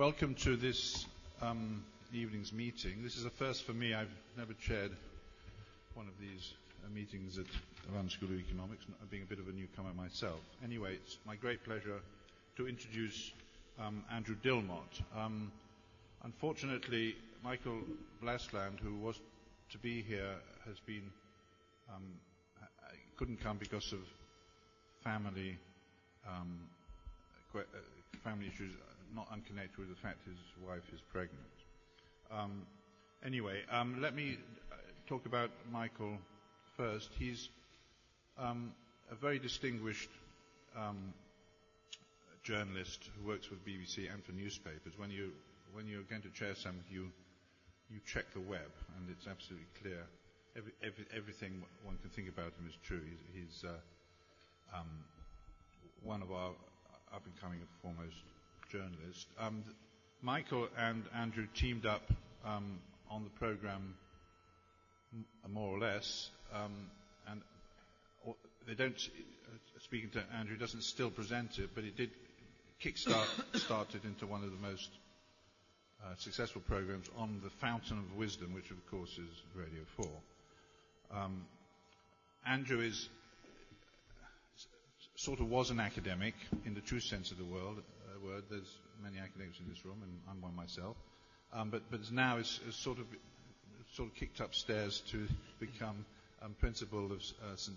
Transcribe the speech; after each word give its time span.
welcome 0.00 0.34
to 0.34 0.56
this 0.56 1.04
um, 1.42 1.84
evening's 2.10 2.54
meeting. 2.54 3.02
This 3.02 3.18
is 3.18 3.26
a 3.26 3.30
first 3.30 3.64
for 3.64 3.74
me. 3.74 3.92
I've 3.92 4.08
never 4.34 4.54
chaired 4.54 4.92
one 5.92 6.06
of 6.08 6.14
these 6.18 6.54
uh, 6.82 6.88
meetings 6.88 7.36
at 7.36 7.44
London 7.92 8.08
School 8.08 8.30
of 8.30 8.36
Economics, 8.36 8.86
being 9.10 9.24
a 9.24 9.26
bit 9.26 9.38
of 9.38 9.48
a 9.48 9.52
newcomer 9.52 9.92
myself. 9.92 10.40
Anyway, 10.64 10.94
it's 10.94 11.18
my 11.26 11.36
great 11.36 11.62
pleasure 11.64 12.00
to 12.56 12.66
introduce 12.66 13.32
um, 13.78 14.02
Andrew 14.10 14.36
Dilnot. 14.42 15.02
Um, 15.14 15.52
unfortunately, 16.24 17.14
Michael 17.44 17.80
Blastland, 18.22 18.80
who 18.80 18.94
was 18.94 19.20
to 19.70 19.76
be 19.76 20.00
here, 20.00 20.32
has 20.66 20.80
been 20.86 21.10
um, 21.94 22.04
couldn't 23.18 23.42
come 23.42 23.58
because 23.58 23.92
of 23.92 24.00
family 25.04 25.58
um, 26.26 26.58
uh, 27.54 27.60
family 28.24 28.46
issues, 28.46 28.72
not 29.14 29.28
unconnected 29.32 29.78
with 29.78 29.88
the 29.88 29.96
fact 29.96 30.18
his 30.26 30.38
wife 30.66 30.82
is 30.92 31.00
pregnant. 31.12 31.40
Um, 32.30 32.62
anyway, 33.24 33.62
um, 33.70 34.00
let 34.00 34.14
me 34.14 34.38
uh, 34.70 34.76
talk 35.06 35.26
about 35.26 35.50
Michael 35.72 36.18
first. 36.76 37.10
He's 37.18 37.48
um, 38.38 38.72
a 39.10 39.14
very 39.14 39.38
distinguished 39.38 40.10
um, 40.76 41.12
journalist 42.42 43.08
who 43.18 43.28
works 43.28 43.48
the 43.48 43.56
BBC 43.70 44.12
and 44.12 44.24
for 44.24 44.32
newspapers. 44.32 44.96
When 44.96 45.10
you 45.10 45.32
when 45.72 45.86
you're 45.86 46.02
going 46.02 46.22
to 46.22 46.30
chair 46.30 46.54
something, 46.54 46.84
you 46.90 47.10
you 47.90 48.00
check 48.06 48.32
the 48.32 48.40
web, 48.40 48.70
and 48.96 49.10
it's 49.10 49.26
absolutely 49.26 49.66
clear. 49.82 50.06
Every, 50.56 50.72
every, 50.82 51.06
everything 51.16 51.62
one 51.84 51.96
can 51.98 52.10
think 52.10 52.28
about 52.28 52.52
him 52.58 52.66
is 52.66 52.74
true. 52.82 53.00
He's, 53.06 53.22
he's 53.32 53.64
uh, 53.64 54.76
um, 54.76 54.88
one 56.02 56.22
of 56.22 56.32
our 56.32 56.50
up 57.14 57.22
and 57.24 57.34
coming 57.40 57.58
and 57.58 57.68
foremost 57.82 58.22
journalists. 58.70 59.26
Um, 59.38 59.64
Michael 60.22 60.68
and 60.78 61.04
Andrew 61.14 61.46
teamed 61.54 61.86
up 61.86 62.02
um, 62.44 62.78
on 63.10 63.24
the 63.24 63.30
program 63.30 63.94
more 65.48 65.74
or 65.74 65.78
less, 65.78 66.30
um, 66.54 66.72
and 67.28 67.40
they 68.66 68.74
don't. 68.74 68.96
Uh, 68.96 69.56
speaking 69.80 70.10
to 70.10 70.22
Andrew, 70.36 70.56
doesn't 70.56 70.82
still 70.82 71.10
present 71.10 71.58
it, 71.58 71.70
but 71.74 71.84
it 71.84 71.96
did 71.96 72.10
kickstart 72.82 73.26
started 73.54 74.04
into 74.04 74.26
one 74.26 74.44
of 74.44 74.50
the 74.50 74.68
most 74.68 74.90
uh, 76.04 76.14
successful 76.18 76.62
programs 76.66 77.08
on 77.16 77.40
the 77.42 77.50
Fountain 77.50 77.98
of 77.98 78.16
Wisdom, 78.16 78.54
which 78.54 78.70
of 78.70 78.90
course 78.90 79.10
is 79.10 79.42
Radio 79.54 79.82
4. 79.96 80.06
Um, 81.12 81.44
Andrew 82.46 82.80
is 82.80 83.08
sort 85.16 85.40
of 85.40 85.50
was 85.50 85.70
an 85.70 85.80
academic 85.80 86.34
in 86.64 86.74
the 86.74 86.80
true 86.80 87.00
sense 87.00 87.30
of 87.30 87.38
the 87.38 87.44
world, 87.44 87.82
word. 88.22 88.44
There's 88.50 88.78
many 89.02 89.18
academics 89.18 89.58
in 89.60 89.68
this 89.68 89.84
room, 89.84 89.98
and 90.02 90.12
I'm 90.30 90.40
one 90.40 90.54
myself. 90.54 90.96
Um, 91.52 91.70
but, 91.70 91.82
but 91.90 92.00
now 92.12 92.36
is, 92.36 92.60
is, 92.68 92.76
sort 92.76 92.98
of 92.98 93.06
sort 93.94 94.08
of 94.08 94.14
kicked 94.14 94.40
upstairs 94.40 95.02
to 95.10 95.26
become 95.58 96.04
um, 96.42 96.54
principal 96.60 97.06
of 97.06 97.18
uh, 97.18 97.56
St 97.56 97.76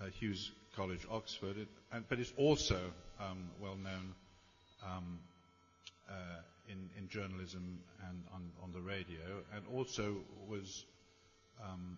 uh, 0.00 0.06
Hugh's 0.20 0.50
College, 0.74 1.06
Oxford. 1.10 1.56
It, 1.56 1.68
and, 1.92 2.08
but 2.08 2.18
it's 2.18 2.32
also 2.36 2.80
um, 3.20 3.50
well 3.60 3.76
known 3.76 4.14
um, 4.84 5.18
uh, 6.08 6.40
in, 6.68 6.90
in, 6.98 7.08
journalism 7.08 7.78
and 8.08 8.22
on, 8.34 8.50
on, 8.62 8.72
the 8.72 8.80
radio, 8.80 9.42
and 9.54 9.64
also 9.72 10.16
was 10.48 10.84
um, 11.62 11.96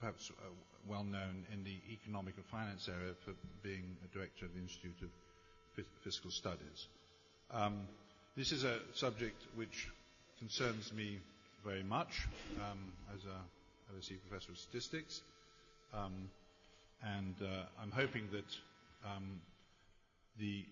perhaps 0.00 0.30
uh, 0.30 0.48
well 0.86 1.04
known 1.04 1.46
in 1.52 1.64
the 1.64 1.80
economic 1.92 2.34
and 2.36 2.44
finance 2.46 2.88
area 2.88 3.14
for 3.24 3.32
being 3.62 3.96
a 4.04 4.14
director 4.14 4.44
of 4.46 4.54
the 4.54 4.60
Institute 4.60 4.96
of 5.02 5.08
Fiscal 6.02 6.30
Studies. 6.30 6.86
Um, 7.50 7.80
this 8.36 8.52
is 8.52 8.64
a 8.64 8.78
subject 8.94 9.40
which 9.54 9.88
concerns 10.38 10.92
me 10.92 11.18
very 11.64 11.82
much 11.82 12.26
um, 12.60 12.78
as 13.14 13.20
a 13.24 13.94
LSE 13.94 14.18
professor 14.28 14.52
of 14.52 14.58
statistics, 14.58 15.20
um, 15.92 16.28
and 17.02 17.34
uh, 17.42 17.64
I'm 17.80 17.90
hoping 17.90 18.28
that 18.32 18.56
um, 19.04 19.40
the 20.38 20.64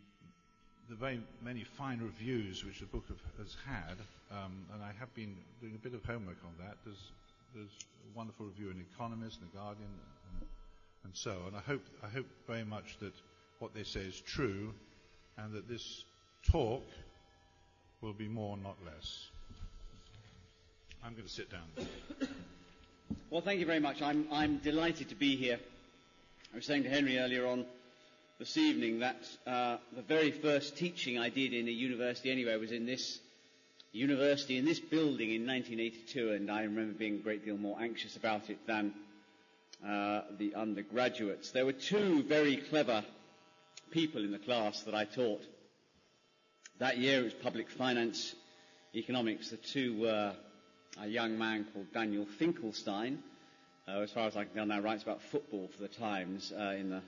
the 0.91 0.97
very 0.97 1.21
many 1.43 1.65
fine 1.79 2.01
reviews 2.01 2.65
which 2.65 2.81
the 2.81 2.87
book 2.87 3.05
have, 3.09 3.21
has 3.39 3.57
had, 3.65 3.97
um, 4.31 4.67
and 4.75 4.83
I 4.83 4.93
have 4.99 5.15
been 5.15 5.37
doing 5.61 5.75
a 5.75 5.79
bit 5.79 5.95
of 5.95 6.05
homework 6.05 6.39
on 6.45 6.67
that. 6.67 6.77
There's 6.85 7.13
there's 7.55 7.71
a 8.13 8.17
wonderful 8.17 8.47
review 8.47 8.71
in 8.71 8.85
Economist 8.95 9.41
and 9.41 9.51
The 9.53 9.57
Guardian 9.57 9.89
and, 10.33 10.49
and 11.05 11.17
so 11.17 11.43
on. 11.47 11.55
I 11.55 11.61
hope, 11.61 11.85
I 12.03 12.09
hope 12.09 12.27
very 12.47 12.65
much 12.65 12.99
that 13.01 13.13
what 13.59 13.75
they 13.75 13.83
say 13.85 14.01
is 14.01 14.21
true 14.21 14.73
and 15.43 15.55
that 15.55 15.69
this 15.69 16.05
talk 16.51 16.85
will 18.01 18.13
be 18.13 18.29
more, 18.29 18.57
not 18.57 18.77
less. 18.85 19.29
I'm 21.05 21.13
going 21.13 21.25
to 21.25 21.33
sit 21.33 21.51
down. 21.51 21.89
Well, 23.31 23.41
thank 23.41 23.61
you 23.61 23.67
very 23.67 23.81
much. 23.81 24.03
I'm, 24.03 24.27
I'm 24.31 24.59
delighted 24.59 25.09
to 25.09 25.15
be 25.15 25.37
here. 25.37 25.59
I 26.53 26.57
was 26.57 26.67
saying 26.67 26.85
to 26.85 26.89
Henry 26.91 27.19
earlier 27.19 27.47
on 27.47 27.65
this 28.39 28.57
evening 28.57 29.01
that 29.01 29.27
uh, 29.47 29.79
the 29.95 30.03
very 30.03 30.31
first 30.31 30.77
teaching 30.77 31.19
I 31.19 31.29
did 31.29 31.53
in 31.53 31.67
a 31.67 31.71
university 31.71 32.31
anywhere 32.31 32.59
was 32.59 32.73
in 32.73 32.87
this 32.87 33.19
university 33.93 34.57
in 34.57 34.65
this 34.65 34.81
building 34.81 35.31
in 35.31 35.47
1982, 35.47 36.33
and 36.33 36.51
I 36.51 36.63
remember 36.63 36.95
being 36.95 37.17
a 37.17 37.19
great 37.19 37.45
deal 37.45 37.59
more 37.59 37.79
anxious 37.81 38.17
about 38.17 38.49
it 38.49 38.67
than 38.67 38.95
uh, 39.87 40.23
the 40.39 40.55
undergraduates. 40.55 41.51
There 41.51 41.67
were 41.67 41.73
two 41.73 42.23
very 42.23 42.57
clever 42.57 43.05
people 43.93 44.25
in 44.25 44.33
the 44.33 44.39
class 44.39 44.83
that 44.83 44.95
I 44.95 45.05
taught. 45.05 45.43
That 46.79 46.97
year 46.99 47.21
it 47.21 47.25
was 47.25 47.35
public 47.35 47.71
finance, 47.71 48.35
economics. 48.95 49.51
The 49.51 49.59
two 49.59 50.01
were 50.01 50.33
a 51.01 51.07
young 51.07 51.39
man 51.39 51.67
called 51.73 51.93
Daniel 51.93 52.25
Finkelstein, 52.27 53.23
uh, 53.87 54.01
as 54.01 54.11
far 54.11 54.27
as 54.27 54.37
I 54.37 54.45
can 54.45 54.55
tell 54.55 54.67
now, 54.67 54.81
writes 54.81 55.03
about 55.03 55.21
football 55.23 55.69
for 55.69 55.83
the 55.83 55.89
Times 55.89 56.53
uh, 56.53 56.75
in 56.79 56.91
the 56.91 57.03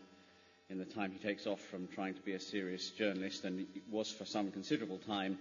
in 0.71 0.79
the 0.79 0.85
time 0.85 1.13
he 1.13 1.19
takes 1.19 1.47
off 1.47 1.61
from 1.61 1.87
trying 1.89 2.15
to 2.15 2.21
be 2.23 2.33
a 2.33 2.41
serious 2.41 2.91
journalist, 2.91 3.45
and 3.45 3.67
was 3.91 4.11
for 4.11 4.25
some 4.25 4.51
considerable 4.51 4.99
time 4.99 5.39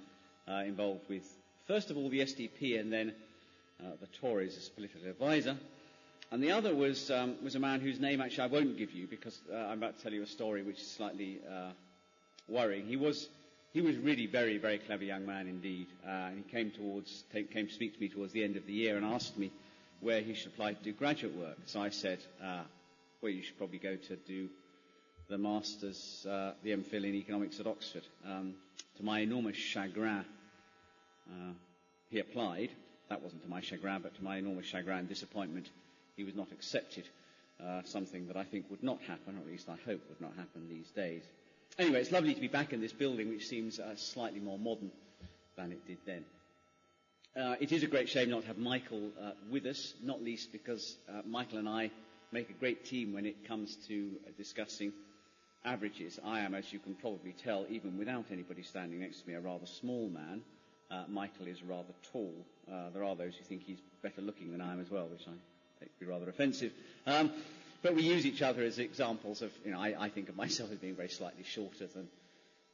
uh, 0.50 0.64
involved 0.66 1.02
with, 1.10 1.24
first 1.66 1.90
of 1.90 1.98
all, 1.98 2.10
the 2.10 2.20
SDP 2.20 2.78
and 2.80 2.92
then 2.92 3.14
uh, 3.82 3.92
the 4.02 4.08
Tories 4.08 4.58
as 4.58 4.68
political 4.70 5.02
advisor. 5.10 5.58
And 6.34 6.42
the 6.42 6.50
other 6.50 6.74
was, 6.74 7.12
um, 7.12 7.36
was 7.44 7.54
a 7.54 7.60
man 7.60 7.80
whose 7.80 8.00
name 8.00 8.20
actually 8.20 8.46
I 8.46 8.48
won't 8.48 8.76
give 8.76 8.92
you 8.92 9.06
because 9.06 9.40
uh, 9.54 9.56
I'm 9.56 9.78
about 9.78 9.98
to 9.98 10.04
tell 10.04 10.12
you 10.12 10.24
a 10.24 10.26
story 10.26 10.64
which 10.64 10.80
is 10.80 10.90
slightly 10.90 11.40
uh, 11.48 11.70
worrying. 12.50 12.88
He 12.88 12.96
was, 12.96 13.30
he 13.72 13.82
was 13.82 13.96
really 13.98 14.26
very, 14.26 14.58
very 14.58 14.80
clever 14.80 15.04
young 15.04 15.28
man 15.28 15.48
indeed. 15.48 15.86
Uh, 16.04 16.10
and 16.10 16.44
he 16.44 16.52
came, 16.52 16.72
towards, 16.72 17.24
came 17.32 17.68
to 17.68 17.72
speak 17.72 17.94
to 17.94 18.02
me 18.02 18.10
towards 18.10 18.34
the 18.34 18.44
end 18.44 18.56
of 18.56 18.66
the 18.66 18.74
year 18.74 18.98
and 18.98 19.06
asked 19.06 19.38
me 19.38 19.52
where 20.00 20.22
he 20.22 20.34
should 20.34 20.48
apply 20.48 20.74
to 20.74 20.84
do 20.84 20.92
graduate 20.92 21.36
work. 21.36 21.58
So 21.68 21.84
I 21.84 21.90
said, 21.90 22.18
uh, 22.44 22.64
well, 23.22 23.32
you 23.32 23.44
should 23.44 23.60
probably 23.60 23.78
go 23.78 23.96
to 23.96 24.16
do 24.16 24.50
the 25.30 25.38
master's, 25.38 26.26
uh, 26.28 26.54
the 26.64 26.72
MPhil 26.72 27.04
in 27.04 27.14
economics 27.14 27.60
at 27.60 27.68
Oxford. 27.68 28.08
Um, 28.28 28.56
to 28.98 29.06
my 29.06 29.20
enormous 29.20 29.58
chagrin, 29.58 30.26
uh, 31.30 31.54
he 32.10 32.18
applied. 32.18 32.72
That 33.10 33.22
wasn't 33.22 33.44
to 33.44 33.50
my 33.50 33.62
chagrin, 33.62 34.02
but 34.02 34.16
to 34.16 34.24
my 34.24 34.38
enormous 34.38 34.66
chagrin 34.66 34.98
and 34.98 35.08
disappointment, 35.08 35.70
he 36.16 36.24
was 36.24 36.36
not 36.36 36.52
accepted. 36.52 37.08
Uh, 37.64 37.82
something 37.86 38.28
that 38.28 38.36
I 38.36 38.44
think 38.44 38.66
would 38.70 38.84
not 38.84 39.00
happen, 39.02 39.38
or 39.38 39.42
at 39.42 39.48
least 39.48 39.70
I 39.70 39.78
hope 39.86 40.02
would 40.10 40.20
not 40.20 40.36
happen 40.36 40.68
these 40.68 40.90
days. 40.92 41.22
Anyway, 41.78 42.02
it's 42.02 42.12
lovely 42.12 42.34
to 42.34 42.42
be 42.42 42.48
back 42.48 42.74
in 42.74 42.82
this 42.82 42.92
building, 42.92 43.30
which 43.30 43.48
seems 43.48 43.80
uh, 43.80 43.96
slightly 43.96 44.40
more 44.40 44.60
modern 44.60 44.92
than 45.56 45.72
it 45.72 45.86
did 45.88 45.98
then. 46.06 46.26
Uh, 47.36 47.56
it 47.60 47.72
is 47.72 47.84
a 47.84 47.88
great 47.88 48.10
shame 48.10 48.30
not 48.30 48.42
to 48.42 48.48
have 48.48 48.58
Michael 48.58 49.10
uh, 49.22 49.32
with 49.50 49.66
us, 49.66 49.94
not 50.04 50.22
least 50.22 50.52
because 50.52 50.98
uh, 51.10 51.22
Michael 51.26 51.58
and 51.58 51.70
I 51.70 51.90
make 52.32 52.50
a 52.50 52.54
great 52.54 52.86
team 52.86 53.14
when 53.14 53.26
it 53.26 53.48
comes 53.48 53.76
to 53.88 54.12
uh, 54.28 54.32
discussing 54.38 54.94
averages. 55.66 56.20
I 56.24 56.42
am, 56.42 56.54
as 56.54 56.72
you 56.72 56.80
can 56.80 56.96
probably 56.96 57.34
tell, 57.44 57.66
even 57.70 57.98
without 57.98 58.26
anybody 58.32 58.64
standing 58.64 59.00
next 59.00 59.22
to 59.22 59.28
me, 59.28 59.36
a 59.36 59.40
rather 59.40 59.66
small 59.66 60.10
man. 60.10 60.42
Uh, 60.92 61.06
Michael 61.08 61.48
is 61.48 61.64
rather 61.64 61.94
tall. 62.12 62.34
Uh, 62.72 62.90
there 62.94 63.04
are 63.04 63.16
those 63.16 63.36
who 63.36 63.44
think 63.46 63.64
he's 63.64 63.82
better 64.04 64.22
looking 64.22 64.52
than 64.52 64.62
I 64.62 64.74
am 64.74 64.82
as 64.82 64.92
well, 64.92 65.08
which 65.08 65.28
I 65.28 65.32
take 65.84 65.94
to 66.00 66.06
be 66.06 66.12
rather 66.12 66.30
offensive. 66.30 66.72
Um, 67.06 67.32
but 67.82 67.96
we 67.96 68.04
use 68.04 68.26
each 68.26 68.42
other 68.42 68.64
as 68.64 68.80
examples 68.80 69.42
of, 69.42 69.52
you 69.66 69.72
know, 69.72 69.80
I, 69.80 69.96
I 70.00 70.10
think 70.10 70.30
of 70.30 70.38
myself 70.38 70.72
as 70.72 70.78
being 70.78 70.96
very 70.96 71.10
slightly 71.10 71.44
shorter 71.44 71.88
than 71.88 72.08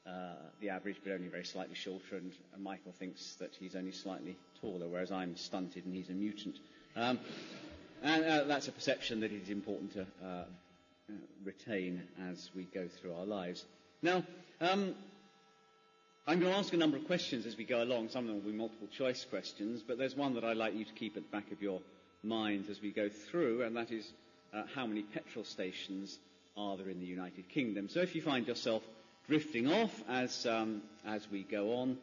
uh, 0.05 0.35
the 0.61 0.69
average, 0.69 0.97
but 1.03 1.13
only 1.13 1.27
very 1.27 1.45
slightly 1.45 1.75
shorter, 1.75 2.15
and, 2.15 2.31
and, 2.53 2.63
Michael 2.63 2.93
thinks 2.97 3.35
that 3.35 3.51
he's 3.59 3.75
only 3.75 3.91
slightly 3.91 4.37
taller, 4.61 4.87
whereas 4.87 5.11
I'm 5.11 5.35
stunted 5.35 5.85
and 5.85 5.93
he's 5.93 6.09
a 6.09 6.13
mutant. 6.13 6.55
Um, 6.95 7.19
and 8.01 8.23
uh, 8.23 8.43
that's 8.45 8.67
a 8.67 8.71
perception 8.71 9.19
that 9.21 9.31
is 9.31 9.49
important 9.49 9.93
to 9.93 10.01
uh, 10.25 10.43
retain 11.43 12.01
as 12.29 12.49
we 12.55 12.63
go 12.63 12.87
through 12.87 13.13
our 13.13 13.25
lives. 13.25 13.65
Now, 14.01 14.23
um, 14.61 14.95
I'm 16.25 16.39
going 16.39 16.53
to 16.53 16.57
ask 16.59 16.71
a 16.73 16.77
number 16.77 16.97
of 16.97 17.05
questions 17.05 17.45
as 17.45 17.57
we 17.57 17.65
go 17.65 17.81
along. 17.83 18.09
Some 18.09 18.23
of 18.23 18.27
them 18.27 18.43
will 18.43 18.51
be 18.51 18.57
multiple 18.57 18.87
choice 18.87 19.25
questions, 19.25 19.83
but 19.85 19.97
there's 19.97 20.15
one 20.15 20.35
that 20.35 20.43
I'd 20.43 20.57
like 20.57 20.75
you 20.75 20.85
to 20.85 20.93
keep 20.93 21.17
at 21.17 21.23
the 21.23 21.29
back 21.29 21.51
of 21.51 21.61
your 21.61 21.81
mind 22.23 22.65
as 22.69 22.81
we 22.81 22.91
go 22.91 23.09
through, 23.09 23.63
and 23.63 23.75
that 23.75 23.91
is 23.91 24.11
uh, 24.53 24.63
how 24.75 24.85
many 24.85 25.03
petrol 25.03 25.45
stations 25.45 26.19
are 26.57 26.77
there 26.77 26.89
in 26.89 26.99
the 26.99 27.05
United 27.05 27.47
Kingdom? 27.49 27.89
So 27.89 28.01
if 28.01 28.15
you 28.15 28.21
find 28.21 28.47
yourself 28.47 28.83
drifting 29.27 29.71
off 29.71 30.03
as, 30.09 30.45
um, 30.45 30.81
as 31.05 31.29
we 31.31 31.43
go 31.43 31.75
on, 31.77 31.97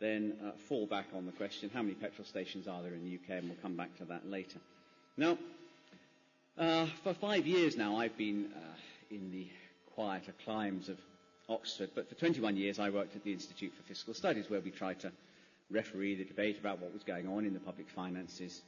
then 0.00 0.34
uh, 0.44 0.50
fall 0.68 0.86
back 0.86 1.06
on 1.14 1.26
the 1.26 1.32
question 1.32 1.70
how 1.72 1.82
many 1.82 1.94
petrol 1.94 2.24
stations 2.24 2.68
are 2.68 2.82
there 2.82 2.94
in 2.94 3.04
the 3.04 3.14
UK, 3.16 3.38
and 3.38 3.48
we'll 3.48 3.58
come 3.62 3.74
back 3.74 3.96
to 3.98 4.04
that 4.04 4.28
later. 4.30 4.58
Now, 5.16 5.38
uh, 6.56 6.86
for 7.02 7.14
five 7.14 7.46
years 7.46 7.76
now, 7.76 7.96
I've 7.96 8.16
been 8.16 8.50
uh, 8.54 9.14
in 9.14 9.32
the 9.32 9.48
quieter 9.94 10.32
climes 10.44 10.88
of 10.88 10.98
Oxford, 11.48 11.90
but 11.94 12.08
for 12.08 12.14
21 12.14 12.56
years 12.56 12.78
I 12.78 12.90
worked 12.90 13.16
at 13.16 13.24
the 13.24 13.32
Institute 13.32 13.72
for 13.74 13.82
Fiscal 13.82 14.14
Studies, 14.14 14.48
where 14.48 14.60
we 14.60 14.70
tried 14.70 15.00
to 15.00 15.10
referee 15.70 16.14
the 16.14 16.24
debate 16.24 16.58
about 16.60 16.80
what 16.80 16.92
was 16.92 17.02
going 17.02 17.26
on 17.26 17.44
in 17.44 17.54
the 17.54 17.60
public 17.60 17.88
finances 17.90 18.62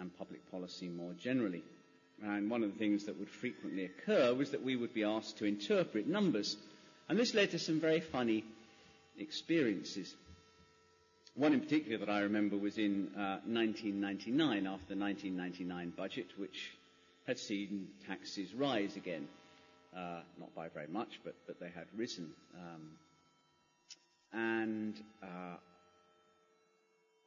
and 0.00 0.16
public 0.18 0.50
policy 0.50 0.88
more 0.88 1.12
generally. 1.14 1.62
And 2.22 2.50
one 2.50 2.62
of 2.62 2.72
the 2.72 2.78
things 2.78 3.04
that 3.04 3.18
would 3.18 3.28
frequently 3.30 3.84
occur 3.84 4.34
was 4.34 4.50
that 4.50 4.62
we 4.62 4.76
would 4.76 4.92
be 4.92 5.04
asked 5.04 5.38
to 5.38 5.44
interpret 5.46 6.06
numbers. 6.06 6.56
And 7.08 7.18
this 7.18 7.34
led 7.34 7.50
to 7.52 7.58
some 7.58 7.80
very 7.80 8.00
funny 8.00 8.44
experiences. 9.18 10.14
One 11.34 11.52
in 11.52 11.60
particular 11.60 11.98
that 11.98 12.10
I 12.10 12.20
remember 12.20 12.56
was 12.56 12.76
in 12.76 13.08
uh, 13.16 13.40
1999, 13.46 14.66
after 14.66 14.94
the 14.94 15.00
1999 15.00 15.92
budget, 15.96 16.26
which 16.36 16.72
had 17.26 17.38
seen 17.38 17.88
taxes 18.06 18.52
rise 18.54 18.96
again. 18.96 19.28
Uh, 19.96 20.20
not 20.38 20.54
by 20.54 20.68
very 20.68 20.86
much, 20.88 21.20
but, 21.24 21.34
but 21.46 21.58
they 21.58 21.70
had 21.74 21.86
risen. 21.96 22.30
Um, 22.54 22.90
and 24.32 24.94
uh, 25.22 25.56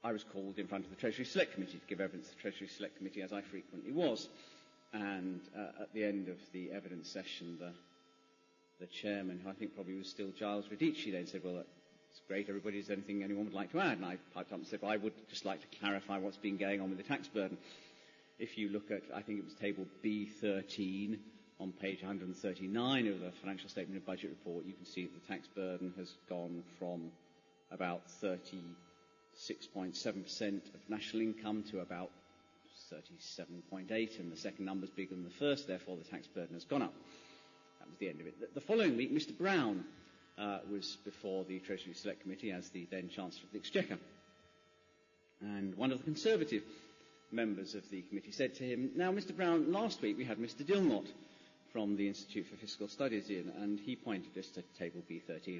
I 0.05 0.11
was 0.11 0.25
called 0.25 0.59
in 0.59 0.67
front 0.67 0.83
of 0.83 0.89
the 0.89 0.97
Treasury 0.97 1.23
Select 1.23 1.53
Committee 1.53 1.79
to 1.79 1.87
give 1.87 2.01
evidence 2.01 2.27
to 2.27 2.35
the 2.35 2.41
Treasury 2.41 2.67
Select 2.67 2.97
Committee, 2.97 3.21
as 3.21 3.31
I 3.31 3.41
frequently 3.41 3.93
was. 3.93 4.27
And 4.91 5.39
uh, 5.57 5.83
at 5.83 5.93
the 5.93 6.03
end 6.03 6.27
of 6.27 6.35
the 6.51 6.71
evidence 6.71 7.09
session, 7.09 7.57
the, 7.57 7.71
the 8.81 8.87
chairman, 8.87 9.39
who 9.41 9.49
I 9.49 9.53
think 9.53 9.75
probably 9.75 9.97
was 9.97 10.09
still 10.09 10.27
Giles 10.37 10.65
Radice, 10.65 11.09
then 11.13 11.25
said, 11.25 11.41
Well, 11.43 11.63
it's 12.11 12.21
great, 12.27 12.49
everybody, 12.49 12.79
is 12.79 12.87
there 12.87 12.97
anything 12.97 13.23
anyone 13.23 13.45
would 13.45 13.53
like 13.53 13.71
to 13.71 13.79
add? 13.79 13.97
And 13.97 14.05
I 14.05 14.17
piped 14.33 14.51
up 14.51 14.59
and 14.59 14.67
said, 14.67 14.81
Well, 14.81 14.91
I 14.91 14.97
would 14.97 15.13
just 15.29 15.45
like 15.45 15.61
to 15.61 15.77
clarify 15.79 16.17
what's 16.17 16.37
been 16.37 16.57
going 16.57 16.81
on 16.81 16.89
with 16.89 16.97
the 16.97 17.05
tax 17.05 17.29
burden. 17.29 17.57
If 18.39 18.57
you 18.57 18.69
look 18.69 18.91
at, 18.91 19.03
I 19.15 19.21
think 19.21 19.39
it 19.39 19.45
was 19.45 19.53
table 19.53 19.85
B13 20.03 21.17
on 21.61 21.71
page 21.71 22.01
139 22.01 23.07
of 23.07 23.21
the 23.21 23.31
financial 23.39 23.69
statement 23.69 23.95
and 23.95 24.05
budget 24.05 24.31
report, 24.31 24.65
you 24.65 24.73
can 24.73 24.85
see 24.85 25.03
that 25.03 25.13
the 25.13 25.33
tax 25.33 25.47
burden 25.47 25.93
has 25.97 26.11
gone 26.27 26.61
from 26.77 27.09
about 27.71 28.01
36.7% 29.39 30.73
of 30.73 30.89
national 30.89 31.21
income 31.23 31.63
to 31.71 31.79
about 31.79 32.09
37.8, 32.91 34.19
and 34.19 34.31
the 34.31 34.37
second 34.37 34.65
number 34.65 34.85
is 34.85 34.91
bigger 34.91 35.15
than 35.15 35.23
the 35.23 35.29
first, 35.29 35.67
therefore 35.67 35.97
the 35.97 36.03
tax 36.09 36.27
burden 36.27 36.53
has 36.53 36.65
gone 36.65 36.81
up. 36.81 36.93
That 37.79 37.87
was 37.89 37.97
the 37.97 38.09
end 38.09 38.21
of 38.21 38.27
it. 38.27 38.39
The, 38.39 38.47
the 38.59 38.65
following 38.65 38.95
week, 38.97 39.13
Mr. 39.13 39.35
Brown 39.37 39.83
uh, 40.37 40.59
was 40.71 40.97
before 41.03 41.43
the 41.45 41.59
Treasury 41.59 41.93
Select 41.93 42.21
Committee 42.21 42.51
as 42.51 42.69
the 42.69 42.87
then 42.91 43.09
Chancellor 43.09 43.43
of 43.45 43.51
the 43.51 43.57
Exchequer. 43.59 43.97
And 45.41 45.75
one 45.75 45.91
of 45.91 45.97
the 45.99 46.03
Conservative 46.05 46.63
members 47.31 47.75
of 47.75 47.89
the 47.89 48.01
committee 48.03 48.31
said 48.31 48.55
to 48.55 48.63
him, 48.63 48.91
Now, 48.95 49.11
Mr. 49.11 49.35
Brown, 49.35 49.71
last 49.71 50.01
week 50.01 50.17
we 50.17 50.25
had 50.25 50.37
Mr. 50.37 50.63
Dilnot 50.63 51.07
from 51.71 51.95
the 51.97 52.07
Institute 52.07 52.45
for 52.47 52.55
Fiscal 52.57 52.87
Studies 52.87 53.29
in, 53.29 53.51
and 53.59 53.79
he 53.79 53.95
pointed 53.95 54.37
us 54.37 54.47
to 54.49 54.61
table 54.77 55.01
B13 55.09 55.59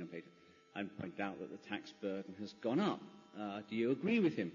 and 0.76 0.98
pointed 1.00 1.20
out 1.22 1.40
that 1.40 1.52
the 1.52 1.70
tax 1.70 1.92
burden 2.02 2.36
has 2.40 2.54
gone 2.62 2.80
up. 2.80 3.02
Uh, 3.40 3.62
do 3.70 3.76
you 3.76 3.92
agree 3.92 4.20
with 4.20 4.36
him? 4.36 4.52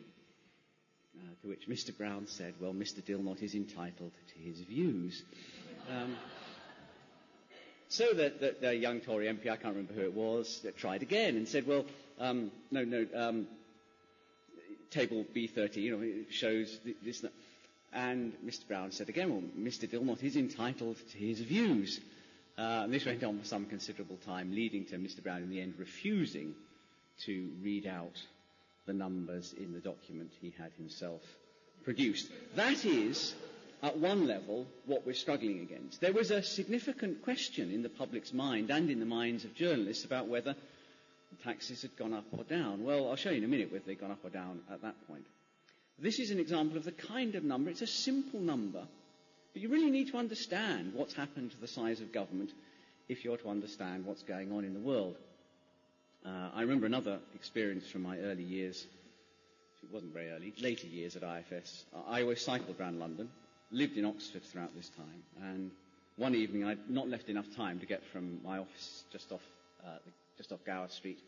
Uh, 1.19 1.35
to 1.43 1.49
which 1.49 1.69
Mr. 1.69 1.97
Brown 1.97 2.27
said, 2.27 2.55
Well, 2.61 2.73
Mr. 2.73 3.03
Dilnot 3.03 3.43
is 3.43 3.55
entitled 3.55 4.13
to 4.35 4.39
his 4.39 4.61
views. 4.61 5.23
Um, 5.91 6.17
so 7.89 8.13
that, 8.13 8.41
that 8.41 8.61
the 8.61 8.75
young 8.75 9.01
Tory 9.01 9.27
MP, 9.27 9.51
I 9.51 9.57
can't 9.57 9.75
remember 9.75 9.95
who 9.95 10.03
it 10.03 10.15
was, 10.15 10.65
tried 10.77 11.03
again 11.03 11.37
and 11.37 11.49
said, 11.49 11.67
Well, 11.67 11.87
um, 12.21 12.53
no, 12.71 12.85
no, 12.85 13.07
um, 13.15 13.47
table 14.91 15.25
B30, 15.35 15.77
you 15.77 15.97
know, 15.97 16.03
it 16.03 16.33
shows 16.33 16.79
this. 17.05 17.25
And 17.93 18.35
Mr. 18.45 18.67
Brown 18.69 18.93
said 18.93 19.09
again, 19.09 19.31
well, 19.31 19.43
Mr. 19.59 19.89
Dilnot 19.89 20.23
is 20.23 20.37
entitled 20.37 20.97
to 21.13 21.19
his 21.19 21.41
views. 21.41 22.01
Uh, 22.57 22.83
and 22.85 22.93
this 22.93 23.07
went 23.07 23.23
on 23.25 23.39
for 23.39 23.45
some 23.45 23.65
considerable 23.67 24.19
time, 24.27 24.53
leading 24.53 24.85
to 24.87 24.97
Mr. 24.97 25.23
Brown 25.23 25.43
in 25.43 25.51
the 25.51 25.61
end 25.61 25.75
refusing 25.79 26.55
to 27.25 27.51
read 27.63 27.87
out 27.87 28.21
the 28.89 28.93
numbers 28.95 29.55
in 29.57 29.73
the 29.73 29.79
document 29.79 30.33
he 30.41 30.53
had 30.59 30.73
himself 30.79 31.21
produced. 31.85 32.29
That 32.57 32.85
is, 32.85 33.35
at 33.83 33.99
one 33.99 34.27
level, 34.27 34.67
what 34.87 35.07
we're 35.07 35.13
struggling 35.13 35.61
against. 35.61 36.01
There 36.01 36.13
was 36.13 36.33
a 36.33 36.43
significant 36.43 37.23
question 37.23 37.71
in 37.71 37.83
the 37.83 37.91
public's 37.91 38.33
mind 38.33 38.71
and 38.71 38.91
in 38.91 38.99
the 38.99 39.07
minds 39.07 39.45
of 39.45 39.55
journalists 39.55 40.05
about 40.05 40.27
whether 40.27 40.57
taxes 41.45 41.83
had 41.83 41.97
gone 41.97 42.15
up 42.15 42.25
or 42.33 42.43
down. 42.45 42.83
Well, 42.83 43.09
I'll 43.09 43.17
show 43.17 43.31
you 43.31 43.39
in 43.39 43.45
a 43.45 43.49
minute 43.49 43.71
whether 43.71 43.85
they've 43.87 44.01
gone 44.01 44.11
up 44.11 44.25
or 44.25 44.31
down 44.31 44.61
at 44.73 44.83
that 44.83 45.07
point. 45.07 45.27
This 45.99 46.19
is 46.19 46.31
an 46.31 46.41
example 46.41 46.79
of 46.79 46.85
the 46.85 46.93
kind 46.93 47.35
of 47.35 47.45
number. 47.45 47.71
It's 47.71 47.83
a 47.83 47.87
simple 47.87 48.41
number, 48.41 48.85
but 49.53 49.63
you 49.63 49.69
really 49.69 49.91
need 49.91 50.11
to 50.13 50.17
understand 50.19 50.95
what's 50.95 51.13
happened 51.15 51.51
to 51.51 51.61
the 51.61 51.69
size 51.69 52.01
of 52.01 52.13
government 52.13 52.51
if 53.09 53.25
you're 53.25 53.37
to 53.37 53.51
understand 53.51 54.07
what's 54.07 54.23
going 54.23 54.51
on 54.53 54.65
in 54.65 54.73
the 54.75 54.81
world. 54.81 55.17
Uh, 56.25 56.51
I 56.55 56.63
remember 56.63 56.87
another 56.87 57.19
experience 57.35 57.89
from 57.89 58.03
my 58.03 58.19
early 58.19 58.43
years. 58.43 58.87
It 59.83 59.93
wasn't 59.93 60.13
very 60.13 60.31
early, 60.31 60.53
later 60.61 60.87
years 60.87 61.17
at 61.17 61.23
IFS. 61.23 61.85
I 62.09 62.23
always 62.23 62.43
cycled 62.43 62.79
around 62.81 62.99
London, 62.99 63.31
lived 63.71 63.97
in 63.97 64.05
Oxford 64.05 64.43
throughout 64.45 64.75
this 64.75 64.89
time, 64.91 65.23
and 65.43 65.71
one 66.17 66.35
evening 66.35 66.65
I'd 66.65 66.91
not 66.91 67.09
left 67.09 67.29
enough 67.29 67.47
time 67.57 67.79
to 67.79 67.87
get 67.87 68.05
from 68.13 68.41
my 68.43 68.59
office 68.59 69.05
just 69.13 69.31
off, 69.31 69.43
uh, 69.87 69.99
just 70.37 70.53
off 70.53 70.59
Gower 70.67 70.89
Street 70.89 71.21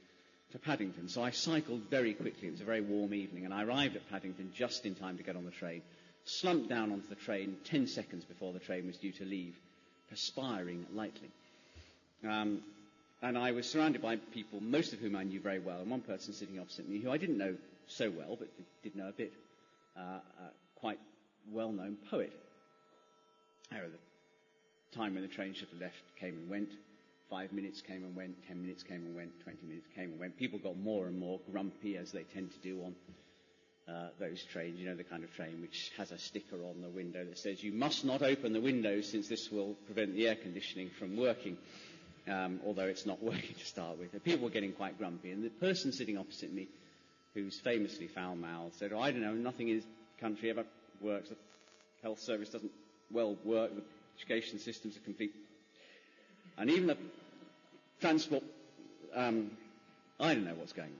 to 0.53 0.59
Paddington. 0.59 1.09
So 1.09 1.23
I 1.23 1.31
cycled 1.31 1.83
very 1.91 2.13
quickly. 2.13 2.49
It 2.49 2.53
was 2.53 2.61
a 2.61 2.65
very 2.65 2.81
warm 2.81 3.15
evening, 3.15 3.45
and 3.45 3.55
I 3.55 3.63
arrived 3.63 3.97
at 3.97 4.09
Paddington 4.11 4.51
just 4.55 4.85
in 4.85 4.97
time 4.97 5.17
to 5.19 5.23
get 5.23 5.37
on 5.37 5.45
the 5.45 5.53
train. 5.53 5.83
Slumped 6.25 6.69
down 6.69 6.93
onto 6.93 7.09
the 7.09 7.15
train 7.15 7.57
10 7.65 7.87
seconds 7.87 8.25
before 8.25 8.53
the 8.53 8.59
train 8.59 8.87
was 8.87 8.97
due 8.97 9.13
to 9.13 9.25
leave, 9.25 9.57
perspiring 10.11 10.87
lightly. 10.93 11.31
Um, 12.29 12.61
and 13.23 13.37
I 13.37 13.53
was 13.53 13.69
surrounded 13.69 14.01
by 14.03 14.17
people, 14.17 14.61
most 14.61 14.93
of 14.93 14.99
whom 14.99 15.17
I 15.17 15.25
knew 15.25 15.41
very 15.41 15.59
well, 15.59 15.81
and 15.81 15.91
one 15.91 16.01
person 16.01 16.33
sitting 16.33 16.59
opposite 16.59 16.89
me 16.89 16.99
who 17.01 17.11
I 17.11 17.19
didn't 17.19 17.39
know 17.39 17.55
so 17.87 18.11
well, 18.11 18.37
but 18.39 18.49
did 18.83 18.97
know 18.97 19.09
a 19.09 19.13
bit, 19.13 19.33
uh, 19.97 20.01
uh, 20.01 20.21
quite 20.77 20.99
well-known 21.51 21.97
poet. 22.11 22.33
The 23.71 24.97
time 24.97 25.15
when 25.15 25.23
the 25.23 25.29
train 25.29 25.55
should 25.55 25.69
have 25.69 25.81
left 25.81 26.03
came 26.19 26.35
and 26.35 26.49
went. 26.51 26.71
Five 27.29 27.53
minutes 27.53 27.81
came 27.81 28.03
and 28.03 28.17
went, 28.17 28.35
ten 28.49 28.61
minutes 28.61 28.83
came 28.83 29.05
and 29.07 29.15
went, 29.15 29.31
twenty 29.45 29.65
minutes 29.65 29.87
came 29.95 30.11
and 30.11 30.19
went. 30.19 30.37
People 30.37 30.59
got 30.59 30.77
more 30.77 31.07
and 31.07 31.17
more 31.19 31.39
grumpy 31.53 31.97
as 31.97 32.11
they 32.11 32.25
tend 32.25 32.51
to 32.51 32.59
do 32.59 32.83
on 32.83 32.95
uh, 33.89 34.09
those 34.19 34.43
trains, 34.43 34.79
you 34.79 34.87
know, 34.87 34.95
the 34.97 35.05
kind 35.05 35.25
of 35.25 35.35
train 35.35 35.61
which 35.61 35.93
has 35.97 36.11
a 36.13 36.19
sticker 36.19 36.57
on 36.65 36.81
the 36.83 36.89
window 36.89 37.25
that 37.25 37.39
says, 37.39 37.63
you 37.63 37.73
must 37.73 38.05
not 38.05 38.23
open 38.23 38.53
the 38.53 38.61
windows 38.61 39.09
since 39.09 39.29
this 39.29 39.51
will 39.51 39.75
prevent 39.87 40.15
the 40.15 40.29
air 40.29 40.37
conditioning 40.37 40.91
from 40.99 41.17
working, 41.17 41.57
um, 42.31 42.61
although 42.65 42.85
it's 42.87 43.07
not 43.07 43.23
working 43.23 43.55
to 43.59 43.65
start 43.67 43.99
with. 43.99 44.13
And 44.13 44.23
people 44.23 44.45
were 44.45 44.51
getting 44.51 44.73
quite 44.73 44.99
grumpy, 44.99 45.31
and 45.33 45.45
the 45.45 45.51
person 45.51 45.93
sitting 45.93 46.17
opposite 46.17 46.53
me, 46.53 46.69
who's 47.35 47.59
famously 47.61 48.07
foul-mouthed, 48.09 48.75
said, 48.77 48.93
oh, 48.93 49.01
I 49.01 49.11
don't 49.11 49.23
know, 49.23 49.35
nothing 49.35 49.69
in 49.69 49.77
this 49.77 49.87
country 50.21 50.51
ever 50.51 50.65
works. 51.01 51.29
The 51.29 51.37
health 52.03 52.21
service 52.21 52.49
doesn't 52.51 52.73
well 53.13 53.37
work. 53.45 53.75
The 53.75 53.83
education 54.19 54.59
system's 54.59 54.97
a 54.97 55.01
complete... 55.01 55.35
And 56.59 56.69
even 56.71 56.89
the 56.89 56.97
transport, 58.01 58.43
um, 59.15 59.51
I 60.19 60.35
don't 60.35 60.45
know 60.45 60.55
what's 60.55 60.73
going 60.73 60.89
on. 60.89 60.95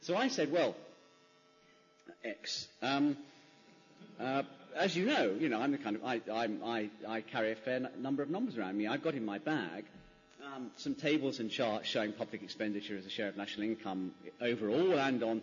So 0.00 0.16
I 0.16 0.28
said, 0.28 0.50
well, 0.52 0.74
X. 2.24 2.68
Um, 2.80 3.16
uh, 4.20 4.42
as 4.76 4.96
you 4.96 5.06
know, 5.06 5.34
you 5.38 5.48
know, 5.48 5.60
I'm 5.60 5.72
the 5.72 5.78
kind 5.78 5.96
of, 5.96 6.04
I, 6.04 6.20
I, 6.32 6.90
I 7.08 7.20
carry 7.20 7.52
a 7.52 7.56
fair 7.56 7.80
number 7.98 8.22
of 8.22 8.30
numbers 8.30 8.56
around 8.56 8.78
me. 8.78 8.86
I've 8.86 9.02
got 9.02 9.14
in 9.14 9.24
my 9.24 9.38
bag 9.38 9.84
some 10.76 10.94
tables 10.94 11.40
and 11.40 11.50
charts 11.50 11.88
showing 11.88 12.12
public 12.12 12.42
expenditure 12.42 12.96
as 12.96 13.06
a 13.06 13.10
share 13.10 13.28
of 13.28 13.36
national 13.36 13.66
income 13.66 14.12
overall 14.40 14.98
and 14.98 15.22
on 15.22 15.42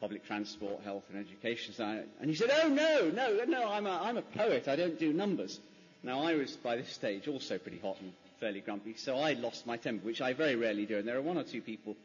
public 0.00 0.26
transport, 0.26 0.82
health 0.84 1.04
and 1.12 1.24
education. 1.24 1.74
And 2.20 2.28
he 2.28 2.36
said, 2.36 2.50
oh 2.62 2.68
no, 2.68 3.10
no, 3.10 3.44
no, 3.46 3.70
I'm 3.70 3.86
a, 3.86 4.00
I'm 4.02 4.16
a 4.16 4.22
poet. 4.22 4.68
I 4.68 4.76
don't 4.76 4.98
do 4.98 5.12
numbers. 5.12 5.60
Now 6.02 6.20
I 6.22 6.34
was 6.34 6.56
by 6.56 6.76
this 6.76 6.90
stage 6.90 7.28
also 7.28 7.58
pretty 7.58 7.78
hot 7.78 7.96
and 8.00 8.12
fairly 8.40 8.60
grumpy, 8.60 8.94
so 8.96 9.16
I 9.16 9.32
lost 9.32 9.66
my 9.66 9.76
temper, 9.76 10.04
which 10.04 10.20
I 10.20 10.34
very 10.34 10.56
rarely 10.56 10.84
do. 10.84 10.98
And 10.98 11.08
there 11.08 11.16
are 11.16 11.22
one 11.22 11.38
or 11.38 11.44
two 11.44 11.62
people 11.62 11.96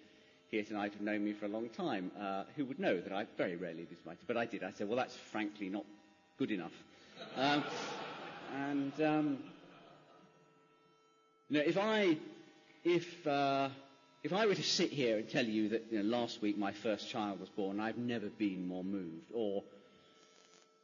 here 0.51 0.63
tonight 0.63 0.93
who've 0.93 1.01
known 1.01 1.25
me 1.25 1.33
for 1.33 1.45
a 1.45 1.49
long 1.49 1.69
time 1.69 2.11
uh, 2.19 2.43
who 2.55 2.65
would 2.65 2.79
know 2.79 2.99
that 2.99 3.11
I 3.11 3.25
very 3.37 3.55
rarely 3.55 3.79
lose 3.89 3.99
my 4.05 4.13
temper. 4.13 4.25
But 4.27 4.37
I 4.37 4.45
did. 4.45 4.63
I 4.63 4.71
said, 4.71 4.87
well, 4.87 4.97
that's 4.97 5.15
frankly 5.15 5.69
not 5.69 5.83
good 6.37 6.51
enough. 6.51 6.71
Um, 7.35 7.63
and 8.55 9.01
um, 9.01 9.37
you 11.49 11.57
know, 11.57 11.63
if 11.65 11.77
I, 11.77 12.17
if 12.83 13.27
uh, 13.27 13.69
if 14.23 14.33
I 14.33 14.45
were 14.45 14.55
to 14.55 14.63
sit 14.63 14.91
here 14.91 15.17
and 15.17 15.29
tell 15.29 15.45
you 15.45 15.69
that 15.69 15.85
you 15.91 16.03
know, 16.03 16.17
last 16.17 16.41
week 16.41 16.57
my 16.57 16.71
first 16.71 17.09
child 17.09 17.39
was 17.39 17.49
born, 17.49 17.79
I've 17.79 17.97
never 17.97 18.27
been 18.27 18.67
more 18.67 18.83
moved, 18.83 19.31
or 19.33 19.63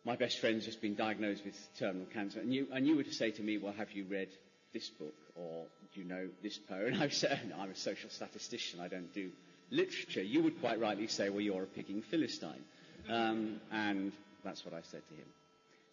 my 0.05 0.15
best 0.15 0.39
friend's 0.39 0.65
just 0.65 0.81
been 0.81 0.95
diagnosed 0.95 1.43
with 1.43 1.55
terminal 1.77 2.07
cancer, 2.13 2.39
and 2.39 2.53
you, 2.53 2.67
and 2.71 2.87
you 2.87 2.95
were 2.95 3.03
to 3.03 3.13
say 3.13 3.31
to 3.31 3.41
me, 3.41 3.57
well, 3.57 3.73
have 3.73 3.91
you 3.91 4.05
read 4.05 4.29
this 4.73 4.89
book, 4.89 5.15
or 5.35 5.65
do 5.93 6.01
you 6.01 6.07
know 6.07 6.27
this 6.43 6.57
poem? 6.57 6.87
And 6.93 6.97
I 6.97 7.01
would 7.01 7.13
say, 7.13 7.39
no, 7.49 7.57
I'm 7.59 7.71
a 7.71 7.75
social 7.75 8.09
statistician, 8.09 8.79
I 8.79 8.87
don't 8.87 9.13
do 9.13 9.31
literature, 9.71 10.21
you 10.21 10.43
would 10.43 10.59
quite 10.61 10.79
rightly 10.79 11.07
say, 11.07 11.29
well, 11.29 11.41
you're 11.41 11.63
a 11.63 11.67
picking 11.67 12.01
Philistine. 12.01 12.63
Um, 13.09 13.59
and 13.71 14.11
that's 14.43 14.63
what 14.63 14.73
I 14.73 14.81
said 14.83 15.01
to 15.09 15.15
him. 15.15 15.27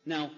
Now, 0.06 0.30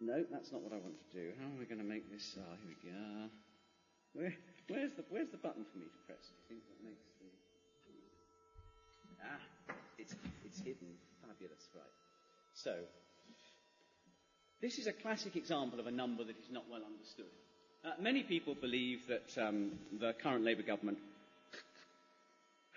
no, 0.00 0.24
that's 0.30 0.52
not 0.52 0.62
what 0.62 0.72
I 0.72 0.78
want 0.78 0.94
to 0.98 1.08
do. 1.16 1.32
How 1.38 1.46
am 1.46 1.58
I 1.60 1.64
going 1.64 1.80
to 1.80 1.86
make 1.86 2.10
this? 2.10 2.36
Ah, 2.38 2.42
oh, 2.46 2.56
here 2.62 2.70
we 2.70 2.78
go. 2.90 3.28
Where, 4.14 4.34
where's, 4.68 4.92
the, 4.94 5.04
where's 5.10 5.30
the 5.30 5.36
button 5.38 5.64
for 5.72 5.78
me 5.78 5.86
to 5.86 6.00
press? 6.06 6.22
Do 6.26 6.34
you 6.38 6.46
think 6.48 6.62
that 6.66 6.80
makes 6.84 7.06
the... 7.18 7.30
Ah, 9.22 9.42
it's, 9.98 10.14
it's 10.44 10.58
hidden. 10.58 10.94
Fabulous, 11.26 11.68
right. 11.74 11.94
So, 12.54 12.74
this 14.60 14.78
is 14.78 14.86
a 14.86 14.92
classic 14.92 15.36
example 15.36 15.78
of 15.78 15.86
a 15.86 15.90
number 15.90 16.24
that 16.24 16.38
is 16.38 16.50
not 16.50 16.64
well 16.70 16.82
understood. 16.84 17.30
Uh, 17.84 17.90
many 18.00 18.22
people 18.22 18.54
believe 18.54 19.00
that 19.08 19.40
um, 19.40 19.72
the 20.00 20.14
current 20.22 20.44
Labour 20.44 20.62
government 20.62 20.98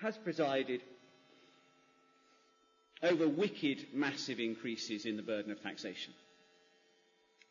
has 0.01 0.17
presided 0.17 0.81
over 3.03 3.27
wicked, 3.27 3.87
massive 3.93 4.39
increases 4.39 5.05
in 5.05 5.17
the 5.17 5.23
burden 5.23 5.51
of 5.51 5.61
taxation. 5.61 6.13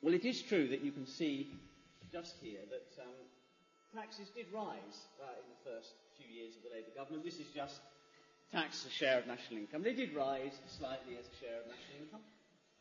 Well, 0.02 0.14
it 0.14 0.24
is 0.24 0.40
true 0.40 0.68
that 0.68 0.82
you 0.82 0.92
can 0.92 1.06
see 1.06 1.52
just 2.10 2.36
here 2.42 2.60
that 2.70 3.02
um, 3.02 3.14
taxes 3.94 4.28
did 4.34 4.46
rise 4.52 5.04
uh, 5.20 5.28
in 5.28 5.46
the 5.52 5.70
first 5.70 5.92
few 6.16 6.26
years 6.34 6.56
of 6.56 6.62
the 6.62 6.70
Labour 6.74 6.90
government. 6.96 7.24
This 7.24 7.38
is 7.38 7.46
just 7.54 7.80
tax 8.50 8.84
as 8.84 8.90
a 8.90 8.94
share 8.94 9.18
of 9.18 9.26
national 9.26 9.60
income. 9.60 9.82
They 9.82 9.92
did 9.92 10.14
rise 10.14 10.58
slightly 10.78 11.16
as 11.18 11.26
a 11.26 11.36
share 11.44 11.60
of 11.60 11.66
national 11.66 12.00
income, 12.02 12.20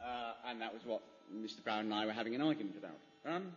uh, 0.01 0.49
and 0.49 0.61
that 0.61 0.73
was 0.73 0.85
what 0.85 1.01
Mr. 1.35 1.61
Brown 1.63 1.85
and 1.85 1.93
I 1.93 2.05
were 2.05 2.13
having 2.13 2.35
an 2.35 2.41
argument 2.41 2.75
about. 2.77 3.35
Um, 3.35 3.51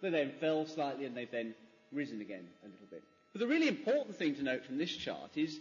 they 0.00 0.10
then 0.10 0.32
fell 0.40 0.64
slightly 0.66 1.04
and 1.04 1.16
they've 1.16 1.30
then 1.30 1.54
risen 1.92 2.20
again 2.20 2.46
a 2.64 2.68
little 2.68 2.86
bit. 2.90 3.02
But 3.32 3.40
the 3.40 3.46
really 3.46 3.68
important 3.68 4.16
thing 4.16 4.36
to 4.36 4.42
note 4.42 4.64
from 4.64 4.78
this 4.78 4.94
chart 4.94 5.36
is 5.36 5.58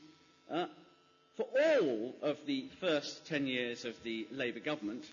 uh, 0.51 0.65
for 1.35 1.47
all 1.59 2.15
of 2.21 2.37
the 2.45 2.69
first 2.79 3.25
10 3.27 3.47
years 3.47 3.85
of 3.85 3.95
the 4.03 4.27
Labour 4.31 4.59
government, 4.59 5.05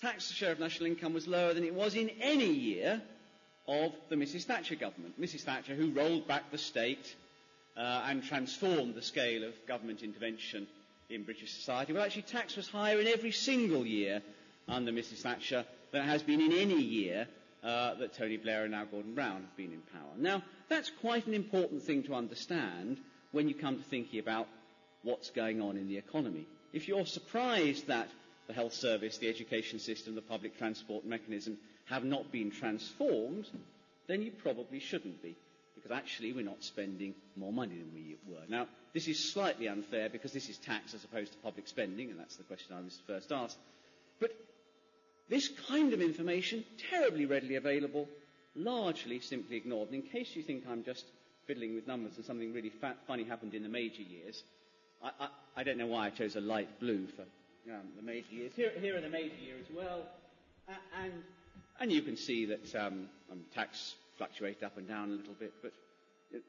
tax 0.00 0.30
share 0.30 0.52
of 0.52 0.58
national 0.58 0.86
income 0.86 1.12
was 1.12 1.26
lower 1.26 1.52
than 1.52 1.64
it 1.64 1.74
was 1.74 1.94
in 1.94 2.10
any 2.20 2.50
year 2.50 3.02
of 3.68 3.92
the 4.08 4.16
Mrs. 4.16 4.44
Thatcher 4.44 4.74
government. 4.74 5.20
Mrs. 5.20 5.42
Thatcher, 5.42 5.74
who 5.74 5.92
rolled 5.92 6.26
back 6.26 6.50
the 6.50 6.58
state 6.58 7.14
uh, 7.76 8.04
and 8.06 8.24
transformed 8.24 8.94
the 8.94 9.02
scale 9.02 9.44
of 9.44 9.54
government 9.66 10.02
intervention 10.02 10.66
in 11.08 11.24
British 11.24 11.52
society. 11.52 11.92
Well, 11.92 12.02
actually, 12.02 12.22
tax 12.22 12.56
was 12.56 12.68
higher 12.68 12.98
in 12.98 13.06
every 13.06 13.32
single 13.32 13.86
year 13.86 14.22
under 14.68 14.92
Mrs. 14.92 15.18
Thatcher 15.22 15.64
than 15.92 16.02
it 16.02 16.06
has 16.06 16.22
been 16.22 16.40
in 16.40 16.52
any 16.52 16.80
year 16.80 17.26
uh, 17.62 17.94
that 17.94 18.14
Tony 18.14 18.36
Blair 18.36 18.62
and 18.62 18.72
now 18.72 18.84
Gordon 18.84 19.14
Brown 19.14 19.42
have 19.42 19.56
been 19.56 19.72
in 19.72 19.82
power. 19.92 20.12
Now, 20.16 20.42
that's 20.68 20.90
quite 21.00 21.26
an 21.26 21.34
important 21.34 21.82
thing 21.82 22.04
to 22.04 22.14
understand 22.14 22.98
when 23.32 23.48
you 23.48 23.54
come 23.54 23.76
to 23.76 23.82
thinking 23.84 24.20
about 24.20 24.46
what's 25.02 25.30
going 25.30 25.60
on 25.60 25.76
in 25.76 25.88
the 25.88 25.98
economy. 25.98 26.46
If 26.72 26.88
you're 26.88 27.06
surprised 27.06 27.88
that 27.88 28.08
the 28.50 28.54
health 28.56 28.74
service, 28.74 29.18
the 29.18 29.28
education 29.28 29.78
system, 29.78 30.16
the 30.16 30.20
public 30.22 30.58
transport 30.58 31.04
mechanism 31.06 31.56
have 31.84 32.02
not 32.02 32.32
been 32.32 32.50
transformed, 32.50 33.46
then 34.08 34.22
you 34.22 34.32
probably 34.32 34.80
shouldn't 34.80 35.22
be, 35.22 35.36
because 35.76 35.92
actually 35.92 36.32
we're 36.32 36.44
not 36.44 36.60
spending 36.64 37.14
more 37.36 37.52
money 37.52 37.76
than 37.76 37.92
we 37.94 38.16
were. 38.26 38.42
Now, 38.48 38.66
this 38.92 39.06
is 39.06 39.32
slightly 39.32 39.68
unfair 39.68 40.08
because 40.08 40.32
this 40.32 40.48
is 40.48 40.58
tax 40.58 40.94
as 40.94 41.04
opposed 41.04 41.30
to 41.30 41.38
public 41.38 41.68
spending, 41.68 42.10
and 42.10 42.18
that's 42.18 42.34
the 42.36 42.42
question 42.42 42.74
I 42.76 42.80
was 42.80 42.98
first 43.06 43.30
asked. 43.30 43.56
But 44.18 44.32
this 45.28 45.48
kind 45.68 45.92
of 45.92 46.00
information, 46.00 46.64
terribly 46.90 47.26
readily 47.26 47.54
available, 47.54 48.08
largely 48.56 49.20
simply 49.20 49.58
ignored. 49.58 49.90
And 49.92 50.02
in 50.02 50.10
case 50.10 50.34
you 50.34 50.42
think 50.42 50.64
I'm 50.68 50.82
just 50.82 51.04
fiddling 51.46 51.76
with 51.76 51.86
numbers 51.86 52.16
and 52.16 52.24
something 52.24 52.52
really 52.52 52.72
funny 53.06 53.22
happened 53.22 53.54
in 53.54 53.62
the 53.62 53.68
major 53.68 54.02
years, 54.02 54.42
I, 55.04 55.10
I, 55.20 55.28
I, 55.58 55.62
don't 55.62 55.78
know 55.78 55.86
why 55.86 56.06
I 56.06 56.10
chose 56.10 56.34
a 56.34 56.40
light 56.40 56.80
blue 56.80 57.06
for 57.06 57.22
um, 57.68 57.88
the 57.96 58.02
major 58.02 58.32
years. 58.32 58.52
Here, 58.54 58.72
here, 58.80 58.96
are 58.96 59.00
the 59.00 59.08
major 59.08 59.36
years 59.36 59.66
as 59.68 59.76
well. 59.76 60.02
Uh, 60.68 60.72
and, 61.02 61.12
and 61.80 61.92
you 61.92 62.02
can 62.02 62.16
see 62.16 62.46
that 62.46 62.74
um, 62.74 63.08
um, 63.30 63.40
tax 63.54 63.94
fluctuated 64.18 64.64
up 64.64 64.76
and 64.76 64.86
down 64.86 65.08
a 65.08 65.12
little 65.12 65.34
bit, 65.34 65.52
but 65.62 65.72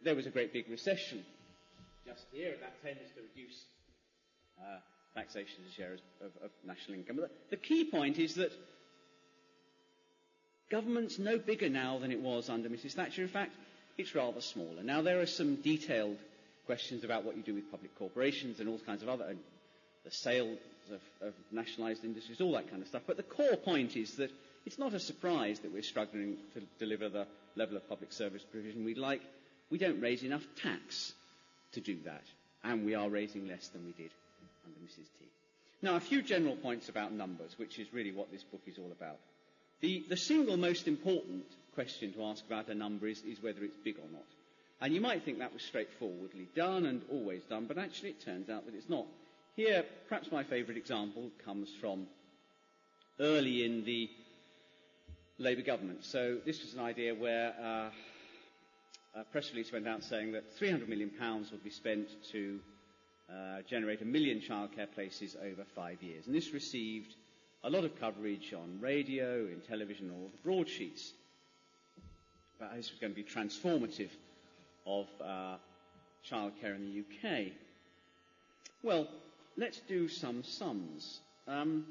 there 0.04 0.16
was 0.16 0.28
a 0.28 0.30
great 0.30 0.54
big 0.54 0.70
recession 0.70 1.24
just 2.06 2.26
here, 2.32 2.52
and 2.54 2.62
that 2.62 2.82
tends 2.84 3.00
to 3.16 3.22
reduce 3.22 3.64
uh, 4.60 4.80
taxation 5.16 5.64
as 5.66 5.72
a 5.72 5.76
share 5.76 5.94
of, 6.22 6.32
of, 6.44 6.52
national 6.66 6.98
income. 6.98 7.18
But 7.18 7.30
the, 7.50 7.56
the 7.56 7.62
key 7.62 7.86
point 7.86 8.18
is 8.18 8.36
that 8.36 8.52
government's 10.70 11.20
no 11.20 11.38
bigger 11.38 11.70
now 11.70 12.00
than 12.00 12.12
it 12.12 12.20
was 12.20 12.50
under 12.50 12.70
Mrs. 12.70 12.94
Thatcher. 12.94 13.22
In 13.22 13.28
fact, 13.28 13.52
it's 13.98 14.16
rather 14.16 14.42
smaller. 14.42 14.84
Now, 14.84 15.02
there 15.02 15.22
are 15.22 15.26
some 15.26 15.56
detailed 15.58 16.18
questions 16.66 17.04
about 17.04 17.24
what 17.24 17.38
you 17.38 17.44
do 17.44 17.54
with 17.54 17.70
public 17.70 17.98
corporations 17.98 18.60
and 18.60 18.70
all 18.70 18.80
kinds 18.80 19.04
of 19.04 19.10
other, 19.10 19.26
and 19.26 19.40
the 20.06 20.12
sale 20.12 20.56
of, 20.90 21.28
of 21.28 21.34
nationalised 21.52 22.04
industries, 22.04 22.42
all 22.42 22.54
that 22.54 22.70
kind 22.70 22.82
of 22.82 22.88
stuff. 22.88 23.04
But 23.06 23.18
the 23.18 23.24
core 23.24 23.58
point 23.58 23.96
is 23.96 24.16
that 24.16 24.32
it's 24.66 24.80
not 24.80 24.94
a 24.94 25.00
surprise 25.00 25.60
that 25.60 25.74
we're 25.74 25.82
struggling 25.82 26.38
to 26.54 26.62
deliver 26.80 27.10
the 27.10 27.28
level 27.56 27.78
of 27.78 27.88
public 27.90 28.14
service 28.14 28.44
provision 28.52 28.86
we'd 28.86 28.98
like. 28.98 29.22
We 29.70 29.78
don't 29.78 30.02
raise 30.02 30.24
enough 30.24 30.46
tax 30.62 31.14
to 31.74 31.82
do 31.82 31.98
that, 32.06 32.24
and 32.64 32.86
we 32.86 32.96
are 32.96 33.10
raising 33.10 33.48
less 33.48 33.68
than 33.70 33.86
we 33.86 33.92
did 33.92 34.12
under 34.66 34.80
Mrs. 34.80 35.08
T. 35.20 35.26
Now, 35.82 35.96
a 35.96 36.00
few 36.00 36.22
general 36.22 36.56
points 36.56 36.90
about 36.90 37.12
numbers, 37.12 37.58
which 37.58 37.80
is 37.80 37.92
really 37.94 38.12
what 38.12 38.32
this 38.32 38.44
book 38.44 38.62
is 38.68 38.78
all 38.78 38.92
about. 38.92 39.18
The, 39.80 40.06
the 40.08 40.18
single 40.18 40.58
most 40.58 40.88
important 40.88 41.46
question 41.74 42.14
to 42.14 42.26
ask 42.26 42.46
about 42.46 42.68
a 42.68 42.76
number 42.76 43.08
is, 43.08 43.24
is 43.24 43.42
whether 43.42 43.64
it's 43.64 43.78
big 43.84 43.98
or 43.98 44.12
not. 44.12 44.26
And 44.80 44.94
you 44.94 45.02
might 45.02 45.24
think 45.24 45.40
that 45.40 45.54
was 45.54 45.64
straightforwardly 45.64 46.48
done 46.56 46.86
and 46.86 47.02
always 47.10 47.44
done, 47.44 47.66
but 47.66 47.78
actually 47.78 48.10
it 48.10 48.22
turns 48.26 48.50
out 48.50 48.66
that 48.66 48.76
it's 48.76 48.90
not. 48.90 49.06
Here, 49.58 49.84
perhaps 50.08 50.32
my 50.32 50.44
favourite 50.44 50.78
example 50.78 51.30
comes 51.44 51.70
from 51.82 52.08
early 53.20 53.66
in 53.66 53.84
the 53.84 54.10
Labour 55.40 55.62
government. 55.62 56.06
So 56.06 56.38
this 56.46 56.62
was 56.62 56.74
an 56.74 56.80
idea 56.80 57.14
where 57.14 57.54
uh, 57.62 59.20
a 59.20 59.24
press 59.26 59.52
release 59.52 59.74
went 59.74 59.90
out 59.90 60.06
saying 60.06 60.32
that 60.32 60.58
£300 60.58 60.88
million 60.88 61.12
would 61.52 61.64
be 61.66 61.70
spent 61.70 62.08
to 62.32 62.62
uh, 63.30 63.62
generate 63.68 64.02
a 64.02 64.06
million 64.06 64.40
childcare 64.40 64.90
places 64.96 65.36
over 65.44 65.66
five 65.76 66.02
years. 66.02 66.28
And 66.28 66.34
this 66.36 66.54
received 66.54 67.16
a 67.66 67.70
lot 67.70 67.84
of 67.84 68.00
coverage 68.00 68.54
on 68.54 68.80
radio, 68.80 69.48
in 69.48 69.60
television, 69.68 70.12
all 70.12 70.30
the 70.32 70.50
broadsheets. 70.50 71.12
But 72.58 72.74
this 72.78 72.90
was 72.90 73.00
going 73.00 73.14
to 73.14 73.22
be 73.22 73.28
transformative 73.28 74.12
of 74.86 75.08
uh, 75.22 75.58
childcare 76.26 76.74
in 76.74 76.86
the 76.86 77.02
UK. 77.02 77.52
Well, 78.82 79.10
let's 79.58 79.80
do 79.88 80.08
some 80.08 80.44
sums. 80.44 81.20
Um, 81.48 81.86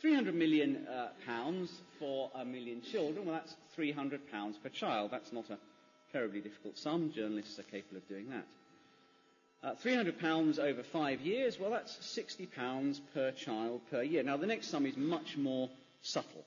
300 0.00 0.34
million 0.34 0.86
uh, 0.88 1.08
pounds 1.26 1.70
for 1.98 2.30
a 2.34 2.44
million 2.44 2.82
children, 2.82 3.24
well, 3.24 3.36
that's 3.36 3.54
300 3.76 4.30
pounds 4.32 4.56
per 4.58 4.68
child. 4.68 5.10
That's 5.12 5.32
not 5.32 5.48
a 5.50 5.58
terribly 6.12 6.40
difficult 6.40 6.76
sum. 6.76 7.12
Journalists 7.12 7.58
are 7.58 7.64
capable 7.64 7.98
of 7.98 8.08
doing 8.08 8.28
that. 8.30 8.46
Uh, 9.64 9.74
£300 9.84 10.58
over 10.58 10.82
five 10.82 11.20
years, 11.20 11.60
well, 11.60 11.70
that's 11.70 11.96
£60 11.98 13.00
per 13.14 13.30
child 13.30 13.80
per 13.92 14.02
year. 14.02 14.24
Now, 14.24 14.36
the 14.36 14.46
next 14.46 14.68
sum 14.68 14.86
is 14.86 14.96
much 14.96 15.36
more 15.36 15.70
subtle. 16.00 16.44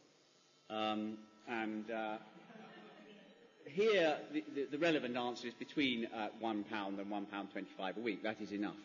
Um, 0.70 1.18
and 1.48 1.89
uh, 1.89 2.18
here, 3.68 4.18
the, 4.34 4.44
the, 4.54 4.68
the, 4.72 4.77
relevant 4.77 5.15
answer 5.15 5.48
is 5.48 5.54
between 5.54 6.08
uh, 6.08 6.27
£1 6.44 6.63
and 6.72 6.98
£1.25 6.98 7.98
a 7.98 8.00
week. 8.01 8.24
That 8.24 8.42
is 8.42 8.51
enough. 8.51 8.75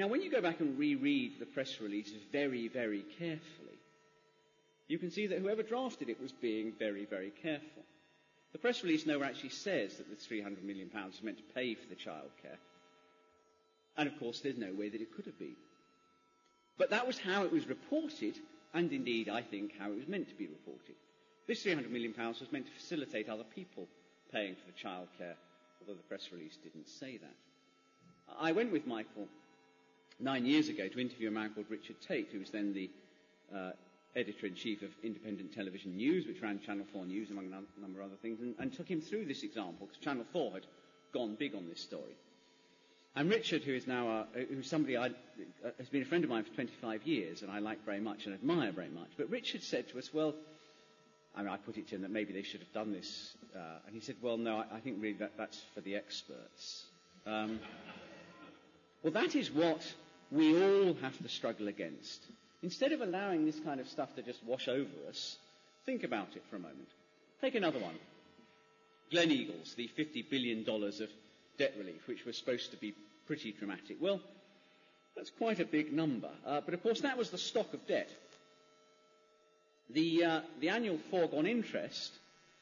Now, 0.00 0.06
when 0.06 0.22
you 0.22 0.30
go 0.30 0.40
back 0.40 0.60
and 0.60 0.78
reread 0.78 1.38
the 1.38 1.44
press 1.44 1.78
release 1.78 2.10
very, 2.32 2.68
very 2.68 3.04
carefully, 3.18 3.78
you 4.88 4.96
can 4.96 5.10
see 5.10 5.26
that 5.26 5.40
whoever 5.40 5.62
drafted 5.62 6.08
it 6.08 6.18
was 6.18 6.32
being 6.32 6.72
very, 6.78 7.04
very 7.04 7.30
careful. 7.42 7.82
The 8.52 8.58
press 8.58 8.82
release 8.82 9.04
nowhere 9.04 9.28
actually 9.28 9.50
says 9.50 9.98
that 9.98 10.08
the 10.08 10.16
£300 10.16 10.62
million 10.62 10.88
is 11.12 11.22
meant 11.22 11.36
to 11.36 11.54
pay 11.54 11.74
for 11.74 11.86
the 11.86 11.96
childcare. 11.96 12.56
And 13.98 14.08
of 14.08 14.18
course, 14.18 14.40
there's 14.40 14.56
no 14.56 14.72
way 14.72 14.88
that 14.88 15.02
it 15.02 15.14
could 15.14 15.26
have 15.26 15.38
been. 15.38 15.56
But 16.78 16.88
that 16.88 17.06
was 17.06 17.18
how 17.18 17.44
it 17.44 17.52
was 17.52 17.68
reported, 17.68 18.36
and 18.72 18.90
indeed, 18.90 19.28
I 19.28 19.42
think, 19.42 19.72
how 19.78 19.90
it 19.92 19.98
was 19.98 20.08
meant 20.08 20.30
to 20.30 20.34
be 20.34 20.46
reported. 20.46 20.94
This 21.46 21.62
£300 21.62 21.90
million 21.90 22.14
was 22.16 22.50
meant 22.50 22.64
to 22.64 22.72
facilitate 22.72 23.28
other 23.28 23.44
people 23.54 23.86
paying 24.32 24.54
for 24.54 24.64
the 24.66 24.88
childcare, 24.88 25.34
although 25.78 25.92
the 25.92 26.08
press 26.08 26.30
release 26.32 26.56
didn't 26.56 26.88
say 26.88 27.18
that. 27.18 27.36
I 28.40 28.52
went 28.52 28.72
with 28.72 28.86
Michael 28.86 29.28
nine 30.20 30.46
years 30.46 30.68
ago 30.68 30.88
to 30.88 31.00
interview 31.00 31.28
a 31.28 31.30
man 31.30 31.50
called 31.54 31.66
Richard 31.68 31.96
Tait, 32.06 32.28
who 32.32 32.38
was 32.38 32.50
then 32.50 32.72
the 32.72 32.90
uh, 33.54 33.70
editor-in-chief 34.16 34.82
of 34.82 34.90
Independent 35.02 35.54
Television 35.54 35.96
News, 35.96 36.26
which 36.26 36.42
ran 36.42 36.60
Channel 36.60 36.86
4 36.92 37.06
News, 37.06 37.30
among 37.30 37.46
a 37.46 37.80
number 37.80 38.00
of 38.00 38.06
other 38.06 38.16
things, 38.16 38.40
and, 38.40 38.54
and 38.58 38.72
took 38.72 38.88
him 38.88 39.00
through 39.00 39.26
this 39.26 39.42
example, 39.42 39.86
because 39.86 40.02
Channel 40.02 40.24
4 40.32 40.52
had 40.52 40.66
gone 41.12 41.36
big 41.38 41.54
on 41.54 41.68
this 41.68 41.80
story. 41.80 42.16
And 43.16 43.28
Richard, 43.28 43.64
who 43.64 43.74
is 43.74 43.86
now 43.86 44.08
a, 44.34 44.44
who's 44.48 44.70
somebody 44.70 44.96
I, 44.96 45.06
uh, 45.06 45.10
has 45.78 45.88
been 45.88 46.02
a 46.02 46.06
friend 46.06 46.22
of 46.22 46.30
mine 46.30 46.44
for 46.44 46.54
25 46.54 47.06
years, 47.06 47.42
and 47.42 47.50
I 47.50 47.58
like 47.58 47.84
very 47.84 48.00
much 48.00 48.26
and 48.26 48.34
admire 48.34 48.72
very 48.72 48.88
much, 48.88 49.08
but 49.16 49.30
Richard 49.30 49.62
said 49.62 49.88
to 49.90 49.98
us, 49.98 50.12
well, 50.14 50.34
I 51.34 51.42
mean, 51.42 51.48
I 51.50 51.56
put 51.56 51.76
it 51.76 51.88
to 51.88 51.94
him 51.94 52.02
that 52.02 52.10
maybe 52.10 52.32
they 52.32 52.42
should 52.42 52.60
have 52.60 52.72
done 52.72 52.92
this. 52.92 53.36
Uh, 53.54 53.58
and 53.86 53.94
he 53.94 54.00
said, 54.00 54.16
well, 54.20 54.36
no, 54.36 54.58
I, 54.58 54.76
I 54.76 54.80
think 54.80 55.00
really 55.00 55.18
that, 55.18 55.32
that's 55.36 55.60
for 55.74 55.80
the 55.80 55.96
experts. 55.96 56.84
Um, 57.26 57.60
well, 59.02 59.12
that 59.12 59.34
is 59.34 59.50
what 59.50 59.80
we 60.30 60.62
all 60.62 60.94
have 61.02 61.16
to 61.18 61.28
struggle 61.28 61.68
against. 61.68 62.22
Instead 62.62 62.92
of 62.92 63.00
allowing 63.00 63.46
this 63.46 63.58
kind 63.60 63.80
of 63.80 63.88
stuff 63.88 64.14
to 64.16 64.22
just 64.22 64.42
wash 64.44 64.68
over 64.68 64.90
us, 65.08 65.36
think 65.86 66.04
about 66.04 66.36
it 66.36 66.42
for 66.50 66.56
a 66.56 66.60
moment. 66.60 66.88
Take 67.40 67.54
another 67.54 67.78
one. 67.78 67.94
Gleneagles, 69.10 69.74
the 69.74 69.88
$50 69.98 70.30
billion 70.30 70.60
of 70.68 71.10
debt 71.58 71.74
relief, 71.78 72.06
which 72.06 72.24
was 72.24 72.36
supposed 72.36 72.70
to 72.70 72.76
be 72.76 72.94
pretty 73.26 73.52
dramatic. 73.52 73.96
Well, 74.00 74.20
that's 75.16 75.30
quite 75.30 75.58
a 75.58 75.64
big 75.64 75.92
number. 75.92 76.30
Uh, 76.46 76.60
but 76.60 76.74
of 76.74 76.82
course, 76.82 77.00
that 77.00 77.18
was 77.18 77.30
the 77.30 77.38
stock 77.38 77.72
of 77.74 77.86
debt. 77.86 78.10
The, 79.90 80.24
uh, 80.24 80.40
the 80.60 80.68
annual 80.68 80.98
foregone 81.10 81.46
interest 81.46 82.12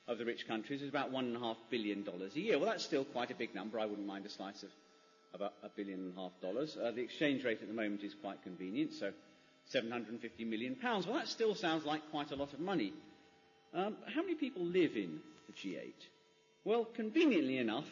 of 0.06 0.16
the 0.16 0.24
rich 0.24 0.48
countries 0.48 0.80
is 0.80 0.88
about 0.88 1.12
$1.5 1.12 1.56
billion 1.68 2.04
a 2.08 2.38
year. 2.38 2.58
Well, 2.58 2.70
that's 2.70 2.84
still 2.84 3.04
quite 3.04 3.30
a 3.30 3.34
big 3.34 3.54
number. 3.54 3.78
I 3.78 3.84
wouldn't 3.84 4.06
mind 4.06 4.24
a 4.24 4.30
slice 4.30 4.62
of 4.62 4.70
about 5.34 5.54
a 5.62 5.68
billion 5.68 6.00
and 6.00 6.12
a 6.16 6.20
half 6.20 6.32
dollars. 6.40 6.76
Uh, 6.76 6.90
the 6.90 7.02
exchange 7.02 7.44
rate 7.44 7.60
at 7.62 7.68
the 7.68 7.74
moment 7.74 8.02
is 8.02 8.14
quite 8.14 8.42
convenient, 8.42 8.92
so 8.92 9.12
750 9.66 10.44
million 10.44 10.74
pounds. 10.76 11.06
Well, 11.06 11.16
that 11.16 11.28
still 11.28 11.54
sounds 11.54 11.84
like 11.84 12.10
quite 12.10 12.30
a 12.30 12.36
lot 12.36 12.52
of 12.52 12.60
money. 12.60 12.92
Um, 13.74 13.96
how 14.14 14.22
many 14.22 14.34
people 14.34 14.62
live 14.64 14.96
in 14.96 15.20
the 15.46 15.52
G8? 15.52 15.92
Well, 16.64 16.84
conveniently 16.84 17.58
enough, 17.58 17.86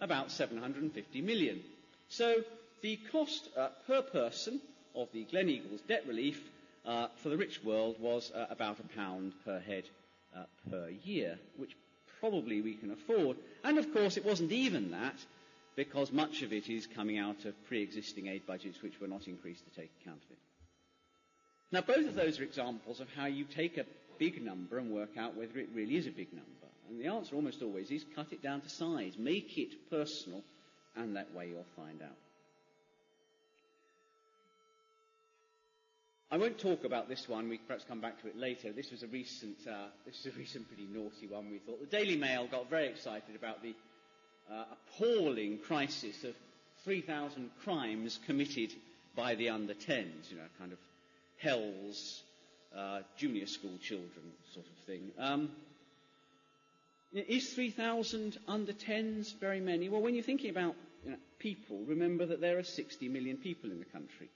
about 0.00 0.30
750 0.30 1.20
million. 1.22 1.60
So 2.08 2.36
the 2.82 2.98
cost 3.12 3.48
uh, 3.56 3.68
per 3.86 4.02
person 4.02 4.60
of 4.94 5.08
the 5.12 5.26
Gleneagles 5.26 5.86
debt 5.86 6.04
relief 6.06 6.40
uh, 6.86 7.08
for 7.16 7.28
the 7.28 7.36
rich 7.36 7.62
world 7.62 7.96
was 8.00 8.32
uh, 8.32 8.46
about 8.50 8.80
a 8.80 8.96
pound 8.96 9.32
per 9.44 9.60
head 9.60 9.84
uh, 10.36 10.44
per 10.70 10.88
year, 11.02 11.38
which 11.56 11.76
probably 12.20 12.60
we 12.60 12.74
can 12.74 12.90
afford. 12.90 13.36
And 13.64 13.78
of 13.78 13.92
course, 13.92 14.16
it 14.16 14.24
wasn't 14.24 14.52
even 14.52 14.90
that 14.92 15.16
because 15.78 16.10
much 16.10 16.42
of 16.42 16.52
it 16.52 16.68
is 16.68 16.88
coming 16.88 17.18
out 17.18 17.44
of 17.44 17.54
pre-existing 17.68 18.26
aid 18.26 18.44
budgets 18.44 18.82
which 18.82 19.00
were 19.00 19.06
not 19.06 19.28
increased 19.28 19.62
to 19.62 19.80
take 19.80 19.92
account 20.02 20.20
of 20.24 20.32
it. 20.32 20.38
Now, 21.70 21.82
both 21.82 22.08
of 22.08 22.16
those 22.16 22.40
are 22.40 22.42
examples 22.42 22.98
of 22.98 23.06
how 23.16 23.26
you 23.26 23.44
take 23.44 23.78
a 23.78 23.84
big 24.18 24.42
number 24.42 24.78
and 24.78 24.90
work 24.90 25.16
out 25.16 25.36
whether 25.36 25.56
it 25.56 25.68
really 25.72 25.94
is 25.94 26.08
a 26.08 26.10
big 26.10 26.32
number. 26.32 26.66
And 26.90 26.98
the 27.00 27.06
answer 27.06 27.36
almost 27.36 27.62
always 27.62 27.92
is 27.92 28.04
cut 28.16 28.32
it 28.32 28.42
down 28.42 28.62
to 28.62 28.68
size, 28.68 29.12
make 29.16 29.56
it 29.56 29.88
personal, 29.88 30.42
and 30.96 31.14
that 31.14 31.32
way 31.32 31.50
you'll 31.50 31.64
find 31.76 32.02
out. 32.02 32.16
I 36.32 36.38
won't 36.38 36.58
talk 36.58 36.82
about 36.82 37.08
this 37.08 37.28
one. 37.28 37.48
We 37.48 37.58
perhaps 37.58 37.84
come 37.84 38.00
back 38.00 38.20
to 38.22 38.26
it 38.26 38.36
later. 38.36 38.72
This 38.72 38.90
was 38.90 39.04
a 39.04 39.06
recent, 39.06 39.58
uh, 39.70 39.86
this 40.04 40.24
was 40.24 40.34
a 40.34 40.38
recent 40.38 40.66
pretty 40.66 40.88
naughty 40.92 41.28
one. 41.28 41.48
We 41.52 41.58
thought 41.58 41.78
the 41.78 41.96
Daily 41.96 42.16
Mail 42.16 42.48
got 42.50 42.68
very 42.68 42.88
excited 42.88 43.36
about 43.36 43.62
the 43.62 43.76
uh, 44.50 44.64
appalling 44.72 45.58
crisis 45.58 46.24
of 46.24 46.34
3,000 46.84 47.50
crimes 47.62 48.18
committed 48.26 48.72
by 49.16 49.34
the 49.34 49.50
under 49.50 49.74
10s. 49.74 50.30
You 50.30 50.36
know, 50.36 50.42
kind 50.58 50.72
of 50.72 50.78
hell's 51.38 52.22
uh, 52.76 53.00
junior 53.16 53.46
school 53.46 53.78
children 53.82 54.32
sort 54.52 54.66
of 54.66 54.86
thing. 54.86 55.10
Um, 55.18 55.50
is 57.12 57.52
3,000 57.54 58.38
under 58.46 58.72
10s 58.72 59.38
very 59.40 59.60
many? 59.60 59.88
Well, 59.88 60.02
when 60.02 60.14
you're 60.14 60.24
thinking 60.24 60.50
about 60.50 60.74
you 61.04 61.12
know, 61.12 61.16
people, 61.38 61.78
remember 61.86 62.26
that 62.26 62.40
there 62.40 62.58
are 62.58 62.64
60 62.64 63.08
million 63.08 63.36
people 63.38 63.70
in 63.70 63.78
the 63.78 63.86
country. 63.86 64.28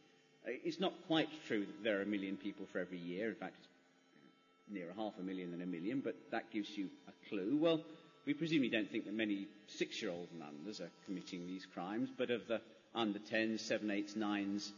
Uh, 0.47 0.53
it's 0.65 0.81
not 0.81 0.93
quite 1.07 1.29
true 1.47 1.61
that 1.61 1.85
there 1.85 1.99
are 1.99 2.03
a 2.03 2.07
million 2.07 2.37
people 2.37 2.67
for 2.73 2.79
every 2.79 2.99
year. 2.99 3.29
In 3.29 3.35
fact, 3.35 3.57
it's 3.61 4.75
nearer 4.75 4.93
half 4.97 5.13
a 5.19 5.23
million 5.23 5.51
than 5.51 5.63
a 5.63 5.67
million, 5.67 6.01
but 6.01 6.17
that 6.31 6.51
gives 6.51 6.71
you 6.71 6.89
a 7.09 7.29
clue. 7.29 7.59
Well, 7.61 7.81
we 8.27 8.35
presumably 8.35 8.71
don't 8.71 8.91
think 8.91 9.05
that 9.07 9.15
many 9.15 9.49
six-year-olds 9.67 10.31
and 10.33 10.43
unders 10.43 10.81
are 10.81 10.91
committing 11.07 11.47
these 11.47 11.67
crimes, 11.75 12.09
but 12.17 12.31
of 12.31 12.47
the 12.47 12.61
under 12.95 13.19
10s, 13.19 13.61
7, 13.61 13.89
8s, 13.89 14.17
9s, 14.17 14.71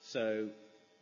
so 0.00 0.48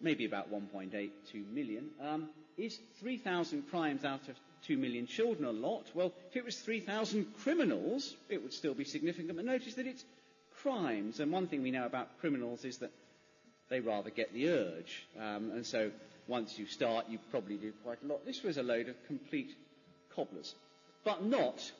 maybe 0.00 0.24
about 0.24 0.52
1.82 0.52 1.10
million. 1.52 1.90
Um, 2.00 2.28
is 2.56 2.78
3,000 3.00 3.68
crimes 3.70 4.04
out 4.04 4.28
of 4.28 4.36
2 4.66 4.76
million 4.76 5.06
children 5.06 5.44
a 5.44 5.52
lot? 5.52 5.84
Well, 5.94 6.12
if 6.30 6.36
it 6.36 6.44
was 6.44 6.58
3,000 6.58 7.26
criminals, 7.42 8.16
it 8.28 8.42
would 8.42 8.52
still 8.52 8.74
be 8.74 8.84
significant, 8.84 9.36
but 9.36 9.44
notice 9.44 9.74
that 9.74 9.86
it's 9.86 10.04
crimes. 10.62 11.20
And 11.20 11.30
one 11.30 11.46
thing 11.46 11.62
we 11.62 11.70
know 11.70 11.86
about 11.86 12.18
criminals 12.20 12.64
is 12.64 12.78
that 12.78 12.92
they 13.68 13.80
rather 13.80 14.10
get 14.10 14.32
the 14.32 14.48
urge. 14.48 15.06
Um, 15.18 15.50
and 15.52 15.66
so 15.66 15.90
once 16.28 16.58
you 16.58 16.66
start, 16.66 17.06
you 17.08 17.18
probably 17.30 17.56
do 17.56 17.72
quite 17.84 18.02
a 18.02 18.06
lot. 18.06 18.24
This 18.24 18.42
was 18.42 18.56
a 18.56 18.62
load 18.62 18.88
of 18.88 18.96
complete 19.06 19.54
cobblers. 20.14 20.54
But 21.04 21.24
not 21.24 21.70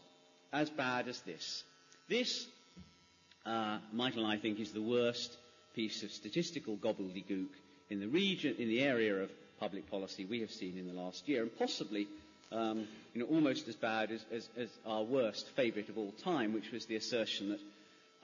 as 0.55 0.71
bad 0.71 1.09
as 1.09 1.21
this. 1.23 1.65
This, 2.09 2.47
uh, 3.45 3.79
Michael 3.93 4.25
I 4.25 4.39
think, 4.39 4.61
is 4.61 4.73
the 4.73 4.81
worst 4.83 5.37
piece 5.75 6.03
of 6.05 6.13
statistical 6.13 6.77
gobbledygook 6.77 7.49
in 7.91 8.01
the 8.01 8.07
region, 8.09 8.55
in 8.59 8.69
the 8.69 8.81
area 8.81 9.17
of 9.23 9.31
public 9.59 9.91
policy 9.91 10.25
we 10.25 10.41
have 10.41 10.51
seen 10.51 10.79
in 10.79 10.87
the 10.87 10.93
last 10.93 11.29
year, 11.29 11.43
and 11.43 11.59
possibly 11.59 12.07
um, 12.53 12.87
you 13.13 13.21
know, 13.21 13.27
almost 13.27 13.67
as 13.69 13.75
bad 13.75 14.11
as, 14.13 14.25
as, 14.33 14.49
as 14.57 14.69
our 14.87 15.03
worst 15.03 15.49
favourite 15.57 15.89
of 15.89 15.99
all 15.99 16.13
time, 16.23 16.53
which 16.53 16.71
was 16.71 16.87
the 16.87 16.97
assertion 16.97 17.49
that 17.51 17.61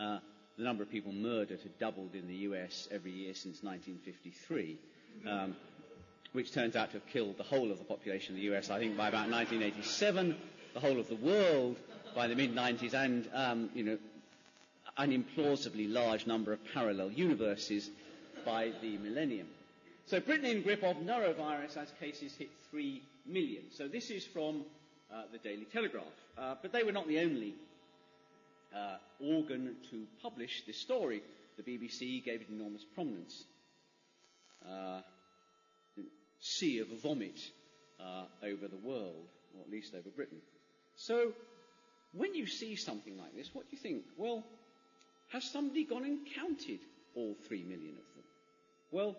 uh, 0.04 0.18
the 0.56 0.62
number 0.64 0.82
of 0.82 0.90
people 0.90 1.12
murdered 1.12 1.60
had 1.60 1.78
doubled 1.78 2.14
in 2.14 2.28
the 2.28 2.34
US 2.48 2.86
every 2.92 3.10
year 3.10 3.34
since 3.34 3.62
1953, 3.62 4.78
um, 5.28 5.56
which 6.32 6.52
turns 6.52 6.76
out 6.76 6.88
to 6.92 6.98
have 6.98 7.06
killed 7.08 7.36
the 7.38 7.42
whole 7.44 7.72
of 7.72 7.78
the 7.78 7.84
population 7.84 8.34
of 8.34 8.40
the 8.40 8.54
US, 8.54 8.70
I 8.70 8.78
think, 8.78 8.96
by 8.96 9.08
about 9.08 9.28
1987, 9.30 10.36
the 10.74 10.80
whole 10.80 11.00
of 11.00 11.08
the 11.08 11.16
world 11.16 11.76
by 12.14 12.26
the 12.26 12.34
mid-90s, 12.34 12.94
and, 12.94 13.28
um, 13.32 13.70
you 13.74 13.84
know, 13.84 13.98
an 14.96 15.10
implausibly 15.10 15.90
large 15.92 16.26
number 16.26 16.52
of 16.52 16.58
parallel 16.72 17.10
universes 17.10 17.90
by 18.44 18.72
the 18.82 18.98
millennium. 18.98 19.46
So 20.06 20.20
Britain 20.20 20.46
in 20.46 20.62
grip 20.62 20.82
of 20.82 20.96
norovirus 20.96 21.76
as 21.76 21.92
cases 22.00 22.34
hit 22.36 22.50
3 22.70 23.02
million. 23.26 23.62
So 23.72 23.86
this 23.88 24.10
is 24.10 24.24
from 24.26 24.64
uh, 25.12 25.22
the 25.32 25.38
Daily 25.38 25.66
Telegraph. 25.72 26.04
Uh, 26.36 26.54
but 26.60 26.72
they 26.72 26.82
were 26.82 26.92
not 26.92 27.06
the 27.06 27.20
only 27.20 27.54
uh, 28.74 28.96
organ 29.20 29.76
to 29.90 30.06
publish 30.22 30.64
this 30.66 30.78
story. 30.78 31.22
The 31.56 31.62
BBC 31.62 32.24
gave 32.24 32.40
it 32.40 32.48
enormous 32.50 32.84
prominence. 32.94 33.44
Uh, 34.68 35.00
sea 36.40 36.78
of 36.78 36.88
vomit 37.02 37.38
uh, 38.00 38.24
over 38.42 38.66
the 38.68 38.76
world, 38.76 39.26
or 39.54 39.62
at 39.62 39.70
least 39.70 39.94
over 39.94 40.08
Britain. 40.10 40.38
So 40.96 41.32
when 42.12 42.34
you 42.34 42.46
see 42.46 42.76
something 42.76 43.16
like 43.16 43.34
this, 43.36 43.50
what 43.52 43.70
do 43.70 43.76
you 43.76 43.82
think? 43.82 44.02
Well, 44.16 44.44
has 45.28 45.44
somebody 45.44 45.84
gone 45.84 46.04
and 46.04 46.18
counted 46.34 46.80
all 47.14 47.36
three 47.46 47.62
million 47.62 47.90
of 47.90 48.14
them? 48.14 48.24
Well, 48.90 49.16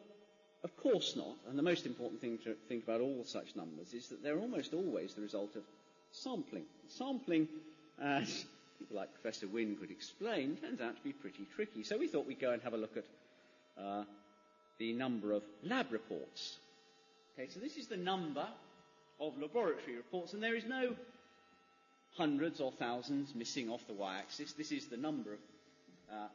of 0.64 0.76
course 0.78 1.16
not. 1.16 1.36
And 1.50 1.58
the 1.58 1.64
most 1.64 1.86
important 1.86 2.22
thing 2.22 2.38
to 2.44 2.56
think 2.68 2.84
about 2.84 3.02
all 3.02 3.24
such 3.26 3.56
numbers 3.56 3.94
is 3.94 4.10
that 4.10 4.22
they're 4.22 4.38
almost 4.38 4.74
always 4.74 5.14
the 5.14 5.22
result 5.22 5.56
of 5.56 5.64
sampling. 6.12 6.66
Sampling, 6.90 7.48
as 8.02 8.46
people 8.80 8.98
like 8.98 9.14
Professor 9.14 9.48
Wynn 9.48 9.78
could 9.78 9.92
explain, 9.92 10.58
turns 10.58 10.82
out 10.82 10.98
to 10.98 11.04
be 11.04 11.14
pretty 11.14 11.48
tricky. 11.56 11.84
So 11.84 11.98
we 11.98 12.08
thought 12.08 12.28
we'd 12.28 12.42
go 12.42 12.52
and 12.52 12.62
have 12.62 12.74
a 12.74 12.78
look 12.78 12.98
at 12.98 13.06
uh, 13.82 14.04
the 14.80 14.94
number 14.94 15.32
of 15.32 15.44
lab 15.64 15.92
reports. 15.92 16.58
Okay, 17.34 17.50
so 17.50 17.60
this 17.60 17.78
is 17.78 17.88
the 17.88 17.98
number 17.98 18.46
of 19.20 19.40
laboratory 19.40 19.96
reports, 19.96 20.34
and 20.34 20.44
there 20.44 20.56
is 20.56 20.66
no 20.66 20.94
hundreds 22.18 22.60
or 22.60 22.72
thousands 22.72 23.34
missing 23.36 23.70
off 23.70 23.86
the 23.88 23.94
y-axis. 23.94 24.54
This 24.54 24.72
is 24.72 24.88
the 24.88 24.98
number 24.98 25.34
of 25.34 25.40
uh, 26.12 26.28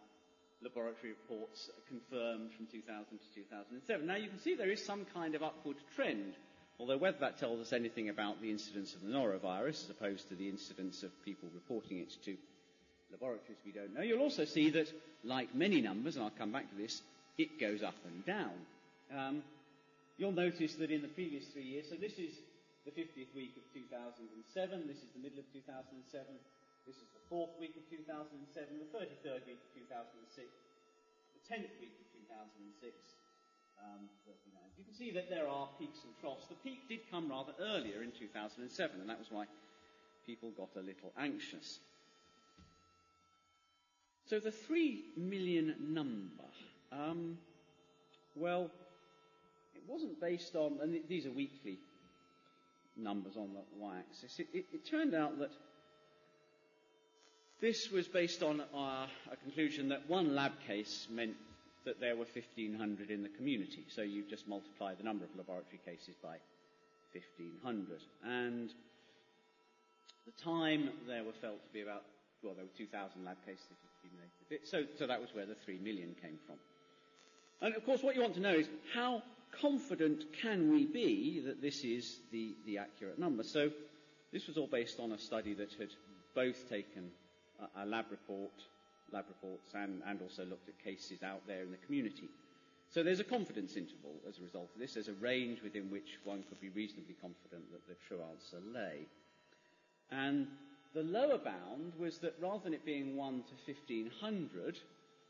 laboratory 0.63 1.13
reports 1.13 1.71
confirmed 1.89 2.53
from 2.53 2.67
2000 2.67 3.05
to 3.05 3.35
2007. 3.35 4.07
Now 4.07 4.17
you 4.17 4.29
can 4.29 4.39
see 4.41 4.55
there 4.55 4.71
is 4.71 4.85
some 4.85 5.07
kind 5.13 5.35
of 5.35 5.43
upward 5.43 5.77
trend, 5.95 6.35
although 6.81 6.97
whether 6.97 7.19
that 7.21 7.39
tells 7.39 7.61
us 7.61 7.73
anything 7.73 8.09
about 8.09 8.41
the 8.41 8.51
incidence 8.51 8.95
of 8.95 9.03
the 9.03 9.09
norovirus 9.09 9.85
as 9.85 9.91
opposed 9.91 10.29
to 10.29 10.35
the 10.35 10.49
incidence 10.49 11.03
of 11.03 11.11
people 11.25 11.49
reporting 11.55 11.99
it 11.99 12.13
to 12.25 12.37
laboratories, 13.11 13.59
we 13.65 13.73
don't 13.73 13.95
know. 13.95 14.03
You'll 14.03 14.23
also 14.23 14.45
see 14.45 14.71
that, 14.71 14.91
like 15.25 15.55
many 15.55 15.81
numbers, 15.81 16.17
and 16.17 16.25
I'll 16.25 16.31
come 16.31 16.53
back 16.53 16.69
to 16.71 16.77
this, 16.77 17.03
it 17.39 17.61
goes 17.61 17.83
up 17.83 17.95
and 18.07 18.25
down. 18.25 18.53
Um, 19.17 19.43
you'll 20.17 20.33
notice 20.33 20.75
that 20.77 20.91
in 20.91 21.03
the 21.03 21.09
previous 21.09 21.45
three 21.53 21.65
years, 21.65 21.87
so 21.89 21.97
this 21.97 22.19
is 22.19 22.33
the 22.87 22.95
50th 22.95 23.35
week 23.35 23.59
of 23.59 23.67
2007, 23.75 24.87
this 24.87 25.03
is 25.03 25.11
the 25.11 25.19
middle 25.19 25.43
of 25.43 25.47
2007, 25.51 26.07
this 26.87 26.95
is 27.03 27.11
the 27.19 27.25
fourth 27.27 27.51
week 27.59 27.75
of 27.75 27.83
2007, 27.91 28.39
the 28.79 28.87
33rd 28.95 29.43
week 29.51 29.59
of 29.59 29.71
2006, 29.75 30.47
the 31.35 31.43
10th 31.51 31.75
week 31.83 31.99
of 31.99 32.07
2006, 32.31 32.95
um, 33.83 34.07
You 34.79 34.85
can 34.85 34.95
see 34.95 35.11
that 35.11 35.29
there 35.29 35.49
are 35.49 35.69
peaks 35.79 35.99
and 36.05 36.15
troughs. 36.21 36.47
The 36.47 36.55
peak 36.63 36.89
did 36.89 37.11
come 37.11 37.29
rather 37.29 37.53
earlier 37.61 38.03
in 38.03 38.13
2007, 38.13 39.01
and 39.01 39.11
that 39.11 39.19
was 39.19 39.31
why 39.31 39.47
people 40.25 40.51
got 40.51 40.71
a 40.77 40.81
little 40.81 41.13
anxious. 41.19 41.81
So 44.27 44.39
the 44.39 44.51
three 44.51 45.07
million 45.17 45.75
number, 45.81 46.51
um, 46.93 47.39
well, 48.35 48.71
it 49.75 49.83
wasn't 49.87 50.21
based 50.21 50.55
on, 50.55 50.79
and 50.83 51.01
these 51.09 51.27
are 51.27 51.33
weekly 51.33 51.79
numbers 52.97 53.37
on 53.37 53.53
the 53.53 53.61
y-axis, 53.79 54.39
it, 54.39 54.49
it, 54.53 54.65
it 54.73 54.87
turned 54.87 55.15
out 55.15 55.39
that 55.39 55.51
this 57.61 57.91
was 57.91 58.07
based 58.07 58.43
on 58.43 58.61
uh, 58.61 59.07
a 59.33 59.37
conclusion 59.43 59.89
that 59.89 60.09
one 60.09 60.35
lab 60.35 60.53
case 60.67 61.09
meant 61.11 61.35
that 61.85 62.01
there 62.01 62.17
were 62.17 62.27
1,500 62.27 63.11
in 63.11 63.23
the 63.23 63.29
community. 63.31 63.85
So 63.89 64.03
you 64.03 64.25
just 64.29 64.47
multiply 64.49 64.95
the 64.95 65.05
number 65.05 65.25
of 65.25 65.31
laboratory 65.37 65.81
cases 65.85 66.15
by 66.23 66.37
1,500. 67.13 68.01
And 68.25 68.71
the 70.27 70.43
time 70.43 70.91
there 71.07 71.25
were 71.25 71.33
felt 71.41 71.65
to 71.65 71.73
be 71.73 71.81
about, 71.81 72.03
well, 72.43 72.55
there 72.55 72.65
were 72.65 72.77
2,000 72.77 73.25
lab 73.25 73.37
cases 73.47 73.65
accumulated. 73.97 74.69
So, 74.69 74.85
so 74.99 75.07
that 75.07 75.21
was 75.21 75.31
where 75.33 75.47
the 75.47 75.55
3 75.55 75.79
million 75.79 76.15
came 76.21 76.39
from. 76.47 76.57
And 77.63 77.75
of 77.75 77.87
course, 77.87 78.03
what 78.03 78.15
you 78.15 78.21
want 78.21 78.35
to 78.35 78.41
know 78.41 78.55
is 78.55 78.69
how 78.93 79.23
confident 79.61 80.25
can 80.41 80.71
we 80.71 80.87
be 80.87 81.43
that 81.47 81.61
this 81.63 81.85
is 81.85 82.19
the, 82.33 82.55
the 82.67 82.79
accurate 82.79 83.19
number? 83.19 83.43
So 83.43 83.71
this 84.33 84.47
was 84.47 84.57
all 84.57 84.67
based 84.67 85.01
on 85.01 85.13
a 85.13 85.19
study 85.19 85.55
that 85.55 85.73
had 85.79 85.91
both 86.35 86.69
taken 86.69 87.11
a, 87.77 87.85
a 87.85 87.87
lab 87.87 88.07
report, 88.11 88.53
lab 89.13 89.25
reports, 89.29 89.73
and, 89.75 90.03
and 90.07 90.21
also 90.21 90.45
looked 90.45 90.69
at 90.69 90.83
cases 90.83 91.23
out 91.23 91.43
there 91.47 91.63
in 91.63 91.71
the 91.71 91.77
community. 91.79 92.29
So 92.91 93.03
there's 93.03 93.21
a 93.21 93.25
confidence 93.25 93.77
interval 93.77 94.15
as 94.29 94.39
a 94.39 94.43
result 94.43 94.71
of 94.75 94.81
this. 94.81 94.95
There's 94.95 95.09
a 95.09 95.15
range 95.15 95.63
within 95.63 95.91
which 95.91 96.19
one 96.25 96.45
could 96.49 96.61
be 96.61 96.69
reasonably 96.71 97.15
confident 97.21 97.71
that 97.73 97.87
the 97.89 97.97
true 98.07 98.21
answer 98.31 98.59
lay. 98.73 99.07
And 100.11 100.47
the 100.95 101.03
lower 101.03 101.39
bound 101.39 101.93
was 101.99 102.19
that 102.19 102.35
rather 102.41 102.65
than 102.65 102.75
it 102.75 102.85
being 102.85 103.17
1 103.17 103.43
to 103.43 103.73
1500, 103.73 104.79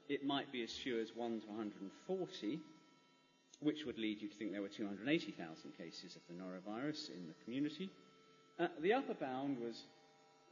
it 0.08 0.24
might 0.24 0.52
be 0.52 0.62
as 0.62 0.72
few 0.72 1.00
as 1.00 1.16
1 1.16 1.40
to 1.40 1.46
140, 1.46 2.60
which 3.60 3.84
would 3.84 3.98
lead 3.98 4.20
you 4.20 4.28
to 4.28 4.34
think 4.36 4.52
there 4.52 4.62
were 4.62 4.68
280,000 4.68 5.72
cases 5.78 6.16
of 6.16 6.22
the 6.28 6.34
norovirus 6.42 7.08
in 7.10 7.26
the 7.26 7.34
community. 7.44 7.90
Uh, 8.58 8.68
the 8.80 8.92
upper 8.92 9.14
bound 9.14 9.58
was 9.58 9.82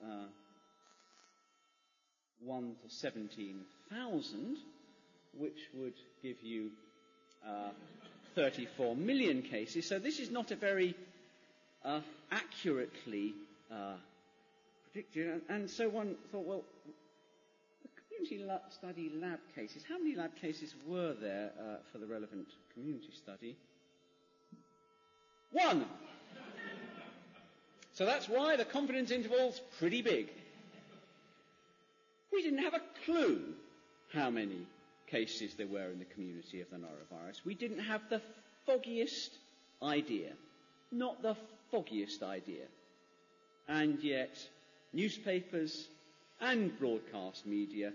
uh, 0.03 0.27
1 2.45 2.77
to 2.83 2.91
17,000, 2.95 4.57
which 5.39 5.69
would 5.75 5.95
give 6.23 6.37
you 6.43 6.71
uh, 7.47 7.71
34 8.35 8.97
million 8.97 9.43
cases. 9.43 9.87
So 9.89 9.99
this 9.99 10.19
is 10.19 10.31
not 10.31 10.51
a 10.51 10.57
very 10.57 10.95
uh, 11.85 12.01
accurately 12.31 13.35
uh, 13.71 13.95
predicted. 14.93 15.43
And 15.49 15.69
so 15.71 15.89
one 15.89 16.17
thought, 16.33 16.47
well, 16.47 16.65
community 18.17 18.45
study 18.71 19.13
lab 19.21 19.39
cases, 19.55 19.83
how 19.89 19.99
many 19.99 20.15
lab 20.15 20.35
cases 20.37 20.75
were 20.87 21.15
there 21.15 21.53
uh, 21.59 21.77
for 21.93 21.99
the 21.99 22.07
relevant 22.07 22.49
community 22.73 23.11
study? 23.15 23.57
One. 25.53 25.85
so 27.93 28.05
that's 28.05 28.29
why 28.29 28.57
the 28.57 28.65
confidence 28.65 29.11
interval's 29.11 29.61
pretty 29.79 30.03
big. 30.03 30.29
We 32.33 32.43
didn't 32.43 32.65
have 32.65 32.75
a 32.75 32.83
clue 33.05 33.41
how 34.13 34.31
many 34.31 34.67
cases 35.07 35.55
there 35.55 35.67
were 35.67 35.91
in 35.91 35.99
the 35.99 36.05
community 36.07 36.61
of 36.61 36.71
the 36.71 36.77
norovirus. 36.77 37.45
We 37.45 37.55
didn't 37.55 37.81
have 37.81 38.03
the 38.11 38.21
foggiest 38.67 39.31
idea. 39.83 40.33
Not 40.91 41.23
the 41.23 41.37
foggiest 41.71 42.23
idea. 42.23 42.65
And 43.69 44.03
yet, 44.03 44.37
newspapers 44.93 45.89
and 46.41 46.77
broadcast 46.79 47.47
media 47.47 47.93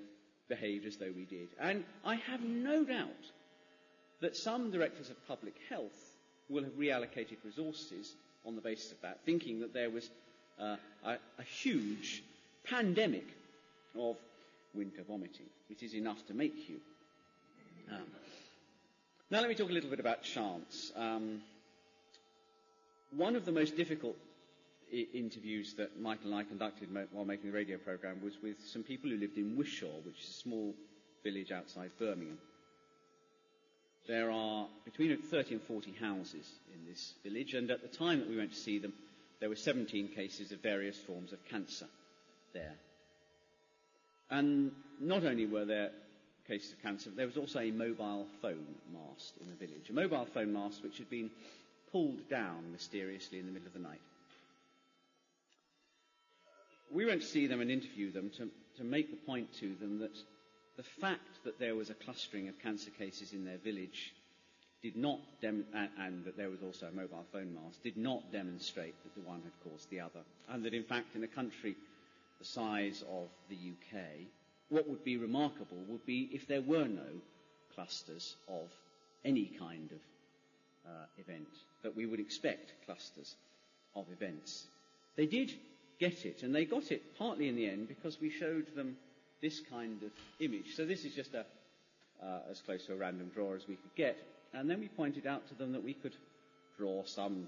behaved 0.49 0.85
as 0.85 0.97
though 0.97 1.12
we 1.15 1.23
did. 1.25 1.47
And 1.59 1.83
I 2.03 2.15
have 2.15 2.41
no 2.41 2.83
doubt 2.83 3.07
that 4.21 4.35
some 4.35 4.71
directors 4.71 5.09
of 5.09 5.27
public 5.27 5.55
health 5.69 6.15
will 6.49 6.63
have 6.63 6.73
reallocated 6.73 7.38
resources 7.45 8.13
on 8.45 8.55
the 8.55 8.62
basis 8.62 8.91
of 8.91 9.01
that, 9.01 9.19
thinking 9.25 9.59
that 9.62 9.73
there 9.73 9.89
was 9.89 10.09
uh, 10.59 10.75
a, 11.05 11.12
a 11.12 11.43
huge 11.43 12.23
pandemic 12.65 13.25
of 13.97 14.17
winter 14.73 15.03
vomiting. 15.07 15.45
It 15.69 15.83
is 15.83 15.93
enough 15.93 16.25
to 16.27 16.33
make 16.33 16.69
you. 16.69 16.77
Um, 17.91 18.01
now 19.31 19.39
let 19.39 19.49
me 19.49 19.55
talk 19.55 19.69
a 19.69 19.73
little 19.73 19.89
bit 19.89 19.99
about 19.99 20.23
chance. 20.23 20.91
Um, 20.95 21.41
one 23.15 23.35
of 23.35 23.45
the 23.45 23.51
most 23.51 23.75
difficult 23.77 24.15
interviews 24.91 25.73
that 25.75 25.99
Michael 25.99 26.32
and 26.32 26.36
I 26.36 26.43
conducted 26.43 26.89
while 27.12 27.25
making 27.25 27.52
the 27.52 27.58
radio 27.58 27.78
program 27.78 28.21
was 28.23 28.34
with 28.41 28.58
some 28.65 28.84
people 28.84 29.10
who 29.10 29.17
lived 29.17 29.38
in 29.38 29.58
Wishaw, 29.58 30.02
which 30.04 30.21
is 30.21 30.30
a 30.30 30.34
small 30.34 30.73
village 31.23 31.52
outside 31.52 31.91
Birmingham. 31.99 32.38
There 34.08 34.32
are 34.32 34.67
between 34.86 35.15
30 35.21 35.56
and 35.56 35.63
40 35.63 35.91
houses 35.99 36.49
in 36.73 36.89
this 36.89 37.13
village, 37.23 37.54
and 37.54 37.69
at 37.69 37.82
the 37.82 37.95
time 37.95 38.19
that 38.19 38.30
we 38.30 38.38
went 38.38 38.54
to 38.54 38.60
see 38.60 38.80
them, 38.80 38.93
there 39.39 39.49
were 39.49 39.56
17 39.56 40.10
cases 40.10 40.52
of 40.52 40.62
various 40.62 40.97
forms 40.97 41.32
of 41.32 41.45
cancer 41.45 41.88
there. 42.54 42.73
And 44.32 44.71
not 44.99 45.23
only 45.23 45.45
were 45.45 45.65
there 45.65 45.91
cases 46.47 46.73
of 46.73 46.82
cancer, 46.82 47.12
there 47.15 47.28
was 47.28 47.38
also 47.38 47.60
a 47.60 47.71
mobile 47.71 48.25
phone 48.41 48.75
mast 48.91 49.34
in 49.39 49.49
the 49.49 49.56
village. 49.56 49.89
A 49.89 49.93
mobile 49.93 50.25
phone 50.25 50.54
mast 50.54 50.84
which 50.84 50.97
had 50.97 51.10
been 51.10 51.30
pulled 51.91 52.28
down 52.30 52.71
mysteriously 52.71 53.39
in 53.39 53.45
the 53.45 53.52
middle 53.52 53.67
of 53.67 53.73
the 53.73 53.80
night. 53.80 54.02
We 56.91 57.06
went 57.06 57.21
to 57.21 57.28
see 57.28 57.47
them 57.47 57.62
and 57.62 57.69
interview 57.69 58.12
them 58.12 58.32
to, 58.38 58.49
to 58.78 58.84
make 58.84 59.12
the 59.12 59.25
point 59.25 59.54
to 59.60 59.75
them 59.75 59.99
that 59.99 60.17
the 60.78 60.84
fact 60.84 61.43
that 61.43 61.60
there 61.60 61.75
was 61.75 61.89
a 61.89 61.93
clustering 61.93 62.47
of 62.47 62.60
cancer 62.60 62.89
cases 62.91 63.34
in 63.34 63.45
their 63.45 63.58
village 63.58 64.13
did 64.82 64.95
not, 64.95 65.19
and, 65.43 65.65
and, 65.99 66.23
that 66.23 66.38
there 66.38 66.49
was 66.49 66.63
also 66.63 66.88
a 66.88 66.91
mobile 66.91 67.25
phone 67.34 67.54
mast, 67.54 67.84
did 67.84 67.97
not 67.97 68.32
demonstrate 68.32 68.95
that 69.04 69.13
the 69.13 69.28
one 69.28 69.41
had 69.43 69.69
caused 69.69 69.89
the 69.89 69.99
other. 69.99 70.21
And 70.49 70.63
that 70.63 70.73
in 70.73 70.84
fact 70.84 71.15
in 71.15 71.23
a 71.23 71.28
country 71.28 71.75
the 72.39 72.45
size 72.45 73.04
of 73.12 73.28
the 73.49 73.56
UK, 73.56 74.02
what 74.69 74.88
would 74.88 75.04
be 75.04 75.17
remarkable 75.17 75.84
would 75.88 76.06
be 76.06 76.30
if 76.32 76.47
there 76.47 76.62
were 76.62 76.88
no 76.88 77.21
clusters 77.75 78.36
of 78.47 78.69
any 79.25 79.52
kind 79.60 79.91
of 79.91 80.89
uh, 80.89 81.06
event, 81.17 81.49
that 81.84 81.95
we 81.95 82.06
would 82.06 82.19
expect 82.19 82.73
clusters 82.86 83.36
of 83.95 84.06
events. 84.12 84.67
They 85.17 85.25
did 85.25 85.54
get 85.99 86.25
it, 86.25 86.43
and 86.43 86.55
they 86.55 86.65
got 86.65 86.91
it 86.91 87.17
partly 87.17 87.47
in 87.47 87.55
the 87.55 87.69
end 87.69 87.88
because 87.88 88.19
we 88.21 88.29
showed 88.29 88.73
them 88.75 88.95
this 89.41 89.59
kind 89.59 90.01
of 90.03 90.12
image. 90.39 90.75
So 90.75 90.85
this 90.85 91.05
is 91.05 91.13
just 91.13 91.33
a, 91.33 91.45
uh, 92.23 92.39
as 92.49 92.62
close 92.62 92.85
to 92.85 92.93
a 92.93 92.97
random 92.97 93.31
draw 93.33 93.53
as 93.53 93.67
we 93.67 93.75
could 93.75 93.95
get. 93.95 94.17
And 94.53 94.69
then 94.69 94.79
we 94.79 94.88
pointed 94.88 95.27
out 95.27 95.47
to 95.49 95.55
them 95.55 95.73
that 95.73 95.83
we 95.83 95.93
could 95.93 96.15
draw 96.77 97.03
some 97.05 97.47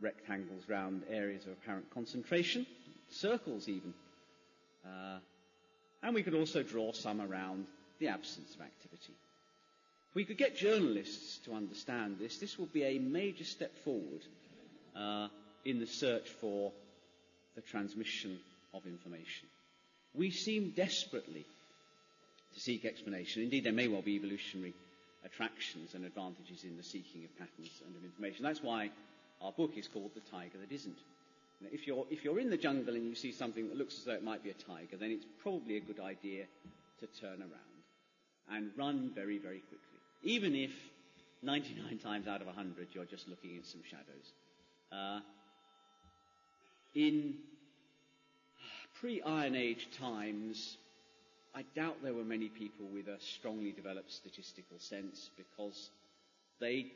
rectangles 0.00 0.68
round 0.68 1.02
areas 1.10 1.46
of 1.46 1.52
apparent 1.52 1.90
concentration, 1.90 2.66
circles 3.10 3.68
even. 3.68 3.92
Uh, 4.84 5.18
and 6.02 6.14
we 6.14 6.22
could 6.22 6.34
also 6.34 6.62
draw 6.62 6.92
some 6.92 7.20
around 7.20 7.66
the 7.98 8.08
absence 8.08 8.54
of 8.54 8.60
activity. 8.60 9.14
If 10.10 10.14
we 10.14 10.24
could 10.24 10.38
get 10.38 10.56
journalists 10.56 11.38
to 11.44 11.52
understand 11.54 12.18
this, 12.18 12.38
this 12.38 12.58
would 12.58 12.72
be 12.72 12.84
a 12.84 12.98
major 12.98 13.44
step 13.44 13.72
forward 13.84 14.22
uh, 14.94 15.28
in 15.66 15.80
the 15.80 15.86
search 15.86 16.28
for 16.40 16.72
the 17.56 17.60
transmission 17.60 18.38
of 18.72 18.86
information. 18.86 19.48
We 20.14 20.30
seem 20.30 20.70
desperately 20.70 21.44
to 22.54 22.60
seek 22.60 22.84
explanation. 22.84 23.42
Indeed, 23.42 23.64
there 23.64 23.72
may 23.72 23.88
well 23.88 24.00
be 24.02 24.14
evolutionary 24.14 24.74
attractions 25.24 25.94
and 25.94 26.04
advantages 26.04 26.62
in 26.62 26.76
the 26.76 26.82
seeking 26.84 27.24
of 27.24 27.36
patterns 27.36 27.82
and 27.84 27.96
of 27.96 28.04
information. 28.04 28.44
That's 28.44 28.62
why 28.62 28.90
our 29.42 29.52
book 29.52 29.72
is 29.76 29.88
called 29.88 30.12
The 30.14 30.20
Tiger 30.30 30.58
That 30.58 30.72
Isn't. 30.72 30.98
If 31.72 31.86
you're, 31.86 32.06
if 32.10 32.24
you're 32.24 32.38
in 32.38 32.50
the 32.50 32.56
jungle 32.56 32.94
and 32.94 33.04
you 33.08 33.14
see 33.14 33.32
something 33.32 33.68
that 33.68 33.76
looks 33.76 33.98
as 33.98 34.04
though 34.04 34.12
it 34.12 34.22
might 34.22 34.44
be 34.44 34.50
a 34.50 34.54
tiger, 34.54 34.96
then 34.98 35.10
it's 35.10 35.26
probably 35.42 35.78
a 35.78 35.80
good 35.80 35.98
idea 36.00 36.44
to 37.00 37.06
turn 37.20 37.40
around 37.40 37.76
and 38.50 38.70
run 38.76 39.10
very, 39.14 39.38
very 39.38 39.60
quickly. 39.60 39.98
Even 40.22 40.54
if 40.54 40.70
99 41.42 41.98
times 41.98 42.28
out 42.28 42.40
of 42.40 42.46
100 42.46 42.88
you're 42.92 43.04
just 43.04 43.28
looking 43.28 43.56
at 43.56 43.66
some 43.66 43.82
shadows. 43.88 44.32
Uh, 44.92 45.20
in 46.96 47.34
ah, 48.58 48.88
pre-Iron 49.00 49.54
Age 49.54 49.86
times, 50.00 50.78
I 51.54 51.62
doubt 51.74 52.02
there 52.02 52.14
were 52.14 52.24
many 52.24 52.48
people 52.48 52.86
with 52.92 53.06
a 53.06 53.20
strongly 53.20 53.70
developed 53.70 54.10
statistical 54.10 54.78
sense 54.78 55.30
because 55.36 55.90
they 56.58 56.86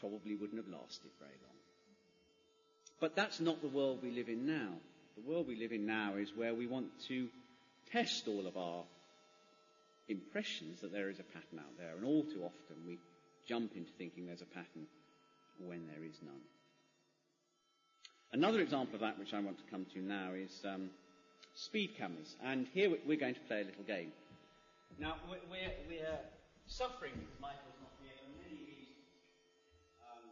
probably 0.00 0.34
wouldn't 0.34 0.62
have 0.62 0.72
lasted 0.72 1.10
very 1.18 1.38
long. 1.42 1.56
But 3.00 3.14
that's 3.14 3.40
not 3.40 3.62
the 3.62 3.68
world 3.68 4.00
we 4.02 4.10
live 4.10 4.28
in 4.28 4.46
now. 4.46 4.72
The 5.16 5.30
world 5.30 5.46
we 5.46 5.56
live 5.56 5.72
in 5.72 5.86
now 5.86 6.16
is 6.16 6.30
where 6.34 6.54
we 6.54 6.66
want 6.66 6.88
to 7.08 7.28
test 7.92 8.26
all 8.26 8.46
of 8.46 8.56
our 8.56 8.82
impressions 10.08 10.80
that 10.80 10.92
there 10.92 11.08
is 11.08 11.20
a 11.20 11.22
pattern 11.22 11.60
out 11.60 11.78
there, 11.78 11.94
and 11.96 12.04
all 12.04 12.24
too 12.24 12.42
often 12.42 12.76
we 12.86 12.98
jump 13.48 13.76
into 13.76 13.90
thinking 13.96 14.26
there's 14.26 14.42
a 14.42 14.54
pattern 14.54 14.86
when 15.64 15.86
there 15.86 16.04
is 16.04 16.16
none. 16.22 16.40
Another 18.30 18.62
example 18.62 18.94
of 18.94 19.02
that, 19.02 19.18
which 19.18 19.34
I 19.34 19.42
want 19.42 19.58
to 19.58 19.66
come 19.66 19.82
to 19.90 19.98
now, 19.98 20.30
is 20.38 20.62
um, 20.62 20.94
speed 21.58 21.98
cameras. 21.98 22.38
And 22.38 22.70
here 22.70 22.86
we're 22.86 23.18
going 23.18 23.34
to 23.34 23.42
play 23.50 23.62
a 23.62 23.66
little 23.66 23.82
game. 23.82 24.14
Now, 25.02 25.18
we're, 25.26 25.42
we're 25.50 26.22
suffering 26.70 27.10
because 27.18 27.34
Michael's 27.42 27.74
not 27.82 27.90
here 27.98 28.14
for 28.22 28.30
many 28.38 28.62
reasons. 28.70 29.02
Um, 30.06 30.22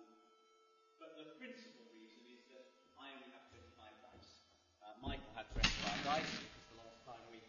but 1.03 1.19
the 1.19 1.27
principal 1.43 1.91
reason 1.99 2.23
is 2.31 2.39
that 2.55 2.71
I 3.03 3.11
only 3.19 3.35
have 3.35 3.43
25 3.51 3.67
dice. 3.83 4.31
Uh, 4.79 4.95
Michael 5.03 5.35
had 5.35 5.51
25 5.51 5.67
dice 6.07 6.33
because 6.39 6.67
the 6.71 6.79
last 6.79 7.03
time 7.03 7.23
we 7.35 7.43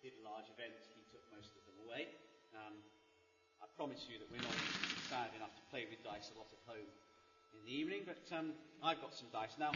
did 0.00 0.16
a 0.16 0.24
large 0.24 0.48
event, 0.56 0.72
he 0.96 1.04
took 1.12 1.20
most 1.36 1.52
of 1.52 1.68
them 1.68 1.76
away. 1.84 2.08
Um, 2.56 2.80
I 3.60 3.68
promise 3.76 4.08
you 4.08 4.16
that 4.24 4.28
we're 4.32 4.40
not 4.40 4.56
sad 5.12 5.36
enough 5.36 5.52
to 5.52 5.64
play 5.68 5.84
with 5.84 6.00
dice 6.00 6.32
a 6.32 6.40
lot 6.40 6.48
at 6.48 6.64
home 6.64 6.88
in 7.52 7.60
the 7.68 7.74
evening, 7.76 8.02
but 8.08 8.20
um, 8.32 8.52
I've 8.82 9.00
got 9.00 9.14
some 9.14 9.28
dice. 9.32 9.54
Now, 9.58 9.72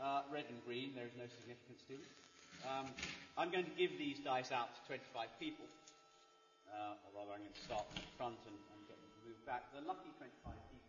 uh, 0.00 0.24
red 0.32 0.48
and 0.48 0.58
green, 0.64 0.96
there 0.96 1.04
is 1.04 1.16
no 1.16 1.28
significance 1.28 1.84
to 1.88 1.94
them. 2.00 2.10
Um, 2.64 2.86
I'm 3.36 3.50
going 3.52 3.64
to 3.68 3.76
give 3.76 3.96
these 3.96 4.20
dice 4.20 4.52
out 4.52 4.72
to 4.76 4.80
25 4.88 5.28
people, 5.40 5.68
uh, 6.68 7.04
or 7.04 7.20
rather, 7.20 7.36
I'm 7.36 7.44
going 7.44 7.52
to 7.52 7.64
start 7.64 7.84
from 7.92 8.00
the 8.00 8.12
front 8.16 8.40
and, 8.48 8.56
and 8.56 8.78
get 8.88 8.96
them 8.96 9.10
to 9.12 9.20
move 9.28 9.40
back. 9.44 9.68
The 9.76 9.84
lucky 9.84 10.12
25 10.16 10.56
people, 10.72 10.79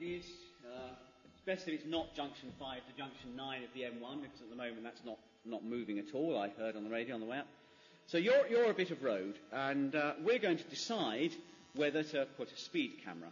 it 0.00 0.04
is. 0.04 0.24
Uh, 0.64 0.94
best 1.46 1.68
if 1.68 1.74
it's 1.74 1.86
not 1.86 2.14
junction 2.14 2.50
5 2.58 2.78
to 2.86 2.96
junction 2.96 3.36
9 3.36 3.62
of 3.64 3.68
the 3.74 3.82
M1, 3.82 4.22
because 4.22 4.40
at 4.40 4.48
the 4.50 4.56
moment 4.56 4.82
that's 4.82 5.04
not, 5.04 5.18
not 5.44 5.64
moving 5.64 5.98
at 5.98 6.14
all, 6.14 6.38
I 6.38 6.48
heard 6.48 6.74
on 6.76 6.84
the 6.84 6.90
radio 6.90 7.14
on 7.14 7.20
the 7.20 7.26
way 7.26 7.38
up. 7.38 7.46
So 8.06 8.18
you're, 8.18 8.46
you're 8.48 8.70
a 8.70 8.74
bit 8.74 8.90
of 8.90 9.02
road, 9.02 9.38
and 9.52 9.94
uh, 9.94 10.14
we're 10.22 10.38
going 10.38 10.56
to 10.56 10.64
decide 10.64 11.32
whether 11.74 12.02
to 12.02 12.26
put 12.36 12.50
a 12.50 12.56
speed 12.56 12.92
camera 13.04 13.30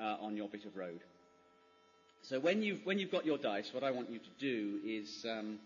uh, 0.00 0.24
on 0.24 0.36
your 0.36 0.48
bit 0.48 0.64
of 0.64 0.76
road. 0.76 1.00
So 2.22 2.40
when 2.40 2.62
you've, 2.62 2.84
when 2.86 2.98
you've 2.98 3.12
got 3.12 3.26
your 3.26 3.38
dice, 3.38 3.72
what 3.74 3.84
I 3.84 3.90
want 3.90 4.10
you 4.10 4.18
to 4.18 4.30
do 4.38 4.78
is 4.86 5.26
um, 5.28 5.58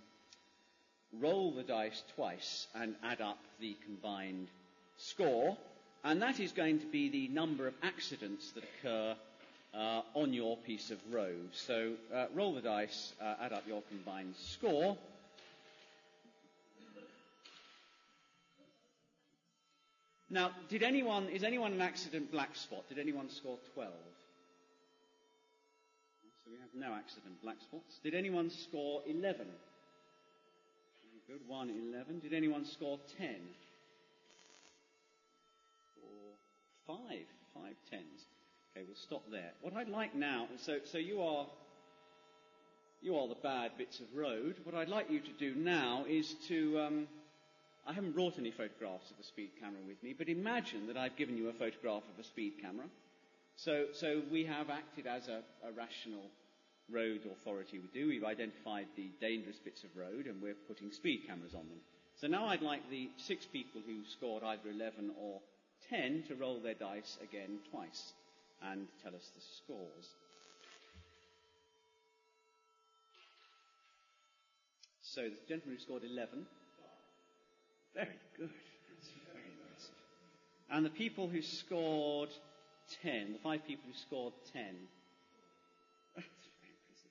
roll 1.21 1.53
the 1.53 1.63
dice 1.63 2.03
twice 2.17 2.67
and 2.75 2.97
add 3.05 3.21
up 3.21 3.39
the 3.61 3.77
combined 3.85 4.49
score, 4.97 5.57
and 6.03 6.21
that 6.23 6.41
is 6.41 6.51
going 6.51 6.81
to 6.81 6.87
be 6.87 7.09
the 7.09 7.29
number 7.29 7.69
of 7.69 7.75
accidents 7.83 8.51
that 8.53 8.65
occur 8.65 9.15
uh, 9.79 10.03
on 10.15 10.33
your 10.33 10.57
piece 10.57 10.91
of 10.91 10.99
road. 11.11 11.51
So 11.53 11.93
uh, 12.13 12.27
roll 12.35 12.55
the 12.55 12.61
dice, 12.61 13.13
uh, 13.23 13.35
add 13.41 13.53
up 13.53 13.63
your 13.67 13.83
combined 13.83 14.35
score. 14.37 14.97
Now, 20.31 20.51
did 20.69 20.83
anyone, 20.83 21.29
is 21.29 21.43
anyone 21.43 21.73
an 21.73 21.81
accident 21.81 22.31
black 22.31 22.55
spot? 22.55 22.87
Did 22.89 22.99
anyone 22.99 23.31
score 23.31 23.57
12? 23.75 23.91
So 26.45 26.51
we 26.51 26.59
have 26.59 26.69
no 26.75 26.95
accident 26.95 27.41
black 27.43 27.57
spots. 27.63 27.99
Did 28.03 28.15
anyone 28.15 28.51
score 28.51 29.03
11? 29.07 29.47
Good. 31.27 31.41
1, 31.47 31.71
11. 31.93 32.21
Did 32.21 32.35
anyone 32.35 32.65
score 32.67 32.99
10? 33.19 33.29
Four, 36.87 36.97
5. 37.09 37.19
5 37.55 37.75
tens. 37.91 38.27
Okay, 38.77 38.85
we'll 38.87 38.97
stop 38.97 39.23
there. 39.31 39.51
What 39.63 39.75
I'd 39.75 39.89
like 39.89 40.15
now, 40.15 40.47
so, 40.59 40.79
so 40.85 40.99
you 40.99 41.23
are, 41.23 41.47
you 43.01 43.17
are 43.17 43.27
the 43.27 43.37
bad 43.43 43.73
bits 43.79 44.01
of 44.01 44.07
road. 44.15 44.57
What 44.65 44.75
I'd 44.75 44.89
like 44.89 45.11
you 45.11 45.21
to 45.21 45.33
do 45.39 45.55
now 45.55 46.05
is 46.09 46.35
to, 46.49 46.79
um, 46.79 47.09
I 47.87 47.93
haven't 47.93 48.15
brought 48.15 48.39
any 48.39 48.51
photographs 48.51 49.11
of 49.11 49.19
a 49.19 49.25
speed 49.25 49.51
camera 49.61 49.81
with 49.87 50.03
me, 50.03 50.15
but 50.17 50.29
imagine 50.29 50.87
that 50.89 50.97
I've 50.97 51.17
given 51.17 51.37
you 51.37 51.49
a 51.49 51.53
photograph 51.55 52.03
of 52.13 52.21
a 52.21 52.25
speed 52.25 52.55
camera. 52.61 52.85
So, 53.57 53.87
so 53.95 54.23
we 54.31 54.45
have 54.45 54.71
acted 54.71 55.07
as 55.07 55.29
a, 55.29 55.43
a 55.67 55.73
rational 55.73 56.31
road 56.91 57.21
authority 57.33 57.79
would 57.79 57.93
do. 57.93 58.09
We've 58.09 58.25
identified 58.25 58.87
the 58.97 59.11
dangerous 59.21 59.59
bits 59.59 59.83
of 59.83 59.91
road 59.97 60.27
and 60.27 60.41
we're 60.41 60.55
putting 60.69 60.93
speed 60.93 61.23
cameras 61.27 61.55
on 61.55 61.69
them. 61.69 61.81
So 62.21 62.27
now 62.27 62.47
I'd 62.47 62.63
like 62.63 62.89
the 62.91 63.09
six 63.17 63.47
people 63.47 63.81
who 63.85 64.05
scored 64.05 64.43
either 64.45 64.71
11 64.71 65.11
or 65.21 65.41
10 65.91 66.25
to 66.29 66.35
roll 66.35 66.61
their 66.61 66.75
dice 66.75 67.19
again 67.23 67.59
twice 67.71 68.13
and 68.63 68.89
tell 69.03 69.15
us 69.15 69.31
the 69.35 69.41
scores. 69.41 70.15
So 75.03 75.23
the 75.23 75.37
gentleman 75.49 75.77
who 75.77 75.83
scored 75.83 76.05
11. 76.05 76.47
Very 77.95 78.09
good. 78.37 78.51
That's 78.51 79.11
very 79.33 79.45
impressive. 79.51 79.95
And 80.71 80.85
the 80.85 80.91
people 80.91 81.29
who 81.29 81.43
scored 81.43 82.31
10, 83.03 83.33
the 83.33 83.39
five 83.39 83.67
people 83.67 83.85
who 83.91 83.99
scored 83.99 84.35
10. 84.53 84.63
That's 86.15 86.27
very 86.61 86.75
impressive. 86.77 87.11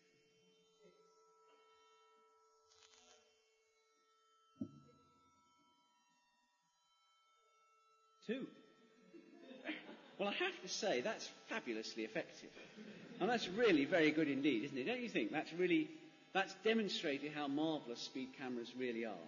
Two. 8.26 8.48
Well, 10.18 10.30
I 10.30 10.34
have 10.34 10.62
to 10.64 10.68
say, 10.68 11.02
that's 11.02 11.30
fabulously 11.48 12.04
effective. 12.04 12.50
And 13.20 13.30
that's 13.30 13.48
really 13.50 13.86
very 13.86 14.12
good 14.12 14.28
indeed, 14.28 14.64
isn't 14.66 14.78
it? 14.78 14.86
Don't 14.86 15.02
you 15.02 15.10
think? 15.10 15.32
That's 15.32 15.52
really, 15.54 15.90
that's 16.34 16.54
demonstrated 16.64 17.32
how 17.34 17.48
marvellous 17.48 18.00
speed 18.00 18.30
cameras 18.38 18.72
really 18.78 19.06
are. 19.06 19.28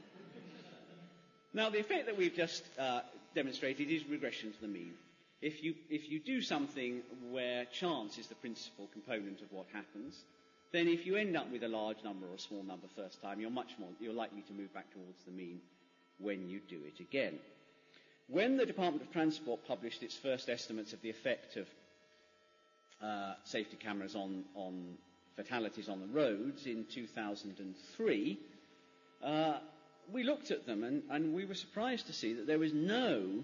Now, 1.53 1.69
the 1.69 1.79
effect 1.79 2.05
that 2.05 2.17
we've 2.17 2.35
just 2.35 2.63
uh, 2.77 3.01
demonstrated 3.35 3.89
is 3.89 4.07
regression 4.07 4.51
to 4.51 4.61
the 4.61 4.67
mean. 4.67 4.93
If 5.41 5.63
you, 5.63 5.73
if 5.89 6.09
you 6.09 6.19
do 6.19 6.41
something 6.41 7.01
where 7.31 7.65
chance 7.65 8.17
is 8.17 8.27
the 8.27 8.35
principal 8.35 8.87
component 8.91 9.41
of 9.41 9.51
what 9.51 9.65
happens, 9.71 10.15
then 10.71 10.87
if 10.87 11.05
you 11.05 11.15
end 11.15 11.35
up 11.35 11.51
with 11.51 11.63
a 11.63 11.67
large 11.67 12.03
number 12.03 12.27
or 12.27 12.35
a 12.35 12.39
small 12.39 12.63
number 12.63 12.87
first 12.95 13.21
time, 13.21 13.39
you're 13.39 13.49
much 13.49 13.71
more, 13.79 13.89
you're 13.99 14.13
likely 14.13 14.41
to 14.41 14.53
move 14.53 14.73
back 14.73 14.91
towards 14.93 15.23
the 15.25 15.31
mean 15.31 15.61
when 16.19 16.47
you 16.47 16.59
do 16.69 16.79
it 16.85 16.99
again. 16.99 17.39
When 18.31 18.57
the 18.57 18.65
Department 18.67 19.01
of 19.01 19.11
Transport 19.11 19.65
published 19.67 20.03
its 20.03 20.15
first 20.15 20.49
estimates 20.49 20.93
of 20.93 21.01
the 21.01 21.09
effect 21.09 21.57
of 21.57 21.67
uh, 23.01 23.33
safety 23.43 23.75
cameras 23.75 24.15
on, 24.15 24.43
on, 24.53 24.97
fatalities 25.35 25.89
on 25.89 25.99
the 25.99 26.05
roads 26.05 26.67
in 26.67 26.85
2003, 26.93 28.37
uh, 29.23 29.53
we 30.11 30.23
looked 30.23 30.51
at 30.51 30.67
them 30.67 30.83
and, 30.83 31.01
and, 31.09 31.33
we 31.33 31.45
were 31.45 31.55
surprised 31.55 32.05
to 32.05 32.13
see 32.13 32.33
that 32.33 32.45
there 32.45 32.59
was 32.59 32.71
no 32.71 33.43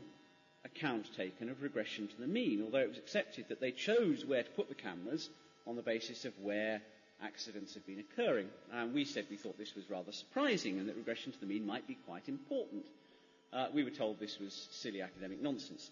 account 0.66 1.08
taken 1.18 1.50
of 1.50 1.64
regression 1.64 2.08
to 2.08 2.20
the 2.22 2.28
mean, 2.28 2.62
although 2.64 2.78
it 2.80 2.90
was 2.90 3.00
accepted 3.00 3.46
that 3.50 3.60
they 3.60 3.72
chose 3.72 4.24
where 4.24 4.44
to 4.44 4.50
put 4.52 4.70
the 4.70 4.76
cameras 4.76 5.30
on 5.66 5.76
the 5.76 5.82
basis 5.82 6.26
of 6.26 6.34
where 6.44 6.80
accidents 7.24 7.74
had 7.74 7.86
been 7.88 8.00
occurring. 8.00 8.50
And 8.72 8.94
we 8.94 9.04
said 9.06 9.26
we 9.32 9.38
thought 9.38 9.58
this 9.58 9.76
was 9.76 9.90
rather 9.90 10.12
surprising 10.12 10.78
and 10.78 10.88
that 10.90 10.96
regression 10.96 11.32
to 11.32 11.40
the 11.40 11.48
mean 11.48 11.66
might 11.66 11.88
be 11.88 11.98
quite 12.06 12.30
important. 12.30 12.86
Uh, 13.54 13.68
we 13.74 13.84
were 13.84 13.90
told 13.90 14.20
this 14.20 14.40
was 14.40 14.68
silly 14.72 15.02
academic 15.02 15.42
nonsense. 15.42 15.90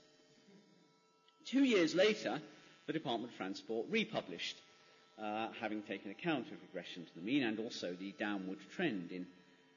Two 1.46 1.64
years 1.64 1.94
later, 1.96 2.40
the 2.88 2.94
Department 2.94 3.32
of 3.32 3.38
Transport 3.38 3.86
republished, 3.90 4.58
uh, 5.22 5.48
having 5.60 5.82
taken 5.84 6.12
account 6.12 6.48
of 6.48 6.62
regression 6.62 7.06
to 7.06 7.16
the 7.16 7.22
mean 7.26 7.44
and 7.44 7.60
also 7.60 7.94
the 7.94 8.14
downward 8.20 8.58
trend 8.76 9.12
in 9.12 9.26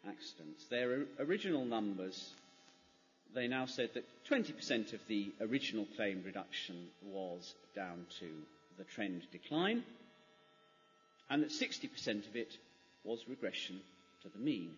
accidents. 0.08 0.64
Their 0.66 1.04
original 1.18 1.64
numbers, 1.64 2.30
they 3.34 3.48
now 3.48 3.66
said 3.66 3.90
that 3.94 4.04
20% 4.28 4.92
of 4.92 5.00
the 5.08 5.32
original 5.40 5.86
claim 5.96 6.22
reduction 6.24 6.88
was 7.04 7.54
down 7.74 8.06
to 8.20 8.28
the 8.78 8.84
trend 8.84 9.22
decline, 9.32 9.82
and 11.30 11.42
that 11.42 11.50
60% 11.50 12.28
of 12.28 12.36
it 12.36 12.56
was 13.04 13.28
regression 13.28 13.80
to 14.22 14.28
the 14.28 14.38
mean. 14.38 14.70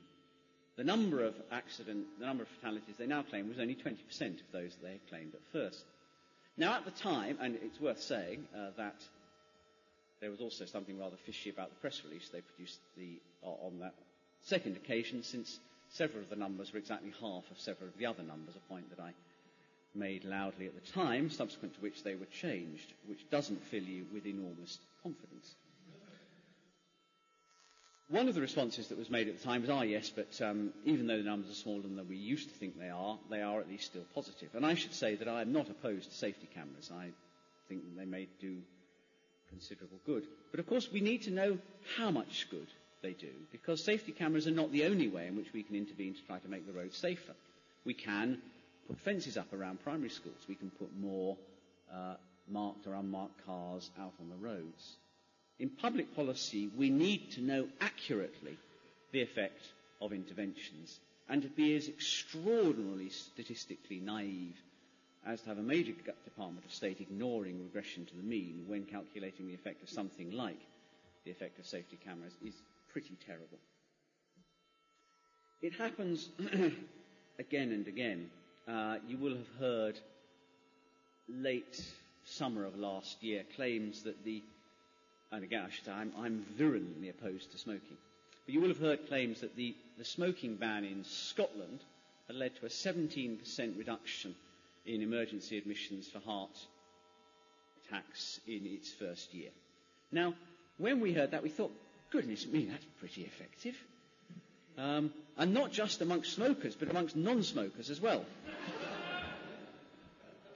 The 0.78 0.84
number 0.84 1.24
of 1.24 1.34
the 1.36 2.24
number 2.24 2.44
of 2.44 2.48
fatalities 2.48 2.94
they 2.98 3.06
now 3.06 3.22
claim 3.22 3.48
was 3.48 3.58
only 3.58 3.74
20% 3.74 3.90
of 4.20 4.52
those 4.52 4.76
they 4.80 4.92
had 4.92 5.08
claimed 5.08 5.34
at 5.34 5.40
first. 5.52 5.84
Now, 6.56 6.74
at 6.74 6.84
the 6.84 6.92
time, 6.92 7.36
and 7.40 7.58
it's 7.60 7.80
worth 7.80 8.00
saying 8.00 8.46
uh, 8.56 8.70
that 8.76 8.94
there 10.20 10.30
was 10.30 10.40
also 10.40 10.66
something 10.66 10.96
rather 10.96 11.16
fishy 11.26 11.50
about 11.50 11.70
the 11.70 11.80
press 11.80 12.02
release 12.04 12.28
they 12.28 12.42
produced 12.42 12.78
the, 12.96 13.20
uh, 13.44 13.66
on 13.66 13.80
that 13.80 13.94
second 14.42 14.76
occasion, 14.76 15.24
since 15.24 15.58
several 15.88 16.22
of 16.22 16.30
the 16.30 16.36
numbers 16.36 16.72
were 16.72 16.78
exactly 16.78 17.12
half 17.20 17.50
of 17.50 17.58
several 17.58 17.88
of 17.88 17.98
the 17.98 18.06
other 18.06 18.22
numbers, 18.22 18.54
a 18.54 18.72
point 18.72 18.88
that 18.90 19.02
I 19.02 19.10
made 19.96 20.24
loudly 20.24 20.66
at 20.66 20.74
the 20.76 20.92
time, 20.92 21.28
subsequent 21.28 21.74
to 21.74 21.80
which 21.80 22.04
they 22.04 22.14
were 22.14 22.26
changed, 22.26 22.92
which 23.08 23.28
doesn't 23.30 23.64
fill 23.64 23.82
you 23.82 24.06
with 24.12 24.26
enormous 24.26 24.78
confidence. 25.02 25.56
One 28.10 28.26
of 28.26 28.34
the 28.34 28.40
responses 28.40 28.88
that 28.88 28.96
was 28.96 29.10
made 29.10 29.28
at 29.28 29.38
the 29.38 29.44
time 29.44 29.60
was, 29.60 29.68
ah, 29.68 29.82
yes, 29.82 30.08
but 30.08 30.40
um, 30.40 30.72
even 30.86 31.06
though 31.06 31.18
the 31.18 31.28
numbers 31.28 31.50
are 31.50 31.54
smaller 31.54 31.82
than 31.82 32.08
we 32.08 32.16
used 32.16 32.48
to 32.48 32.54
think 32.54 32.78
they 32.78 32.88
are, 32.88 33.18
they 33.30 33.42
are 33.42 33.60
at 33.60 33.68
least 33.68 33.84
still 33.84 34.04
positive. 34.14 34.48
And 34.54 34.64
I 34.64 34.74
should 34.74 34.94
say 34.94 35.16
that 35.16 35.28
I 35.28 35.42
am 35.42 35.52
not 35.52 35.68
opposed 35.68 36.10
to 36.10 36.16
safety 36.16 36.48
cameras. 36.54 36.90
I 36.90 37.10
think 37.68 37.82
they 37.98 38.06
may 38.06 38.26
do 38.40 38.56
considerable 39.50 39.98
good. 40.06 40.24
But 40.50 40.60
of 40.60 40.66
course, 40.66 40.90
we 40.90 41.02
need 41.02 41.22
to 41.24 41.30
know 41.30 41.58
how 41.98 42.10
much 42.10 42.48
good 42.50 42.68
they 43.02 43.12
do, 43.12 43.30
because 43.52 43.84
safety 43.84 44.12
cameras 44.12 44.46
are 44.46 44.52
not 44.52 44.72
the 44.72 44.84
only 44.84 45.08
way 45.08 45.26
in 45.26 45.36
which 45.36 45.52
we 45.52 45.62
can 45.62 45.76
intervene 45.76 46.14
to 46.14 46.22
try 46.26 46.38
to 46.38 46.48
make 46.48 46.66
the 46.66 46.72
roads 46.72 46.96
safer. 46.96 47.34
We 47.84 47.92
can 47.92 48.38
put 48.88 48.98
fences 49.00 49.36
up 49.36 49.52
around 49.52 49.84
primary 49.84 50.10
schools. 50.10 50.46
We 50.48 50.54
can 50.54 50.70
put 50.70 50.88
more 50.98 51.36
uh, 51.92 52.14
marked 52.48 52.86
or 52.86 52.94
unmarked 52.94 53.44
cars 53.44 53.90
out 54.00 54.14
on 54.18 54.30
the 54.30 54.36
roads. 54.36 54.96
In 55.58 55.70
public 55.70 56.14
policy, 56.14 56.68
we 56.76 56.90
need 56.90 57.32
to 57.32 57.40
know 57.40 57.68
accurately 57.80 58.56
the 59.12 59.22
effect 59.22 59.62
of 60.00 60.12
interventions 60.12 60.98
and 61.28 61.42
to 61.42 61.48
be 61.48 61.74
as 61.76 61.88
extraordinarily 61.88 63.08
statistically 63.10 64.00
naive 64.00 64.56
as 65.26 65.40
to 65.42 65.48
have 65.48 65.58
a 65.58 65.62
major 65.62 65.92
Department 66.24 66.64
of 66.64 66.72
State 66.72 67.00
ignoring 67.00 67.62
regression 67.62 68.06
to 68.06 68.16
the 68.16 68.22
mean 68.22 68.64
when 68.66 68.84
calculating 68.84 69.46
the 69.48 69.54
effect 69.54 69.82
of 69.82 69.90
something 69.90 70.30
like 70.30 70.58
the 71.24 71.30
effect 71.30 71.58
of 71.58 71.66
safety 71.66 71.98
cameras 72.04 72.32
is 72.44 72.54
pretty 72.92 73.16
terrible. 73.26 73.58
It 75.60 75.74
happens 75.74 76.28
again 77.38 77.72
and 77.72 77.86
again. 77.88 78.30
Uh, 78.66 78.96
you 79.06 79.16
will 79.18 79.34
have 79.34 79.58
heard 79.58 79.98
late 81.28 81.82
summer 82.24 82.64
of 82.64 82.78
last 82.78 83.22
year 83.22 83.42
claims 83.56 84.02
that 84.04 84.24
the, 84.24 84.42
and 85.32 85.44
again, 85.44 85.64
I 85.66 85.70
should 85.70 85.84
say, 85.84 85.92
I'm, 85.92 86.12
I'm 86.18 86.44
virulently 86.56 87.08
opposed 87.10 87.52
to 87.52 87.58
smoking. 87.58 87.96
But 88.46 88.54
you 88.54 88.60
will 88.60 88.68
have 88.68 88.78
heard 88.80 89.08
claims 89.08 89.40
that 89.42 89.56
the, 89.56 89.74
the 89.98 90.04
smoking 90.04 90.56
ban 90.56 90.84
in 90.84 91.04
Scotland 91.04 91.80
had 92.26 92.36
led 92.36 92.56
to 92.56 92.66
a 92.66 92.70
17% 92.70 93.78
reduction 93.78 94.34
in 94.86 95.02
emergency 95.02 95.58
admissions 95.58 96.08
for 96.08 96.18
heart 96.20 96.56
attacks 97.86 98.40
in 98.46 98.64
its 98.64 98.90
first 98.92 99.34
year. 99.34 99.50
Now, 100.12 100.34
when 100.78 101.00
we 101.00 101.12
heard 101.12 101.32
that, 101.32 101.42
we 101.42 101.50
thought, 101.50 101.72
goodness 102.10 102.46
me, 102.46 102.66
that's 102.70 102.84
pretty 103.00 103.22
effective. 103.22 103.74
Um, 104.78 105.12
and 105.36 105.52
not 105.52 105.72
just 105.72 106.00
amongst 106.00 106.32
smokers, 106.32 106.74
but 106.74 106.88
amongst 106.90 107.16
non-smokers 107.16 107.90
as 107.90 108.00
well. 108.00 108.24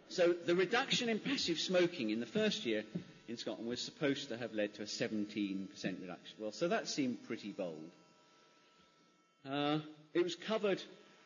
so 0.08 0.32
the 0.46 0.54
reduction 0.54 1.08
in 1.08 1.18
passive 1.18 1.58
smoking 1.58 2.11
in 2.11 2.20
the 2.20 2.26
first 2.26 2.64
year 2.64 2.85
in 3.28 3.37
Scotland 3.37 3.68
was 3.68 3.80
supposed 3.80 4.28
to 4.28 4.37
have 4.37 4.52
led 4.52 4.74
to 4.74 4.82
a 4.82 4.87
17% 4.87 5.68
reduction. 6.00 6.37
Well, 6.38 6.52
so 6.52 6.68
that 6.68 6.88
seemed 6.88 7.22
pretty 7.26 7.52
bold. 7.52 7.90
Uh, 9.48 9.78
it 10.14 10.22
was 10.22 10.35
covered 10.35 10.82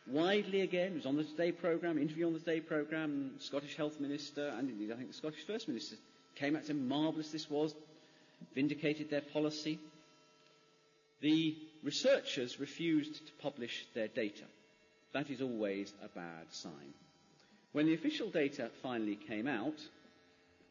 widely 0.07 0.61
again. 0.61 0.93
It 0.93 0.97
was 0.97 1.07
on 1.07 1.17
the 1.17 1.25
Today 1.25 1.53
programme, 1.53 1.99
interview 1.99 2.27
on 2.27 2.33
the 2.33 2.39
Today 2.39 2.61
programme. 2.61 3.33
Scottish 3.39 3.77
Health 3.77 4.01
Minister, 4.01 4.55
and 4.59 4.69
indeed 4.69 4.93
I 4.93 4.97
think 4.97 5.09
the 5.09 5.15
Scottish 5.15 5.47
First 5.47 5.69
Minister, 5.69 5.97
came 6.37 6.55
out 6.55 6.61
and 6.61 6.67
said 6.67 6.77
marvellous 6.77 7.31
this 7.31 7.51
was, 7.51 7.75
vindicated 8.55 9.11
their 9.11 9.21
policy. 9.23 9.79
The 11.21 11.57
researchers 11.83 12.61
refused 12.61 13.27
to 13.27 13.33
publish 13.41 13.87
their 13.95 14.09
data. 14.09 14.45
That 15.13 15.31
is 15.31 15.41
always 15.41 15.93
a 16.05 16.09
bad 16.09 16.53
sign. 16.53 16.93
When 17.73 17.87
the 17.87 17.95
official 17.95 18.29
data 18.31 18.71
finally 18.83 19.17
came 19.17 19.47
out, 19.49 19.79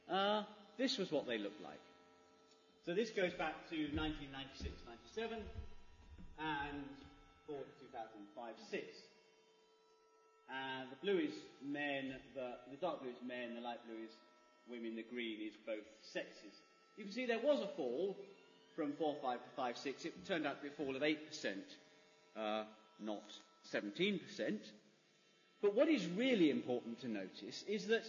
uh, 0.09 0.43
this 0.77 0.97
was 0.97 1.11
what 1.11 1.27
they 1.27 1.38
looked 1.38 1.63
like. 1.63 1.79
So 2.85 2.93
this 2.93 3.09
goes 3.09 3.33
back 3.33 3.67
to 3.69 3.75
1996-97 3.75 5.41
and 6.38 6.83
forward 7.47 7.65
to 7.65 8.75
2005-6. 8.75 8.81
And 10.49 10.91
the 10.91 10.95
blue 11.01 11.17
is 11.17 11.33
men, 11.65 12.15
the, 12.35 12.53
the 12.69 12.77
dark 12.77 13.01
blue 13.01 13.09
is 13.09 13.17
men, 13.25 13.55
the 13.55 13.61
light 13.61 13.79
blue 13.88 14.03
is 14.03 14.11
women, 14.69 14.95
the 14.95 15.03
green 15.03 15.39
is 15.41 15.53
both 15.65 15.85
sexes. 16.01 16.61
You 16.97 17.03
can 17.03 17.13
see 17.13 17.25
there 17.25 17.39
was 17.39 17.61
a 17.61 17.67
fall 17.75 18.15
from 18.75 18.91
4.5 18.93 19.38
to 19.43 19.61
5.6. 19.61 20.05
It 20.05 20.25
turned 20.27 20.45
out 20.45 20.57
to 20.57 20.63
be 20.63 20.67
a 20.69 20.71
fall 20.71 20.95
of 20.95 21.01
8%, 21.01 21.17
uh, 22.38 22.63
not 22.99 23.23
17%. 23.73 24.19
But 25.61 25.75
what 25.75 25.88
is 25.88 26.05
really 26.15 26.51
important 26.51 26.99
to 27.01 27.07
notice 27.07 27.63
is 27.67 27.88
that 27.88 28.05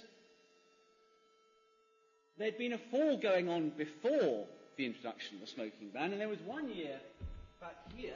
there'd 2.39 2.59
been 2.59 2.73
a 2.73 2.79
fall 2.79 3.17
going 3.17 3.49
on 3.49 3.71
before 3.71 4.47
the 4.77 4.87
introduction 4.87 5.37
of 5.37 5.41
the 5.41 5.47
smoking 5.47 5.89
ban, 5.93 6.13
and 6.13 6.21
there 6.21 6.29
was 6.29 6.41
one 6.41 6.69
year 6.69 6.99
back 7.61 7.77
here 7.95 8.13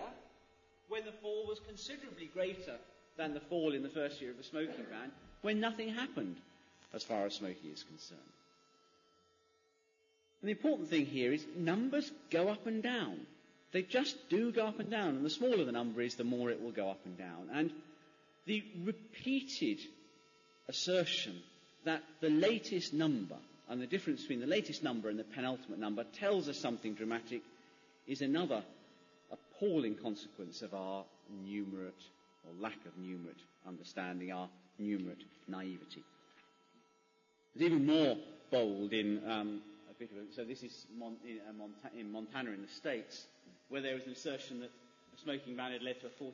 when 0.88 1.04
the 1.04 1.12
fall 1.22 1.46
was 1.46 1.60
considerably 1.66 2.26
greater 2.32 2.76
than 3.16 3.34
the 3.34 3.40
fall 3.40 3.72
in 3.74 3.82
the 3.82 3.88
first 3.88 4.20
year 4.20 4.30
of 4.30 4.36
the 4.36 4.44
smoking 4.44 4.84
ban, 4.90 5.10
when 5.42 5.60
nothing 5.60 5.88
happened 5.88 6.36
as 6.92 7.02
far 7.02 7.26
as 7.26 7.34
smoking 7.34 7.70
is 7.72 7.82
concerned. 7.84 8.20
And 10.42 10.48
the 10.48 10.52
important 10.52 10.88
thing 10.88 11.06
here 11.06 11.32
is 11.32 11.44
numbers 11.56 12.10
go 12.30 12.48
up 12.48 12.66
and 12.66 12.82
down. 12.82 13.20
They 13.72 13.82
just 13.82 14.16
do 14.28 14.50
go 14.50 14.66
up 14.66 14.80
and 14.80 14.90
down, 14.90 15.10
and 15.10 15.24
the 15.24 15.30
smaller 15.30 15.64
the 15.64 15.72
number 15.72 16.00
is, 16.00 16.16
the 16.16 16.24
more 16.24 16.50
it 16.50 16.60
will 16.60 16.72
go 16.72 16.88
up 16.88 17.00
and 17.04 17.16
down. 17.16 17.50
And 17.52 17.70
the 18.46 18.64
repeated 18.84 19.78
assertion 20.68 21.40
that 21.84 22.02
the 22.20 22.30
latest 22.30 22.92
number 22.92 23.36
and 23.70 23.80
the 23.80 23.86
difference 23.86 24.22
between 24.22 24.40
the 24.40 24.46
latest 24.46 24.82
number 24.82 25.08
and 25.08 25.18
the 25.18 25.24
penultimate 25.24 25.78
number 25.78 26.02
tells 26.12 26.48
us 26.48 26.58
something 26.58 26.92
dramatic 26.94 27.40
is 28.08 28.20
another 28.20 28.64
appalling 29.30 29.94
consequence 29.94 30.60
of 30.60 30.74
our 30.74 31.04
numerate 31.46 32.08
or 32.44 32.52
lack 32.60 32.78
of 32.84 32.92
numerate 33.00 33.38
understanding, 33.68 34.32
our 34.32 34.48
numerate 34.82 35.22
naivety. 35.46 36.02
It's 37.54 37.62
even 37.62 37.86
more 37.86 38.16
bold 38.50 38.92
in 38.92 39.22
um, 39.30 39.60
a 39.88 39.94
bit 39.94 40.10
of 40.10 40.16
a, 40.16 40.34
so 40.34 40.44
this 40.44 40.64
is 40.64 40.86
Mon, 40.98 41.14
in, 41.24 41.38
uh, 41.48 41.52
Monta- 41.52 41.98
in, 41.98 42.10
Montana 42.10 42.50
in 42.50 42.62
the 42.62 42.68
States, 42.68 43.26
where 43.68 43.80
there 43.80 43.94
was 43.94 44.04
an 44.06 44.12
assertion 44.12 44.58
that 44.60 44.70
a 45.16 45.20
smoking 45.22 45.54
ban 45.54 45.70
had 45.70 45.82
led 45.82 46.00
to 46.00 46.06
a 46.08 46.10
40% 46.10 46.32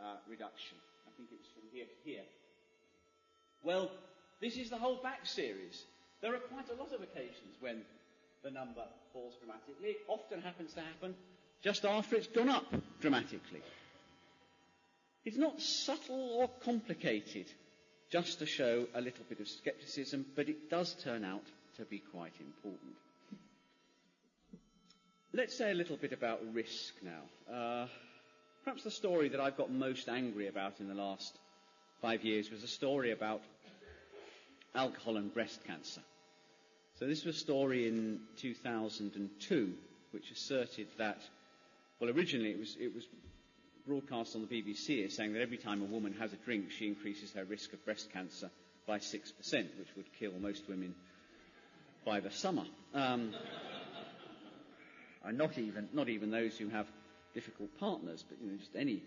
uh, 0.00 0.16
reduction. 0.30 0.78
I 1.06 1.10
think 1.18 1.28
it 1.30 1.38
was 1.38 1.48
from 1.52 1.68
here 1.72 1.84
to 1.84 2.10
here. 2.10 2.24
Well, 3.62 3.90
this 4.40 4.56
is 4.56 4.70
the 4.70 4.78
whole 4.78 5.02
back 5.02 5.26
series. 5.26 5.84
There 6.26 6.34
are 6.34 6.38
quite 6.38 6.68
a 6.70 6.82
lot 6.82 6.92
of 6.92 7.00
occasions 7.02 7.54
when 7.60 7.82
the 8.42 8.50
number 8.50 8.82
falls 9.12 9.34
dramatically. 9.36 9.90
It 9.90 9.98
often 10.08 10.42
happens 10.42 10.72
to 10.72 10.80
happen 10.80 11.14
just 11.62 11.84
after 11.84 12.16
it's 12.16 12.26
gone 12.26 12.48
up 12.48 12.66
dramatically. 13.00 13.62
It's 15.24 15.36
not 15.36 15.60
subtle 15.60 16.30
or 16.40 16.50
complicated 16.64 17.46
just 18.10 18.40
to 18.40 18.46
show 18.46 18.88
a 18.96 19.00
little 19.00 19.24
bit 19.28 19.38
of 19.38 19.46
scepticism, 19.46 20.26
but 20.34 20.48
it 20.48 20.68
does 20.68 20.94
turn 20.94 21.24
out 21.24 21.44
to 21.76 21.84
be 21.84 22.00
quite 22.00 22.34
important. 22.40 22.96
Let's 25.32 25.56
say 25.56 25.70
a 25.70 25.74
little 25.74 25.96
bit 25.96 26.12
about 26.12 26.40
risk 26.52 26.94
now. 27.04 27.54
Uh, 27.54 27.86
perhaps 28.64 28.82
the 28.82 28.90
story 28.90 29.28
that 29.28 29.38
I've 29.38 29.56
got 29.56 29.70
most 29.70 30.08
angry 30.08 30.48
about 30.48 30.80
in 30.80 30.88
the 30.88 30.94
last 30.94 31.38
five 32.02 32.24
years 32.24 32.50
was 32.50 32.64
a 32.64 32.68
story 32.68 33.12
about 33.12 33.42
alcohol 34.74 35.18
and 35.18 35.32
breast 35.32 35.64
cancer. 35.64 36.00
So 36.98 37.06
this 37.06 37.24
was 37.24 37.36
a 37.36 37.38
story 37.38 37.88
in 37.88 38.20
2002 38.38 39.74
which 40.12 40.30
asserted 40.30 40.88
that, 40.96 41.20
well, 42.00 42.10
originally 42.10 42.50
it 42.50 42.58
was, 42.58 42.76
it 42.80 42.94
was 42.94 43.04
broadcast 43.86 44.34
on 44.34 44.46
the 44.46 44.62
BBC 44.62 45.10
saying 45.12 45.34
that 45.34 45.42
every 45.42 45.58
time 45.58 45.82
a 45.82 45.84
woman 45.84 46.14
has 46.18 46.32
a 46.32 46.36
drink, 46.36 46.70
she 46.70 46.86
increases 46.86 47.32
her 47.32 47.44
risk 47.44 47.74
of 47.74 47.84
breast 47.84 48.10
cancer 48.12 48.50
by 48.86 48.98
6%, 48.98 49.22
which 49.78 49.88
would 49.96 50.06
kill 50.18 50.32
most 50.40 50.68
women 50.68 50.94
by 52.04 52.20
the 52.20 52.30
summer. 52.30 52.64
Um, 52.94 53.34
not 55.32 55.58
even, 55.58 55.88
not 55.92 56.08
even 56.08 56.30
those 56.30 56.56
who 56.56 56.68
have 56.70 56.86
difficult 57.34 57.78
partners, 57.78 58.24
but 58.26 58.38
you 58.40 58.50
know, 58.50 58.56
just 58.56 58.74
any 58.74 59.02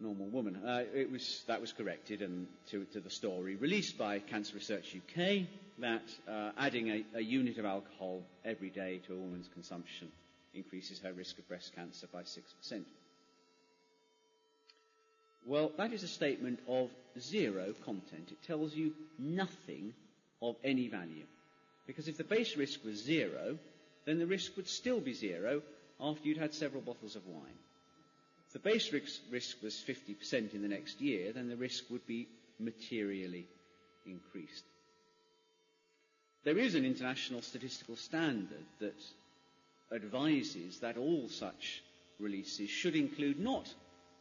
normal 0.00 0.26
woman. 0.26 0.56
Uh, 0.56 0.84
it 0.94 1.10
was, 1.10 1.44
that 1.46 1.60
was 1.60 1.72
corrected 1.72 2.22
and 2.22 2.46
to, 2.70 2.84
to, 2.86 3.00
the 3.00 3.10
story 3.10 3.56
released 3.56 3.96
by 3.98 4.18
Cancer 4.18 4.54
Research 4.54 4.96
UK 4.96 5.46
that 5.78 6.02
uh, 6.28 6.52
adding 6.58 6.88
a, 6.90 7.18
a, 7.18 7.20
unit 7.20 7.58
of 7.58 7.64
alcohol 7.64 8.22
every 8.44 8.70
day 8.70 9.00
to 9.06 9.14
a 9.14 9.16
woman's 9.16 9.48
consumption 9.48 10.08
increases 10.54 11.00
her 11.00 11.12
risk 11.12 11.38
of 11.38 11.48
breast 11.48 11.74
cancer 11.74 12.06
by 12.12 12.22
6%. 12.22 12.84
Well, 15.46 15.72
that 15.76 15.92
is 15.92 16.02
a 16.02 16.08
statement 16.08 16.60
of 16.68 16.90
zero 17.18 17.74
content. 17.84 18.30
It 18.30 18.42
tells 18.46 18.74
you 18.74 18.94
nothing 19.18 19.92
of 20.40 20.56
any 20.64 20.88
value. 20.88 21.26
Because 21.86 22.08
if 22.08 22.16
the 22.16 22.24
base 22.24 22.56
risk 22.56 22.82
was 22.84 23.02
zero, 23.02 23.58
then 24.06 24.18
the 24.18 24.26
risk 24.26 24.56
would 24.56 24.68
still 24.68 25.00
be 25.00 25.12
zero 25.12 25.62
after 26.00 26.26
you'd 26.26 26.38
had 26.38 26.54
several 26.54 26.82
bottles 26.82 27.16
of 27.16 27.26
wine. 27.26 27.58
The 28.54 28.60
base 28.60 28.92
risk, 28.92 29.20
risk 29.32 29.60
was 29.62 29.74
50% 29.74 30.54
in 30.54 30.62
the 30.62 30.68
next 30.68 31.00
year, 31.00 31.32
then 31.32 31.48
the 31.48 31.56
risk 31.56 31.90
would 31.90 32.06
be 32.06 32.28
materially 32.60 33.46
increased. 34.06 34.62
There 36.44 36.56
is 36.56 36.76
an 36.76 36.84
international 36.84 37.42
statistical 37.42 37.96
standard 37.96 38.64
that 38.78 38.94
advises 39.92 40.78
that 40.80 40.96
all 40.96 41.28
such 41.28 41.82
releases 42.20 42.70
should 42.70 42.94
include 42.94 43.40
not 43.40 43.72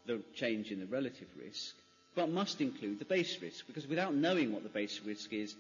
the 0.08 0.20
change 0.34 0.72
in 0.72 0.80
the 0.80 0.88
relative 0.88 1.28
risk, 1.40 1.76
but 2.16 2.30
must 2.32 2.60
include 2.60 2.98
the 2.98 3.06
base 3.06 3.40
risk, 3.40 3.68
because 3.68 3.88
without 3.88 4.16
knowing 4.16 4.52
what 4.52 4.64
the 4.64 4.70
base 4.70 5.00
risk 5.06 5.32
is, 5.32 5.56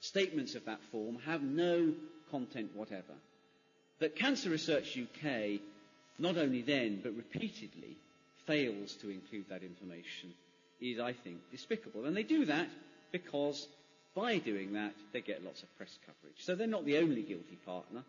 statements 0.00 0.56
of 0.56 0.64
that 0.64 0.82
form 0.90 1.18
have 1.24 1.42
no 1.42 1.92
content 2.32 2.70
whatever. 2.74 3.14
That 4.00 4.16
Cancer 4.16 4.50
Research 4.50 4.98
UK, 4.98 5.60
not 6.18 6.36
only 6.36 6.62
then, 6.62 7.00
but 7.02 7.14
repeatedly, 7.14 7.96
fails 8.48 8.94
to 8.94 9.10
include 9.10 9.48
that 9.50 9.62
information 9.62 10.32
is, 10.80 10.98
I 10.98 11.12
think, 11.12 11.38
despicable. 11.50 12.06
And 12.06 12.16
they 12.16 12.22
do 12.24 12.46
that 12.46 12.68
because 13.12 13.68
by 14.16 14.38
doing 14.38 14.72
that, 14.72 14.94
they 15.12 15.20
get 15.20 15.44
lots 15.44 15.62
of 15.62 15.76
press 15.76 15.96
coverage. 16.06 16.38
So 16.38 16.54
they're 16.54 16.66
not 16.66 16.84
the 16.84 16.98
only 16.98 17.22
guilty 17.22 17.58
partner. 17.64 18.02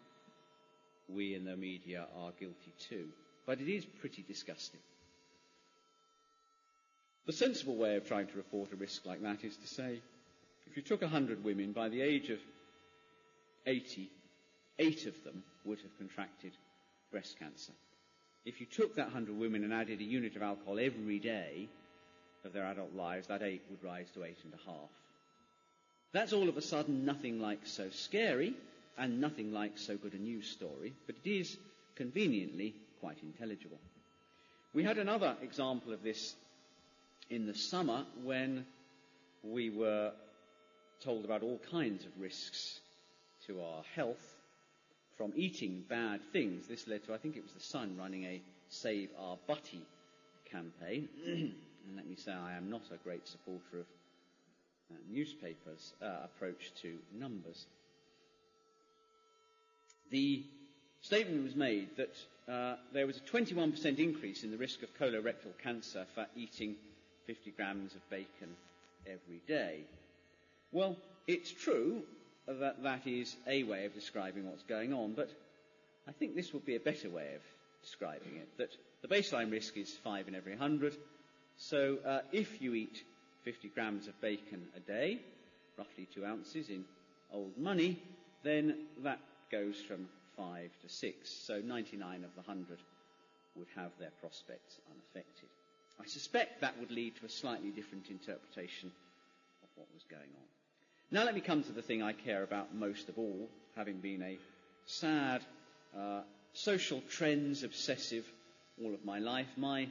we 1.07 1.35
in 1.35 1.45
the 1.45 1.55
media 1.55 2.05
are 2.17 2.31
guilty 2.39 2.73
too. 2.89 3.07
But 3.45 3.59
it 3.59 3.67
is 3.67 3.85
pretty 3.85 4.23
disgusting. 4.27 4.79
The 7.25 7.33
sensible 7.33 7.75
way 7.75 7.95
of 7.95 8.07
trying 8.07 8.27
to 8.27 8.37
report 8.37 8.71
a 8.71 8.75
risk 8.75 9.05
like 9.05 9.21
that 9.23 9.43
is 9.43 9.55
to 9.57 9.67
say, 9.67 10.01
if 10.69 10.77
you 10.77 10.83
took 10.83 11.01
100 11.01 11.43
women, 11.43 11.73
by 11.73 11.89
the 11.89 12.01
age 12.01 12.29
of 12.29 12.39
80, 13.65 14.09
eight 14.79 15.05
of 15.05 15.23
them 15.23 15.43
would 15.65 15.79
have 15.81 15.97
contracted 15.97 16.53
breast 17.11 17.37
cancer. 17.39 17.73
If 18.49 18.59
you 18.59 18.65
took 18.65 18.95
that 18.95 19.13
100 19.13 19.37
women 19.37 19.63
and 19.63 19.71
added 19.71 19.99
a 19.99 20.03
unit 20.03 20.35
of 20.35 20.41
alcohol 20.41 20.79
every 20.79 21.19
day 21.19 21.69
of 22.43 22.51
their 22.51 22.65
adult 22.65 22.95
lives, 22.95 23.27
that 23.27 23.43
eight 23.43 23.61
would 23.69 23.83
rise 23.83 24.09
to 24.15 24.23
eight 24.23 24.39
and 24.43 24.51
a 24.51 24.71
half. 24.71 24.89
That's 26.13 26.33
all 26.33 26.49
of 26.49 26.57
a 26.57 26.61
sudden 26.63 27.05
nothing 27.05 27.39
like 27.39 27.59
so 27.67 27.91
scary 27.91 28.55
and 28.97 29.21
nothing 29.21 29.53
like 29.53 29.77
so 29.77 29.97
good 29.97 30.15
a 30.15 30.17
news 30.17 30.49
story, 30.49 30.95
but 31.05 31.15
it 31.23 31.29
is 31.29 31.59
conveniently 31.93 32.73
quite 33.01 33.19
intelligible. 33.21 33.77
We 34.73 34.83
had 34.83 34.97
another 34.97 35.35
example 35.43 35.93
of 35.93 36.01
this 36.01 36.33
in 37.29 37.45
the 37.45 37.53
summer 37.53 38.03
when 38.23 38.65
we 39.43 39.69
were 39.69 40.11
told 41.03 41.23
about 41.23 41.43
all 41.43 41.61
kinds 41.69 42.03
of 42.03 42.19
risks 42.19 42.79
to 43.45 43.61
our 43.61 43.83
health 43.93 44.38
from 45.19 45.33
eating 45.35 45.83
bad 45.89 46.21
things. 46.31 46.65
This 46.65 46.87
led 46.87 47.03
to, 47.05 47.13
I 47.13 47.17
think 47.17 47.35
it 47.35 47.43
was 47.43 47.51
the 47.51 47.59
Sun 47.59 47.97
running 47.99 48.23
a 48.23 48.41
Save 48.69 49.09
Our 49.19 49.37
Butty 49.47 49.85
campaign. 50.49 51.09
and 51.27 51.53
let 51.97 52.07
me 52.07 52.15
say, 52.15 52.31
I 52.31 52.53
am 52.53 52.71
not 52.71 52.83
a 52.93 53.03
great 53.03 53.27
supporter 53.27 53.79
of 53.81 53.85
uh, 54.91 54.95
newspapers' 55.11 55.91
uh, 56.01 56.23
approach 56.23 56.71
to 56.83 56.95
numbers. 57.13 57.65
The 60.09 60.41
statement 61.01 61.43
was 61.43 61.55
made 61.55 61.89
that 61.97 62.15
uh, 62.49 62.77
there 62.93 63.05
was 63.05 63.17
a 63.17 63.31
21% 63.37 63.99
increase 63.99 64.45
in 64.45 64.51
the 64.51 64.57
risk 64.57 64.83
of 64.83 64.97
colorectal 64.97 65.51
cancer 65.61 66.05
for 66.15 66.27
eating 66.37 66.75
50 67.27 67.51
grams 67.51 67.93
of 67.93 68.09
bacon 68.09 68.55
every 69.05 69.41
day. 69.49 69.81
Well, 70.71 70.95
it's 71.27 71.51
true 71.51 72.03
that 72.55 72.83
that 72.83 73.05
is 73.07 73.35
a 73.47 73.63
way 73.63 73.85
of 73.85 73.93
describing 73.93 74.47
what's 74.47 74.63
going 74.63 74.93
on, 74.93 75.13
but 75.13 75.29
I 76.07 76.11
think 76.11 76.35
this 76.35 76.53
would 76.53 76.65
be 76.65 76.75
a 76.75 76.79
better 76.79 77.09
way 77.09 77.35
of 77.35 77.41
describing 77.83 78.37
it. 78.37 78.57
That 78.57 78.75
the 79.01 79.07
baseline 79.07 79.51
risk 79.51 79.77
is 79.77 79.93
5 80.03 80.27
in 80.27 80.35
every 80.35 80.53
100. 80.53 80.95
So 81.57 81.97
uh, 82.05 82.19
if 82.31 82.61
you 82.61 82.73
eat 82.73 83.03
50 83.43 83.69
grams 83.69 84.07
of 84.07 84.19
bacon 84.21 84.63
a 84.75 84.79
day, 84.79 85.19
roughly 85.77 86.07
2 86.13 86.25
ounces 86.25 86.69
in 86.69 86.85
old 87.31 87.57
money, 87.57 88.01
then 88.43 88.87
that 89.03 89.19
goes 89.51 89.79
from 89.81 90.07
5 90.37 90.69
to 90.81 90.89
6. 90.89 91.29
So 91.29 91.61
99 91.63 92.23
of 92.23 92.33
the 92.35 92.41
100 92.41 92.79
would 93.55 93.67
have 93.75 93.91
their 93.99 94.11
prospects 94.21 94.79
unaffected. 94.91 95.49
I 96.01 96.07
suspect 96.07 96.61
that 96.61 96.79
would 96.79 96.91
lead 96.91 97.17
to 97.17 97.25
a 97.25 97.29
slightly 97.29 97.69
different 97.71 98.09
interpretation 98.09 98.91
of 99.63 99.69
what 99.75 99.87
was 99.93 100.03
going 100.09 100.21
on. 100.21 100.58
Now 101.11 101.23
let 101.23 101.33
me 101.33 101.41
come 101.41 101.63
to 101.63 101.71
the 101.71 101.81
thing 101.81 102.03
I 102.03 102.13
care 102.13 102.43
about 102.43 102.75
most 102.75 103.09
of 103.09 103.17
all, 103.17 103.49
having 103.75 103.97
been 103.97 104.21
a 104.21 104.37
sad, 104.85 105.41
uh, 105.97 106.21
social 106.53 107.01
trends 107.09 107.63
obsessive 107.63 108.25
all 108.79 108.93
of 108.93 109.03
my 109.03 109.17
life. 109.17 109.47
My 109.57 109.89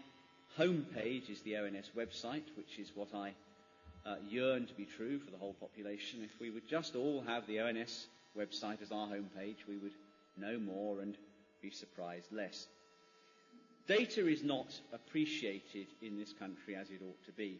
homepage 0.56 1.28
is 1.28 1.40
the 1.40 1.56
ONS 1.56 1.90
website, 1.96 2.44
which 2.56 2.78
is 2.78 2.92
what 2.94 3.12
I 3.16 3.32
uh, 4.06 4.14
yearn 4.28 4.66
to 4.66 4.74
be 4.74 4.84
true 4.84 5.18
for 5.18 5.32
the 5.32 5.38
whole 5.38 5.54
population. 5.54 6.20
If 6.22 6.40
we 6.40 6.50
would 6.50 6.68
just 6.68 6.94
all 6.94 7.24
have 7.26 7.48
the 7.48 7.62
ONS 7.62 8.06
website 8.38 8.80
as 8.80 8.92
our 8.92 9.08
homepage, 9.08 9.66
we 9.68 9.78
would 9.78 9.94
know 10.36 10.56
more 10.60 11.00
and 11.00 11.16
be 11.60 11.70
surprised 11.70 12.30
less. 12.30 12.68
Data 13.88 14.28
is 14.28 14.44
not 14.44 14.72
appreciated 14.92 15.88
in 16.00 16.16
this 16.16 16.32
country 16.32 16.76
as 16.76 16.90
it 16.90 17.02
ought 17.02 17.26
to 17.26 17.32
be. 17.32 17.58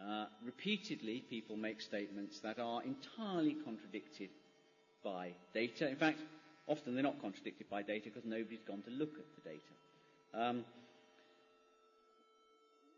Uh, 0.00 0.24
repeatedly, 0.44 1.24
people 1.28 1.56
make 1.56 1.80
statements 1.80 2.40
that 2.40 2.58
are 2.58 2.82
entirely 2.82 3.56
contradicted 3.64 4.30
by 5.04 5.32
data. 5.52 5.88
In 5.88 5.96
fact, 5.96 6.20
often 6.66 6.94
they're 6.94 7.02
not 7.02 7.20
contradicted 7.20 7.68
by 7.68 7.82
data 7.82 8.04
because 8.06 8.24
nobody's 8.24 8.62
gone 8.66 8.82
to 8.82 8.90
look 8.90 9.12
at 9.18 9.26
the 9.36 9.50
data. 9.50 10.48
Um, 10.48 10.64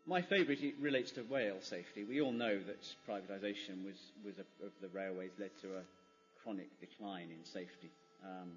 my 0.05 0.21
favourite 0.21 0.59
relates 0.79 1.11
to 1.11 1.23
rail 1.23 1.57
safety. 1.61 2.03
We 2.03 2.21
all 2.21 2.31
know 2.31 2.59
that 2.59 2.83
privatisation 3.07 3.85
was, 3.85 3.95
was 4.23 4.35
a, 4.37 4.65
of 4.65 4.71
the 4.81 4.89
railways 4.89 5.31
led 5.39 5.51
to 5.61 5.75
a 5.75 5.83
chronic 6.43 6.69
decline 6.79 7.29
in 7.31 7.45
safety. 7.45 7.91
Um, 8.23 8.51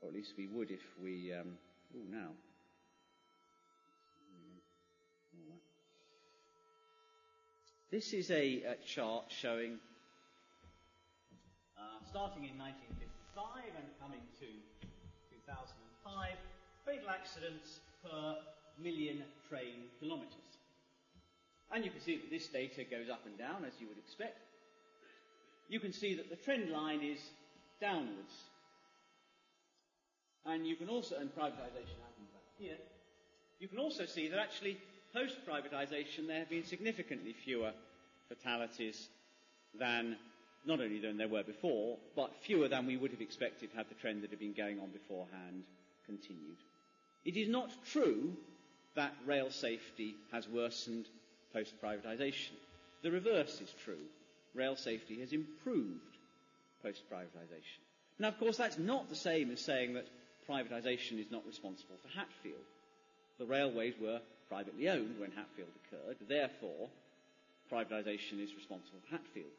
or 0.00 0.08
at 0.08 0.14
least 0.14 0.32
we 0.36 0.48
would 0.48 0.70
if 0.70 0.82
we. 1.00 1.32
Um, 1.32 1.54
oh, 1.96 2.00
now. 2.10 2.30
This 7.92 8.14
is 8.14 8.30
a, 8.30 8.64
chart 8.86 9.24
showing, 9.28 9.76
uh, 11.76 12.00
starting 12.08 12.48
in 12.48 12.56
1955 12.56 13.68
and 13.76 13.84
coming 14.00 14.24
to 14.40 14.48
2005, 15.44 16.32
fatal 16.86 17.10
accidents 17.10 17.80
per 18.00 18.36
million 18.80 19.22
train 19.46 19.92
kilometres. 20.00 20.56
And 21.70 21.84
you 21.84 21.90
can 21.90 22.00
see 22.00 22.16
that 22.16 22.30
this 22.30 22.48
data 22.48 22.82
goes 22.82 23.10
up 23.12 23.26
and 23.26 23.36
down, 23.36 23.66
as 23.66 23.74
you 23.78 23.88
would 23.88 23.98
expect. 23.98 24.40
You 25.68 25.78
can 25.78 25.92
see 25.92 26.14
that 26.14 26.30
the 26.30 26.36
trend 26.36 26.70
line 26.70 27.02
is 27.02 27.20
downwards. 27.78 28.48
And 30.46 30.66
you 30.66 30.76
can 30.76 30.88
also, 30.88 31.16
and 31.20 31.28
privatisation 31.28 32.00
happens 32.00 32.32
back 32.32 32.48
here, 32.56 32.78
you 33.60 33.68
can 33.68 33.78
also 33.78 34.06
see 34.06 34.28
that 34.28 34.38
actually 34.38 34.80
post-privatisation, 35.14 36.26
there 36.26 36.38
have 36.38 36.50
been 36.50 36.64
significantly 36.64 37.34
fewer 37.44 37.72
fatalities 38.28 39.08
than, 39.78 40.16
not 40.64 40.80
only 40.80 41.00
than 41.00 41.16
there 41.16 41.28
were 41.28 41.42
before, 41.42 41.98
but 42.16 42.34
fewer 42.42 42.68
than 42.68 42.86
we 42.86 42.96
would 42.96 43.10
have 43.10 43.20
expected 43.20 43.70
had 43.74 43.88
the 43.88 43.94
trend 43.94 44.22
that 44.22 44.30
had 44.30 44.38
been 44.38 44.54
going 44.54 44.80
on 44.80 44.90
beforehand 44.90 45.64
continued. 46.06 46.56
It 47.24 47.36
is 47.36 47.48
not 47.48 47.70
true 47.86 48.36
that 48.94 49.14
rail 49.26 49.50
safety 49.50 50.16
has 50.32 50.48
worsened 50.48 51.06
post-privatisation. 51.52 52.52
The 53.02 53.10
reverse 53.10 53.60
is 53.60 53.72
true. 53.84 54.04
Rail 54.54 54.76
safety 54.76 55.20
has 55.20 55.32
improved 55.32 56.00
post-privatisation. 56.82 57.80
Now, 58.18 58.28
of 58.28 58.38
course, 58.38 58.56
that's 58.56 58.78
not 58.78 59.08
the 59.08 59.16
same 59.16 59.50
as 59.50 59.60
saying 59.60 59.94
that 59.94 60.06
privatisation 60.48 61.18
is 61.18 61.30
not 61.30 61.46
responsible 61.46 61.96
for 62.02 62.08
Hatfield. 62.08 62.64
The 63.38 63.46
railways 63.46 63.94
were 64.00 64.20
privately 64.52 64.86
owned 64.90 65.18
when 65.18 65.30
Hatfield 65.30 65.70
occurred. 65.86 66.16
Therefore, 66.28 66.90
privatisation 67.72 68.38
is 68.38 68.54
responsible 68.54 69.00
for 69.00 69.16
Hatfield. 69.16 69.56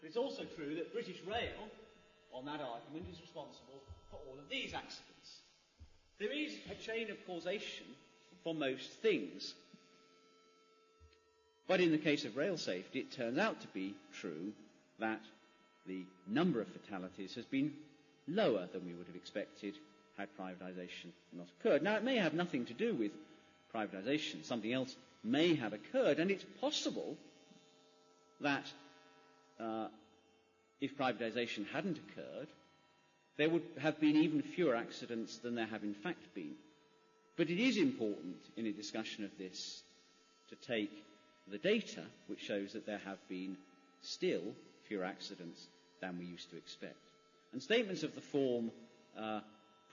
But 0.00 0.08
it's 0.08 0.16
also 0.16 0.42
true 0.56 0.74
that 0.74 0.92
British 0.92 1.22
Rail, 1.24 1.70
on 2.34 2.44
that 2.46 2.60
argument, 2.60 3.06
is 3.12 3.20
responsible 3.20 3.80
for 4.10 4.16
all 4.26 4.36
of 4.36 4.48
these 4.50 4.74
accidents. 4.74 5.42
There 6.18 6.32
is 6.32 6.56
a 6.70 6.74
chain 6.74 7.08
of 7.10 7.24
causation 7.24 7.86
for 8.42 8.52
most 8.52 8.90
things. 9.00 9.54
But 11.68 11.80
in 11.80 11.92
the 11.92 11.98
case 11.98 12.24
of 12.24 12.36
rail 12.36 12.58
safety, 12.58 13.00
it 13.00 13.12
turns 13.12 13.38
out 13.38 13.60
to 13.60 13.68
be 13.68 13.94
true 14.12 14.52
that 14.98 15.20
the 15.86 16.04
number 16.26 16.60
of 16.60 16.66
fatalities 16.66 17.36
has 17.36 17.44
been 17.44 17.72
lower 18.26 18.66
than 18.72 18.84
we 18.84 18.94
would 18.94 19.06
have 19.06 19.14
expected 19.14 19.74
had 20.18 20.28
privatisation 20.36 21.12
not 21.32 21.46
occurred. 21.60 21.82
Now, 21.82 21.94
it 21.94 22.02
may 22.02 22.16
have 22.16 22.34
nothing 22.34 22.64
to 22.66 22.74
do 22.74 22.94
with 22.94 23.12
privatisation. 23.76 24.44
Something 24.44 24.72
else 24.72 24.94
may 25.22 25.54
have 25.54 25.72
occurred, 25.72 26.18
and 26.18 26.30
it's 26.30 26.44
possible 26.60 27.16
that 28.40 28.64
uh, 29.60 29.88
if 30.80 30.96
privatisation 30.96 31.66
hadn't 31.72 31.98
occurred, 31.98 32.48
there 33.36 33.50
would 33.50 33.62
have 33.80 34.00
been 34.00 34.16
even 34.16 34.42
fewer 34.42 34.74
accidents 34.74 35.38
than 35.38 35.54
there 35.54 35.66
have 35.66 35.84
in 35.84 35.94
fact 35.94 36.34
been. 36.34 36.54
But 37.36 37.50
it 37.50 37.60
is 37.62 37.76
important 37.76 38.36
in 38.56 38.66
a 38.66 38.72
discussion 38.72 39.24
of 39.24 39.36
this 39.38 39.82
to 40.48 40.56
take 40.56 40.92
the 41.50 41.58
data, 41.58 42.02
which 42.28 42.40
shows 42.40 42.72
that 42.72 42.86
there 42.86 43.00
have 43.04 43.18
been 43.28 43.56
still 44.00 44.42
fewer 44.88 45.04
accidents 45.04 45.66
than 46.00 46.18
we 46.18 46.24
used 46.24 46.50
to 46.50 46.56
expect. 46.56 46.96
And 47.52 47.62
statements 47.62 48.02
of 48.02 48.14
the 48.14 48.20
form, 48.20 48.70
uh, 49.18 49.40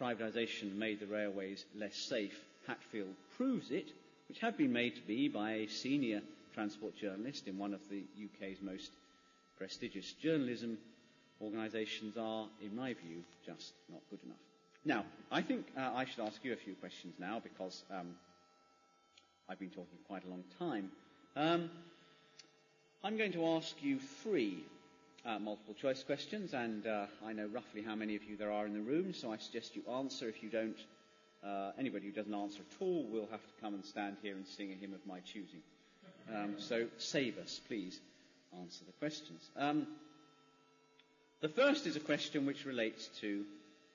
privatisation 0.01 0.75
made 0.75 0.99
the 0.99 1.05
railways 1.07 1.65
less 1.75 1.95
safe, 1.95 2.37
Hatfield 2.67 3.15
proves 3.37 3.71
it, 3.71 3.87
which 4.27 4.39
have 4.39 4.57
been 4.57 4.73
made 4.73 4.95
to 4.95 5.01
be 5.01 5.27
by 5.27 5.51
a 5.53 5.67
senior 5.67 6.21
transport 6.53 6.95
journalist 6.95 7.47
in 7.47 7.57
one 7.57 7.73
of 7.73 7.81
the 7.89 8.03
UK's 8.25 8.61
most 8.61 8.91
prestigious 9.57 10.13
journalism 10.13 10.77
organisations 11.41 12.15
are, 12.17 12.47
in 12.61 12.75
my 12.75 12.93
view, 12.93 13.23
just 13.45 13.73
not 13.91 14.01
good 14.09 14.19
enough. 14.23 14.37
Now, 14.85 15.05
I 15.31 15.41
think 15.41 15.65
uh, 15.77 15.91
I 15.93 16.05
should 16.05 16.23
ask 16.25 16.43
you 16.43 16.53
a 16.53 16.57
few 16.57 16.73
questions 16.75 17.15
now 17.19 17.41
because 17.41 17.83
um, 17.91 18.15
I've 19.49 19.59
been 19.59 19.69
talking 19.69 19.97
quite 20.07 20.25
a 20.25 20.29
long 20.29 20.43
time. 20.59 20.91
Um, 21.35 21.69
I'm 23.03 23.17
going 23.17 23.33
to 23.33 23.45
ask 23.47 23.75
you 23.81 23.99
three. 24.21 24.63
uh, 25.25 25.39
multiple 25.39 25.73
choice 25.73 26.03
questions, 26.03 26.53
and 26.53 26.85
uh, 26.85 27.05
I 27.25 27.33
know 27.33 27.47
roughly 27.47 27.81
how 27.81 27.95
many 27.95 28.15
of 28.15 28.23
you 28.23 28.35
there 28.35 28.51
are 28.51 28.65
in 28.65 28.73
the 28.73 28.81
room, 28.81 29.13
so 29.13 29.31
I 29.31 29.37
suggest 29.37 29.75
you 29.75 29.83
answer. 29.91 30.27
If 30.27 30.43
you 30.43 30.49
don't, 30.49 30.77
uh, 31.45 31.71
anybody 31.77 32.07
who 32.07 32.11
doesn't 32.11 32.33
answer 32.33 32.61
at 32.61 32.81
all 32.81 33.05
will 33.11 33.27
have 33.31 33.41
to 33.41 33.61
come 33.61 33.73
and 33.73 33.85
stand 33.85 34.17
here 34.21 34.35
and 34.35 34.47
sing 34.47 34.71
a 34.71 34.75
hymn 34.75 34.93
of 34.93 35.05
my 35.05 35.19
choosing. 35.19 35.61
Um, 36.33 36.55
so 36.57 36.87
save 36.97 37.37
us, 37.37 37.59
please 37.67 37.99
answer 38.61 38.85
the 38.85 38.93
questions. 38.93 39.49
Um, 39.57 39.87
the 41.41 41.49
first 41.49 41.85
is 41.85 41.95
a 41.95 41.99
question 41.99 42.45
which 42.45 42.65
relates 42.65 43.09
to 43.19 43.43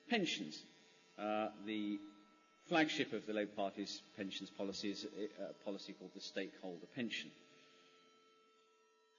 pensions. 0.09 0.61
Uh, 1.17 1.47
the 1.65 1.99
flagship 2.67 3.13
of 3.13 3.25
the 3.25 3.33
Labour 3.33 3.51
Party's 3.55 4.01
pensions 4.15 4.51
policy 4.51 4.91
is 4.91 5.07
a, 5.39 5.53
policy 5.65 5.93
called 5.93 6.11
the 6.13 6.21
stakeholder 6.21 6.85
pension. 6.95 7.31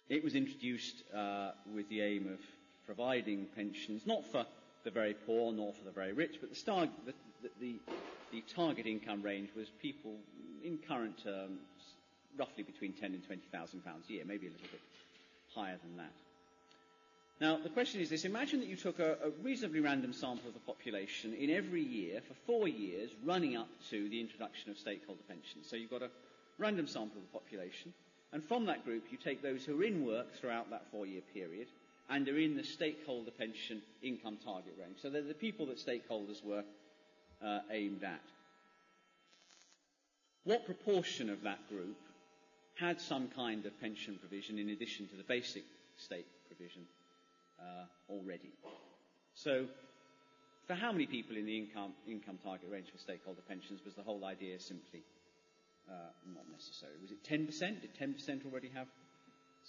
It 0.09 0.22
was 0.22 0.35
introduced 0.35 1.03
uh, 1.14 1.51
with 1.74 1.89
the 1.89 2.01
aim 2.03 2.28
of 2.33 2.39
providing 2.87 3.47
pensions, 3.57 4.03
not 4.07 4.24
for 4.31 4.47
the 4.85 4.91
very 4.91 5.14
poor 5.14 5.53
nor 5.53 5.72
for 5.72 5.85
the 5.85 5.91
very 5.91 6.12
rich, 6.12 6.37
but 6.41 6.51
the, 6.51 6.57
star, 6.57 6.89
the, 7.05 7.12
the, 7.61 7.76
the 8.32 8.43
target 8.55 8.86
income 8.86 9.22
range 9.22 9.51
was 9.57 9.68
people 9.82 10.16
in 10.64 10.78
current 10.88 11.22
terms 11.22 11.61
roughly 12.38 12.62
between 12.62 12.93
10 12.93 13.12
and 13.12 13.26
20,000 13.26 13.84
pounds 13.84 14.05
a 14.09 14.12
year, 14.12 14.24
maybe 14.26 14.47
a 14.47 14.51
little 14.51 14.68
bit 14.70 14.80
higher 15.55 15.76
than 15.82 15.97
that. 15.97 16.12
Now, 17.41 17.57
the 17.57 17.70
question 17.70 18.03
is 18.03 18.11
this. 18.11 18.26
Imagine 18.26 18.61
that 18.61 18.68
you 18.68 18.76
took 18.76 18.99
a, 18.99 19.12
a, 19.12 19.30
reasonably 19.43 19.80
random 19.80 20.12
sample 20.12 20.49
of 20.49 20.55
the 20.55 20.61
population 20.61 21.32
in 21.32 21.49
every 21.51 21.82
year 21.82 22.20
for 22.20 22.34
four 22.47 22.68
years 22.68 23.11
running 23.24 23.57
up 23.57 23.68
to 23.88 24.09
the 24.11 24.20
introduction 24.20 24.70
of 24.70 24.76
stakeholder 24.78 25.22
pensions. 25.26 25.66
So 25.66 25.76
you've 25.76 25.91
got 25.91 26.03
a 26.03 26.11
random 26.59 26.86
sample 26.86 27.16
of 27.16 27.22
the 27.22 27.38
population, 27.38 27.95
and 28.32 28.45
from 28.45 28.66
that 28.66 28.84
group 28.84 29.05
you 29.11 29.16
take 29.16 29.43
those 29.43 29.64
who 29.64 29.80
are 29.80 29.84
in 29.84 30.05
work 30.05 30.34
throughout 30.34 30.68
that 30.70 30.84
four-year 30.93 31.22
period 31.32 31.66
and 32.11 32.28
are 32.28 32.38
in 32.38 32.57
the 32.57 32.64
stakeholder 32.64 33.30
pension 33.30 33.80
income 34.03 34.36
target 34.45 34.74
range. 34.78 34.99
So 35.01 35.09
they're 35.09 35.22
the 35.22 35.32
people 35.32 35.66
that 35.66 35.78
stakeholders 35.78 36.45
were 36.45 36.64
uh, 37.45 37.61
aimed 37.70 38.05
at. 38.05 38.20
What 40.45 40.66
proportion 40.66 41.30
of 41.30 41.43
that 41.43 41.68
group 41.68 41.97
had 42.80 43.01
some 43.01 43.28
kind 43.28 43.66
of 43.66 43.78
pension 43.80 44.16
provision 44.18 44.59
in 44.59 44.70
addition 44.70 45.07
to 45.09 45.16
the 45.16 45.22
basic 45.22 45.64
state 45.99 46.26
provision 46.49 46.82
uh, 47.61 47.84
already. 48.09 48.51
So, 49.34 49.66
for 50.66 50.74
how 50.74 50.93
many 50.93 51.07
people 51.07 51.36
in 51.36 51.45
the 51.45 51.57
income, 51.57 51.93
income 52.09 52.38
target 52.43 52.70
range 52.70 52.86
for 52.91 52.99
stakeholder 52.99 53.43
pensions 53.47 53.80
was 53.84 53.95
the 53.95 54.03
whole 54.03 54.24
idea 54.24 54.59
simply 54.59 55.03
uh, 55.91 56.11
not 56.34 56.45
necessary? 56.51 56.93
Was 57.03 57.11
it 57.11 57.22
10%? 57.22 57.82
Did 57.82 57.95
10% 57.95 58.47
already 58.47 58.70
have 58.74 58.86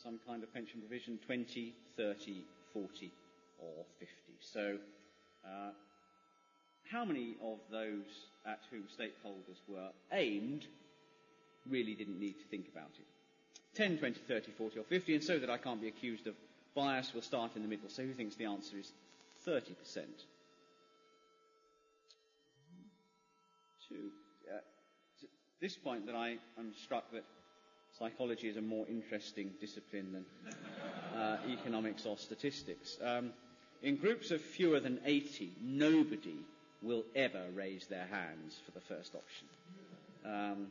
some 0.02 0.20
kind 0.26 0.42
of 0.44 0.54
pension 0.54 0.80
provision? 0.80 1.20
20, 1.26 1.74
30, 1.98 2.46
40, 2.74 3.12
or 3.60 3.86
50? 4.00 4.14
So, 4.40 4.78
uh, 5.46 5.72
how 6.92 7.06
many 7.06 7.36
of 7.42 7.60
those 7.72 8.28
at 8.46 8.60
whom 8.70 8.84
stakeholders 8.84 9.60
were 9.68 9.90
aimed 10.12 10.66
really 11.70 11.96
didn't 11.96 12.20
need 12.20 12.38
to 12.40 12.46
think 12.46 12.68
about 12.72 12.92
it? 13.00 13.06
10, 13.76 13.98
20, 13.98 14.20
30, 14.28 14.52
40, 14.52 14.80
or 14.80 14.84
50, 14.84 15.16
and 15.16 15.24
so 15.24 15.40
that 15.40 15.50
I 15.50 15.58
can't 15.58 15.82
be 15.82 15.88
accused 15.88 16.28
of 16.28 16.36
bias, 16.76 17.12
we'll 17.14 17.22
start 17.22 17.56
in 17.56 17.62
the 17.62 17.68
middle. 17.68 17.90
So 17.90 18.04
who 18.04 18.14
thinks 18.14 18.36
the 18.36 18.46
answer 18.46 18.78
is 18.78 18.92
30%? 19.48 19.64
To, 23.90 23.96
uh, 24.54 24.58
this 25.62 25.76
point 25.76 26.06
that 26.08 26.16
I 26.16 26.38
am 26.58 26.74
struck 26.84 27.12
that 27.14 27.24
psychology 27.98 28.50
is 28.50 28.58
a 28.58 28.62
more 28.62 28.86
interesting 28.90 29.52
discipline 29.62 30.12
than 30.12 30.26
uh, 31.20 31.38
economics 31.50 32.06
or 32.06 32.18
statistics. 32.18 32.98
Um, 33.02 33.32
in 33.82 33.96
groups 33.96 34.32
of 34.32 34.42
fewer 34.42 34.80
than 34.80 35.00
80, 35.06 35.54
nobody 35.62 36.38
will 36.82 37.04
ever 37.16 37.44
raise 37.54 37.88
their 37.88 38.06
hands 38.08 38.60
for 38.66 38.72
the 38.72 38.82
first 38.82 39.16
option. 39.16 39.48
Um, 40.26 40.68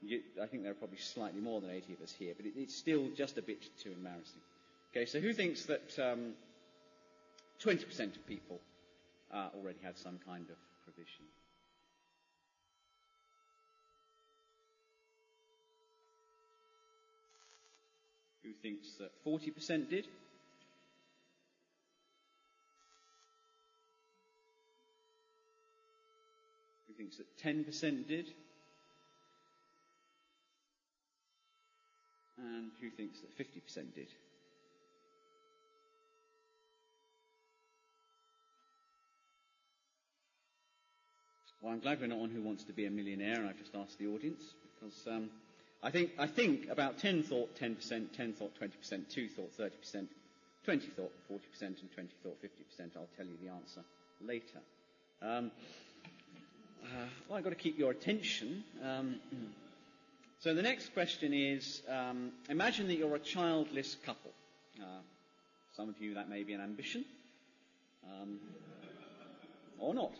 you, 0.00 0.20
I 0.42 0.46
think 0.46 0.62
there 0.62 0.72
are 0.72 0.76
probably 0.76 0.98
slightly 0.98 1.40
more 1.40 1.60
than 1.60 1.70
80 1.70 1.92
of 1.94 2.00
us 2.02 2.12
here, 2.18 2.34
but 2.36 2.46
it, 2.46 2.52
it's 2.56 2.74
still 2.74 3.08
just 3.16 3.38
a 3.38 3.42
bit 3.42 3.62
too 3.82 3.92
embarrassing. 3.92 4.40
Okay, 4.92 5.06
so 5.06 5.20
who 5.20 5.32
thinks 5.32 5.66
that 5.66 5.98
um, 5.98 6.32
20% 7.62 8.16
of 8.16 8.26
people 8.26 8.60
uh, 9.32 9.48
already 9.56 9.78
had 9.82 9.96
some 9.98 10.18
kind 10.26 10.44
of 10.50 10.56
provision? 10.84 11.24
Who 18.42 18.50
thinks 18.62 18.88
that 18.98 19.10
40% 19.24 19.88
did? 19.88 20.06
Thinks 27.02 27.16
that 27.16 27.26
10% 27.44 28.06
did? 28.06 28.26
And 32.38 32.70
who 32.80 32.90
thinks 32.90 33.18
that 33.20 33.36
50% 33.36 33.94
did? 33.94 34.06
Well, 41.60 41.72
I'm 41.72 41.80
glad 41.80 42.00
we're 42.00 42.06
not 42.06 42.20
on 42.20 42.30
Who 42.30 42.42
Wants 42.42 42.64
to 42.64 42.72
Be 42.72 42.86
a 42.86 42.90
Millionaire. 42.90 43.46
I've 43.48 43.58
just 43.58 43.74
asked 43.74 43.98
the 43.98 44.06
audience 44.06 44.42
because 44.80 45.06
um, 45.08 45.28
I 45.82 45.90
think 45.90 46.10
I 46.18 46.26
think 46.26 46.68
about 46.70 46.98
10 46.98 47.22
thought 47.24 47.54
10%, 47.56 48.12
10 48.16 48.32
thought 48.32 48.52
20%, 48.60 49.08
2 49.08 49.28
thought 49.28 49.50
30%, 49.58 50.06
20 50.64 50.86
thought 50.88 51.12
40%, 51.30 51.40
and 51.62 51.92
20 51.94 52.08
thought 52.22 52.36
50%. 52.42 52.96
I'll 52.96 53.08
tell 53.16 53.26
you 53.26 53.36
the 53.42 53.52
answer 53.52 53.82
later. 54.20 54.58
Um, 55.20 55.52
uh, 56.84 56.86
well, 57.28 57.38
I've 57.38 57.44
got 57.44 57.50
to 57.50 57.56
keep 57.56 57.78
your 57.78 57.90
attention. 57.90 58.64
Um, 58.82 59.16
so 60.40 60.54
the 60.54 60.62
next 60.62 60.92
question 60.94 61.32
is: 61.32 61.82
um, 61.88 62.32
Imagine 62.48 62.88
that 62.88 62.96
you're 62.96 63.14
a 63.14 63.20
childless 63.20 63.96
couple. 64.04 64.32
Uh, 64.80 64.84
some 65.76 65.88
of 65.88 66.00
you 66.00 66.14
that 66.14 66.28
may 66.28 66.42
be 66.42 66.52
an 66.52 66.60
ambition, 66.60 67.04
um, 68.06 68.38
or 69.78 69.94
not. 69.94 70.12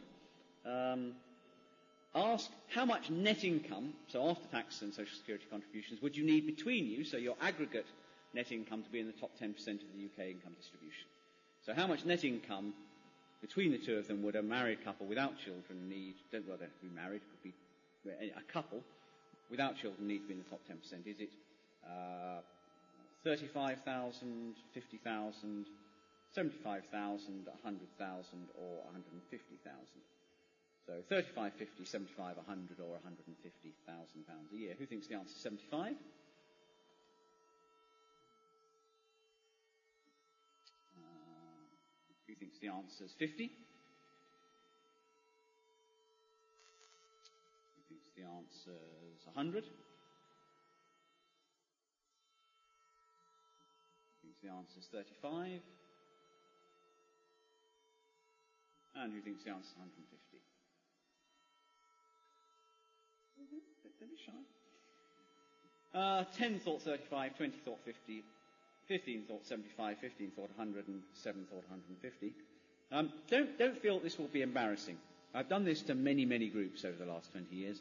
Um, 0.64 1.12
ask 2.14 2.50
how 2.68 2.84
much 2.84 3.10
net 3.10 3.44
income, 3.44 3.94
so 4.08 4.28
after 4.28 4.46
tax 4.48 4.82
and 4.82 4.92
social 4.92 5.16
security 5.16 5.46
contributions, 5.50 6.00
would 6.02 6.16
you 6.16 6.24
need 6.24 6.46
between 6.46 6.86
you, 6.86 7.04
so 7.04 7.16
your 7.16 7.36
aggregate 7.40 7.86
net 8.34 8.52
income 8.52 8.82
to 8.82 8.90
be 8.90 9.00
in 9.00 9.06
the 9.06 9.12
top 9.12 9.30
10% 9.40 9.50
of 9.50 9.56
the 9.66 10.04
UK 10.04 10.30
income 10.30 10.52
distribution. 10.56 11.06
So 11.66 11.74
how 11.74 11.86
much 11.86 12.04
net 12.04 12.24
income 12.24 12.74
between 13.42 13.72
the 13.72 13.78
two 13.78 13.98
of 13.98 14.06
them 14.06 14.22
would 14.22 14.36
a 14.36 14.42
married 14.42 14.84
couple 14.84 15.04
without 15.04 15.34
children 15.44 15.90
need, 15.90 16.14
don't, 16.30 16.46
well, 16.46 16.56
they 16.56 16.64
have 16.64 16.78
to 16.80 16.86
be 16.86 16.94
married, 16.94 17.20
could 17.20 17.42
be 17.42 17.54
a 18.06 18.52
couple 18.52 18.80
without 19.50 19.76
children 19.76 20.06
need 20.06 20.22
to 20.22 20.28
be 20.30 20.34
in 20.34 20.40
the 20.40 20.48
top 20.48 20.62
10%. 20.64 20.78
Is 21.06 21.20
it 21.20 21.30
uh, 21.84 22.40
35,000, 23.24 24.54
50,000, 24.72 25.66
75,000, 26.32 27.46
100,000 27.50 28.48
or 28.56 28.72
150,000? 28.86 29.76
So 30.86 30.94
35, 31.08 31.52
50, 31.58 31.84
75, 31.84 32.36
100 32.36 32.80
or 32.80 32.98
150,000 33.02 34.26
pounds 34.26 34.48
a 34.52 34.56
year. 34.56 34.74
Who 34.78 34.86
thinks 34.86 35.06
the 35.06 35.14
answer 35.14 35.34
is 35.34 35.42
75? 35.42 35.94
Thinks 42.42 42.58
the 42.58 42.66
answer 42.66 43.04
is 43.04 43.14
50? 43.20 43.46
Who 47.86 47.94
thinks 47.94 48.10
the 48.18 48.26
answer 48.26 48.74
is 49.14 49.22
100? 49.30 49.62
Who 49.62 49.70
thinks 54.26 54.42
the 54.42 54.50
answer 54.50 54.74
is 54.80 54.86
35? 54.90 55.62
And 58.96 59.12
who 59.12 59.20
thinks 59.22 59.44
the 59.44 59.50
answer 59.54 59.70
is 59.70 59.78
150? 59.78 60.42
Don't 63.38 64.10
be 64.10 64.18
shy. 64.18 64.34
Uh, 65.94 66.24
10 66.36 66.58
thought 66.58 66.82
35, 66.82 67.36
20 67.36 67.58
thought 67.64 67.78
50, 67.84 68.24
15 68.92 69.22
thought 69.26 69.46
75, 69.46 69.96
15 70.00 70.32
thought 70.36 70.50
100, 70.58 70.86
and 70.86 71.00
7 71.14 71.46
thought 71.48 71.64
150. 71.70 72.34
Um, 72.92 73.10
don't, 73.30 73.58
don't 73.58 73.80
feel 73.80 73.98
this 73.98 74.18
will 74.18 74.28
be 74.28 74.42
embarrassing. 74.42 74.98
I've 75.34 75.48
done 75.48 75.64
this 75.64 75.80
to 75.84 75.94
many, 75.94 76.26
many 76.26 76.48
groups 76.48 76.84
over 76.84 77.02
the 77.02 77.10
last 77.10 77.32
20 77.32 77.56
years. 77.56 77.80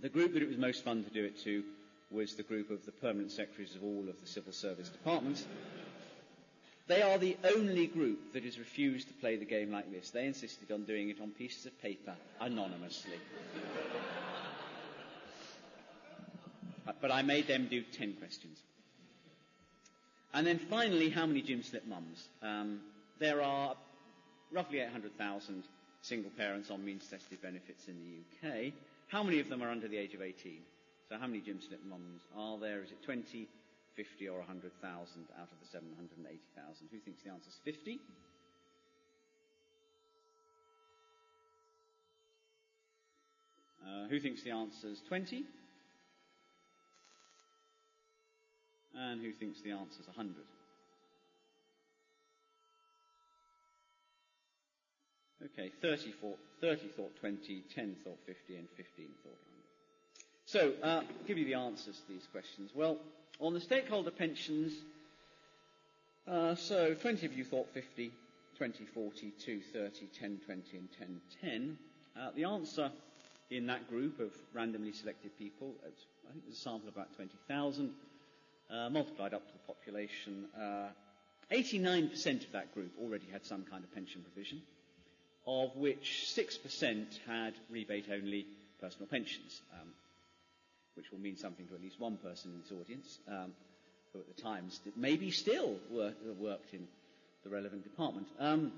The 0.00 0.08
group 0.08 0.34
that 0.34 0.42
it 0.42 0.48
was 0.48 0.58
most 0.58 0.82
fun 0.84 1.04
to 1.04 1.10
do 1.10 1.24
it 1.24 1.38
to 1.44 1.62
was 2.10 2.34
the 2.34 2.42
group 2.42 2.70
of 2.70 2.84
the 2.84 2.90
permanent 2.90 3.30
secretaries 3.30 3.76
of 3.76 3.84
all 3.84 4.08
of 4.08 4.20
the 4.20 4.26
civil 4.26 4.52
service 4.52 4.88
departments. 4.88 5.46
They 6.88 7.02
are 7.02 7.18
the 7.18 7.36
only 7.54 7.86
group 7.86 8.32
that 8.32 8.42
has 8.42 8.58
refused 8.58 9.06
to 9.06 9.14
play 9.14 9.36
the 9.36 9.44
game 9.44 9.70
like 9.70 9.92
this. 9.92 10.10
They 10.10 10.26
insisted 10.26 10.72
on 10.72 10.82
doing 10.86 11.08
it 11.08 11.20
on 11.20 11.30
pieces 11.30 11.66
of 11.66 11.80
paper 11.80 12.16
anonymously. 12.40 13.20
but 17.00 17.12
I 17.12 17.22
made 17.22 17.46
them 17.46 17.68
do 17.70 17.82
10 17.82 18.14
questions. 18.14 18.58
And 20.36 20.46
then 20.46 20.58
finally, 20.58 21.08
how 21.08 21.24
many 21.24 21.40
gym 21.40 21.62
slip 21.62 21.86
mums? 21.86 22.28
Um, 22.42 22.80
there 23.18 23.40
are 23.40 23.74
roughly 24.52 24.80
800,000 24.80 25.64
single 26.02 26.30
parents 26.36 26.70
on 26.70 26.84
means 26.84 27.08
tested 27.08 27.40
benefits 27.40 27.88
in 27.88 27.96
the 27.96 28.20
UK. 28.20 28.74
How 29.08 29.22
many 29.22 29.40
of 29.40 29.48
them 29.48 29.62
are 29.62 29.70
under 29.70 29.88
the 29.88 29.96
age 29.96 30.12
of 30.12 30.20
18? 30.20 30.58
So 31.08 31.16
how 31.16 31.26
many 31.26 31.40
gym 31.40 31.58
slip 31.66 31.80
mums 31.88 32.20
are 32.36 32.58
there? 32.58 32.82
Is 32.82 32.90
it 32.90 33.02
20, 33.02 33.48
50 33.96 34.28
or 34.28 34.40
100,000 34.40 35.24
out 35.40 35.48
of 35.50 35.58
the 35.58 35.68
780,000? 35.72 36.88
Who 36.92 36.98
thinks 36.98 37.22
the 37.22 37.30
answer 37.30 37.48
is 37.48 37.56
50? 37.64 37.98
Uh, 43.82 44.08
who 44.10 44.20
thinks 44.20 44.42
the 44.42 44.50
answer 44.50 44.88
is 44.88 45.00
20? 45.08 45.46
And 48.98 49.20
who 49.20 49.32
thinks 49.32 49.60
the 49.60 49.72
answer 49.72 50.00
is 50.00 50.06
100? 50.06 50.34
Okay, 55.44 55.70
30 55.82 56.12
thought, 56.12 56.38
30 56.60 56.88
thought 56.88 57.14
20, 57.20 57.62
10 57.74 57.96
thought 58.02 58.18
50, 58.26 58.56
and 58.56 58.68
15 58.76 59.06
thought 59.22 59.36
100. 59.36 59.56
So, 60.46 60.72
uh, 60.82 60.86
I'll 61.00 61.26
give 61.26 61.38
you 61.38 61.44
the 61.44 61.54
answers 61.54 62.00
to 62.00 62.12
these 62.12 62.26
questions. 62.32 62.70
Well, 62.74 62.98
on 63.38 63.52
the 63.52 63.60
stakeholder 63.60 64.10
pensions, 64.10 64.72
uh, 66.26 66.54
so 66.54 66.94
20 66.94 67.26
of 67.26 67.32
you 67.34 67.44
thought 67.44 67.68
50, 67.74 68.10
20, 68.56 68.84
40, 68.86 69.32
2, 69.38 69.60
30, 69.72 70.06
10, 70.18 70.40
20, 70.46 70.76
and 70.78 70.88
10, 70.98 71.20
10. 71.42 71.78
Uh, 72.18 72.30
the 72.34 72.44
answer 72.44 72.90
in 73.50 73.66
that 73.66 73.88
group 73.90 74.18
of 74.20 74.32
randomly 74.54 74.92
selected 74.92 75.36
people, 75.38 75.74
I 75.82 76.32
think 76.32 76.44
there's 76.44 76.56
a 76.56 76.60
sample 76.60 76.88
of 76.88 76.94
about 76.94 77.14
20,000, 77.14 77.92
uh, 78.70 78.88
multiplied 78.90 79.34
up 79.34 79.46
to 79.46 79.52
the 79.52 79.72
population. 79.74 80.46
89% 81.52 82.44
of 82.44 82.52
that 82.52 82.74
group 82.74 82.92
already 83.00 83.26
had 83.32 83.44
some 83.44 83.64
kind 83.64 83.84
of 83.84 83.94
pension 83.94 84.22
provision 84.22 84.60
of 85.46 85.76
which 85.76 86.26
6% 86.36 87.18
had 87.26 87.54
rebate-only 87.70 88.46
personal 88.80 89.06
pensions, 89.06 89.62
um, 89.80 89.88
which 90.94 91.10
will 91.12 91.20
mean 91.20 91.36
something 91.36 91.66
to 91.68 91.74
at 91.74 91.80
least 91.80 92.00
one 92.00 92.16
person 92.16 92.52
in 92.52 92.60
this 92.60 92.72
audience, 92.72 93.18
um, 93.28 93.52
who 94.12 94.18
at 94.18 94.34
the 94.34 94.42
time 94.42 94.68
st- 94.70 94.96
maybe 94.96 95.30
still 95.30 95.76
work, 95.90 96.14
worked 96.38 96.74
in 96.74 96.86
the 97.44 97.50
relevant 97.50 97.84
department. 97.84 98.26
Um, 98.40 98.72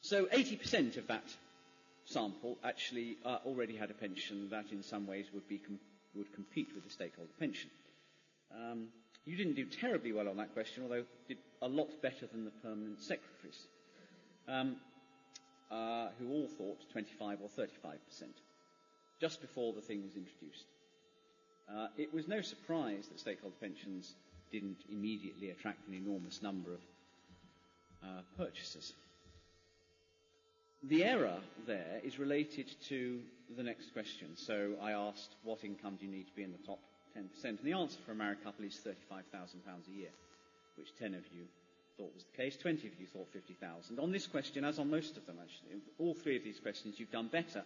so 0.00 0.24
80% 0.26 0.96
of 0.96 1.06
that 1.06 1.24
sample 2.04 2.58
actually 2.64 3.18
uh, 3.24 3.38
already 3.46 3.76
had 3.76 3.90
a 3.90 3.94
pension 3.94 4.48
that 4.50 4.72
in 4.72 4.82
some 4.82 5.06
ways 5.06 5.26
would, 5.32 5.44
com- 5.48 5.78
would 6.14 6.32
compete 6.34 6.68
with 6.74 6.84
the 6.84 6.90
stakeholder 6.90 7.30
pension. 7.38 7.70
Um, 8.54 8.88
you 9.24 9.36
didn't 9.36 9.56
do 9.56 9.66
terribly 9.66 10.12
well 10.12 10.28
on 10.28 10.36
that 10.38 10.54
question, 10.54 10.82
although 10.82 11.04
did 11.26 11.38
a 11.60 11.68
lot 11.68 11.90
better 12.00 12.26
than 12.26 12.44
the 12.44 12.50
permanent 12.62 13.00
secretaries 13.00 13.66
um, 14.48 14.76
uh, 15.70 16.08
who 16.18 16.30
all 16.30 16.48
thought 16.56 16.78
25 16.92 17.38
or 17.42 17.48
35 17.48 17.98
percent, 18.06 18.34
just 19.20 19.40
before 19.40 19.72
the 19.72 19.82
thing 19.82 20.02
was 20.02 20.16
introduced. 20.16 20.64
Uh, 21.70 21.88
it 21.98 22.12
was 22.14 22.26
no 22.26 22.40
surprise 22.40 23.08
that 23.08 23.20
stakeholder 23.20 23.56
pensions 23.60 24.14
didn't 24.50 24.78
immediately 24.90 25.50
attract 25.50 25.86
an 25.88 25.94
enormous 25.94 26.42
number 26.42 26.72
of 26.72 26.80
uh, 28.02 28.22
purchasers. 28.36 28.94
The 30.84 31.04
error 31.04 31.38
there 31.66 32.00
is 32.04 32.18
related 32.18 32.70
to 32.88 33.20
the 33.56 33.62
next 33.62 33.92
question. 33.92 34.28
So 34.36 34.74
I 34.80 34.92
asked, 34.92 35.34
what 35.42 35.64
income 35.64 35.96
do 35.98 36.06
you 36.06 36.12
need 36.12 36.28
to 36.28 36.34
be 36.34 36.44
in 36.44 36.52
the 36.52 36.66
top 36.66 36.78
10%? 37.16 37.44
And 37.44 37.58
the 37.62 37.72
answer 37.72 37.98
for 38.04 38.12
a 38.12 38.14
married 38.14 38.42
couple 38.44 38.64
is 38.64 38.74
£35,000 38.74 39.22
a 39.88 39.90
year, 39.90 40.10
which 40.76 40.94
10 40.98 41.14
of 41.14 41.22
you 41.34 41.44
thought 41.96 42.14
was 42.14 42.24
the 42.24 42.36
case. 42.36 42.56
20 42.56 42.86
of 42.86 43.00
you 43.00 43.06
thought 43.06 43.28
50,000. 43.32 43.98
On 43.98 44.12
this 44.12 44.26
question, 44.26 44.64
as 44.64 44.78
on 44.78 44.90
most 44.90 45.16
of 45.16 45.26
them 45.26 45.36
actually, 45.40 45.80
all 45.98 46.14
three 46.14 46.36
of 46.36 46.44
these 46.44 46.60
questions, 46.60 46.98
you've 46.98 47.10
done 47.10 47.28
better 47.28 47.62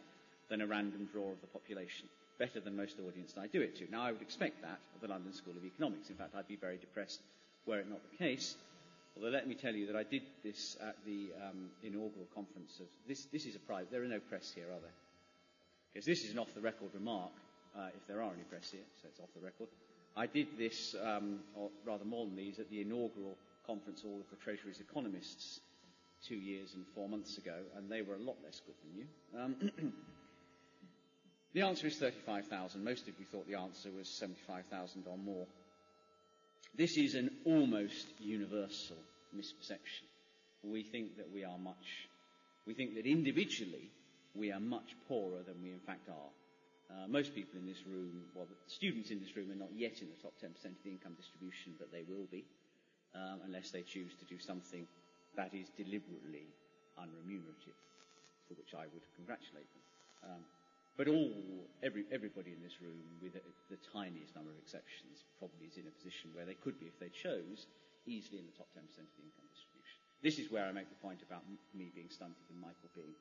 than 0.48 0.60
a 0.60 0.66
random 0.66 1.08
draw 1.12 1.30
of 1.30 1.40
the 1.40 1.46
population. 1.46 2.08
Better 2.38 2.60
than 2.60 2.76
most 2.76 2.96
audiences 2.98 3.38
I 3.38 3.46
do 3.46 3.60
it 3.60 3.76
to. 3.76 3.90
Now, 3.90 4.02
I 4.02 4.12
would 4.12 4.22
expect 4.22 4.62
that 4.62 4.80
of 4.94 5.00
the 5.00 5.08
London 5.08 5.32
School 5.32 5.54
of 5.56 5.64
Economics. 5.64 6.10
In 6.10 6.16
fact, 6.16 6.34
I'd 6.34 6.48
be 6.48 6.56
very 6.56 6.78
depressed 6.78 7.20
were 7.66 7.78
it 7.78 7.88
not 7.88 8.00
the 8.10 8.16
case. 8.16 8.56
Although 9.16 9.28
let 9.28 9.46
me 9.46 9.54
tell 9.54 9.74
you 9.74 9.86
that 9.86 9.96
I 9.96 10.02
did 10.04 10.22
this 10.42 10.76
at 10.80 10.96
the 11.04 11.30
um, 11.36 11.68
inaugural 11.82 12.26
conference 12.34 12.80
of 12.80 12.86
this. 13.06 13.26
This 13.26 13.46
is 13.46 13.56
a 13.56 13.58
private. 13.58 13.90
There 13.90 14.02
are 14.02 14.08
no 14.08 14.20
press 14.20 14.52
here, 14.54 14.64
are 14.64 14.80
there? 14.80 14.96
Because 15.92 16.06
this 16.06 16.24
is 16.24 16.32
an 16.32 16.38
off-the-record 16.38 16.90
remark. 16.94 17.32
Uh, 17.76 17.88
if 17.96 18.06
there 18.06 18.20
are 18.22 18.32
any 18.32 18.42
press 18.50 18.70
here, 18.70 18.84
so 19.00 19.08
it's 19.08 19.18
off 19.18 19.32
the 19.34 19.44
record. 19.44 19.68
I 20.14 20.26
did 20.26 20.58
this, 20.58 20.94
um, 21.02 21.40
or 21.54 21.70
rather 21.86 22.04
more 22.04 22.26
than 22.26 22.36
these, 22.36 22.58
at 22.58 22.68
the 22.68 22.82
inaugural 22.82 23.36
conference 23.66 24.02
hall 24.02 24.20
of 24.20 24.28
the 24.30 24.44
Treasury's 24.44 24.80
economists 24.80 25.60
two 26.26 26.36
years 26.36 26.74
and 26.74 26.84
four 26.94 27.08
months 27.08 27.38
ago, 27.38 27.56
and 27.76 27.90
they 27.90 28.02
were 28.02 28.14
a 28.14 28.18
lot 28.18 28.36
less 28.44 28.60
good 28.60 28.74
than 28.84 28.98
you. 28.98 29.80
Um, 29.80 29.92
the 31.54 31.62
answer 31.62 31.86
is 31.86 31.96
35,000. 31.96 32.84
Most 32.84 33.08
of 33.08 33.18
you 33.18 33.24
thought 33.24 33.48
the 33.48 33.58
answer 33.58 33.88
was 33.96 34.08
75,000 34.08 35.04
or 35.06 35.16
more. 35.16 35.46
This 36.76 36.96
is 36.96 37.14
an 37.14 37.30
almost 37.44 38.06
universal 38.20 38.96
misperception. 39.36 40.06
We 40.62 40.82
think 40.82 41.16
that 41.16 41.32
we 41.32 41.44
are 41.44 41.58
much, 41.58 42.08
we 42.66 42.74
think 42.74 42.94
that 42.94 43.06
individually 43.06 43.90
we 44.34 44.52
are 44.52 44.60
much 44.60 44.94
poorer 45.08 45.42
than 45.46 45.62
we 45.62 45.70
in 45.70 45.80
fact 45.80 46.08
are. 46.08 46.30
Uh, 46.92 47.08
most 47.08 47.34
people 47.34 47.56
in 47.56 47.64
this 47.64 47.88
room, 47.88 48.28
well, 48.36 48.44
the 48.44 48.58
students 48.68 49.08
in 49.10 49.18
this 49.18 49.32
room 49.32 49.48
are 49.50 49.56
not 49.56 49.72
yet 49.72 50.04
in 50.04 50.12
the 50.12 50.20
top 50.20 50.36
10% 50.36 50.52
of 50.52 50.82
the 50.84 50.92
income 50.92 51.16
distribution, 51.16 51.72
but 51.80 51.88
they 51.88 52.04
will 52.04 52.28
be 52.28 52.44
um, 53.16 53.40
unless 53.48 53.72
they 53.72 53.80
choose 53.80 54.12
to 54.20 54.28
do 54.28 54.36
something 54.36 54.84
that 55.36 55.56
is 55.56 55.72
deliberately 55.72 56.52
unremunerative, 57.00 57.80
for 58.44 58.54
which 58.60 58.76
I 58.76 58.84
would 58.92 59.04
congratulate 59.16 59.68
them. 59.72 59.84
Um, 60.22 60.42
but 61.00 61.08
all, 61.08 61.32
every, 61.80 62.04
everybody 62.12 62.52
in 62.52 62.60
this 62.60 62.76
room, 62.84 63.00
with 63.24 63.40
the 63.40 63.80
tiniest 63.80 64.36
number 64.36 64.52
of 64.52 64.60
exceptions, 64.60 65.24
probably 65.40 65.72
is 65.72 65.80
in 65.80 65.88
a 65.88 65.94
position 65.96 66.28
where 66.36 66.44
they 66.44 66.60
could 66.60 66.76
be, 66.76 66.84
if 66.84 67.00
they 67.00 67.08
chose, 67.08 67.64
easily 68.04 68.44
in 68.44 68.46
the 68.46 68.56
top 68.60 68.68
10% 68.76 68.84
of 68.84 69.12
the 69.16 69.24
income 69.24 69.48
distribution. 69.48 69.96
This 70.20 70.36
is 70.36 70.52
where 70.52 70.68
I 70.68 70.72
make 70.76 70.92
the 70.92 71.00
point 71.00 71.24
about 71.24 71.48
me 71.72 71.88
being 71.96 72.12
stunted 72.12 72.44
and 72.52 72.60
Michael 72.60 72.92
being 72.92 73.16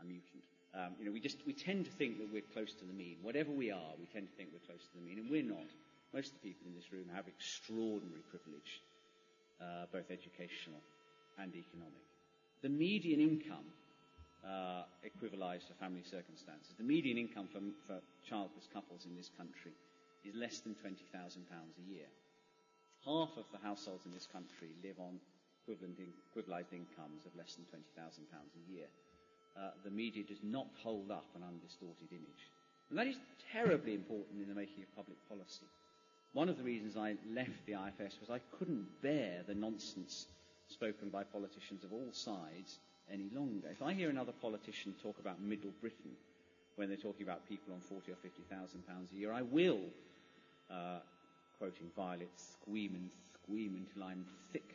a 0.00 0.04
mutant. 0.04 0.44
Um, 0.74 0.98
you 0.98 1.06
know, 1.06 1.12
we 1.12 1.20
just 1.20 1.38
we 1.46 1.52
tend 1.52 1.84
to 1.86 1.90
think 1.92 2.18
that 2.18 2.32
we're 2.32 2.42
close 2.52 2.74
to 2.74 2.84
the 2.84 2.92
mean. 2.92 3.16
Whatever 3.22 3.52
we 3.52 3.70
are, 3.70 3.94
we 3.98 4.06
tend 4.06 4.26
to 4.26 4.34
think 4.34 4.50
we're 4.52 4.66
close 4.66 4.82
to 4.82 4.94
the 4.98 5.06
mean, 5.06 5.18
and 5.18 5.30
we're 5.30 5.46
not. 5.46 5.70
Most 6.12 6.34
of 6.34 6.42
the 6.42 6.50
people 6.50 6.66
in 6.66 6.74
this 6.74 6.92
room 6.92 7.06
have 7.14 7.26
extraordinary 7.26 8.22
privilege 8.30 8.82
uh, 9.60 9.86
both 9.92 10.10
educational 10.10 10.82
and 11.38 11.54
economic. 11.54 12.02
The 12.62 12.68
median 12.68 13.20
income 13.20 13.66
uh, 14.44 14.84
equivalized 15.02 15.68
to 15.68 15.74
family 15.74 16.02
circumstances. 16.02 16.74
The 16.76 16.84
median 16.84 17.18
income 17.18 17.48
for, 17.48 17.60
for 17.86 18.00
childless 18.28 18.68
couples 18.72 19.06
in 19.06 19.16
this 19.16 19.30
country 19.36 19.72
is 20.24 20.34
less 20.34 20.60
than 20.60 20.74
£20,000 20.74 20.96
a 21.12 21.84
year. 21.90 22.08
Half 23.04 23.36
of 23.36 23.44
the 23.52 23.60
households 23.60 24.06
in 24.06 24.12
this 24.12 24.26
country 24.26 24.72
live 24.82 24.96
on 24.98 25.20
equivalent 25.64 25.98
in, 25.98 26.08
equivalized 26.32 26.72
incomes 26.72 27.24
of 27.24 27.36
less 27.36 27.56
than 27.56 27.64
£20,000 27.68 28.00
a 28.00 28.64
year. 28.72 28.88
Uh, 29.56 29.70
the 29.84 29.90
media 29.90 30.24
does 30.24 30.42
not 30.42 30.66
hold 30.82 31.10
up 31.10 31.26
an 31.36 31.42
undistorted 31.42 32.10
image. 32.10 32.50
And 32.90 32.98
that 32.98 33.06
is 33.06 33.16
terribly 33.52 33.94
important 33.94 34.42
in 34.42 34.48
the 34.48 34.54
making 34.54 34.82
of 34.82 34.96
public 34.96 35.16
policy. 35.28 35.66
One 36.32 36.48
of 36.48 36.58
the 36.58 36.64
reasons 36.64 36.96
I 36.96 37.14
left 37.32 37.64
the 37.66 37.74
IFS 37.74 38.18
was 38.20 38.30
I 38.30 38.40
couldn't 38.58 38.86
bear 39.02 39.42
the 39.46 39.54
nonsense 39.54 40.26
spoken 40.68 41.08
by 41.08 41.22
politicians 41.22 41.84
of 41.84 41.92
all 41.92 42.08
sides 42.12 42.78
any 43.12 43.30
longer. 43.34 43.68
If 43.70 43.82
I 43.82 43.92
hear 43.92 44.10
another 44.10 44.32
politician 44.42 44.94
talk 45.02 45.16
about 45.20 45.40
Middle 45.40 45.70
Britain 45.80 46.10
when 46.76 46.88
they're 46.88 46.96
talking 46.96 47.22
about 47.22 47.48
people 47.48 47.72
on 47.72 47.80
forty 47.80 48.10
or 48.10 48.16
fifty 48.16 48.42
thousand 48.50 48.86
pounds 48.88 49.10
a 49.12 49.16
year, 49.16 49.32
I 49.32 49.42
will, 49.42 49.80
uh, 50.70 50.98
quoting 51.58 51.86
Violet, 51.94 52.30
squeam 52.36 52.94
and 52.94 53.10
squeam 53.34 53.76
until 53.86 54.08
I'm 54.08 54.24
thick. 54.52 54.74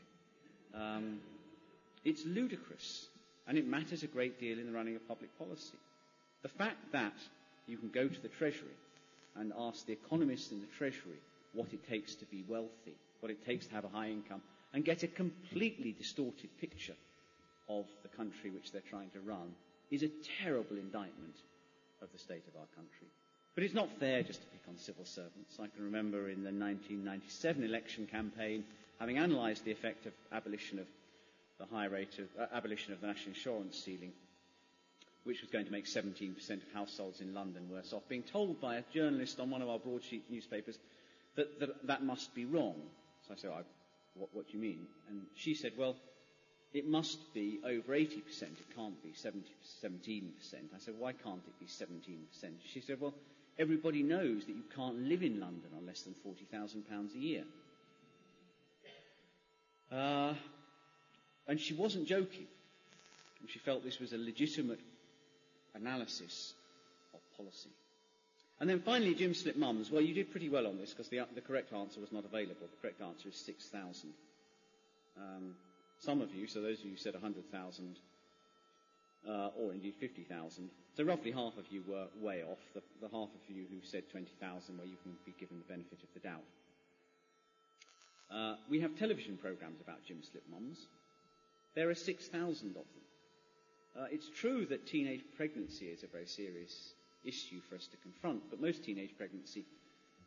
Um, 0.73 1.19
it's 2.05 2.25
ludicrous, 2.25 3.07
and 3.49 3.57
it 3.57 3.67
matters 3.67 4.03
a 4.03 4.07
great 4.07 4.39
deal 4.39 4.59
in 4.59 4.67
the 4.67 4.71
running 4.71 4.95
of 4.95 5.07
public 5.07 5.35
policy. 5.39 5.77
The 6.43 6.49
fact 6.49 6.91
that 6.91 7.15
you 7.65 7.77
can 7.77 7.89
go 7.89 8.07
to 8.07 8.21
the 8.21 8.27
Treasury 8.27 8.77
and 9.35 9.51
ask 9.57 9.87
the 9.87 9.93
economists 9.93 10.51
in 10.51 10.61
the 10.61 10.67
Treasury 10.77 11.17
what 11.53 11.73
it 11.73 11.89
takes 11.89 12.13
to 12.15 12.25
be 12.25 12.43
wealthy, 12.47 12.93
what 13.21 13.31
it 13.31 13.43
takes 13.43 13.65
to 13.65 13.73
have 13.73 13.85
a 13.85 13.89
high 13.89 14.09
income, 14.09 14.41
and 14.71 14.85
get 14.85 15.01
a 15.01 15.07
completely 15.07 15.91
distorted 15.93 16.49
picture 16.61 16.93
of 17.67 17.85
the 18.03 18.09
country 18.15 18.51
which 18.51 18.71
they're 18.71 18.81
trying 18.87 19.09
to 19.09 19.19
run 19.19 19.51
is 19.89 20.03
a 20.03 20.11
terrible 20.43 20.77
indictment 20.77 21.35
of 22.03 22.07
the 22.13 22.19
state 22.19 22.43
of 22.47 22.59
our 22.59 22.67
country. 22.75 23.07
But 23.55 23.63
it's 23.63 23.73
not 23.73 23.89
fair 23.99 24.21
just 24.21 24.41
to 24.41 24.47
pick 24.47 24.61
on 24.69 24.77
civil 24.77 25.05
servants. 25.05 25.57
I 25.59 25.67
can 25.75 25.83
remember 25.85 26.29
in 26.29 26.43
the 26.43 26.51
1997 26.53 27.63
election 27.63 28.05
campaign 28.05 28.63
having 28.99 29.17
analysed 29.17 29.65
the 29.65 29.71
effect 29.71 30.05
of 30.05 30.13
abolition 30.31 30.77
of 30.77 30.85
the 31.60 31.66
high 31.66 31.86
rate 31.86 32.18
of 32.20 32.28
uh, 32.39 32.45
abolition 32.53 32.93
of 32.93 33.01
the 33.01 33.07
national 33.07 33.30
insurance 33.36 33.78
ceiling, 33.84 34.14
which 35.24 35.41
was 35.41 35.49
going 35.51 35.66
to 35.66 35.72
make 35.72 35.86
17% 35.86 36.49
of 36.49 36.74
households 36.74 37.22
in 37.22 37.34
London 37.34 37.70
worse 37.70 37.93
off, 37.93 38.07
being 38.07 38.24
told 38.24 38.62
by 38.62 38.78
a 38.78 38.84
journalist 38.93 39.39
on 39.39 39.49
one 39.49 39.62
of 39.62 39.70
our 39.70 39.80
broadsheet 39.80 40.24
newspapers 40.30 40.78
that, 41.36 41.60
that 41.60 41.88
that 41.88 42.03
must 42.03 42.34
be 42.34 42.45
wrong. 42.45 42.76
So 43.28 43.34
I 43.34 43.38
said, 43.38 43.51
I, 43.51 43.62
what, 44.16 44.30
what 44.34 44.47
do 44.47 44.53
you 44.57 44.64
mean? 44.64 44.88
And 45.10 45.22
she 45.36 45.53
said, 45.53 45.74
well, 45.78 45.95
it 46.74 46.88
must 46.88 47.34
be 47.34 47.60
over 47.66 47.93
80%. 47.93 48.12
It 48.43 48.76
can't 48.76 49.01
be 49.03 49.14
70, 49.14 49.45
17%. 49.84 50.24
I 50.53 50.80
said, 50.80 50.93
why 50.97 51.14
can't 51.14 51.41
it 51.47 51.60
be 51.60 51.66
17%? 51.66 52.51
She 52.72 52.82
said, 52.82 53.01
well, 53.01 53.14
everybody 53.57 54.03
knows 54.03 54.45
that 54.45 54.55
you 54.55 54.64
can't 54.76 54.99
live 54.99 55.24
in 55.24 55.39
London 55.39 55.70
on 55.76 55.86
less 55.86 56.03
than 56.03 56.14
£40,000 56.26 57.16
a 57.16 57.18
year. 57.18 57.43
Uh, 59.91 60.34
and 61.49 61.59
she 61.59 61.73
wasn't 61.73 62.07
joking. 62.07 62.45
And 63.41 63.49
she 63.49 63.59
felt 63.59 63.83
this 63.83 63.99
was 63.99 64.13
a 64.13 64.17
legitimate 64.17 64.79
analysis 65.73 66.53
of 67.13 67.19
policy. 67.35 67.71
And 68.59 68.69
then 68.69 68.81
finally, 68.81 69.15
Gym 69.15 69.33
Slip 69.33 69.57
Mums. 69.57 69.89
Well, 69.89 70.01
you 70.01 70.13
did 70.13 70.31
pretty 70.31 70.47
well 70.47 70.67
on 70.67 70.77
this 70.77 70.91
because 70.91 71.09
the, 71.09 71.21
the, 71.33 71.41
correct 71.41 71.73
answer 71.73 71.99
was 71.99 72.11
not 72.11 72.23
available. 72.23 72.67
The 72.69 72.81
correct 72.81 73.01
answer 73.01 73.29
is 73.29 73.35
6,000. 73.35 74.09
Um, 75.17 75.55
some 75.99 76.21
of 76.21 76.33
you, 76.35 76.45
so 76.45 76.61
those 76.61 76.79
of 76.79 76.85
you 76.85 76.91
who 76.91 76.97
said 76.97 77.13
100,000, 77.13 77.95
uh, 79.27 79.49
or 79.57 79.71
indeed 79.73 79.95
50,000, 79.99 80.69
so 80.95 81.03
roughly 81.03 81.31
half 81.31 81.57
of 81.57 81.65
you 81.71 81.83
were 81.87 82.05
way 82.21 82.43
off. 82.43 82.59
The, 82.75 82.81
the 83.01 83.07
half 83.07 83.29
of 83.29 83.41
you 83.47 83.63
who 83.71 83.77
said 83.83 84.03
20,000 84.11 84.77
where 84.77 84.85
you 84.85 84.97
can 85.01 85.13
be 85.25 85.33
given 85.39 85.57
the 85.57 85.73
benefit 85.73 85.99
of 86.03 86.13
the 86.13 86.19
doubt. 86.19 86.45
Uh, 88.29 88.55
we 88.69 88.81
have 88.81 88.95
television 88.99 89.37
programs 89.37 89.81
about 89.81 90.05
gym 90.05 90.19
slip 90.21 90.43
mums. 90.51 90.85
There 91.76 91.89
are 91.89 91.95
6,000 91.95 92.70
of 92.70 92.74
them. 92.74 92.84
Uh, 93.99 94.05
it's 94.11 94.30
true 94.30 94.65
that 94.67 94.88
teenage 94.88 95.24
pregnancy 95.36 95.86
is 95.86 96.03
a 96.03 96.07
very 96.07 96.26
serious 96.26 96.93
issue 97.24 97.59
for 97.70 97.76
us 97.76 97.88
to 97.88 97.97
confront, 97.97 98.49
but 98.49 98.61
most 98.61 98.84
teenage 98.84 99.15
pregnancy 99.17 99.65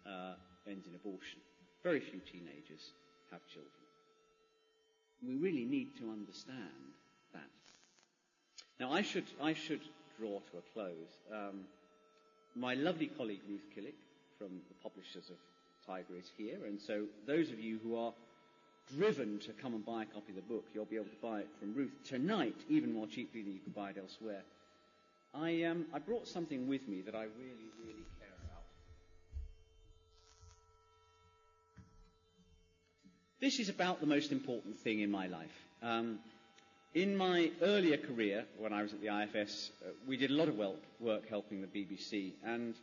uh, 0.07 0.35
ends 0.69 0.87
in 0.87 0.95
abortion. 0.95 1.39
Very 1.83 2.01
few 2.01 2.21
teenagers 2.21 2.93
have 3.31 3.41
children. 3.47 3.73
We 5.27 5.37
really 5.37 5.65
need 5.65 5.97
to 5.99 6.11
understand 6.11 6.93
that. 7.33 7.49
Now, 8.81 8.93
I 8.93 9.03
should, 9.03 9.27
I 9.41 9.55
should 9.55 9.81
draw 10.19 10.41
to 10.41 10.59
a 10.59 10.73
close. 10.73 11.19
Um, 11.33 11.61
my 12.55 12.75
lovely 12.75 13.07
colleague 13.07 13.41
Ruth 13.49 13.67
Killick 13.75 13.95
from 14.39 14.61
the 14.69 14.75
publishers 14.83 15.31
of 15.31 15.37
Tiger 15.87 16.17
is 16.19 16.31
here, 16.37 16.67
and 16.67 16.81
so 16.81 17.05
those 17.27 17.51
of 17.51 17.59
you 17.59 17.79
who 17.83 17.97
are 17.97 18.13
driven 18.97 19.39
to 19.41 19.53
come 19.53 19.75
and 19.75 19.85
buy 19.85 20.03
a 20.03 20.07
copy 20.07 20.31
of 20.31 20.37
the 20.37 20.43
book, 20.43 20.65
you'll 20.75 20.85
be 20.85 20.97
able 20.97 21.07
to 21.07 21.23
buy 21.23 21.41
it 21.41 21.49
from 21.59 21.75
Ruth 21.75 21.93
tonight, 22.05 22.57
even 22.69 22.93
more 22.93 23.07
cheaply 23.07 23.43
than 23.43 23.53
you 23.53 23.61
could 23.61 23.75
buy 23.75 23.91
it 23.91 23.97
elsewhere. 24.01 24.43
I, 25.35 25.63
um, 25.65 25.87
I 25.95 25.99
brought 25.99 26.29
something 26.29 26.69
with 26.69 26.87
me 26.89 27.01
that 27.03 27.15
I 27.15 27.23
really, 27.23 27.71
really 27.81 28.05
care 28.21 28.29
about. 28.45 28.63
This 33.41 33.59
is 33.59 33.69
about 33.69 34.01
the 34.01 34.07
most 34.07 34.31
important 34.31 34.79
thing 34.79 35.01
in 35.01 35.11
my 35.11 35.27
life. 35.27 35.57
Um, 35.83 36.19
in 36.95 37.17
my 37.17 37.51
earlier 37.63 37.97
career, 37.97 38.45
when 38.59 38.75
I 38.75 38.83
was 38.83 38.93
at 38.93 39.01
the 39.01 39.09
IFS, 39.09 39.71
uh, 39.83 39.91
we 40.07 40.19
did 40.19 40.31
a 40.31 40.35
lot 40.35 40.49
of 40.49 40.57
work 41.01 41.29
helping 41.31 41.63
the 41.63 41.67
BBC, 41.67 42.33
and 42.45 42.75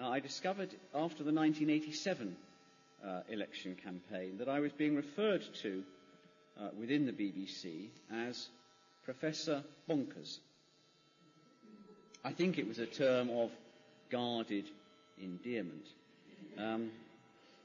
uh, 0.00 0.08
I 0.08 0.20
discovered 0.20 0.70
after 0.94 1.22
the 1.22 1.32
1987 1.32 2.28
uh, 2.28 2.49
election 3.28 3.76
campaign 3.82 4.38
that 4.38 4.48
I 4.48 4.60
was 4.60 4.72
being 4.72 4.96
referred 4.96 5.42
to 5.62 5.82
uh, 6.60 6.68
within 6.78 7.06
the 7.06 7.12
BBC 7.12 7.88
as 8.12 8.48
Professor 9.04 9.62
Bonkers. 9.88 10.38
I 12.24 12.32
think 12.32 12.58
it 12.58 12.68
was 12.68 12.78
a 12.78 12.86
term 12.86 13.30
of 13.30 13.50
guarded 14.10 14.66
endearment. 15.22 15.86
Um, 16.58 16.90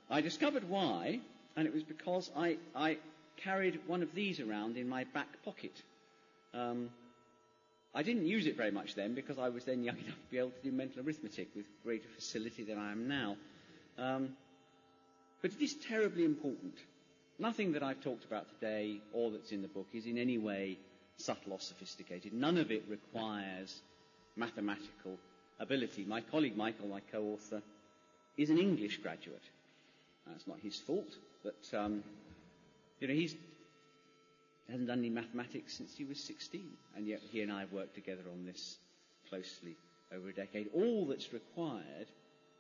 I 0.10 0.22
discovered 0.22 0.70
why, 0.70 1.20
and 1.56 1.68
it 1.68 1.74
was 1.74 1.84
because 1.84 2.32
I, 2.36 2.58
I, 2.76 2.98
carried 3.38 3.82
one 3.86 4.02
of 4.02 4.16
these 4.16 4.40
around 4.40 4.78
in 4.78 4.88
my 4.88 5.04
back 5.04 5.28
pocket. 5.44 5.74
Um, 6.54 6.90
I 7.94 8.02
didn't 8.02 8.28
use 8.28 8.48
it 8.48 8.56
very 8.56 8.72
much 8.72 8.96
then 8.96 9.14
because 9.14 9.38
I 9.38 9.50
was 9.50 9.66
then 9.66 9.84
young 9.84 9.98
enough 10.06 10.16
to 10.16 10.32
be 10.32 10.38
able 10.38 10.52
to 10.52 10.64
do 10.64 10.72
mental 10.72 11.06
arithmetic 11.06 11.50
with 11.54 11.66
greater 11.84 12.08
facility 12.16 12.64
than 12.64 12.78
I 12.78 12.94
am 12.94 13.10
now. 13.10 13.36
Um, 13.98 14.30
but 15.42 15.52
it 15.52 15.62
is 15.62 15.76
terribly 15.76 16.24
important. 16.26 16.74
Nothing 17.38 17.74
that 17.74 17.84
I've 17.84 18.02
talked 18.02 18.26
about 18.26 18.48
today 18.50 19.02
or 19.14 19.32
that's 19.32 19.52
in 19.52 19.62
the 19.62 19.68
book 19.68 19.88
is 19.94 20.06
in 20.06 20.18
any 20.18 20.38
way 20.38 20.78
subtle 21.18 21.54
or 21.54 21.60
sophisticated. 21.60 22.34
None 22.34 22.58
of 22.58 22.72
it 22.72 22.86
requires 22.90 23.82
mathematical 24.36 25.18
ability. 25.60 26.06
My 26.06 26.22
colleague 26.22 26.58
Michael, 26.58 26.88
my 26.88 27.02
co-author, 27.12 27.62
is 28.38 28.50
an 28.50 28.58
English 28.58 28.98
graduate. 28.98 29.44
That's 30.28 30.48
not 30.48 30.60
his 30.60 30.78
fault, 30.80 31.08
but 31.44 31.78
um, 31.78 32.04
you 33.00 33.08
know 33.08 33.14
he's 33.14 33.36
hasn't 34.70 34.88
done 34.88 35.00
any 35.00 35.10
mathematics 35.10 35.78
since 35.78 35.96
he 35.96 36.06
was 36.06 36.20
16, 36.24 36.62
and 36.96 37.06
yet 37.06 37.22
he 37.32 37.42
and 37.42 37.52
I 37.52 37.60
have 37.60 37.72
worked 37.72 37.94
together 37.94 38.24
on 38.32 38.46
this 38.46 38.78
closely 39.30 39.76
over 40.12 40.30
a 40.30 40.34
decade. 40.34 40.70
All 40.74 41.06
that's 41.06 41.32
required 41.34 42.08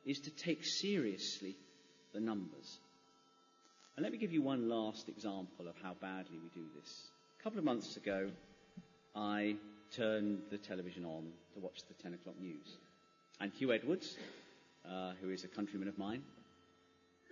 is 0.05 0.19
to 0.21 0.29
take 0.29 0.63
seriously 0.63 1.55
the 2.15 2.21
numbers. 2.21 2.79
And 3.95 4.03
let 4.03 4.11
me 4.11 4.17
give 4.17 4.31
you 4.31 4.41
one 4.41 4.67
last 4.69 5.07
example 5.09 5.67
of 5.67 5.75
how 5.83 5.93
badly 6.01 6.39
we 6.41 6.49
do 6.59 6.65
this. 6.79 7.09
A 7.39 7.43
couple 7.43 7.59
of 7.59 7.65
months 7.65 7.97
ago, 7.97 8.29
I 9.15 9.55
turned 9.95 10.39
the 10.49 10.57
television 10.57 11.05
on 11.05 11.27
to 11.53 11.59
watch 11.59 11.83
the 11.87 11.93
10 12.01 12.13
o'clock 12.15 12.35
news. 12.41 12.77
And 13.39 13.51
Huw 13.53 13.75
Edwards, 13.75 14.17
uh, 14.89 15.11
who 15.21 15.29
is 15.29 15.43
a 15.43 15.47
countryman 15.47 15.87
of 15.89 15.97
mine, 15.97 16.23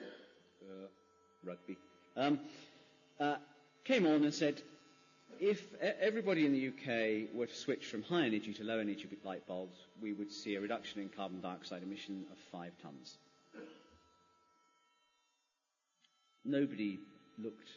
uh, 0.01 0.87
rugby, 1.45 1.77
um, 2.17 2.39
uh, 3.19 3.35
came 3.85 4.05
on 4.05 4.23
and 4.23 4.33
said, 4.33 4.61
if 5.39 5.61
everybody 5.81 6.45
in 6.45 6.53
the 6.53 6.67
UK 6.67 7.33
were 7.33 7.47
to 7.47 7.55
switch 7.55 7.85
from 7.87 8.03
high 8.03 8.25
energy 8.25 8.53
to 8.53 8.63
low 8.63 8.79
energy 8.79 9.07
light 9.23 9.45
bulbs, 9.47 9.77
we 10.01 10.13
would 10.13 10.31
see 10.31 10.55
a 10.55 10.61
reduction 10.61 11.01
in 11.01 11.09
carbon 11.09 11.41
dioxide 11.41 11.83
emission 11.83 12.25
of 12.31 12.37
five 12.51 12.71
tonnes. 12.85 13.15
Nobody 16.45 16.99
looked 17.37 17.67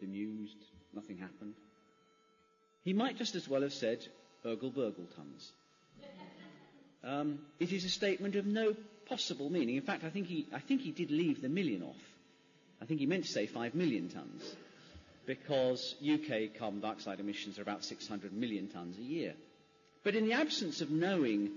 bemused, 0.00 0.56
nothing 0.94 1.18
happened. 1.18 1.54
He 2.84 2.92
might 2.92 3.16
just 3.16 3.34
as 3.34 3.48
well 3.48 3.62
have 3.62 3.72
said, 3.72 4.06
Urgle 4.44 4.74
burgle 4.74 5.06
tons. 5.16 5.52
Um, 7.02 7.38
it 7.60 7.72
is 7.72 7.84
a 7.84 7.90
statement 7.90 8.34
of 8.36 8.46
no 8.46 8.74
possible 9.06 9.50
meaning. 9.50 9.76
In 9.76 9.82
fact, 9.82 10.04
I 10.04 10.10
think, 10.10 10.26
he, 10.26 10.46
I 10.54 10.58
think 10.58 10.80
he 10.80 10.90
did 10.90 11.10
leave 11.10 11.42
the 11.42 11.48
million 11.48 11.82
off. 11.82 11.96
I 12.80 12.86
think 12.86 13.00
he 13.00 13.06
meant 13.06 13.24
to 13.24 13.30
say 13.32 13.46
5 13.46 13.74
million 13.74 14.08
tonnes, 14.08 14.54
because 15.26 15.94
UK 16.02 16.58
carbon 16.58 16.80
dioxide 16.80 17.20
emissions 17.20 17.58
are 17.58 17.62
about 17.62 17.84
600 17.84 18.32
million 18.32 18.68
tonnes 18.68 18.98
a 18.98 19.02
year. 19.02 19.34
But 20.02 20.14
in 20.14 20.26
the 20.26 20.34
absence 20.34 20.80
of 20.82 20.90
knowing 20.90 21.50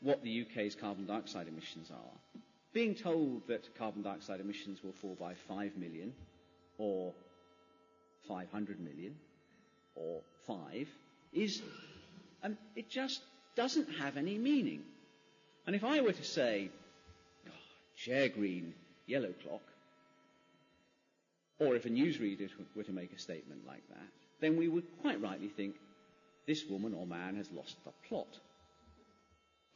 what 0.00 0.22
the 0.22 0.42
UK's 0.42 0.74
carbon 0.74 1.06
dioxide 1.06 1.46
emissions 1.48 1.90
are, 1.90 2.40
being 2.76 2.94
told 2.94 3.40
that 3.48 3.74
carbon 3.78 4.02
dioxide 4.02 4.38
emissions 4.38 4.80
will 4.84 4.92
fall 4.92 5.16
by 5.18 5.32
5 5.48 5.78
million, 5.78 6.12
or 6.76 7.14
500 8.28 8.78
million, 8.78 9.14
or 9.94 10.20
5, 10.46 10.86
is 11.32 11.62
and 12.42 12.58
it 12.74 12.90
just 12.90 13.22
doesn't 13.54 13.88
have 13.94 14.18
any 14.18 14.36
meaning. 14.36 14.82
And 15.66 15.74
if 15.74 15.84
I 15.84 16.02
were 16.02 16.12
to 16.12 16.22
say, 16.22 16.68
oh, 17.48 17.50
chair 17.96 18.28
green, 18.28 18.74
yellow 19.06 19.32
clock, 19.42 19.62
or 21.58 21.76
if 21.76 21.86
a 21.86 21.88
newsreader 21.88 22.50
were 22.74 22.82
to 22.82 22.92
make 22.92 23.10
a 23.14 23.18
statement 23.18 23.66
like 23.66 23.88
that, 23.88 24.12
then 24.42 24.58
we 24.58 24.68
would 24.68 24.84
quite 25.00 25.22
rightly 25.22 25.48
think 25.48 25.76
this 26.46 26.66
woman 26.66 26.92
or 26.92 27.06
man 27.06 27.36
has 27.36 27.50
lost 27.52 27.76
the 27.86 27.92
plot. 28.06 28.38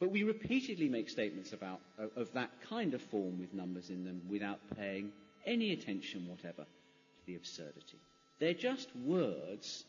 But 0.01 0.11
we 0.11 0.23
repeatedly 0.23 0.89
make 0.89 1.09
statements 1.09 1.53
about, 1.53 1.79
uh, 1.99 2.07
of 2.19 2.33
that 2.33 2.49
kind 2.67 2.95
of 2.95 3.01
form 3.03 3.39
with 3.39 3.53
numbers 3.53 3.91
in 3.91 4.03
them 4.03 4.23
without 4.27 4.59
paying 4.75 5.11
any 5.45 5.73
attention 5.73 6.27
whatever 6.27 6.63
to 6.63 7.25
the 7.27 7.35
absurdity. 7.35 7.99
They're 8.39 8.55
just 8.55 8.89
words 9.05 9.83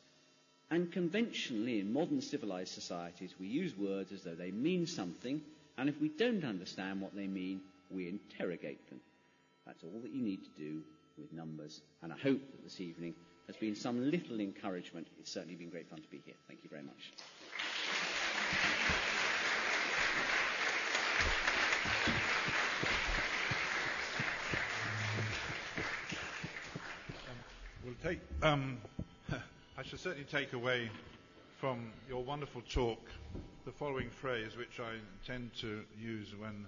and 0.71 0.93
conventionally, 0.93 1.81
in 1.81 1.93
modern 1.93 2.21
civilized 2.21 2.73
societies, 2.73 3.35
we 3.41 3.47
use 3.47 3.77
words 3.77 4.13
as 4.13 4.23
though 4.23 4.35
they 4.35 4.51
mean 4.51 4.87
something, 4.87 5.41
and 5.79 5.89
if 5.89 6.01
we 6.01 6.09
don't 6.09 6.45
understand 6.45 7.01
what 7.01 7.15
they 7.15 7.27
mean, 7.27 7.61
we 7.91 8.09
interrogate 8.09 8.89
them. 8.91 9.01
That's 9.67 9.83
all 9.83 10.01
that 10.03 10.13
you 10.13 10.23
need 10.23 10.45
to 10.45 10.51
do 10.59 10.83
with 11.19 11.33
numbers, 11.33 11.81
and 12.03 12.13
I 12.13 12.17
hope 12.17 12.41
that 12.41 12.65
this 12.65 12.81
evening 12.81 13.15
has 13.47 13.57
been 13.57 13.75
some 13.75 14.11
little 14.11 14.41
encouragement. 14.41 15.09
It's 15.21 15.33
certainly 15.33 15.57
been 15.57 15.71
great 15.71 15.89
fun 15.89 16.01
to 16.01 16.09
be 16.09 16.23
here. 16.25 16.35
Thank 16.49 16.61
you 16.65 16.71
very 16.71 16.83
much. 16.83 17.13
Um, 27.29 27.37
we'll 27.82 27.82
take 28.03 28.21
um, 28.43 28.79
I 29.79 29.83
shall 29.83 29.99
certainly 29.99 30.27
take 30.31 30.53
away 30.53 30.91
from 31.59 31.91
your 32.09 32.23
wonderful 32.23 32.63
talk 32.71 33.01
the 33.65 33.73
following 33.73 34.11
phrase, 34.11 34.57
which 34.57 34.81
I 34.81 34.95
intend 35.21 35.55
to 35.61 35.83
use 36.01 36.35
when 36.39 36.67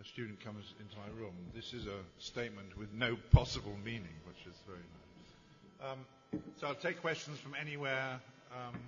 a 0.00 0.04
student 0.04 0.42
comes 0.44 0.74
into 0.80 0.96
my 0.96 1.20
room. 1.20 1.34
This 1.54 1.72
is 1.74 1.86
a 1.86 1.98
statement 2.18 2.76
with 2.78 2.92
no 2.94 3.16
possible 3.32 3.76
meaning, 3.84 4.14
which 4.26 4.46
is 4.46 4.54
very 4.66 4.78
nice. 4.78 5.90
Um, 5.90 6.42
so 6.60 6.68
I'll 6.68 6.74
take 6.74 7.00
questions 7.00 7.38
from 7.38 7.54
anywhere. 7.60 8.20
Um, 8.52 8.78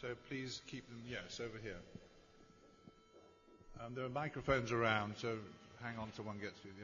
so 0.00 0.08
please 0.28 0.62
keep 0.66 0.88
them, 0.88 1.02
yes, 1.08 1.40
over 1.40 1.58
here. 1.62 1.76
Um, 3.84 3.94
there 3.94 4.04
are 4.04 4.08
microphones 4.10 4.72
around, 4.72 5.14
so 5.16 5.36
hang 5.82 5.98
on 5.98 6.08
till 6.16 6.24
one 6.24 6.38
gets 6.38 6.58
to 6.60 6.68
you. 6.68 6.74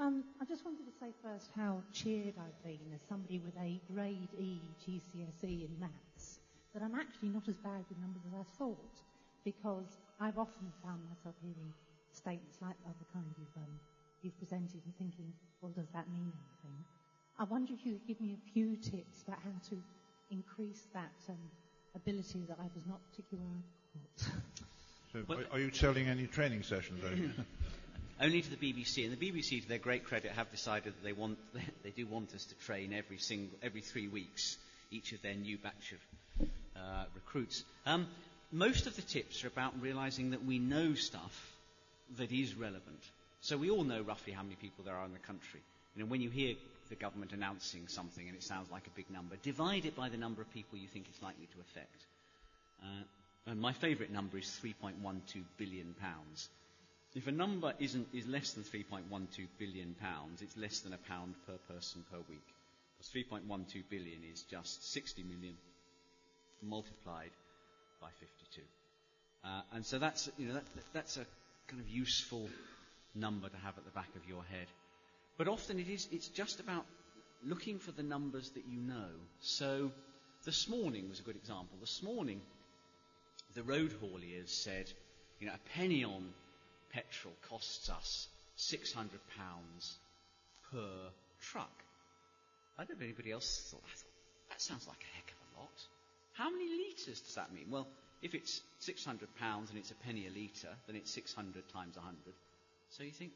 Um, 0.00 0.24
I 0.40 0.44
just 0.44 0.64
wanted 0.64 0.86
to 0.86 0.92
say 1.00 1.12
first 1.22 1.50
how 1.56 1.82
cheered 1.92 2.34
I've 2.38 2.62
been 2.62 2.92
as 2.94 3.00
somebody 3.08 3.40
with 3.40 3.56
a 3.56 3.80
grade 3.90 4.32
E 4.38 4.60
GCSE 4.86 5.66
in 5.66 5.76
maths 5.80 6.38
that 6.72 6.82
I'm 6.82 6.94
actually 6.94 7.30
not 7.30 7.48
as 7.48 7.58
bad 7.58 7.84
with 7.88 7.98
numbers 7.98 8.22
as 8.24 8.32
I 8.32 8.44
thought 8.56 9.02
because 9.44 9.98
I've 10.20 10.38
often 10.38 10.72
found 10.84 11.02
myself 11.04 11.34
hearing 11.42 11.74
statements 12.12 12.58
like 12.62 12.76
the 12.84 13.04
kind 13.12 13.34
you've, 13.36 13.56
um, 13.56 13.80
you've 14.22 14.38
presented 14.38 14.82
and 14.84 14.94
thinking, 14.96 15.34
well, 15.60 15.72
does 15.72 15.90
that 15.90 16.08
mean 16.08 16.30
anything? 16.30 16.84
I 17.36 17.44
wonder 17.44 17.72
if 17.72 17.84
you 17.84 17.94
could 17.94 18.06
give 18.06 18.20
me 18.20 18.34
a 18.34 18.52
few 18.52 18.76
tips 18.76 19.22
about 19.26 19.40
how 19.42 19.58
to 19.70 19.82
increase 20.30 20.86
that 20.94 21.14
um, 21.28 21.50
ability 21.96 22.46
that 22.48 22.58
I 22.60 22.68
was 22.72 22.86
not 22.86 23.00
particularly 23.10 23.64
good 23.92 24.32
So 25.12 25.24
well, 25.26 25.38
are, 25.38 25.56
are, 25.56 25.58
you 25.58 25.70
selling 25.72 26.06
any 26.06 26.26
training 26.26 26.62
sessions? 26.62 27.02
only 28.20 28.42
to 28.42 28.50
the 28.50 28.56
BBC. 28.56 29.04
And 29.04 29.16
the 29.16 29.30
BBC, 29.30 29.62
to 29.62 29.68
their 29.68 29.78
great 29.78 30.04
credit, 30.04 30.32
have 30.32 30.50
decided 30.50 30.94
that 30.94 31.04
they 31.04 31.12
want 31.12 31.38
they 31.82 31.90
do 31.90 32.06
want 32.06 32.34
us 32.34 32.44
to 32.46 32.54
train 32.56 32.92
every 32.92 33.18
single 33.18 33.58
every 33.62 33.80
three 33.80 34.08
weeks 34.08 34.56
each 34.90 35.12
of 35.12 35.22
their 35.22 35.34
new 35.34 35.58
batch 35.58 35.92
of 35.92 36.48
uh, 36.76 37.04
recruits. 37.14 37.64
Um, 37.86 38.06
most 38.50 38.86
of 38.86 38.96
the 38.96 39.02
tips 39.02 39.44
are 39.44 39.48
about 39.48 39.80
realizing 39.80 40.30
that 40.30 40.44
we 40.44 40.58
know 40.58 40.94
stuff 40.94 41.52
that 42.16 42.32
is 42.32 42.54
relevant. 42.54 43.02
So 43.40 43.56
we 43.56 43.70
all 43.70 43.84
know 43.84 44.00
roughly 44.00 44.32
how 44.32 44.42
many 44.42 44.56
people 44.56 44.84
there 44.84 44.96
are 44.96 45.04
in 45.04 45.12
the 45.12 45.18
country. 45.18 45.60
You 45.94 46.02
know, 46.02 46.08
when 46.08 46.22
you 46.22 46.30
hear 46.30 46.54
the 46.88 46.94
government 46.94 47.32
announcing 47.32 47.86
something 47.88 48.26
and 48.26 48.36
it 48.36 48.42
sounds 48.42 48.70
like 48.70 48.86
a 48.86 48.96
big 48.96 49.10
number, 49.10 49.36
divide 49.42 49.84
it 49.84 49.94
by 49.94 50.08
the 50.08 50.16
number 50.16 50.40
of 50.40 50.52
people 50.54 50.78
you 50.78 50.88
think 50.88 51.06
it's 51.08 51.22
likely 51.22 51.46
to 51.46 51.60
affect. 51.60 52.06
Uh, 52.82 53.50
and 53.50 53.60
my 53.60 53.72
favourite 53.72 54.10
number 54.10 54.38
is 54.38 54.58
3.12 54.62 54.94
billion 55.58 55.94
pounds. 56.00 56.48
If 57.14 57.26
a 57.26 57.32
number 57.32 57.72
isn't, 57.78 58.08
is 58.12 58.26
less 58.26 58.52
than 58.52 58.64
3.12 58.64 59.48
billion 59.58 59.94
pounds, 59.94 60.42
it's 60.42 60.56
less 60.56 60.80
than 60.80 60.92
a 60.92 60.98
pound 60.98 61.34
per 61.46 61.56
person 61.72 62.04
per 62.10 62.18
week. 62.28 62.46
Because 62.98 63.12
3.12 63.12 63.82
billion 63.88 64.20
is 64.30 64.42
just 64.42 64.92
60 64.92 65.22
million 65.22 65.54
multiplied 66.62 67.30
by 68.00 68.08
52. 68.20 68.62
Uh, 69.44 69.60
and 69.72 69.86
so 69.86 69.98
that's, 69.98 70.28
you 70.36 70.48
know, 70.48 70.54
that, 70.54 70.64
that's 70.92 71.16
a 71.16 71.26
kind 71.68 71.80
of 71.80 71.88
useful 71.88 72.48
number 73.14 73.48
to 73.48 73.56
have 73.58 73.78
at 73.78 73.84
the 73.84 73.90
back 73.90 74.08
of 74.16 74.28
your 74.28 74.42
head. 74.44 74.66
But 75.36 75.48
often 75.48 75.78
it 75.78 75.88
is, 75.88 76.08
it's 76.10 76.28
just 76.28 76.60
about 76.60 76.84
looking 77.44 77.78
for 77.78 77.92
the 77.92 78.02
numbers 78.02 78.50
that 78.50 78.64
you 78.68 78.80
know. 78.80 79.08
So 79.40 79.92
this 80.44 80.68
morning 80.68 81.08
was 81.08 81.20
a 81.20 81.22
good 81.22 81.36
example. 81.36 81.78
This 81.80 82.02
morning, 82.02 82.40
the 83.54 83.62
road 83.62 83.94
hauliers 84.02 84.48
said, 84.48 84.90
you 85.40 85.46
know, 85.46 85.54
a 85.54 85.78
penny 85.78 86.04
on 86.04 86.32
petrol 86.92 87.34
costs 87.48 87.90
us 87.90 88.28
£600 88.58 89.08
per 90.72 91.10
truck. 91.40 91.84
I 92.78 92.84
don't 92.84 92.90
know 92.90 92.96
if 92.96 93.02
anybody 93.02 93.32
else 93.32 93.68
thought 93.70 93.82
that. 93.82 94.50
That 94.50 94.60
sounds 94.60 94.86
like 94.86 94.98
a 94.98 95.16
heck 95.16 95.30
of 95.30 95.38
a 95.56 95.60
lot. 95.60 95.78
How 96.34 96.50
many 96.50 96.68
litres 96.68 97.20
does 97.20 97.34
that 97.34 97.52
mean? 97.52 97.66
Well, 97.70 97.86
if 98.22 98.34
it's 98.34 98.60
£600 98.82 99.08
and 99.08 99.78
it's 99.78 99.90
a 99.90 99.94
penny 99.94 100.26
a 100.26 100.30
litre, 100.30 100.74
then 100.86 100.96
it's 100.96 101.10
600 101.12 101.68
times 101.68 101.96
100. 101.96 102.16
So 102.90 103.02
you 103.04 103.10
think 103.10 103.32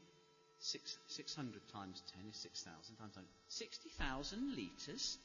six, 0.59 0.97
600 1.07 1.61
times 1.71 2.01
10 2.15 2.29
is 2.29 2.37
6,000 2.37 2.95
times 2.95 3.15
100. 3.15 3.27
60,000 3.49 4.55
litres? 4.55 5.17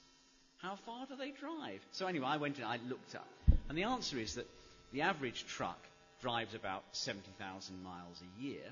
How 0.58 0.76
far 0.86 1.06
do 1.06 1.16
they 1.16 1.30
drive? 1.30 1.80
So 1.92 2.06
anyway, 2.06 2.26
I 2.26 2.36
went 2.36 2.58
and 2.58 2.66
I 2.66 2.78
looked 2.88 3.14
up. 3.14 3.28
And 3.68 3.78
the 3.78 3.84
answer 3.84 4.18
is 4.18 4.34
that 4.34 4.46
the 4.92 5.02
average 5.02 5.46
truck 5.46 5.78
drives 6.20 6.54
about 6.54 6.84
70,000 6.92 7.82
miles 7.82 8.20
a 8.22 8.42
year, 8.42 8.64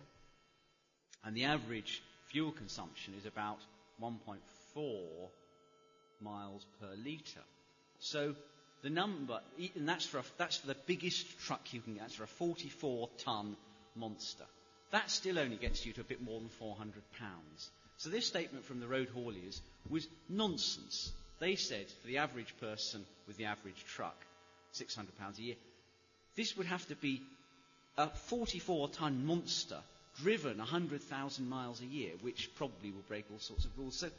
and 1.24 1.36
the 1.36 1.44
average 1.44 2.02
fuel 2.26 2.52
consumption 2.52 3.14
is 3.18 3.26
about 3.26 3.58
1.4 4.02 4.38
miles 6.20 6.66
per 6.80 6.88
litre. 7.04 7.44
So 7.98 8.34
the 8.82 8.90
number, 8.90 9.40
and 9.74 9.88
that's 9.88 10.06
for, 10.06 10.18
a, 10.18 10.24
that's 10.38 10.58
for 10.58 10.66
the 10.68 10.76
biggest 10.86 11.38
truck 11.40 11.72
you 11.72 11.80
can 11.80 11.94
get, 11.94 12.02
that's 12.02 12.14
for 12.14 12.24
a 12.24 12.28
44 12.28 13.08
ton 13.18 13.56
monster. 13.94 14.44
That 14.90 15.10
still 15.10 15.38
only 15.38 15.56
gets 15.56 15.84
you 15.84 15.92
to 15.94 16.00
a 16.00 16.04
bit 16.04 16.22
more 16.22 16.38
than 16.38 16.48
400 16.48 17.02
pounds. 17.18 17.70
So 17.96 18.10
this 18.10 18.26
statement 18.26 18.64
from 18.64 18.80
the 18.80 18.86
road 18.86 19.08
hauliers 19.16 19.60
was 19.88 20.06
nonsense. 20.28 21.12
They 21.38 21.56
said 21.56 21.86
for 22.00 22.06
the 22.06 22.18
average 22.18 22.54
person 22.60 23.04
with 23.26 23.36
the 23.36 23.46
average 23.46 23.84
truck, 23.84 24.16
600 24.72 25.18
pounds 25.18 25.38
a 25.38 25.42
year, 25.42 25.56
this 26.36 26.56
would 26.56 26.66
have 26.66 26.86
to 26.88 26.94
be 26.94 27.22
a 27.96 28.08
44 28.08 28.88
ton 28.90 29.26
monster 29.26 29.78
driven 30.22 30.58
100,000 30.58 31.48
miles 31.48 31.80
a 31.80 31.86
year, 31.86 32.12
which 32.22 32.50
probably 32.56 32.90
will 32.90 33.04
break 33.08 33.24
all 33.30 33.38
sorts 33.38 33.64
of 33.64 33.78
rules. 33.78 33.96
So 33.96 34.10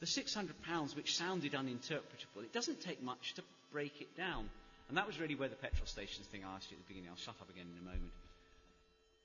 the 0.00 0.06
600 0.06 0.62
pounds, 0.62 0.94
which 0.94 1.16
sounded 1.16 1.52
uninterpretable, 1.52 2.42
it 2.42 2.52
doesn't 2.52 2.80
take 2.80 3.02
much 3.02 3.34
to 3.34 3.42
break 3.72 4.00
it 4.00 4.16
down. 4.16 4.48
And 4.88 4.96
that 4.96 5.06
was 5.06 5.20
really 5.20 5.34
where 5.34 5.48
the 5.48 5.56
petrol 5.56 5.86
stations 5.86 6.26
thing 6.26 6.42
I 6.44 6.54
asked 6.56 6.70
you 6.70 6.76
at 6.76 6.86
the 6.86 6.88
beginning. 6.88 7.10
I'll 7.10 7.16
shut 7.16 7.34
up 7.40 7.50
again 7.50 7.66
in 7.70 7.78
a 7.78 7.84
moment. 7.84 8.12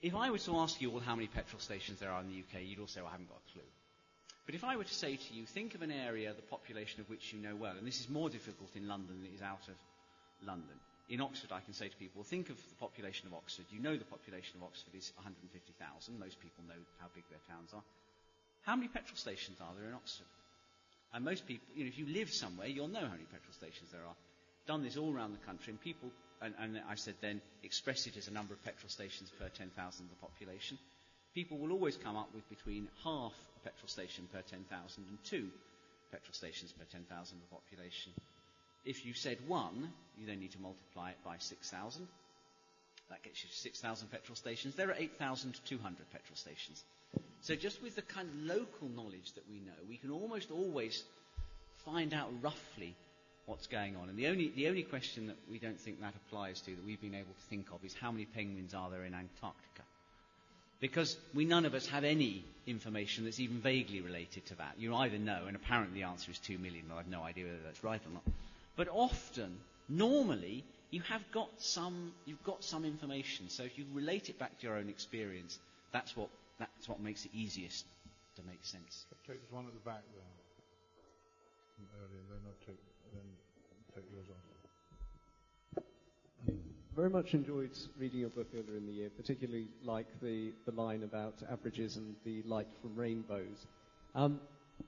If 0.02 0.16
I 0.16 0.32
were 0.32 0.40
to 0.40 0.58
ask 0.58 0.82
you 0.82 0.92
all 0.92 1.00
how 1.00 1.16
many 1.16 1.28
petrol 1.28 1.60
stations 1.62 2.00
there 2.00 2.12
are 2.12 2.22
in 2.22 2.28
the 2.28 2.40
UK, 2.40 2.64
you'd 2.66 2.80
all 2.80 2.88
say, 2.88 3.00
well, 3.00 3.10
I 3.10 3.12
haven't 3.12 3.30
got 3.30 3.40
a 3.40 3.54
clue. 3.54 3.70
But 4.46 4.56
if 4.56 4.66
I 4.66 4.76
were 4.76 4.84
to 4.84 4.94
say 4.94 5.16
to 5.16 5.34
you, 5.34 5.46
think 5.46 5.76
of 5.76 5.82
an 5.82 5.92
area, 5.92 6.34
the 6.34 6.42
population 6.42 7.00
of 7.00 7.10
which 7.10 7.32
you 7.32 7.40
know 7.40 7.56
well, 7.56 7.76
and 7.78 7.88
this 7.88 8.02
is 8.02 8.10
more 8.10 8.30
difficult 8.30 8.76
in 8.76 8.90
London 8.90 9.16
than 9.22 9.32
it 9.32 9.36
is 9.36 9.42
out 9.42 9.64
of 9.70 9.76
London 10.46 10.76
in 11.10 11.22
Oxford, 11.22 11.52
I 11.52 11.60
can 11.60 11.74
say 11.74 11.90
to 11.90 11.98
people, 11.98 12.24
think 12.24 12.50
of 12.50 12.58
the 12.58 12.76
population 12.80 13.28
of 13.28 13.34
Oxford. 13.34 13.66
You 13.70 13.82
know 13.82 13.98
the 13.98 14.06
population 14.08 14.56
of 14.58 14.64
Oxford 14.64 14.96
is 14.96 15.12
150,000. 15.16 16.20
Most 16.20 16.40
people 16.40 16.64
know 16.68 16.80
how 17.00 17.08
big 17.14 17.24
their 17.30 17.44
towns 17.50 17.74
are. 17.74 17.84
How 18.64 18.76
many 18.76 18.88
petrol 18.88 19.18
stations 19.18 19.60
are 19.60 19.74
there 19.78 19.90
in 19.90 19.94
Oxford? 19.94 20.32
And 21.14 21.26
most 21.26 21.46
people, 21.46 21.68
you 21.76 21.84
know, 21.84 21.90
if 21.90 22.00
you 22.00 22.08
live 22.08 22.32
somewhere, 22.32 22.68
you'll 22.68 22.88
know 22.88 23.04
how 23.04 23.14
many 23.14 23.28
petrol 23.30 23.54
stations 23.54 23.92
there 23.92 24.02
are. 24.02 24.16
Done 24.66 24.82
this 24.82 24.98
all 24.98 25.14
around 25.14 25.34
the 25.34 25.46
country, 25.46 25.72
and 25.72 25.82
people, 25.82 26.10
and, 26.42 26.56
and 26.58 26.82
I 26.90 26.96
said 26.96 27.16
then, 27.22 27.42
express 27.64 28.08
it 28.08 28.16
as 28.18 28.30
a 28.30 28.34
number 28.34 28.54
of 28.54 28.64
petrol 28.64 28.90
stations 28.90 29.30
per 29.38 29.50
10,000 29.50 29.76
of 29.76 30.10
the 30.10 30.16
population. 30.24 30.80
People 31.36 31.58
will 31.58 31.72
always 31.72 31.98
come 31.98 32.16
up 32.16 32.30
with 32.34 32.48
between 32.50 32.88
half 33.04 33.34
a 33.58 33.70
petrol 33.70 33.90
station 33.90 34.28
per 34.32 34.42
10,000 34.42 34.66
and 35.04 35.18
two 35.26 35.50
petrol 36.12 36.34
stations 36.34 36.72
per 36.72 36.86
10,000 36.86 37.10
of 37.10 37.42
the 37.42 37.54
population. 37.54 38.14
If 38.86 39.06
you 39.06 39.14
said 39.14 39.38
one, 39.48 39.90
you 40.18 40.26
then 40.26 40.40
need 40.40 40.52
to 40.52 40.62
multiply 40.62 41.12
it 41.12 41.18
by 41.24 41.38
6,000. 41.40 42.08
That 43.10 43.24
gets 43.24 43.44
you 43.44 43.50
to 43.50 43.56
6,000 43.56 44.12
petrol 44.12 44.36
stations. 44.36 44.76
There 44.76 44.90
are 44.90 44.96
8,200 44.98 46.12
petrol 46.12 46.36
stations. 46.36 46.84
So 47.42 47.56
just 47.56 47.82
with 47.84 47.96
the 47.96 48.02
kind 48.02 48.28
of 48.28 48.36
local 48.58 48.90
knowledge 48.90 49.34
that 49.36 49.44
we 49.50 49.58
know, 49.60 49.78
we 49.88 49.98
can 49.98 50.12
almost 50.12 50.52
always 50.52 51.04
find 51.86 52.14
out 52.14 52.30
roughly 52.42 52.96
what's 53.46 53.68
going 53.68 53.96
on. 53.96 54.10
And 54.10 54.18
the 54.18 54.28
only, 54.28 54.52
the 54.56 54.68
only 54.68 54.84
question 54.84 55.28
that 55.28 55.36
we 55.50 55.60
don't 55.60 55.80
think 55.80 56.02
that 56.02 56.14
applies 56.16 56.62
to, 56.62 56.72
that 56.72 56.86
we've 56.86 57.02
been 57.02 57.16
able 57.16 57.34
to 57.34 57.48
think 57.50 57.68
of, 57.74 57.84
is 57.84 57.94
how 57.94 58.12
many 58.12 58.26
penguins 58.26 58.74
are 58.74 58.90
there 58.90 59.04
in 59.04 59.14
Antarctica? 59.14 59.84
Because 60.80 61.18
we 61.34 61.46
none 61.46 61.66
of 61.66 61.74
us 61.74 61.88
have 61.88 62.04
any 62.04 62.44
information 62.66 63.26
that's 63.26 63.40
even 63.40 63.58
vaguely 63.58 64.02
related 64.02 64.46
to 64.48 64.56
that. 64.56 64.76
You 64.78 64.96
either 64.96 65.18
know, 65.18 65.44
and 65.48 65.56
apparently 65.56 66.02
the 66.02 66.08
answer 66.08 66.32
is 66.32 66.40
2 66.40 66.58
million, 66.58 66.86
but 66.90 66.96
I've 66.96 67.08
no 67.08 67.24
idea 67.24 67.46
whether 67.46 67.60
that's 67.66 67.84
right 67.84 68.02
or 68.06 68.14
not. 68.14 68.24
But 68.76 68.88
often, 68.90 69.58
normally, 69.88 70.66
you 70.90 71.02
have 71.02 71.22
got 71.32 71.50
some, 71.58 72.14
you've 72.26 72.44
got 72.44 72.64
some 72.64 72.86
information. 72.86 73.50
So 73.50 73.64
if 73.64 73.78
you 73.78 73.86
relate 73.94 74.30
it 74.30 74.40
back 74.40 74.60
to 74.60 74.68
your 74.68 74.78
own 74.78 74.90
experience, 74.90 75.60
that's 75.92 76.16
what, 76.18 76.30
that's 76.60 76.90
what 76.90 77.00
makes 77.00 77.26
it 77.26 77.32
easiest 77.34 77.86
to 78.36 78.42
make 78.48 78.64
sense. 78.64 79.06
Take 79.28 79.42
this 79.42 79.52
one 79.52 79.66
at 79.68 79.74
the 79.74 79.80
back 79.80 80.02
there. 80.16 80.24
From 81.76 81.86
earlier, 82.00 82.24
then 82.30 82.40
I'll 82.46 82.66
take, 82.66 82.80
then 83.14 83.24
take 83.96 84.06
yours 84.12 84.26
off. 84.30 85.84
Very 86.96 87.10
much 87.10 87.34
enjoyed 87.34 87.72
reading 87.98 88.20
your 88.20 88.30
book 88.30 88.48
earlier 88.54 88.78
in 88.78 88.86
the 88.86 88.92
year, 88.92 89.10
particularly 89.10 89.68
like 89.84 90.06
the, 90.22 90.52
the 90.68 90.72
line 90.80 91.02
about 91.02 91.34
averages 91.52 91.98
and 91.98 92.16
the 92.24 92.44
light 92.44 92.68
from 92.82 92.96
rainbows. 92.96 93.66
Um, 94.14 94.40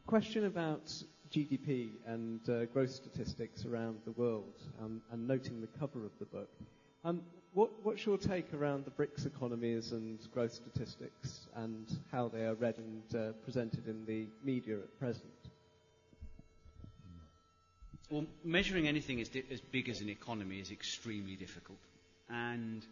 question 0.06 0.46
about 0.46 0.94
GDP 1.34 1.90
and 2.06 2.40
uh, 2.50 2.66
growth 2.66 2.92
statistics 2.92 3.66
around 3.66 3.98
the 4.06 4.12
world, 4.12 4.54
um, 4.82 5.02
and 5.12 5.28
noting 5.28 5.62
the 5.62 5.80
cover 5.80 6.06
of 6.06 6.12
the 6.20 6.26
book. 6.26 6.50
Um, 7.04 7.22
what, 7.54 7.72
what's 7.84 8.06
your 8.06 8.18
take 8.18 8.54
around 8.54 8.86
the 8.86 8.92
BRICS 8.92 9.26
economies 9.26 9.92
and 9.92 10.20
growth 10.34 10.54
statistics 10.54 11.48
and 11.56 11.88
how 12.12 12.28
they 12.28 12.46
are 12.46 12.56
read 12.56 12.76
and 12.78 13.16
uh, 13.16 13.32
presented 13.44 13.88
in 13.88 14.06
the 14.06 14.28
media 14.44 14.76
at 14.76 15.00
present? 15.00 15.32
Well, 18.10 18.26
measuring 18.44 18.88
anything 18.88 19.20
as, 19.20 19.30
di- 19.30 19.46
as 19.50 19.62
big 19.62 19.90
as 19.90 20.02
an 20.02 20.10
economy 20.10 20.60
is 20.60 20.70
extremely 20.70 21.36
difficult. 21.36 21.80
And 22.30 22.86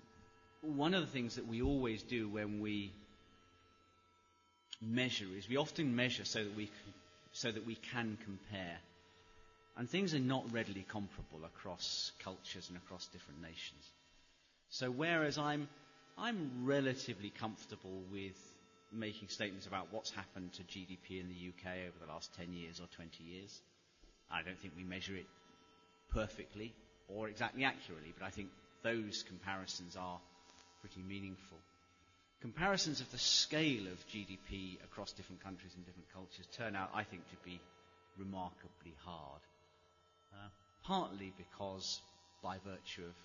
one 0.62 0.94
of 0.94 1.02
the 1.02 1.12
things 1.12 1.36
that 1.36 1.48
we 1.48 1.62
always 1.62 2.02
do 2.02 2.30
when 2.30 2.60
we 2.62 2.92
measure 4.82 5.28
is 5.38 5.48
we 5.48 5.58
often 5.58 5.96
measure 5.96 6.26
so 6.26 6.44
that 6.44 6.56
we 6.56 6.66
can, 6.66 6.94
so 7.34 7.52
that 7.52 7.66
we 7.66 7.76
can 7.76 8.18
compare. 8.24 8.78
And 9.76 9.90
things 9.90 10.14
are 10.14 10.20
not 10.20 10.52
readily 10.54 10.86
comparable 10.88 11.46
across 11.46 12.12
cultures 12.24 12.70
and 12.70 12.78
across 12.78 13.08
different 13.08 13.42
nations. 13.42 13.90
So 14.70 14.90
whereas 14.92 15.38
I'm, 15.38 15.68
I'm 16.18 16.52
relatively 16.64 17.32
comfortable 17.32 18.04
with 18.12 18.38
making 18.92 19.30
statements 19.30 19.66
about 19.66 19.88
what's 19.92 20.12
happened 20.12 20.54
to 20.54 20.64
GDP 20.64 21.20
in 21.20 21.28
the 21.28 21.50
UK 21.50 21.88
over 21.88 21.98
the 22.06 22.12
last 22.12 22.34
10 22.38 22.54
years 22.54 22.80
or 22.80 22.86
20 22.96 23.24
years, 23.24 23.60
I 24.32 24.44
don't 24.44 24.60
think 24.60 24.74
we 24.78 24.84
measure 24.84 25.16
it 25.16 25.26
perfectly 26.12 26.74
or 27.08 27.28
exactly 27.28 27.64
accurately, 27.64 28.14
but 28.18 28.26
I 28.26 28.30
think 28.30 28.50
those 28.84 29.24
comparisons 29.28 29.96
are 29.96 30.20
pretty 30.82 31.02
meaningful. 31.02 31.58
Comparisons 32.44 33.00
of 33.00 33.10
the 33.10 33.18
scale 33.18 33.88
of 33.88 34.06
GDP 34.10 34.76
across 34.84 35.14
different 35.14 35.42
countries 35.42 35.72
and 35.78 35.86
different 35.86 36.12
cultures 36.14 36.46
turn 36.58 36.76
out, 36.76 36.92
I 36.94 37.04
think, 37.04 37.24
to 37.30 37.38
be 37.46 37.62
remarkably 38.18 38.98
hard. 39.06 39.40
Uh, 40.34 40.50
partly 40.84 41.32
because, 41.38 42.02
by 42.44 42.58
virtue 42.66 43.04
of 43.04 43.16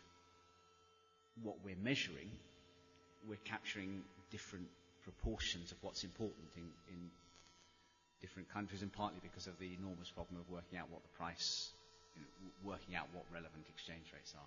what 1.43 1.57
we're 1.65 1.83
measuring, 1.83 2.31
we're 3.29 3.43
capturing 3.45 4.03
different 4.31 4.69
proportions 5.03 5.73
of 5.73 5.79
what's 5.83 6.05
important 6.05 6.47
in, 6.57 6.71
in 6.89 7.11
different 8.21 8.49
countries, 8.53 8.83
and 8.83 8.93
partly 8.93 9.19
because 9.21 9.49
of 9.49 9.59
the 9.59 9.75
enormous 9.75 10.11
problem 10.11 10.39
of 10.39 10.49
working 10.49 10.79
out 10.79 10.91
what 10.91 11.03
the 11.03 11.19
price, 11.19 11.73
you 12.15 12.23
know, 12.23 12.71
working 12.71 12.95
out 12.95 13.09
what 13.13 13.25
relevant 13.35 13.67
exchange 13.69 14.13
rates 14.15 14.33
are. 14.39 14.47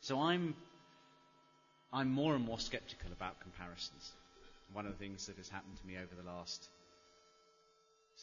So 0.00 0.20
I'm, 0.20 0.54
I'm 1.92 2.10
more 2.10 2.34
and 2.34 2.44
more 2.44 2.58
skeptical 2.58 3.12
about 3.12 3.40
comparisons. 3.40 4.12
One 4.72 4.86
of 4.86 4.92
the 4.92 4.98
things 4.98 5.26
that 5.26 5.36
has 5.36 5.48
happened 5.48 5.76
to 5.78 5.86
me 5.86 5.96
over 5.96 6.14
the 6.16 6.26
last 6.26 6.68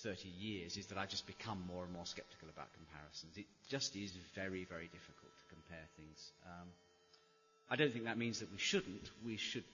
30 0.02 0.28
years 0.28 0.78
is 0.78 0.88
that 0.88 0.98
I've 0.98 1.10
just 1.10 1.28
become 1.28 1.62
more 1.68 1.84
and 1.84 1.94
more 1.94 2.06
skeptical 2.06 2.50
about 2.50 2.74
comparisons. 2.74 3.38
It 3.38 3.46
just 3.70 3.96
is 3.96 4.12
very, 4.34 4.66
very 4.66 4.90
difficult 4.90 5.30
to 5.38 5.46
compare 5.54 5.86
things. 5.98 6.32
Um, 6.46 6.68
I 7.70 7.76
don't 7.76 7.94
think 7.94 8.06
that 8.06 8.18
means 8.18 8.40
that 8.40 8.52
we 8.52 8.58
shouldn't. 8.58 9.12
We 9.24 9.38
should 9.38 9.66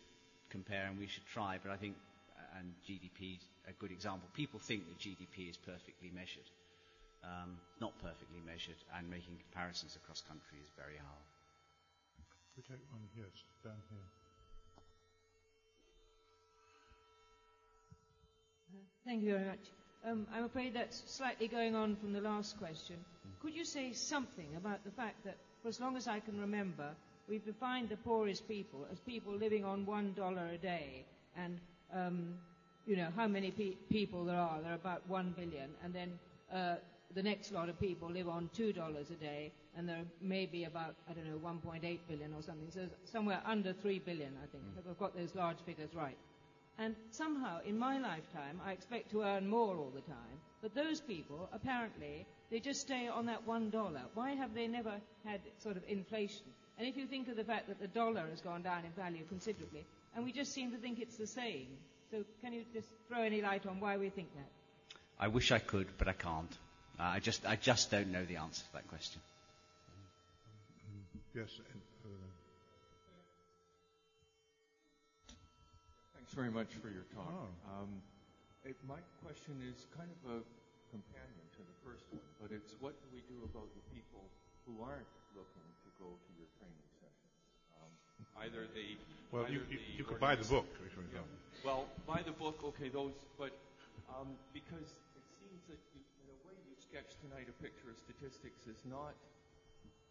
compare 0.49 0.87
and 0.87 0.99
we 0.99 1.07
should 1.07 1.25
try, 1.31 1.59
but 1.63 1.71
I 1.71 1.77
think, 1.77 1.95
uh, 2.35 2.59
and 2.59 2.73
GDP 2.85 3.39
is 3.39 3.47
a 3.69 3.73
good 3.79 3.91
example, 3.91 4.27
people 4.33 4.59
think 4.59 4.87
that 4.87 4.99
GDP 4.99 5.49
is 5.49 5.57
perfectly 5.57 6.11
measured. 6.13 6.49
Um, 7.23 7.57
not 7.79 7.97
perfectly 8.03 8.43
measured, 8.45 8.77
and 8.95 9.09
making 9.09 9.39
comparisons 9.49 9.95
across 9.95 10.21
countries 10.21 10.61
is 10.61 10.73
very 10.77 10.97
hard. 10.97 11.25
We 12.55 12.63
take 12.63 12.79
one, 12.89 13.01
yes, 13.15 13.43
down 13.63 13.81
here. 13.89 13.99
Thank 19.05 19.23
you 19.23 19.33
very 19.33 19.45
much. 19.45 19.59
Um, 20.07 20.27
I'm 20.33 20.45
afraid 20.45 20.73
that's 20.73 21.03
slightly 21.05 21.47
going 21.47 21.75
on 21.75 21.95
from 21.95 22.13
the 22.13 22.21
last 22.21 22.57
question. 22.57 22.95
Could 23.41 23.55
you 23.55 23.65
say 23.65 23.91
something 23.91 24.47
about 24.57 24.83
the 24.85 24.91
fact 24.91 25.23
that, 25.25 25.35
for 25.61 25.67
as 25.67 25.79
long 25.79 25.97
as 25.97 26.07
I 26.07 26.19
can 26.19 26.39
remember, 26.39 26.89
we've 27.27 27.45
defined 27.45 27.89
the 27.89 27.97
poorest 27.97 28.47
people 28.47 28.87
as 28.91 28.99
people 28.99 29.33
living 29.33 29.65
on 29.65 29.85
one 29.85 30.13
dollar 30.13 30.47
a 30.53 30.57
day, 30.57 31.05
and 31.37 31.59
um, 31.93 32.35
you 32.85 32.95
know 32.95 33.09
how 33.15 33.27
many 33.27 33.51
pe- 33.51 33.75
people 33.89 34.25
there 34.25 34.39
are? 34.39 34.61
There 34.61 34.71
are 34.71 34.75
about 34.75 35.01
one 35.07 35.33
billion, 35.37 35.69
and 35.83 35.93
then 35.93 36.19
uh, 36.53 36.75
the 37.13 37.23
next 37.23 37.51
lot 37.51 37.69
of 37.69 37.79
people 37.79 38.09
live 38.09 38.27
on 38.27 38.49
two 38.53 38.73
dollars 38.73 39.09
a 39.11 39.15
day, 39.15 39.51
and 39.77 39.87
there 39.87 40.03
may 40.21 40.45
be 40.45 40.63
about 40.65 40.95
I 41.09 41.13
don't 41.13 41.25
know 41.25 41.37
1.8 41.37 41.99
billion 42.07 42.33
or 42.33 42.41
something. 42.41 42.69
So 42.71 42.87
somewhere 43.05 43.41
under 43.45 43.73
three 43.73 43.99
billion, 43.99 44.33
I 44.43 44.47
think. 44.47 44.63
If 44.79 44.89
I've 44.89 44.99
got 44.99 45.15
those 45.15 45.35
large 45.35 45.57
figures 45.65 45.93
right. 45.93 46.17
And 46.77 46.95
somehow, 47.11 47.59
in 47.65 47.79
my 47.79 47.99
lifetime, 47.99 48.59
I 48.65 48.73
expect 48.73 49.11
to 49.11 49.21
earn 49.23 49.47
more 49.47 49.77
all 49.77 49.91
the 49.95 50.01
time. 50.01 50.39
But 50.61 50.75
those 50.75 50.99
people, 50.99 51.49
apparently, 51.53 52.25
they 52.51 52.59
just 52.59 52.81
stay 52.81 53.07
on 53.07 53.25
that 53.27 53.47
one 53.47 53.69
dollar. 53.69 54.01
Why 54.13 54.31
have 54.31 54.53
they 54.53 54.67
never 54.67 54.93
had 55.23 55.39
sort 55.57 55.77
of 55.77 55.83
inflation? 55.87 56.43
And 56.77 56.87
if 56.87 56.97
you 56.97 57.07
think 57.07 57.29
of 57.29 57.37
the 57.37 57.43
fact 57.45 57.67
that 57.69 57.79
the 57.79 57.87
dollar 57.87 58.25
has 58.29 58.41
gone 58.41 58.61
down 58.61 58.83
in 58.83 58.91
value 58.91 59.23
considerably, 59.29 59.85
and 60.15 60.25
we 60.25 60.31
just 60.33 60.53
seem 60.53 60.71
to 60.71 60.77
think 60.77 60.99
it's 60.99 61.17
the 61.17 61.27
same. 61.27 61.67
So 62.11 62.23
can 62.41 62.51
you 62.53 62.63
just 62.73 62.87
throw 63.07 63.21
any 63.21 63.41
light 63.41 63.65
on 63.65 63.79
why 63.79 63.97
we 63.97 64.09
think 64.09 64.33
that? 64.35 64.49
I 65.19 65.29
wish 65.29 65.51
I 65.51 65.59
could, 65.59 65.87
but 65.97 66.07
I 66.07 66.13
can't. 66.13 66.57
Uh, 66.99 67.03
I 67.03 67.19
just, 67.19 67.45
I 67.45 67.55
just 67.57 67.91
don't 67.91 68.11
know 68.11 68.23
the 68.23 68.37
answer 68.37 68.63
to 68.63 68.73
that 68.73 68.87
question. 68.87 69.21
Yes, 71.35 71.51
and, 71.59 71.81
uh, 72.07 72.07
Thanks 76.15 76.31
very 76.31 76.47
much 76.49 76.71
for 76.79 76.87
your 76.87 77.03
talk. 77.11 77.27
Oh. 77.27 77.83
Um, 77.83 77.91
it, 78.63 78.79
my 78.87 78.95
question 79.19 79.59
is 79.67 79.75
kind 79.99 80.07
of 80.07 80.19
a 80.31 80.39
companion 80.95 81.45
to 81.59 81.61
the 81.67 81.75
first 81.83 82.07
one, 82.15 82.23
but 82.39 82.55
it's 82.55 82.71
what 82.79 82.95
do 83.03 83.07
we 83.11 83.19
do 83.27 83.43
about 83.51 83.67
the 83.75 83.83
people 83.91 84.23
who 84.63 84.79
aren't 84.79 85.11
looking 85.35 85.67
to 85.83 85.89
go 85.99 86.07
to 86.07 86.29
your 86.39 86.47
training 86.55 86.87
sessions? 87.03 87.35
Um, 87.83 87.91
either 88.47 88.71
they, 88.71 88.95
well, 89.35 89.43
you, 89.51 89.59
either 89.67 89.75
you, 89.75 89.79
the 89.83 89.97
you 89.99 90.03
could 90.07 90.23
buy 90.23 90.39
the 90.39 90.47
book. 90.47 90.65
If 90.87 90.95
you 90.95 91.03
Yeah. 91.11 91.19
Well, 91.67 91.85
buy 92.07 92.23
the 92.23 92.31
book, 92.31 92.57
okay, 92.73 92.87
those, 92.87 93.11
but 93.35 93.51
um, 94.07 94.31
because 94.55 94.87
sketched 96.95 97.19
tonight 97.27 97.43
a 97.51 97.57
picture 97.59 97.91
of 97.91 97.99
statistics 97.99 98.71
is 98.71 98.79
not 98.87 99.11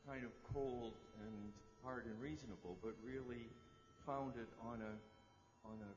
kind 0.05 0.21
of 0.21 0.29
cold 0.53 0.93
and 1.25 1.49
hard 1.81 2.05
and 2.05 2.13
reasonable, 2.21 2.77
but 2.85 2.93
really 3.01 3.49
founded 4.05 4.45
on 4.61 4.85
a 4.85 4.93
on 5.65 5.81
a 5.81 5.93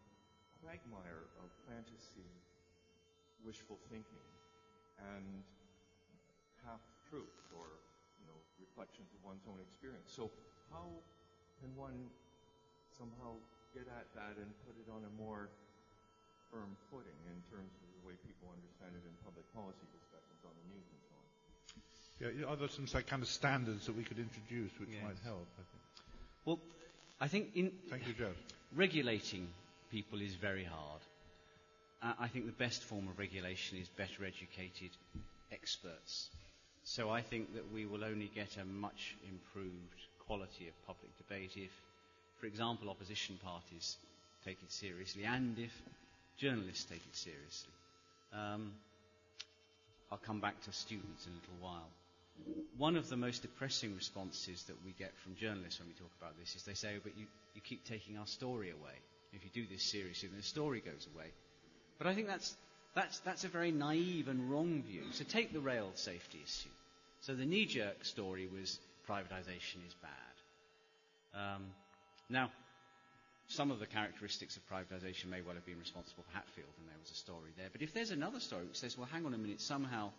quagmire 0.63 1.27
of 1.43 1.51
fantasy, 1.67 2.31
wishful 3.43 3.75
thinking, 3.91 4.31
and 5.11 5.43
half 6.63 6.79
truth 7.11 7.35
or 7.51 7.67
you 8.23 8.25
know 8.31 8.39
reflections 8.55 9.11
of 9.11 9.19
one's 9.27 9.43
own 9.43 9.59
experience. 9.59 10.07
So 10.07 10.31
how 10.71 10.87
can 11.59 11.67
one 11.75 12.07
somehow 12.95 13.35
get 13.75 13.91
at 13.91 14.07
that 14.15 14.39
and 14.39 14.47
put 14.63 14.79
it 14.79 14.87
on 14.87 15.03
a 15.03 15.11
more 15.19 15.51
firm 16.47 16.79
footing 16.87 17.19
in 17.27 17.43
terms 17.51 17.75
of 17.75 17.91
the 17.91 18.07
way 18.07 18.15
people 18.23 18.47
understand 18.55 18.95
it 18.95 19.03
in 19.03 19.11
public 19.27 19.43
policy 19.51 19.83
discussions 19.91 20.16
on 20.47 20.55
the 20.57 20.67
news 20.73 20.87
and 20.89 21.01
so 21.07 21.15
on? 21.19 22.33
Yeah, 22.35 22.41
yeah, 22.47 22.51
other 22.51 22.67
some 22.67 22.85
like 22.93 23.07
kind 23.07 23.21
of 23.21 23.27
standards 23.29 23.85
that 23.85 23.95
we 23.95 24.03
could 24.03 24.19
introduce 24.19 24.71
which 24.79 24.89
Yes. 24.89 25.03
might 25.03 25.19
help, 25.23 25.47
I 25.59 25.63
think. 25.63 25.83
Well, 26.45 26.59
I 27.19 27.27
think 27.27 27.55
in 27.55 27.71
Thank 27.89 28.07
you, 28.07 28.13
Jeff. 28.13 28.35
regulating 28.75 29.47
people 29.91 30.21
is 30.21 30.33
very 30.35 30.63
hard. 30.63 31.01
Uh, 32.01 32.13
I 32.19 32.27
think 32.27 32.45
the 32.45 32.51
best 32.63 32.83
form 32.83 33.07
of 33.07 33.17
regulation 33.17 33.77
is 33.77 33.87
better 33.89 34.23
educated 34.25 34.91
experts. 35.51 36.29
So 36.83 37.09
I 37.09 37.21
think 37.21 37.53
that 37.55 37.71
we 37.73 37.85
will 37.85 38.03
only 38.03 38.31
get 38.33 38.57
a 38.57 38.65
much 38.65 39.15
improved 39.27 39.99
quality 40.25 40.67
of 40.67 40.85
public 40.85 41.11
debate 41.17 41.51
if, 41.55 41.71
for 42.39 42.45
example, 42.45 42.89
opposition 42.89 43.37
parties 43.43 43.97
take 44.45 44.61
it 44.61 44.71
seriously 44.71 45.25
and 45.25 45.57
if 45.57 45.71
journalists 46.37 46.85
take 46.85 47.01
it 47.05 47.15
seriously. 47.15 47.73
Um, 48.33 48.71
I'll 50.11 50.17
come 50.17 50.39
back 50.39 50.61
to 50.61 50.71
students 50.71 51.25
in 51.25 51.33
a 51.33 51.35
little 51.35 51.67
while. 51.67 51.89
One 52.77 52.95
of 52.95 53.09
the 53.09 53.17
most 53.17 53.41
depressing 53.41 53.95
responses 53.95 54.63
that 54.63 54.83
we 54.85 54.91
get 54.91 55.17
from 55.17 55.35
journalists 55.35 55.79
when 55.79 55.87
we 55.87 55.95
talk 55.95 56.11
about 56.21 56.37
this 56.39 56.55
is 56.55 56.63
they 56.63 56.75
say, 56.75 56.93
oh, 56.95 56.99
but 57.03 57.17
you, 57.17 57.25
you 57.55 57.61
keep 57.61 57.83
taking 57.85 58.17
our 58.17 58.27
story 58.27 58.69
away. 58.69 58.93
If 59.33 59.43
you 59.43 59.49
do 59.53 59.65
this 59.69 59.83
seriously, 59.83 60.29
then 60.29 60.37
the 60.37 60.43
story 60.43 60.79
goes 60.79 61.07
away. 61.13 61.25
But 61.97 62.07
I 62.07 62.13
think 62.13 62.27
that's, 62.27 62.55
that's, 62.95 63.19
that's 63.19 63.43
a 63.43 63.47
very 63.47 63.71
naive 63.71 64.27
and 64.27 64.49
wrong 64.49 64.83
view. 64.83 65.01
So 65.11 65.23
take 65.23 65.51
the 65.51 65.59
rail 65.59 65.89
safety 65.95 66.39
issue. 66.43 66.69
So 67.21 67.33
the 67.33 67.45
knee-jerk 67.45 68.05
story 68.05 68.47
was 68.47 68.79
privatisation 69.09 69.85
is 69.87 69.95
bad. 70.01 71.35
Um, 71.55 71.63
now, 72.29 72.51
some 73.47 73.71
of 73.71 73.79
the 73.79 73.85
characteristics 73.85 74.57
of 74.57 74.67
privatisation 74.69 75.29
may 75.29 75.41
well 75.41 75.55
have 75.55 75.65
been 75.65 75.79
responsible 75.79 76.23
for 76.23 76.37
Hatfield, 76.37 76.73
and 76.79 76.87
there 76.87 76.99
was 76.99 77.11
a 77.11 77.15
story 77.15 77.51
there. 77.57 77.69
But 77.71 77.81
if 77.81 77.93
there's 77.93 78.11
another 78.11 78.39
story 78.39 78.65
which 78.65 78.77
says, 78.77 78.97
well, 78.97 79.07
hang 79.11 79.25
on 79.25 79.33
a 79.33 79.37
minute, 79.37 79.61
somehow 79.61 80.11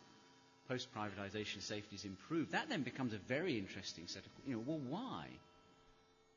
post-privatisation 0.66 1.60
safety 1.60 1.96
is 1.96 2.04
improved, 2.04 2.52
that 2.52 2.68
then 2.68 2.82
becomes 2.82 3.12
a 3.12 3.18
very 3.18 3.58
interesting 3.58 4.06
set 4.06 4.24
of, 4.24 4.32
you 4.46 4.54
know, 4.54 4.62
well, 4.66 4.80
why? 4.88 5.26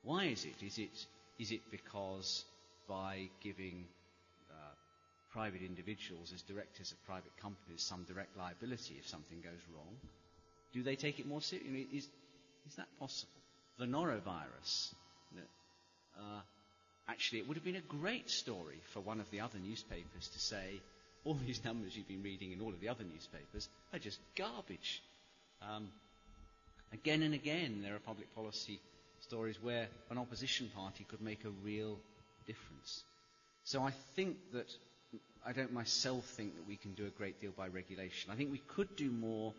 Why 0.03 0.25
is 0.25 0.45
it? 0.45 0.63
Is 0.65 0.77
it, 0.77 1.05
is 1.39 1.51
it 1.51 1.61
because 1.71 2.43
by 2.87 3.29
giving 3.41 3.85
uh, 4.49 4.53
private 5.31 5.61
individuals 5.61 6.33
as 6.33 6.41
directors 6.41 6.91
of 6.91 7.03
private 7.05 7.31
companies 7.41 7.81
some 7.81 8.03
direct 8.03 8.35
liability 8.37 8.95
if 8.99 9.07
something 9.07 9.39
goes 9.41 9.61
wrong, 9.73 9.95
do 10.73 10.83
they 10.83 10.95
take 10.95 11.19
it 11.19 11.27
more 11.27 11.41
seriously? 11.41 11.87
Is, 11.93 12.07
is 12.67 12.75
that 12.75 12.87
possible? 12.99 13.31
The 13.79 13.85
norovirus, 13.85 14.93
uh, 16.17 16.41
actually, 17.11 17.39
it 17.39 17.47
would 17.47 17.57
have 17.57 17.63
been 17.65 17.75
a 17.75 17.81
great 17.81 18.29
story 18.29 18.79
for 18.93 19.01
one 19.01 19.19
of 19.19 19.29
the 19.31 19.41
other 19.41 19.59
newspapers 19.59 20.29
to 20.29 20.39
say, 20.39 20.81
all 21.25 21.35
these 21.45 21.63
numbers 21.63 21.95
you've 21.95 22.07
been 22.07 22.23
reading 22.23 22.51
in 22.51 22.61
all 22.61 22.69
of 22.69 22.79
the 22.79 22.89
other 22.89 23.03
newspapers 23.03 23.69
are 23.93 23.99
just 23.99 24.19
garbage. 24.35 25.03
Um, 25.61 25.89
again 26.93 27.21
and 27.21 27.33
again, 27.33 27.81
there 27.83 27.95
are 27.95 27.99
public 27.99 28.33
policy 28.33 28.79
stories 29.19 29.57
where 29.61 29.87
an 30.09 30.17
opposition 30.17 30.69
party 30.75 31.05
could 31.07 31.21
make 31.21 31.45
a 31.45 31.49
real 31.63 31.99
difference. 32.47 33.03
So 33.65 33.83
I 33.83 33.91
think 34.15 34.37
that 34.53 34.73
I 35.45 35.51
don't 35.53 35.73
myself 35.73 36.25
think 36.25 36.55
that 36.55 36.67
we 36.67 36.77
can 36.77 36.93
do 36.93 37.05
a 37.05 37.09
great 37.09 37.39
deal 37.39 37.51
by 37.55 37.67
regulation. 37.67 38.31
I 38.31 38.35
think 38.35 38.51
we 38.51 38.61
could 38.67 38.95
do 38.95 39.11
more 39.11 39.53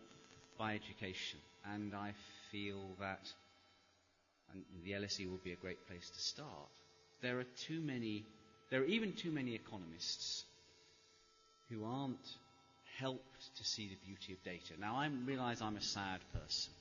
by 0.57 0.73
education, 0.75 1.39
and 1.73 1.93
I 1.95 2.13
feel 2.51 2.81
that 2.99 3.21
and 4.53 4.63
the 4.85 4.91
LSE 4.91 5.29
will 5.29 5.39
be 5.43 5.51
a 5.53 5.55
great 5.55 5.87
place 5.87 6.09
to 6.09 6.19
start. 6.19 6.69
There 7.23 7.39
are 7.39 7.45
too 7.67 7.79
many, 7.79 8.25
there 8.69 8.81
are 8.81 8.85
even 8.85 9.13
too 9.13 9.31
many 9.31 9.55
economists 9.55 10.43
who 11.69 11.85
aren't 11.85 12.27
helped 12.99 13.55
to 13.57 13.63
see 13.63 13.87
the 13.87 14.05
beauty 14.05 14.33
of 14.33 14.43
data. 14.43 14.73
Now, 14.77 14.97
I 14.97 15.09
realize 15.25 15.61
I'm 15.61 15.77
a 15.77 15.81
sad 15.81 16.19
person, 16.33 16.73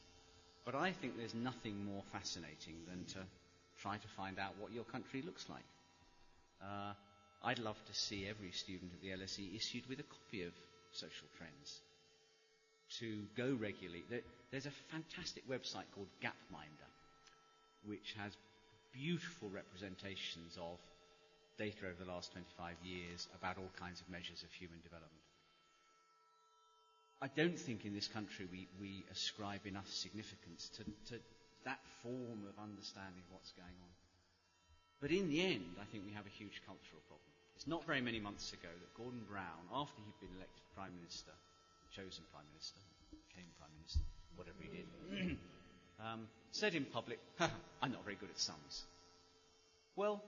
but 0.64 0.74
I 0.74 0.90
think 0.90 1.16
there's 1.16 1.34
nothing 1.34 1.84
more 1.84 2.02
fascinating 2.12 2.74
than 2.88 3.04
to 3.14 3.20
try 3.80 3.96
to 3.96 4.08
find 4.16 4.40
out 4.40 4.54
what 4.58 4.72
your 4.72 4.82
country 4.82 5.22
looks 5.22 5.46
like. 5.48 5.64
Uh, 6.60 6.92
I'd 7.44 7.60
love 7.60 7.78
to 7.86 7.94
see 7.94 8.26
every 8.28 8.50
student 8.50 8.90
at 8.92 9.00
the 9.00 9.24
LSE 9.24 9.54
issued 9.54 9.88
with 9.88 10.00
a 10.00 10.04
copy 10.04 10.42
of 10.42 10.52
Social 10.90 11.28
Trends 11.38 11.80
to 12.98 13.22
go 13.36 13.56
regularly. 13.60 14.02
There's 14.50 14.66
a 14.66 14.74
fantastic 14.90 15.48
website 15.48 15.86
called 15.94 16.08
Gapminder, 16.20 16.90
which 17.86 18.14
has 18.18 18.36
beautiful 18.92 19.48
representations 19.50 20.56
of 20.60 20.78
data 21.58 21.88
over 21.88 22.04
the 22.04 22.10
last 22.10 22.32
25 22.32 22.76
years 22.84 23.28
about 23.34 23.58
all 23.58 23.70
kinds 23.78 24.00
of 24.00 24.08
measures 24.08 24.42
of 24.42 24.52
human 24.52 24.80
development. 24.82 25.24
I 27.22 27.28
don't 27.38 27.58
think 27.58 27.84
in 27.84 27.94
this 27.94 28.08
country 28.08 28.48
we, 28.50 28.66
we 28.80 29.04
ascribe 29.12 29.66
enough 29.66 29.86
significance 29.88 30.70
to, 30.76 30.84
to 31.14 31.22
that 31.64 31.78
form 32.02 32.42
of 32.50 32.58
understanding 32.58 33.22
what's 33.30 33.54
going 33.54 33.78
on. 33.78 33.94
But 34.98 35.14
in 35.14 35.30
the 35.30 35.38
end, 35.38 35.78
I 35.78 35.86
think 35.86 36.02
we 36.02 36.14
have 36.14 36.26
a 36.26 36.34
huge 36.34 36.62
cultural 36.66 37.02
problem. 37.06 37.30
It's 37.54 37.70
not 37.70 37.86
very 37.86 38.02
many 38.02 38.18
months 38.18 38.50
ago 38.50 38.70
that 38.70 38.90
Gordon 38.98 39.22
Brown, 39.30 39.70
after 39.70 40.02
he'd 40.02 40.18
been 40.18 40.34
elected 40.34 40.66
Prime 40.74 40.94
Minister, 40.98 41.30
chosen 41.94 42.26
Prime 42.34 42.46
Minister, 42.50 42.82
became 43.14 43.46
Prime 43.54 43.70
Minister, 43.78 44.02
whatever 44.34 44.58
he 44.58 44.70
did, 44.70 44.86
um, 46.00 46.26
said 46.50 46.74
in 46.74 46.84
public, 46.84 47.18
I'm 47.40 47.92
not 47.92 48.04
very 48.04 48.16
good 48.16 48.30
at 48.30 48.38
sums. 48.38 48.82
Well, 49.96 50.22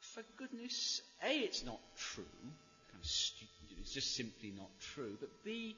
for 0.00 0.22
goodness, 0.36 1.02
A, 1.24 1.30
it's 1.40 1.64
not 1.64 1.80
true. 1.96 2.24
Kind 2.90 3.00
of 3.02 3.06
stupid. 3.06 3.78
It's 3.80 3.92
just 3.92 4.14
simply 4.14 4.52
not 4.56 4.68
true. 4.94 5.16
But 5.20 5.30
B, 5.44 5.76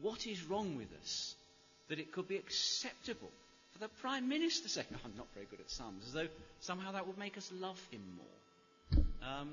what 0.00 0.26
is 0.26 0.42
wrong 0.44 0.76
with 0.76 0.88
us 1.02 1.34
that 1.88 1.98
it 1.98 2.12
could 2.12 2.28
be 2.28 2.36
acceptable 2.36 3.30
for 3.72 3.78
the 3.78 3.88
Prime 4.00 4.28
Minister 4.28 4.68
saying, 4.68 4.86
no, 4.90 4.98
I'm 5.04 5.16
not 5.16 5.26
very 5.34 5.46
good 5.46 5.60
at 5.60 5.70
sums, 5.70 6.06
as 6.06 6.12
though 6.12 6.28
somehow 6.60 6.92
that 6.92 7.06
would 7.06 7.18
make 7.18 7.36
us 7.36 7.50
love 7.60 7.80
him 7.90 8.02
more. 8.16 9.04
Um, 9.22 9.50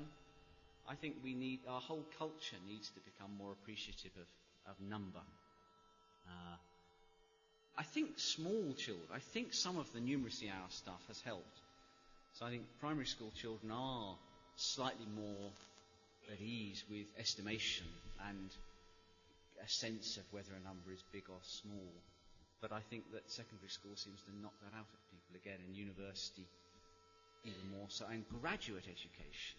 I 0.88 0.94
think 0.94 1.16
we 1.22 1.34
need, 1.34 1.60
our 1.68 1.80
whole 1.80 2.04
culture 2.18 2.56
needs 2.66 2.88
to 2.88 3.00
become 3.00 3.30
more 3.36 3.52
appreciative 3.52 4.12
of, 4.16 4.72
of 4.72 4.88
number. 4.88 5.20
Uh, 6.26 6.56
I 7.78 7.84
think 7.84 8.18
small 8.18 8.74
children, 8.76 9.06
I 9.14 9.20
think 9.20 9.54
some 9.54 9.78
of 9.78 9.86
the 9.92 10.00
numeracy 10.00 10.50
hour 10.50 10.66
stuff 10.70 11.00
has 11.06 11.20
helped. 11.20 11.62
So 12.34 12.44
I 12.44 12.50
think 12.50 12.64
primary 12.80 13.06
school 13.06 13.30
children 13.40 13.70
are 13.70 14.16
slightly 14.56 15.06
more 15.14 15.52
at 16.32 16.40
ease 16.40 16.82
with 16.90 17.06
estimation 17.18 17.86
and 18.28 18.50
a 19.64 19.68
sense 19.68 20.16
of 20.16 20.24
whether 20.32 20.50
a 20.58 20.66
number 20.66 20.90
is 20.92 21.02
big 21.12 21.22
or 21.30 21.38
small. 21.42 21.92
But 22.60 22.72
I 22.72 22.80
think 22.90 23.12
that 23.12 23.30
secondary 23.30 23.70
school 23.70 23.94
seems 23.94 24.20
to 24.26 24.34
knock 24.42 24.58
that 24.66 24.74
out 24.74 24.90
of 24.90 25.00
people 25.14 25.38
again, 25.38 25.62
and 25.64 25.76
university 25.76 26.46
even 27.44 27.78
more 27.78 27.86
so, 27.88 28.06
and 28.10 28.24
graduate 28.42 28.90
education 28.90 29.58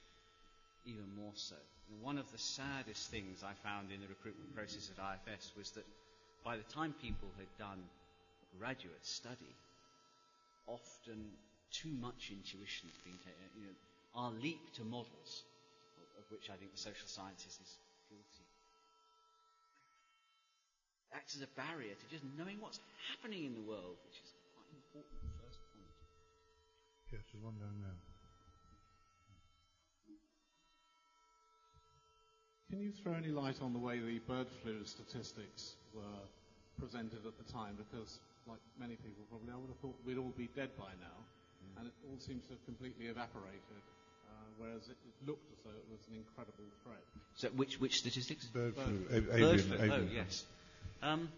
even 0.84 1.08
more 1.16 1.36
so. 1.36 1.56
And 1.90 2.02
one 2.02 2.18
of 2.18 2.30
the 2.32 2.38
saddest 2.38 3.10
things 3.10 3.44
I 3.44 3.56
found 3.64 3.92
in 3.92 4.02
the 4.02 4.12
recruitment 4.12 4.54
process 4.56 4.92
at 4.92 5.00
IFS 5.00 5.52
was 5.56 5.72
that 5.72 5.88
by 6.44 6.58
the 6.58 6.68
time 6.76 6.94
people 7.02 7.32
had 7.40 7.48
done 7.58 7.80
graduate 8.58 9.06
study, 9.06 9.56
often 10.68 11.38
too 11.72 11.92
much 11.92 12.32
intuition 12.32 12.90
has 12.90 12.98
been 13.06 13.20
taken. 13.20 13.50
You 13.56 13.62
know, 13.68 13.76
our 14.16 14.32
leap 14.32 14.74
to 14.76 14.84
models, 14.84 15.44
of 16.18 16.26
which 16.30 16.50
I 16.50 16.56
think 16.58 16.72
the 16.72 16.78
social 16.78 17.08
sciences 17.08 17.60
is 17.62 17.78
guilty, 18.10 18.48
acts 21.14 21.36
as 21.36 21.42
a 21.42 21.52
barrier 21.58 21.96
to 21.96 22.06
just 22.08 22.24
knowing 22.38 22.60
what's 22.60 22.80
happening 23.10 23.46
in 23.46 23.54
the 23.54 23.62
world, 23.62 23.98
which 24.06 24.22
is 24.22 24.34
quite 24.54 24.70
an 24.70 24.78
important 24.78 25.20
first 25.42 25.60
point. 25.74 25.94
Yes, 27.12 27.22
there's 27.32 27.44
one 27.44 27.58
down 27.58 27.82
there. 27.82 27.98
Can 32.70 32.82
you 32.82 32.92
throw 32.92 33.14
any 33.14 33.30
light 33.30 33.62
on 33.62 33.74
the 33.74 33.80
way 33.80 34.00
the 34.00 34.20
bird 34.20 34.48
flu 34.62 34.86
statistics 34.86 35.76
were 35.92 36.22
presented 36.78 37.26
at 37.26 37.36
the 37.38 37.52
time? 37.52 37.76
Because, 37.76 38.20
like 38.50 38.60
many 38.82 38.98
people 38.98 39.22
probably, 39.30 39.54
I 39.54 39.58
would 39.62 39.70
have 39.70 39.80
thought 39.80 39.96
we'd 40.06 40.18
all 40.18 40.34
be 40.34 40.50
dead 40.58 40.74
by 40.78 40.90
now, 40.98 41.18
mm. 41.62 41.80
and 41.80 41.84
it 41.88 41.96
all 42.10 42.18
seems 42.18 42.44
to 42.50 42.58
have 42.58 42.64
completely 42.66 43.08
evaporated. 43.08 43.82
Uh, 44.26 44.32
whereas 44.58 44.90
it, 44.90 44.98
it, 44.98 45.16
looked 45.28 45.46
as 45.54 45.60
though 45.64 45.78
it 45.78 45.88
was 45.90 46.02
an 46.10 46.18
incredible 46.18 46.66
threat. 46.84 47.04
So, 47.36 47.50
which 47.56 47.80
which 47.80 47.96
statistics? 48.02 48.46
Bird, 48.46 48.76
bird 48.76 48.86
flu. 48.86 48.98
flu. 49.06 49.16
Avian, 49.16 49.40
bird 49.40 49.62
flu. 49.62 49.92
Oh, 49.94 50.08
yes. 50.12 50.46
Um, 51.02 51.30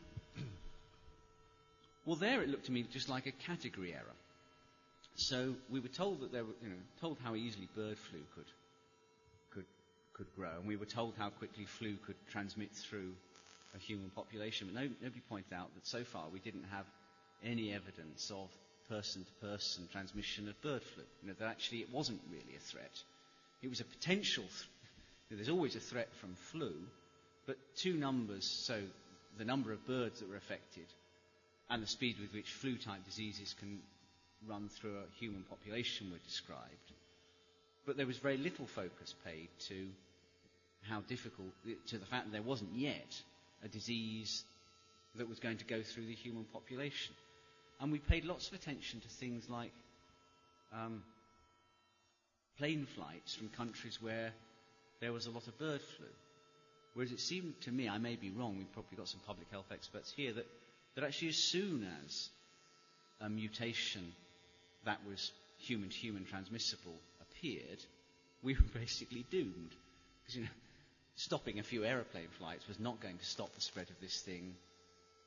well, 2.05 2.15
there 2.15 2.41
it 2.41 2.49
looked 2.49 2.65
to 2.65 2.71
me 2.71 2.83
just 2.91 3.09
like 3.09 3.27
a 3.27 3.31
category 3.31 3.93
error. 3.93 4.17
So 5.15 5.53
we 5.69 5.79
were 5.79 5.89
told 5.89 6.21
that 6.21 6.31
there 6.31 6.43
were, 6.43 6.55
you 6.63 6.69
know, 6.69 6.81
told 6.99 7.17
how 7.23 7.35
easily 7.35 7.67
bird 7.75 7.97
flu 7.97 8.19
could 8.35 8.45
could 10.13 10.27
grow, 10.35 10.59
and 10.59 10.67
we 10.67 10.75
were 10.75 10.85
told 10.85 11.13
how 11.17 11.29
quickly 11.29 11.65
flu 11.65 11.95
could 12.05 12.15
transmit 12.31 12.71
through 12.71 13.13
a 13.75 13.79
human 13.79 14.09
population. 14.09 14.69
But 14.71 14.81
no, 14.81 14.89
nobody 15.01 15.21
pointed 15.29 15.53
out 15.53 15.73
that 15.75 15.87
so 15.87 16.03
far 16.03 16.25
we 16.31 16.39
didn't 16.39 16.65
have 16.71 16.85
any 17.43 17.73
evidence 17.73 18.31
of 18.31 18.49
person-to-person 18.89 19.87
transmission 19.91 20.47
of 20.49 20.61
bird 20.61 20.83
flu. 20.83 21.03
You 21.21 21.29
know, 21.29 21.35
that 21.39 21.47
actually 21.47 21.79
it 21.79 21.91
wasn't 21.91 22.19
really 22.29 22.55
a 22.55 22.59
threat. 22.59 23.01
It 23.61 23.69
was 23.69 23.79
a 23.79 23.85
potential. 23.85 24.43
Th- 24.43 25.37
there's 25.37 25.49
always 25.49 25.75
a 25.75 25.79
threat 25.79 26.09
from 26.19 26.35
flu, 26.51 26.73
but 27.47 27.57
two 27.77 27.93
numbers, 27.93 28.45
so 28.45 28.81
the 29.37 29.45
number 29.45 29.71
of 29.71 29.87
birds 29.87 30.19
that 30.19 30.29
were 30.29 30.35
affected 30.35 30.85
and 31.69 31.81
the 31.81 31.87
speed 31.87 32.17
with 32.19 32.33
which 32.33 32.49
flu-type 32.51 33.05
diseases 33.05 33.55
can 33.57 33.79
run 34.47 34.67
through 34.69 34.97
a 34.97 35.19
human 35.19 35.43
population 35.43 36.11
were 36.11 36.17
described. 36.27 36.91
But 37.85 37.95
there 37.97 38.05
was 38.05 38.17
very 38.17 38.37
little 38.37 38.67
focus 38.67 39.15
paid 39.25 39.47
to 39.69 39.87
how 40.89 41.01
difficult, 41.07 41.49
to 41.87 41.97
the 41.97 42.05
fact 42.05 42.25
that 42.25 42.31
there 42.31 42.41
wasn't 42.41 42.73
yet 42.75 43.21
a 43.63 43.67
disease 43.67 44.43
that 45.15 45.29
was 45.29 45.39
going 45.39 45.57
to 45.57 45.65
go 45.65 45.81
through 45.81 46.07
the 46.07 46.13
human 46.15 46.43
population. 46.45 47.13
And 47.81 47.91
we 47.91 47.97
paid 47.97 48.25
lots 48.25 48.47
of 48.47 48.53
attention 48.53 48.99
to 49.01 49.07
things 49.07 49.49
like 49.49 49.71
um, 50.71 51.01
plane 52.59 52.85
flights 52.95 53.33
from 53.33 53.49
countries 53.49 53.97
where 53.99 54.31
there 54.99 55.11
was 55.11 55.25
a 55.25 55.31
lot 55.31 55.47
of 55.47 55.57
bird 55.57 55.81
flu. 55.97 56.05
Whereas 56.93 57.11
it 57.11 57.19
seemed 57.19 57.59
to 57.61 57.71
me, 57.71 57.89
I 57.89 57.97
may 57.97 58.15
be 58.15 58.29
wrong, 58.29 58.55
we've 58.57 58.71
probably 58.73 58.97
got 58.97 59.07
some 59.07 59.21
public 59.25 59.49
health 59.49 59.71
experts 59.71 60.13
here, 60.15 60.31
that, 60.33 60.45
that 60.95 61.03
actually 61.03 61.29
as 61.29 61.37
soon 61.37 61.87
as 62.05 62.29
a 63.19 63.29
mutation 63.29 64.13
that 64.85 64.99
was 65.07 65.31
human 65.57 65.89
to 65.89 65.97
human 65.97 66.25
transmissible 66.25 66.95
appeared, 67.21 67.79
we 68.43 68.53
were 68.53 68.61
basically 68.79 69.25
doomed. 69.31 69.71
Because, 70.21 70.35
you 70.35 70.43
know, 70.43 70.49
stopping 71.15 71.57
a 71.57 71.63
few 71.63 71.83
aeroplane 71.83 72.27
flights 72.37 72.67
was 72.67 72.79
not 72.79 73.01
going 73.01 73.17
to 73.17 73.25
stop 73.25 73.53
the 73.55 73.61
spread 73.61 73.89
of 73.89 73.99
this 74.01 74.21
thing 74.21 74.53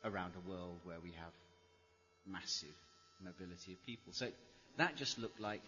around 0.04 0.34
a 0.36 0.48
world 0.48 0.78
where 0.84 1.00
we 1.02 1.10
have 1.18 1.32
massive 2.26 2.74
mobility 3.22 3.72
of 3.72 3.86
people. 3.86 4.12
So 4.12 4.28
that 4.76 4.96
just 4.96 5.18
looked 5.18 5.40
like 5.40 5.62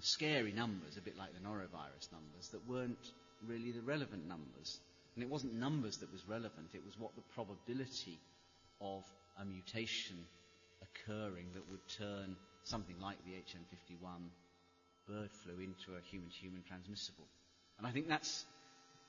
scary 0.00 0.52
numbers, 0.52 0.96
a 0.96 1.00
bit 1.02 1.16
like 1.18 1.32
the 1.34 1.46
norovirus 1.46 2.10
numbers, 2.12 2.48
that 2.52 2.66
weren't 2.68 3.12
really 3.46 3.72
the 3.72 3.82
relevant 3.82 4.26
numbers. 4.26 4.80
And 5.14 5.22
it 5.22 5.28
wasn't 5.30 5.54
numbers 5.54 5.98
that 5.98 6.12
was 6.12 6.26
relevant, 6.26 6.68
it 6.72 6.84
was 6.84 6.98
what 6.98 7.14
the 7.16 7.22
probability 7.34 8.18
of 8.80 9.04
a 9.40 9.44
mutation 9.44 10.16
occurring 10.82 11.46
that 11.54 11.68
would 11.70 11.86
turn 11.98 12.36
something 12.64 12.96
like 13.00 13.16
the 13.24 13.32
H5N1 13.32 14.30
bird 15.08 15.30
flu 15.42 15.54
into 15.54 15.98
a 15.98 16.00
human-to-human 16.10 16.62
transmissible. 16.66 17.26
And 17.78 17.86
I 17.86 17.90
think 17.90 18.08
that's 18.08 18.44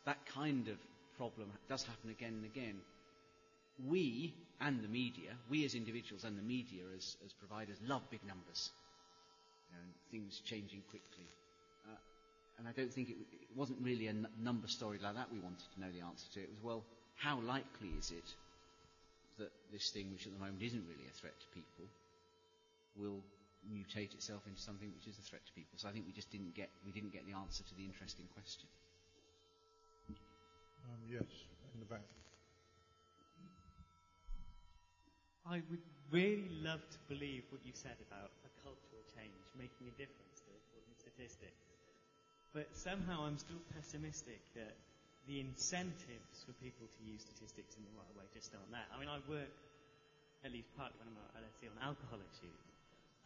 that 0.06 0.26
kind 0.26 0.68
of 0.68 0.78
problem 1.18 1.52
does 1.70 1.84
happen 1.84 2.10
again 2.10 2.34
and 2.34 2.46
again. 2.46 2.76
We 3.78 4.34
and 4.60 4.84
the 4.84 4.88
media, 4.88 5.38
we 5.50 5.66
as 5.66 5.76
individuals 5.76 6.24
and 6.24 6.38
the 6.38 6.42
media 6.44 6.84
as, 6.96 7.18
as 7.26 7.34
providers, 7.34 7.78
love 7.82 8.10
big 8.10 8.24
numbers. 8.26 8.72
Know, 9.72 9.80
things 10.12 10.40
changing 10.46 10.84
quickly. 10.90 11.34
Uh, 11.86 11.98
and 12.60 12.68
I 12.68 12.72
don't 12.74 12.94
think 12.94 13.10
it, 13.10 13.18
it 13.32 13.50
wasn't 13.56 13.80
really 13.82 14.08
a 14.08 14.12
n- 14.12 14.28
number 14.38 14.68
story 14.68 15.00
like 15.02 15.16
that 15.16 15.32
we 15.32 15.40
wanted 15.40 15.66
to 15.74 15.80
know 15.82 15.92
the 15.92 16.02
answer 16.02 16.28
to. 16.34 16.42
It 16.42 16.50
was, 16.52 16.62
well, 16.62 16.86
how 17.16 17.40
likely 17.40 17.90
is 17.98 18.12
it 18.12 18.36
that 19.38 19.52
this 19.72 19.90
thing, 19.90 20.12
which 20.12 20.28
at 20.28 20.34
the 20.34 20.40
moment 20.40 20.62
isn't 20.62 20.86
really 20.88 21.08
a 21.08 21.12
threat 21.12 21.40
to 21.40 21.48
people, 21.54 21.90
will 22.96 23.24
mutate 23.68 24.14
itself 24.14 24.46
into 24.48 24.62
something 24.62 24.92
which 24.94 25.08
is 25.08 25.18
a 25.18 25.22
threat 25.22 25.46
to 25.46 25.54
people? 25.54 25.78
So 25.80 25.88
I 25.88 25.92
think 25.92 26.06
we 26.06 26.14
just 26.14 26.32
didn't 26.32 26.54
get, 26.56 26.70
we 26.86 26.92
didn't 26.92 27.12
get 27.14 27.26
the 27.26 27.34
answer 27.34 27.64
to 27.64 27.76
the 27.76 27.86
interesting 27.86 28.28
question. 28.34 28.70
Yes, 31.08 31.24
in 31.74 31.80
the 31.80 31.86
back. 31.86 32.02
I 35.44 35.60
would 35.68 35.84
really 36.12 36.48
love 36.64 36.80
to 36.80 37.00
believe 37.12 37.44
what 37.52 37.60
you 37.68 37.76
said 37.76 38.00
about 38.08 38.32
a 38.48 38.52
cultural 38.64 39.04
change 39.12 39.44
making 39.60 39.92
a 39.92 39.96
difference 40.00 40.40
to 40.48 40.56
important 40.56 40.96
statistics. 40.96 41.68
But 42.56 42.72
somehow 42.72 43.28
I'm 43.28 43.36
still 43.36 43.60
pessimistic 43.76 44.40
that 44.56 44.78
the 45.28 45.44
incentives 45.44 46.48
for 46.48 46.56
people 46.64 46.88
to 46.88 47.02
use 47.04 47.24
statistics 47.28 47.76
in 47.76 47.84
the 47.84 47.94
right 47.96 48.14
way 48.16 48.28
just 48.32 48.56
aren't 48.56 48.72
there. 48.72 48.88
I 48.92 49.00
mean, 49.00 49.12
I 49.12 49.20
work, 49.28 49.52
at 50.48 50.52
least 50.52 50.72
partly 50.80 50.96
when 51.04 51.12
I'm 51.12 51.20
at 51.32 51.44
LSE, 51.44 51.72
on 51.72 51.80
alcohol 51.82 52.20
issues. 52.24 52.62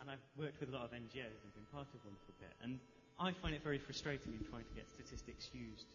And 0.02 0.10
I've 0.10 0.22
worked 0.38 0.62
with 0.62 0.70
a 0.70 0.76
lot 0.78 0.90
of 0.90 0.94
NGOs 0.94 1.42
and 1.42 1.50
been 1.54 1.70
part 1.74 1.90
of 1.90 2.00
one 2.06 2.18
for 2.26 2.34
a 2.34 2.40
bit. 2.42 2.54
And 2.62 2.78
I 3.18 3.34
find 3.34 3.58
it 3.58 3.66
very 3.66 3.82
frustrating 3.82 4.38
in 4.38 4.46
trying 4.46 4.66
to 4.66 4.76
get 4.78 4.86
statistics 4.94 5.50
used 5.54 5.90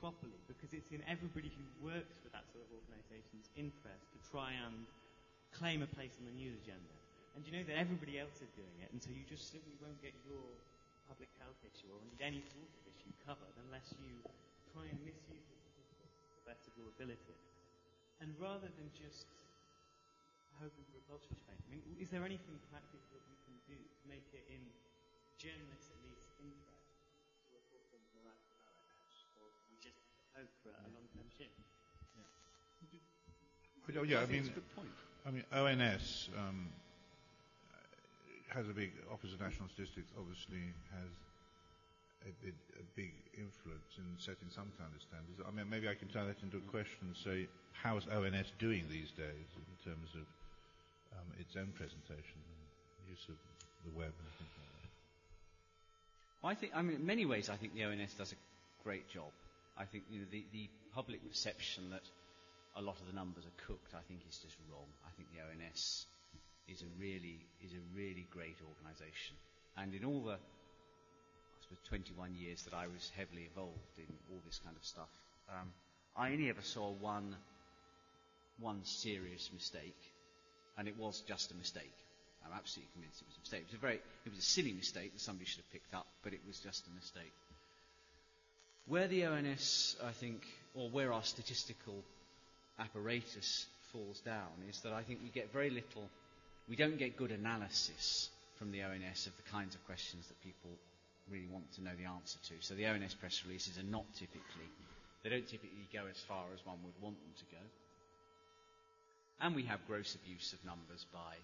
properly 0.00 0.40
because 0.48 0.72
it's 0.72 0.88
in 0.92 1.04
everybody 1.04 1.52
who 1.52 1.64
works 1.84 2.16
for 2.24 2.32
that 2.32 2.48
sort 2.52 2.64
of 2.64 2.72
organisation's 2.72 3.52
interest 3.56 4.04
to 4.16 4.18
try 4.32 4.56
and 4.56 4.88
claim 5.54 5.82
a 5.82 5.90
place 5.94 6.18
on 6.18 6.26
the 6.26 6.34
news 6.34 6.58
agenda. 6.58 6.94
And 7.34 7.42
you 7.46 7.50
know 7.54 7.66
that 7.66 7.78
everybody 7.78 8.18
else 8.18 8.38
is 8.42 8.50
doing 8.54 8.78
it, 8.78 8.90
and 8.94 9.02
so 9.02 9.10
you 9.10 9.26
just 9.26 9.50
simply 9.50 9.74
won't 9.82 9.98
get 9.98 10.14
your 10.22 10.42
public 11.10 11.30
health 11.42 11.58
issue 11.66 11.90
or 11.90 11.98
any 12.22 12.42
sort 12.46 12.66
of 12.66 12.82
issue 12.86 13.10
covered 13.26 13.54
unless 13.66 13.90
you 13.98 14.22
try 14.70 14.86
and 14.86 14.98
misuse 15.02 15.42
the 15.50 15.58
statistics 15.58 16.14
to 16.14 16.30
the 16.38 16.46
best 16.46 16.62
of 16.70 16.74
your 16.78 16.86
ability. 16.94 17.34
And 18.22 18.30
rather 18.38 18.70
than 18.78 18.86
just 18.94 19.26
hoping 20.62 20.86
for 20.94 21.02
a 21.02 21.06
cultural 21.10 21.34
change, 21.42 21.58
I 21.66 21.70
mean, 21.74 21.82
is 21.98 22.14
there 22.14 22.22
anything 22.22 22.54
practical 22.70 23.02
that 23.18 23.26
we 23.26 23.36
can 23.42 23.58
do 23.66 23.74
to 23.74 24.04
make 24.06 24.26
it 24.30 24.46
in 24.46 24.62
journalists 25.34 25.90
at 25.90 25.98
least 26.06 26.22
interest 26.38 26.86
to 27.42 27.46
report 27.50 27.82
things 27.90 28.06
more 28.14 28.30
accurately, 28.30 28.78
or 29.42 29.50
we 29.74 29.76
just 29.82 29.98
hope 30.38 30.50
for 30.62 30.70
a 30.70 30.86
long-term 30.94 31.26
shift? 31.34 31.58
But, 33.84 34.00
oh, 34.00 34.06
yeah, 34.06 34.22
I, 34.22 34.24
I 34.24 34.26
mean, 34.32 34.40
it's 34.40 34.48
a 34.48 34.56
good 34.56 34.70
point. 34.72 34.88
I 35.26 35.30
mean, 35.32 35.44
ONS 35.52 36.28
um, 36.36 36.68
has 38.52 38.68
a 38.68 38.76
big 38.76 38.92
Office 39.10 39.32
of 39.32 39.40
National 39.40 39.68
Statistics. 39.72 40.12
Obviously, 40.20 40.60
has 40.92 41.12
a, 42.28 42.52
a, 42.52 42.84
big 42.92 43.12
influence 43.32 43.96
in 43.96 44.04
setting 44.20 44.52
some 44.52 44.68
kind 44.76 44.92
of 44.92 45.00
standards. 45.00 45.40
I 45.40 45.50
mean, 45.50 45.68
maybe 45.68 45.88
I 45.88 45.96
can 45.96 46.08
turn 46.08 46.28
that 46.28 46.40
into 46.44 46.60
a 46.60 46.66
question 46.68 47.08
and 47.08 47.16
say, 47.16 47.48
how 47.72 47.96
is 47.96 48.04
ONS 48.06 48.52
doing 48.60 48.84
these 48.88 49.10
days 49.16 49.48
in 49.56 49.74
terms 49.80 50.12
of 50.12 50.26
um, 51.16 51.28
its 51.40 51.56
own 51.56 51.72
presentation 51.72 52.38
and 52.38 52.60
use 53.08 53.24
of 53.28 53.40
the 53.88 53.92
web 53.96 54.12
and 54.12 54.28
things 54.36 54.54
like 54.60 54.72
that? 54.76 54.92
Well, 56.44 56.52
I 56.52 56.54
think, 56.54 56.72
I 56.76 56.82
mean, 56.82 56.96
in 57.00 57.06
many 57.06 57.24
ways, 57.24 57.48
I 57.48 57.56
think 57.56 57.74
the 57.74 57.84
ONS 57.84 58.12
does 58.14 58.32
a 58.32 58.38
great 58.84 59.08
job. 59.08 59.32
I 59.76 59.84
think 59.84 60.04
you 60.10 60.20
know, 60.20 60.28
the, 60.30 60.44
the 60.52 60.68
public 60.94 61.26
perception 61.26 61.90
that 61.90 62.04
a 62.76 62.82
lot 62.82 62.98
of 63.00 63.06
the 63.06 63.12
numbers 63.12 63.44
are 63.46 63.66
cooked, 63.66 63.94
I 63.94 64.02
think, 64.08 64.20
is 64.28 64.38
just 64.38 64.56
wrong. 64.70 64.88
I 65.06 65.10
think 65.16 65.28
the 65.30 65.40
ONS 65.40 66.06
is 66.68 66.82
a 66.82 66.90
really 66.98 67.46
is 67.62 67.72
a 67.72 67.82
really 67.94 68.26
great 68.30 68.56
organisation, 68.66 69.36
and 69.76 69.94
in 69.94 70.04
all 70.04 70.22
the 70.22 70.34
I 70.34 71.60
suppose 71.62 71.78
21 71.88 72.34
years 72.34 72.62
that 72.64 72.74
I 72.74 72.86
was 72.86 73.10
heavily 73.16 73.44
involved 73.44 73.98
in 73.98 74.10
all 74.30 74.40
this 74.44 74.60
kind 74.64 74.76
of 74.76 74.84
stuff, 74.84 75.08
um, 75.48 75.72
I 76.16 76.32
only 76.32 76.48
ever 76.50 76.62
saw 76.62 76.90
one 76.90 77.36
one 78.58 78.84
serious 78.84 79.50
mistake, 79.52 79.98
and 80.78 80.88
it 80.88 80.96
was 80.98 81.22
just 81.26 81.52
a 81.52 81.54
mistake. 81.54 81.94
I'm 82.44 82.52
absolutely 82.52 82.92
convinced 82.92 83.22
it 83.22 83.28
was 83.28 83.36
a 83.36 83.40
mistake. 83.40 83.60
It 83.62 83.72
was 83.72 83.78
a 83.78 83.86
very 83.86 84.00
it 84.26 84.30
was 84.30 84.38
a 84.38 84.42
silly 84.42 84.72
mistake 84.72 85.12
that 85.12 85.20
somebody 85.20 85.46
should 85.46 85.62
have 85.62 85.72
picked 85.72 85.94
up, 85.94 86.06
but 86.22 86.32
it 86.32 86.40
was 86.46 86.58
just 86.58 86.86
a 86.86 86.94
mistake. 86.94 87.32
Where 88.86 89.08
the 89.08 89.24
ONS, 89.26 89.96
I 90.04 90.12
think, 90.12 90.42
or 90.74 90.90
where 90.90 91.12
our 91.12 91.22
statistical 91.22 92.04
apparatus 92.78 93.66
falls 93.92 94.20
down 94.20 94.50
is 94.68 94.80
that 94.80 94.92
I 94.92 95.02
think 95.02 95.20
we 95.22 95.30
get 95.30 95.52
very 95.52 95.70
little, 95.70 96.08
we 96.68 96.76
don't 96.76 96.98
get 96.98 97.16
good 97.16 97.30
analysis 97.30 98.28
from 98.58 98.72
the 98.72 98.82
ONS 98.82 99.26
of 99.26 99.36
the 99.36 99.46
kinds 99.50 99.74
of 99.74 99.84
questions 99.86 100.26
that 100.28 100.40
people 100.42 100.70
really 101.30 101.46
want 101.50 101.70
to 101.74 101.82
know 101.82 101.94
the 101.96 102.06
answer 102.10 102.38
to. 102.50 102.54
So 102.60 102.74
the 102.74 102.86
ONS 102.86 103.14
press 103.14 103.42
releases 103.46 103.78
are 103.78 103.86
not 103.88 104.04
typically, 104.14 104.68
they 105.22 105.30
don't 105.30 105.46
typically 105.46 105.86
go 105.92 106.04
as 106.10 106.18
far 106.28 106.44
as 106.52 106.60
one 106.66 106.78
would 106.84 106.98
want 107.00 107.16
them 107.22 107.34
to 107.38 107.46
go. 107.54 107.62
And 109.40 109.54
we 109.54 109.64
have 109.64 109.80
gross 109.86 110.14
abuse 110.14 110.52
of 110.52 110.62
numbers 110.64 111.06
by 111.12 111.34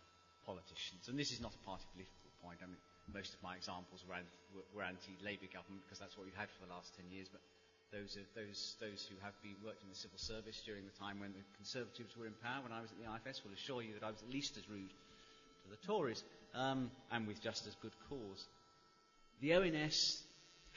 politicians. 0.47 1.09
And 1.09 1.19
this 1.19 1.32
is 1.32 1.40
not 1.40 1.55
a 1.55 1.62
party 1.66 1.85
political 1.94 2.31
point. 2.43 2.59
I 2.62 2.66
mean, 2.70 2.78
most 3.11 3.35
of 3.35 3.43
my 3.43 3.57
examples 3.59 4.02
were, 4.07 4.19
were 4.74 4.86
anti-Labour 4.86 5.51
government 5.51 5.82
because 5.86 5.98
that's 5.98 6.15
what 6.15 6.27
we've 6.27 6.39
had 6.39 6.51
for 6.55 6.66
the 6.66 6.73
last 6.73 6.94
10 6.97 7.11
years. 7.11 7.27
But 7.27 7.43
those, 7.92 8.18
those, 8.34 8.76
those 8.80 9.06
who 9.10 9.16
have 9.22 9.34
been 9.42 9.58
worked 9.64 9.82
in 9.82 9.90
the 9.90 9.98
civil 9.98 10.18
service 10.18 10.62
during 10.64 10.86
the 10.86 10.94
time 10.98 11.18
when 11.18 11.32
the 11.34 11.42
Conservatives 11.56 12.16
were 12.16 12.26
in 12.26 12.34
power, 12.42 12.62
when 12.62 12.72
I 12.72 12.80
was 12.80 12.90
at 12.90 12.98
the 13.02 13.10
IFS, 13.10 13.42
will 13.44 13.52
assure 13.52 13.82
you 13.82 13.94
that 13.98 14.06
I 14.06 14.10
was 14.10 14.22
at 14.22 14.30
least 14.30 14.56
as 14.56 14.68
rude 14.70 14.90
to 14.90 15.68
the 15.70 15.80
Tories, 15.86 16.22
um, 16.54 16.90
and 17.10 17.26
with 17.26 17.42
just 17.42 17.66
as 17.66 17.74
good 17.82 17.94
cause. 18.08 18.46
The 19.40 19.54
ONS 19.54 20.22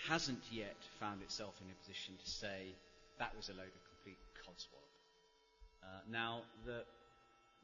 hasn't 0.08 0.42
yet 0.52 0.78
found 1.00 1.22
itself 1.22 1.54
in 1.62 1.70
a 1.70 1.78
position 1.86 2.16
to 2.18 2.30
say 2.30 2.74
that 3.20 3.36
was 3.38 3.50
a 3.50 3.54
load 3.54 3.70
of 3.70 3.82
complete 3.94 4.18
codswallop. 4.42 4.94
Uh, 5.84 6.02
now, 6.10 6.42
the, 6.66 6.82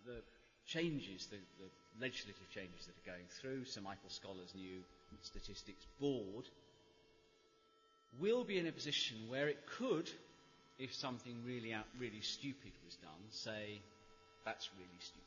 the 0.05 0.21
changes, 0.67 1.27
the, 1.27 1.37
the 1.57 1.69
legislative 1.99 2.49
changes 2.53 2.85
that 2.85 2.93
are 3.01 3.17
going 3.17 3.27
through, 3.41 3.65
Sir 3.65 3.81
Michael 3.81 4.09
Scholar's 4.09 4.53
new 4.55 4.83
statistics 5.21 5.85
board, 5.99 6.45
will 8.17 8.43
be 8.43 8.57
in 8.57 8.67
a 8.67 8.71
position 8.71 9.17
where 9.27 9.47
it 9.47 9.59
could, 9.77 10.09
if 10.79 10.93
something 10.93 11.35
really 11.45 11.75
really 11.99 12.21
stupid 12.21 12.71
was 12.85 12.95
done, 12.95 13.21
say, 13.29 13.81
that's 14.45 14.69
really 14.77 14.99
stupid. 14.99 15.25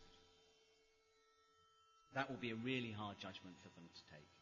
That 2.14 2.28
will 2.28 2.40
be 2.40 2.50
a 2.50 2.60
really 2.60 2.92
hard 2.92 3.16
judgment 3.16 3.56
for 3.62 3.70
them 3.72 3.88
to 3.88 4.02
take. 4.12 4.32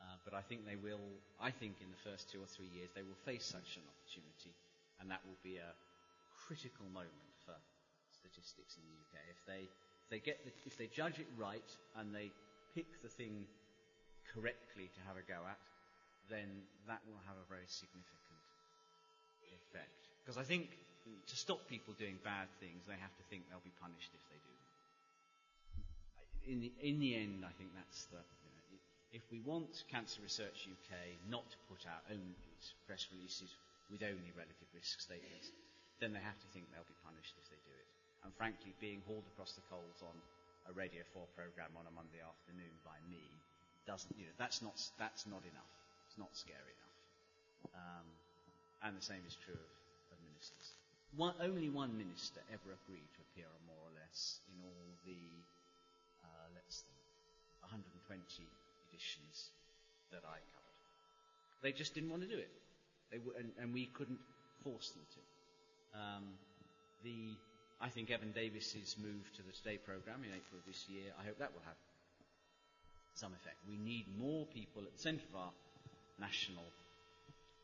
Uh, 0.00 0.16
but 0.24 0.32
I 0.32 0.40
think 0.40 0.64
they 0.64 0.76
will, 0.76 1.02
I 1.40 1.50
think 1.50 1.80
in 1.80 1.88
the 1.90 2.02
first 2.04 2.30
two 2.30 2.38
or 2.40 2.48
three 2.48 2.68
years, 2.72 2.88
they 2.94 3.02
will 3.02 3.18
face 3.24 3.44
such 3.44 3.76
an 3.76 3.84
opportunity, 3.84 4.54
and 5.00 5.10
that 5.10 5.20
will 5.26 5.40
be 5.42 5.56
a 5.56 5.72
critical 6.46 6.86
moment 6.92 7.32
for 7.44 7.56
statistics 8.12 8.76
in 8.78 8.84
the 8.86 8.94
UK. 9.02 9.14
If 9.32 9.40
they, 9.44 9.62
if 9.66 10.08
they, 10.08 10.20
get 10.20 10.44
the, 10.44 10.52
if 10.64 10.78
they 10.78 10.86
judge 10.86 11.18
it 11.18 11.28
right 11.36 11.70
and 11.98 12.14
they 12.14 12.30
pick 12.74 12.86
the 13.02 13.08
thing 13.08 13.48
correctly 14.32 14.88
to 14.94 15.00
have 15.08 15.16
a 15.16 15.24
go 15.24 15.42
at, 15.48 15.58
then 16.30 16.48
that 16.86 17.00
will 17.06 17.20
have 17.26 17.38
a 17.38 17.46
very 17.48 17.66
significant 17.66 18.42
effect. 19.50 20.00
Because 20.22 20.38
I 20.38 20.46
think 20.46 20.70
to 21.06 21.36
stop 21.38 21.62
people 21.70 21.94
doing 21.98 22.18
bad 22.26 22.50
things, 22.58 22.82
they 22.86 22.98
have 22.98 23.14
to 23.14 23.24
think 23.30 23.46
they'll 23.46 23.62
be 23.62 23.74
punished 23.78 24.10
if 24.10 24.24
they 24.30 24.40
do. 24.42 24.54
In 26.46 26.58
the, 26.62 26.70
in 26.82 26.96
the 27.02 27.14
end, 27.14 27.42
I 27.42 27.50
think 27.58 27.74
that's 27.74 28.06
the. 28.10 28.18
You 28.18 28.50
know, 28.54 28.62
if 29.14 29.24
we 29.30 29.42
want 29.42 29.70
Cancer 29.90 30.22
Research 30.22 30.66
UK 30.66 30.94
not 31.30 31.46
to 31.46 31.58
put 31.70 31.82
out 31.86 32.02
only 32.10 32.34
press 32.86 33.06
releases 33.14 33.50
with 33.90 34.02
only 34.02 34.30
relative 34.34 34.70
risk 34.74 34.98
statements, 34.98 35.50
then 36.02 36.10
they 36.14 36.22
have 36.22 36.38
to 36.38 36.48
think 36.50 36.66
they'll 36.70 36.86
be 36.86 36.98
punished 37.06 37.34
if 37.38 37.46
they 37.50 37.60
do 37.66 37.74
it. 37.74 37.88
And 38.26 38.30
frankly, 38.34 38.74
being 38.82 39.02
hauled 39.06 39.26
across 39.34 39.54
the 39.54 39.62
coals 39.70 40.02
on 40.02 40.14
a 40.66 40.72
Radio 40.74 41.06
4 41.14 41.22
programme 41.38 41.74
on 41.78 41.86
a 41.86 41.94
Monday 41.94 42.18
afternoon 42.18 42.74
by 42.82 42.98
me 43.06 43.22
doesn't, 43.86 44.10
you 44.18 44.26
know, 44.26 44.34
that's 44.34 44.62
not, 44.62 44.74
that's 44.98 45.26
not 45.30 45.42
enough. 45.46 45.74
Not 46.16 46.32
scary 46.32 46.72
enough. 46.72 46.96
Um, 47.76 48.06
and 48.88 48.92
the 48.96 49.04
same 49.04 49.20
is 49.28 49.36
true 49.44 49.56
of, 49.56 49.72
of 50.12 50.18
ministers. 50.24 50.76
One, 51.16 51.36
only 51.40 51.68
one 51.68 51.96
minister 51.96 52.40
ever 52.52 52.76
agreed 52.76 53.08
to 53.16 53.20
appear 53.30 53.48
on 53.48 53.60
more 53.64 53.80
or 53.80 53.92
less 53.96 54.40
in 54.52 54.56
all 54.64 54.88
the, 55.04 55.24
uh, 56.24 56.48
let's 56.56 56.84
think, 56.84 57.04
120 57.68 58.20
editions 58.88 59.52
that 60.12 60.24
I 60.24 60.38
covered. 60.52 60.80
They 61.62 61.72
just 61.72 61.94
didn't 61.94 62.10
want 62.10 62.22
to 62.22 62.30
do 62.30 62.38
it. 62.38 62.52
And, 63.12 63.54
and, 63.62 63.72
we 63.72 63.86
couldn't 63.86 64.18
force 64.64 64.90
them 64.90 65.06
to. 65.14 65.22
Um, 65.94 66.24
the, 67.04 67.38
I 67.80 67.88
think 67.88 68.10
Evan 68.10 68.32
Davis's 68.32 68.96
move 68.98 69.22
to 69.38 69.42
the 69.46 69.52
Today 69.52 69.78
programme 69.78 70.26
in 70.26 70.34
April 70.34 70.58
of 70.58 70.66
this 70.66 70.84
year, 70.90 71.14
I 71.14 71.24
hope 71.24 71.38
that 71.38 71.54
will 71.54 71.62
have 71.64 71.78
some 73.14 73.32
effect. 73.32 73.56
We 73.68 73.78
need 73.78 74.06
more 74.18 74.44
people 74.46 74.82
at 74.82 74.92
the 74.92 74.98
centre 74.98 75.24
of 75.30 75.38
our 75.38 75.52
national 76.20 76.64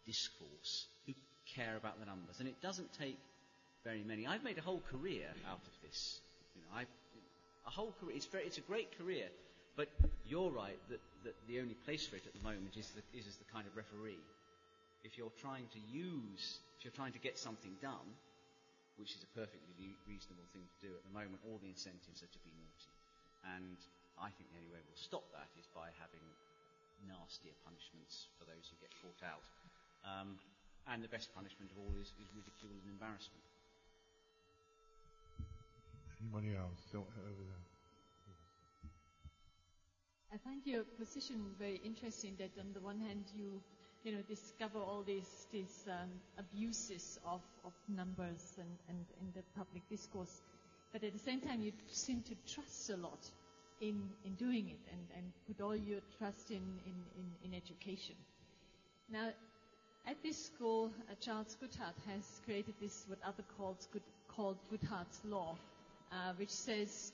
discourse 0.07 0.87
who 1.07 1.15
care 1.55 1.77
about 1.77 2.01
the 2.01 2.07
numbers. 2.07 2.41
And 2.41 2.49
it 2.49 2.61
doesn't 2.61 2.93
take 2.99 3.19
very 3.85 4.03
many. 4.07 4.27
I've 4.27 4.45
made 4.45 4.59
a 4.59 4.63
whole 4.63 4.83
career 4.91 5.27
out 5.49 5.63
of 5.63 5.75
this. 5.83 6.21
You 6.55 6.63
know, 6.63 6.85
a 7.67 7.71
whole 7.71 7.95
career. 8.01 8.17
It's, 8.17 8.27
very, 8.27 8.45
it's 8.45 8.59
a 8.59 8.67
great 8.67 8.97
career. 8.99 9.27
But 9.77 9.89
you're 10.29 10.51
right 10.51 10.77
that, 10.91 11.01
that 11.25 11.35
the 11.49 11.61
only 11.61 11.75
place 11.89 12.05
for 12.07 12.17
it 12.17 12.27
at 12.27 12.35
the 12.37 12.45
moment 12.45 12.77
is, 12.77 12.93
the, 12.93 13.03
is 13.17 13.27
as 13.27 13.37
the 13.41 13.49
kind 13.49 13.65
of 13.67 13.73
referee. 13.77 14.21
If 15.03 15.17
you're 15.17 15.33
trying 15.41 15.67
to 15.73 15.81
use, 15.89 16.61
if 16.79 16.85
you're 16.85 16.95
trying 16.95 17.17
to 17.17 17.23
get 17.25 17.39
something 17.39 17.73
done, 17.81 18.07
which 19.01 19.17
is 19.17 19.25
a 19.25 19.31
perfectly 19.33 19.97
reasonable 20.05 20.45
thing 20.53 20.63
to 20.69 20.79
do 20.85 20.93
at 20.93 21.03
the 21.09 21.15
moment, 21.17 21.41
all 21.49 21.57
the 21.59 21.73
incentives 21.73 22.21
are 22.21 22.31
to 22.31 22.43
be 22.45 22.53
naughty. 22.53 22.93
And 23.57 23.79
I 24.21 24.29
think 24.37 24.53
the 24.53 24.61
only 24.61 24.71
way 24.71 24.83
we'll 24.85 25.01
stop 25.01 25.25
that 25.33 25.49
is 25.57 25.67
by 25.73 25.89
having 25.99 26.23
nastier 27.07 27.55
punishments 27.65 28.29
for 28.39 28.45
those 28.45 28.69
who 28.71 28.77
get 28.79 28.93
caught 29.03 29.21
out. 29.27 29.45
Um, 30.03 30.39
and 30.91 31.03
the 31.03 31.09
best 31.09 31.31
punishment 31.35 31.71
of 31.71 31.79
all 31.79 31.95
is, 32.01 32.11
is 32.19 32.29
ridicule 32.35 32.75
and 32.75 32.91
embarrassment. 32.91 33.45
Anybody 36.23 36.55
else? 36.55 36.79
So, 36.91 36.99
over 37.03 37.45
there. 37.47 37.63
I 40.33 40.39
find 40.39 40.63
your 40.65 40.85
position 40.99 41.45
very 41.59 41.81
interesting 41.85 42.37
that 42.39 42.51
on 42.59 42.73
the 42.73 42.81
one 42.81 42.99
hand 42.99 43.25
you 43.37 43.61
you 44.03 44.13
know 44.13 44.23
discover 44.29 44.79
all 44.79 45.03
these 45.03 45.47
these 45.53 45.85
um, 45.87 46.09
abuses 46.39 47.19
of, 47.27 47.43
of 47.65 47.73
numbers 47.89 48.57
and, 48.59 48.73
and 48.89 49.05
in 49.21 49.29
the 49.35 49.43
public 49.59 49.83
discourse, 49.91 50.41
but 50.93 51.05
at 51.05 51.13
the 51.13 51.19
same 51.19 51.41
time 51.41 51.61
you 51.61 51.73
seem 51.91 52.23
to 52.23 52.35
trust 52.47 52.89
a 52.91 52.97
lot 52.97 53.21
in, 53.83 54.01
in 54.25 54.35
doing 54.35 54.69
it 54.71 54.79
and, 54.91 55.01
and 55.17 55.33
put 55.47 55.61
all 55.63 55.77
your 55.77 56.01
trust 56.17 56.51
in, 56.51 56.63
in, 56.87 56.95
in, 57.19 57.51
in 57.51 57.55
education. 57.55 58.15
Now, 59.11 59.31
at 60.07 60.23
this 60.23 60.47
school, 60.47 60.91
uh, 61.11 61.15
Charles 61.21 61.57
Goodhart 61.61 61.99
has 62.09 62.41
created 62.45 62.75
this 62.81 63.05
what 63.09 63.19
other 63.27 63.45
calls 63.59 63.89
good, 63.93 64.03
called 64.29 64.57
Goodhart's 64.73 65.21
law, 65.25 65.57
uh, 66.13 66.33
which 66.37 66.51
says 66.51 67.13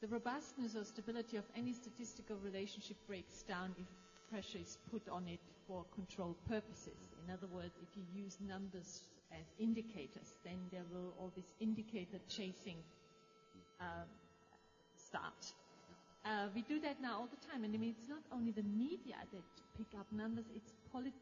the 0.00 0.08
robustness 0.08 0.74
or 0.74 0.84
stability 0.84 1.36
of 1.36 1.44
any 1.56 1.72
statistical 1.72 2.36
relationship 2.44 2.96
breaks 3.06 3.42
down 3.42 3.74
if 3.78 3.86
pressure 4.30 4.58
is 4.58 4.78
put 4.90 5.08
on 5.08 5.26
it 5.28 5.40
for 5.68 5.84
control 5.94 6.36
purposes. 6.48 6.98
In 7.24 7.32
other 7.32 7.46
words, 7.46 7.74
if 7.82 7.96
you 7.96 8.02
use 8.22 8.36
numbers 8.46 9.02
as 9.32 9.46
indicators, 9.60 10.34
then 10.44 10.58
there 10.72 10.84
will 10.92 11.14
all 11.18 11.32
this 11.36 11.52
indicator 11.60 12.18
chasing 12.28 12.78
um, 13.80 14.08
start. 14.96 15.54
Uh, 16.24 16.48
we 16.54 16.62
do 16.62 16.78
that 16.80 17.00
now 17.00 17.16
all 17.18 17.28
the 17.28 17.46
time, 17.48 17.64
and 17.64 17.74
I 17.74 17.78
mean, 17.78 17.94
it's 17.98 18.08
not 18.08 18.22
only 18.30 18.52
the 18.52 18.62
media 18.62 19.16
that 19.32 19.44
pick 19.76 19.98
up 19.98 20.06
numbers, 20.12 20.44
it's 20.54 20.72
polit- 20.92 21.14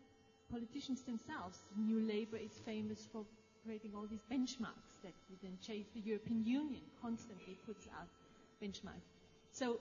politicians 0.50 1.02
themselves. 1.02 1.58
New 1.76 2.00
Labour 2.00 2.36
is 2.36 2.58
famous 2.64 3.06
for 3.12 3.24
creating 3.62 3.94
all 3.94 4.06
these 4.06 4.24
benchmarks 4.30 4.98
that 5.02 5.14
then 5.42 5.58
chase. 5.60 5.86
The 5.94 6.00
European 6.00 6.42
Union 6.42 6.82
constantly 7.00 7.56
puts 7.64 7.86
out 7.88 8.08
benchmarks. 8.62 9.06
So 9.52 9.80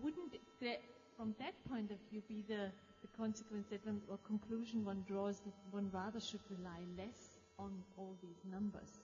wouldn't 0.00 0.36
there, 0.60 0.76
from 1.16 1.34
that 1.40 1.54
point 1.68 1.90
of 1.90 1.98
view, 2.10 2.22
be 2.28 2.42
the, 2.46 2.70
the 3.02 3.08
consequence 3.16 3.66
that 3.70 3.84
one, 3.84 4.00
or 4.06 4.18
conclusion 4.18 4.84
one 4.84 5.02
draws 5.06 5.40
that 5.40 5.54
one 5.70 5.90
rather 5.92 6.20
should 6.20 6.42
rely 6.48 6.86
less 6.96 7.38
on 7.58 7.82
all 7.96 8.16
these 8.22 8.38
numbers 8.44 9.00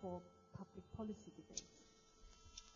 for 0.00 0.20
public 0.56 0.84
policy 0.96 1.32
debates? 1.36 1.75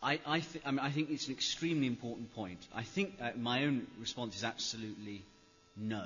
I, 0.03 0.19
I, 0.25 0.39
th- 0.39 0.63
I, 0.65 0.71
mean, 0.71 0.79
I 0.79 0.89
think 0.89 1.11
it's 1.11 1.27
an 1.27 1.33
extremely 1.33 1.85
important 1.87 2.33
point. 2.33 2.59
I 2.73 2.83
think 2.83 3.15
uh, 3.21 3.31
my 3.37 3.65
own 3.65 3.85
response 3.99 4.35
is 4.35 4.43
absolutely 4.43 5.23
no, 5.77 6.05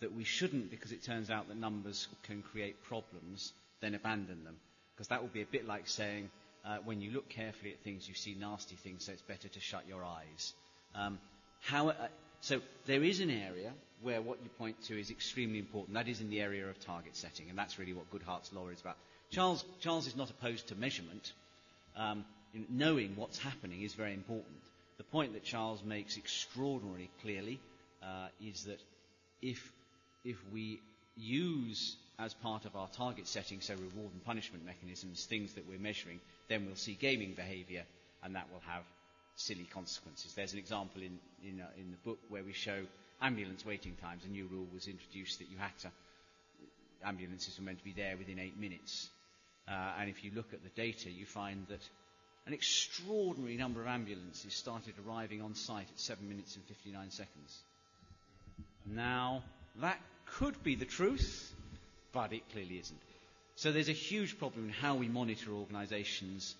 that 0.00 0.14
we 0.14 0.24
shouldn't, 0.24 0.70
because 0.70 0.92
it 0.92 1.02
turns 1.02 1.28
out 1.28 1.48
that 1.48 1.56
numbers 1.56 2.06
can 2.22 2.42
create 2.42 2.82
problems, 2.84 3.52
then 3.80 3.94
abandon 3.94 4.44
them. 4.44 4.56
Because 4.94 5.08
that 5.08 5.22
would 5.22 5.32
be 5.32 5.42
a 5.42 5.46
bit 5.46 5.66
like 5.66 5.88
saying, 5.88 6.30
uh, 6.64 6.78
when 6.84 7.00
you 7.00 7.10
look 7.10 7.28
carefully 7.28 7.72
at 7.72 7.80
things, 7.80 8.08
you 8.08 8.14
see 8.14 8.36
nasty 8.38 8.76
things, 8.76 9.04
so 9.06 9.12
it's 9.12 9.22
better 9.22 9.48
to 9.48 9.60
shut 9.60 9.84
your 9.88 10.04
eyes. 10.04 10.54
Um, 10.94 11.18
how, 11.60 11.88
uh, 11.88 11.94
so 12.40 12.60
there 12.86 13.02
is 13.02 13.18
an 13.20 13.30
area 13.30 13.72
where 14.02 14.20
what 14.20 14.38
you 14.42 14.50
point 14.50 14.80
to 14.84 14.98
is 14.98 15.10
extremely 15.10 15.58
important. 15.58 15.94
That 15.94 16.08
is 16.08 16.20
in 16.20 16.30
the 16.30 16.40
area 16.40 16.68
of 16.68 16.78
target 16.78 17.16
setting, 17.16 17.48
and 17.50 17.58
that's 17.58 17.78
really 17.78 17.92
what 17.92 18.10
Goodhart's 18.12 18.52
law 18.52 18.68
is 18.68 18.80
about. 18.80 18.96
Charles, 19.30 19.64
Charles 19.80 20.06
is 20.06 20.14
not 20.14 20.30
opposed 20.30 20.68
to 20.68 20.74
measurement. 20.76 21.32
Um, 21.96 22.24
knowing 22.68 23.14
what's 23.16 23.38
happening 23.38 23.82
is 23.82 23.94
very 23.94 24.14
important. 24.14 24.56
The 24.98 25.04
point 25.04 25.32
that 25.32 25.44
Charles 25.44 25.82
makes 25.82 26.16
extraordinarily 26.16 27.10
clearly 27.22 27.60
uh, 28.02 28.28
is 28.40 28.64
that 28.64 28.80
if, 29.40 29.72
if 30.24 30.36
we 30.52 30.80
use 31.16 31.96
as 32.18 32.34
part 32.34 32.64
of 32.64 32.76
our 32.76 32.88
target 32.88 33.26
setting, 33.26 33.60
so 33.60 33.74
reward 33.74 34.12
and 34.12 34.24
punishment 34.24 34.64
mechanisms, 34.64 35.24
things 35.24 35.54
that 35.54 35.68
we're 35.68 35.78
measuring, 35.78 36.20
then 36.48 36.66
we'll 36.66 36.76
see 36.76 36.94
gaming 36.94 37.32
behavior, 37.34 37.84
and 38.22 38.34
that 38.36 38.46
will 38.52 38.62
have 38.66 38.82
silly 39.36 39.66
consequences. 39.72 40.34
There's 40.34 40.52
an 40.52 40.58
example 40.58 41.02
in, 41.02 41.18
in, 41.46 41.60
uh, 41.60 41.66
in 41.78 41.90
the 41.90 41.96
book 42.04 42.18
where 42.28 42.44
we 42.44 42.52
show 42.52 42.82
ambulance 43.20 43.64
waiting 43.64 43.96
times. 44.00 44.24
A 44.24 44.28
new 44.28 44.46
rule 44.46 44.66
was 44.72 44.86
introduced 44.86 45.38
that 45.38 45.50
you 45.50 45.56
had 45.56 45.76
to, 45.80 45.90
ambulances 47.04 47.58
were 47.58 47.64
meant 47.64 47.78
to 47.78 47.84
be 47.84 47.92
there 47.92 48.16
within 48.16 48.38
eight 48.38 48.58
minutes. 48.58 49.08
Uh, 49.68 49.92
and 50.00 50.10
if 50.10 50.24
you 50.24 50.30
look 50.34 50.52
at 50.52 50.62
the 50.62 50.68
data, 50.70 51.10
you 51.10 51.24
find 51.24 51.66
that 51.68 51.80
an 52.46 52.52
extraordinary 52.52 53.56
number 53.56 53.80
of 53.80 53.86
ambulances 53.86 54.52
started 54.54 54.94
arriving 55.06 55.42
on 55.42 55.54
site 55.54 55.86
at 55.88 56.00
7 56.00 56.28
minutes 56.28 56.56
and 56.56 56.64
59 56.64 57.10
seconds. 57.10 57.58
Now, 58.86 59.42
that 59.80 60.00
could 60.26 60.62
be 60.64 60.74
the 60.74 60.84
truth, 60.84 61.54
but 62.12 62.32
it 62.32 62.42
clearly 62.52 62.78
isn't. 62.78 63.00
So 63.56 63.70
there's 63.70 63.88
a 63.88 63.92
huge 63.92 64.38
problem 64.38 64.66
in 64.66 64.70
how 64.72 64.96
we 64.96 65.08
monitor 65.08 65.52
organisations 65.52 66.54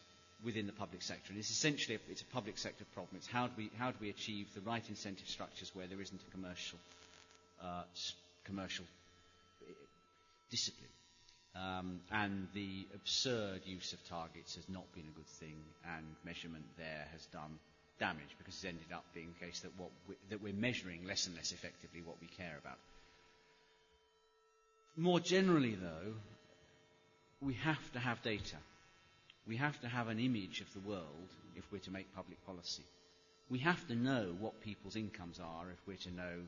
within 0.44 0.66
the 0.66 0.72
public 0.72 1.02
sector. 1.02 1.30
And 1.30 1.38
it's 1.38 1.50
essentially 1.50 1.96
a, 1.96 2.10
it's 2.10 2.22
a 2.22 2.26
public 2.26 2.58
sector 2.58 2.84
problem. 2.94 3.16
It's 3.16 3.26
how 3.26 3.46
do, 3.46 3.52
we, 3.56 3.70
how 3.78 3.90
do 3.90 3.96
we 4.00 4.10
achieve 4.10 4.46
the 4.54 4.60
right 4.60 4.82
incentive 4.88 5.28
structures 5.28 5.70
where 5.74 5.86
there 5.86 6.00
isn't 6.00 6.20
a 6.20 6.30
commercial, 6.30 6.78
uh, 7.62 7.82
commercial 8.44 8.84
uh, 9.62 9.72
discipline. 10.50 10.88
Um, 11.54 12.00
and 12.10 12.48
the 12.54 12.86
absurd 12.94 13.60
use 13.66 13.92
of 13.92 14.02
targets 14.08 14.54
has 14.54 14.68
not 14.68 14.90
been 14.94 15.04
a 15.04 15.16
good 15.16 15.26
thing, 15.26 15.56
and 15.96 16.06
measurement 16.24 16.64
there 16.78 17.06
has 17.12 17.26
done 17.26 17.58
damage 17.98 18.34
because 18.38 18.54
it's 18.54 18.64
ended 18.64 18.92
up 18.92 19.04
being 19.14 19.34
the 19.38 19.46
case 19.46 19.60
that, 19.60 19.70
what 19.76 19.90
we, 20.08 20.14
that 20.30 20.42
we're 20.42 20.54
measuring 20.54 21.04
less 21.04 21.26
and 21.26 21.36
less 21.36 21.52
effectively 21.52 22.00
what 22.02 22.16
we 22.20 22.26
care 22.26 22.56
about. 22.58 22.78
More 24.96 25.20
generally, 25.20 25.74
though, 25.74 26.14
we 27.40 27.54
have 27.54 27.92
to 27.92 27.98
have 27.98 28.22
data. 28.22 28.56
We 29.46 29.56
have 29.56 29.78
to 29.80 29.88
have 29.88 30.08
an 30.08 30.20
image 30.20 30.60
of 30.60 30.72
the 30.72 30.88
world 30.88 31.28
if 31.56 31.64
we're 31.70 31.78
to 31.80 31.90
make 31.90 32.14
public 32.14 32.44
policy. 32.46 32.84
We 33.50 33.58
have 33.58 33.86
to 33.88 33.94
know 33.94 34.34
what 34.38 34.60
people's 34.62 34.96
incomes 34.96 35.38
are 35.38 35.70
if 35.70 35.78
we're 35.86 35.96
to 35.96 36.14
know 36.14 36.46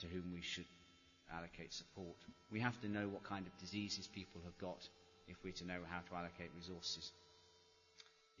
to 0.00 0.06
whom 0.06 0.32
we 0.34 0.42
should 0.42 0.66
allocate 1.34 1.72
support. 1.72 2.16
We 2.50 2.60
have 2.60 2.80
to 2.80 2.88
know 2.88 3.08
what 3.08 3.24
kind 3.24 3.46
of 3.46 3.56
diseases 3.58 4.06
people 4.06 4.40
have 4.44 4.56
got 4.58 4.88
if 5.28 5.36
we're 5.44 5.52
to 5.52 5.66
know 5.66 5.80
how 5.88 6.00
to 6.00 6.14
allocate 6.16 6.50
resources 6.56 7.12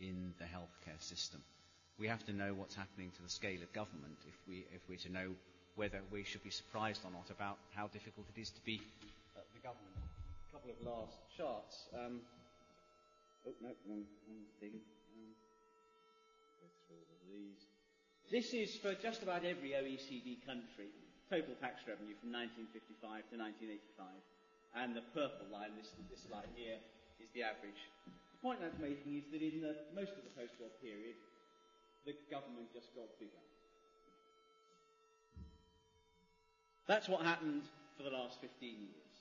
in 0.00 0.32
the 0.38 0.44
healthcare 0.44 1.00
system. 1.00 1.42
We 1.98 2.06
have 2.08 2.24
to 2.26 2.32
know 2.32 2.54
what's 2.54 2.74
happening 2.74 3.10
to 3.16 3.22
the 3.22 3.28
scale 3.28 3.60
of 3.62 3.72
government 3.72 4.16
if, 4.26 4.34
we, 4.48 4.64
if 4.72 4.80
we're 4.88 5.02
to 5.02 5.12
know 5.12 5.34
whether 5.74 6.00
we 6.10 6.24
should 6.24 6.42
be 6.42 6.50
surprised 6.50 7.02
or 7.04 7.10
not 7.10 7.30
about 7.30 7.58
how 7.74 7.88
difficult 7.88 8.26
it 8.34 8.40
is 8.40 8.50
to 8.50 8.60
be 8.64 8.80
uh, 9.36 9.40
the 9.54 9.60
government. 9.60 9.94
A 10.48 10.52
couple 10.52 10.70
of 10.70 10.78
last 10.86 11.18
charts. 11.36 11.90
Um, 11.94 12.20
oh, 13.46 13.52
no, 13.60 13.70
wrong, 13.86 14.06
wrong 14.26 14.46
thing. 14.60 14.74
Um, 14.74 15.34
go 16.62 16.66
through 16.86 17.02
all 17.02 17.10
of 17.10 17.20
these. 17.26 17.60
This 18.30 18.54
is 18.54 18.76
for 18.78 18.94
just 18.94 19.22
about 19.22 19.44
every 19.44 19.70
OECD 19.70 20.44
country 20.46 20.90
total 21.28 21.52
tax 21.60 21.84
revenue 21.84 22.16
from 22.18 22.32
1955 22.32 23.28
to 23.28 23.36
1985. 23.36 24.08
And 24.76 24.96
the 24.96 25.04
purple 25.12 25.48
line, 25.52 25.76
this, 25.76 25.92
this 26.08 26.24
line 26.28 26.48
here, 26.56 26.80
is 27.20 27.28
the 27.36 27.44
average. 27.44 27.88
The 28.04 28.40
point 28.40 28.60
that's 28.64 28.80
making 28.80 29.16
is 29.16 29.28
that 29.32 29.40
in 29.44 29.60
the, 29.60 29.76
most 29.92 30.16
of 30.16 30.24
the 30.24 30.32
post-war 30.36 30.72
period, 30.80 31.16
the 32.08 32.16
government 32.32 32.72
just 32.72 32.92
got 32.96 33.08
bigger. 33.20 33.44
That's 36.88 37.08
what 37.08 37.20
happened 37.20 37.68
for 38.00 38.08
the 38.08 38.14
last 38.14 38.40
15 38.40 38.48
years. 38.64 39.14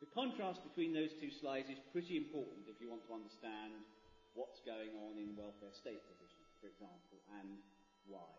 The 0.00 0.08
contrast 0.16 0.64
between 0.64 0.96
those 0.96 1.12
two 1.20 1.28
slides 1.28 1.68
is 1.68 1.78
pretty 1.92 2.16
important 2.16 2.66
if 2.66 2.80
you 2.80 2.88
want 2.88 3.04
to 3.06 3.12
understand 3.12 3.84
what's 4.32 4.64
going 4.64 4.96
on 4.96 5.20
in 5.20 5.36
welfare 5.36 5.70
state 5.76 6.00
provision, 6.08 6.42
for 6.58 6.72
example, 6.72 7.20
and 7.38 7.60
why. 8.08 8.32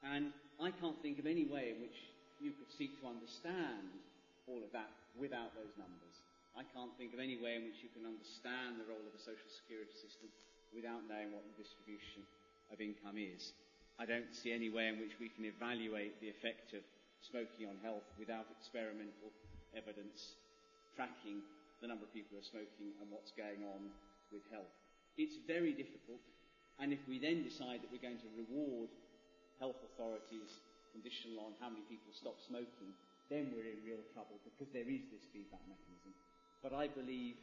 And 0.00 0.32
I 0.60 0.68
can't 0.76 1.00
think 1.00 1.16
of 1.16 1.24
any 1.24 1.48
way 1.48 1.72
in 1.72 1.80
which 1.80 2.12
you 2.36 2.52
could 2.52 2.68
seek 2.68 3.00
to 3.00 3.08
understand 3.08 3.96
all 4.44 4.60
of 4.60 4.68
that 4.76 4.92
without 5.16 5.56
those 5.56 5.72
numbers. 5.80 6.20
I 6.52 6.68
can't 6.76 6.92
think 7.00 7.16
of 7.16 7.20
any 7.20 7.40
way 7.40 7.56
in 7.56 7.64
which 7.64 7.80
you 7.80 7.88
can 7.96 8.04
understand 8.04 8.76
the 8.76 8.84
role 8.84 9.00
of 9.00 9.16
the 9.16 9.24
social 9.24 9.48
security 9.48 9.96
system 9.96 10.28
without 10.76 11.08
knowing 11.08 11.32
what 11.32 11.48
the 11.48 11.56
distribution 11.56 12.28
of 12.68 12.84
income 12.84 13.16
is. 13.16 13.56
I 13.96 14.04
don't 14.04 14.28
see 14.36 14.52
any 14.52 14.68
way 14.68 14.92
in 14.92 15.00
which 15.00 15.16
we 15.16 15.32
can 15.32 15.48
evaluate 15.48 16.20
the 16.20 16.28
effect 16.28 16.76
of 16.76 16.84
smoking 17.24 17.64
on 17.64 17.80
health 17.80 18.04
without 18.20 18.52
experimental 18.52 19.32
evidence 19.72 20.36
tracking 20.92 21.40
the 21.80 21.88
number 21.88 22.04
of 22.04 22.12
people 22.12 22.36
who 22.36 22.44
are 22.44 22.52
smoking 22.52 22.92
and 23.00 23.08
what's 23.08 23.32
going 23.32 23.64
on 23.64 23.88
with 24.28 24.44
health. 24.52 24.72
It's 25.16 25.40
very 25.48 25.72
difficult, 25.72 26.20
and 26.76 26.92
if 26.92 27.00
we 27.08 27.16
then 27.16 27.44
decide 27.44 27.80
that 27.80 27.88
we're 27.88 28.04
going 28.04 28.20
to 28.20 28.36
reward 28.36 28.92
health 29.60 29.78
authorities 29.92 30.64
conditional 30.90 31.46
on 31.46 31.52
how 31.62 31.70
many 31.70 31.84
people 31.86 32.10
stop 32.10 32.40
smoking, 32.42 32.90
then 33.30 33.54
we're 33.54 33.68
in 33.68 33.78
real 33.86 34.02
trouble 34.10 34.40
because 34.42 34.66
there 34.74 34.88
is 34.88 35.06
this 35.12 35.22
feedback 35.30 35.62
mechanism. 35.70 36.10
But 36.64 36.74
I 36.74 36.90
believe 36.90 37.38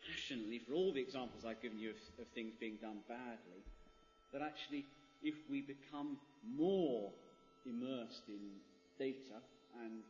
passionately, 0.00 0.62
for 0.64 0.72
all 0.72 0.94
the 0.94 1.02
examples 1.02 1.44
I've 1.44 1.60
given 1.60 1.76
you 1.76 1.92
of, 1.92 2.00
of 2.22 2.26
things 2.32 2.56
being 2.56 2.80
done 2.80 3.04
badly, 3.04 3.60
that 4.32 4.40
actually 4.40 4.86
if 5.20 5.34
we 5.50 5.60
become 5.60 6.16
more 6.46 7.10
immersed 7.66 8.24
in 8.30 8.62
data 8.96 9.42
and 9.82 10.00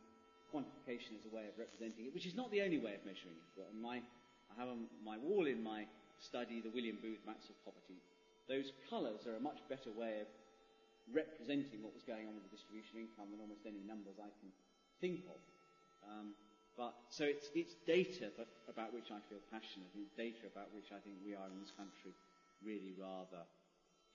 quantification 0.53 1.17
as 1.17 1.25
a 1.29 1.33
way 1.33 1.45
of 1.49 1.57
representing 1.57 2.05
it, 2.05 2.13
which 2.13 2.25
is 2.25 2.37
not 2.37 2.49
the 2.53 2.61
only 2.61 2.77
way 2.77 2.93
of 2.95 3.03
measuring 3.05 3.37
it. 3.37 3.49
But 3.57 3.69
my, 3.75 4.01
I 4.49 4.53
have 4.57 4.69
on 4.69 4.89
my 5.03 5.17
wall 5.17 5.45
in 5.45 5.61
my 5.61 5.85
study 6.21 6.61
the 6.61 6.73
William 6.73 6.97
Booth 7.01 7.21
Maps 7.25 7.49
of 7.49 7.57
Poverty. 7.65 7.97
Those 8.47 8.73
colours 8.89 9.27
are 9.29 9.37
a 9.37 9.39
much 9.39 9.61
better 9.69 9.93
way 9.93 10.21
of 10.21 10.29
representing 11.13 11.81
what 11.81 11.93
was 11.93 12.05
going 12.05 12.29
on 12.29 12.33
with 12.37 12.45
the 12.45 12.53
distribution 12.53 12.97
of 12.97 13.09
income 13.09 13.27
than 13.33 13.41
almost 13.41 13.65
any 13.65 13.81
numbers 13.85 14.21
I 14.21 14.29
can 14.41 14.49
think 15.01 15.25
of. 15.29 15.39
Um, 16.05 16.37
but 16.77 16.95
so 17.11 17.27
it's, 17.27 17.51
it's 17.51 17.75
data 17.83 18.31
about 18.71 18.95
which 18.95 19.11
I 19.11 19.19
feel 19.27 19.43
passionate. 19.51 19.91
It's 19.97 20.15
data 20.15 20.47
about 20.47 20.71
which 20.71 20.95
I 20.95 20.99
think 21.03 21.19
we 21.25 21.35
are 21.35 21.49
in 21.51 21.59
this 21.59 21.75
country 21.75 22.15
really 22.63 22.95
rather 22.95 23.43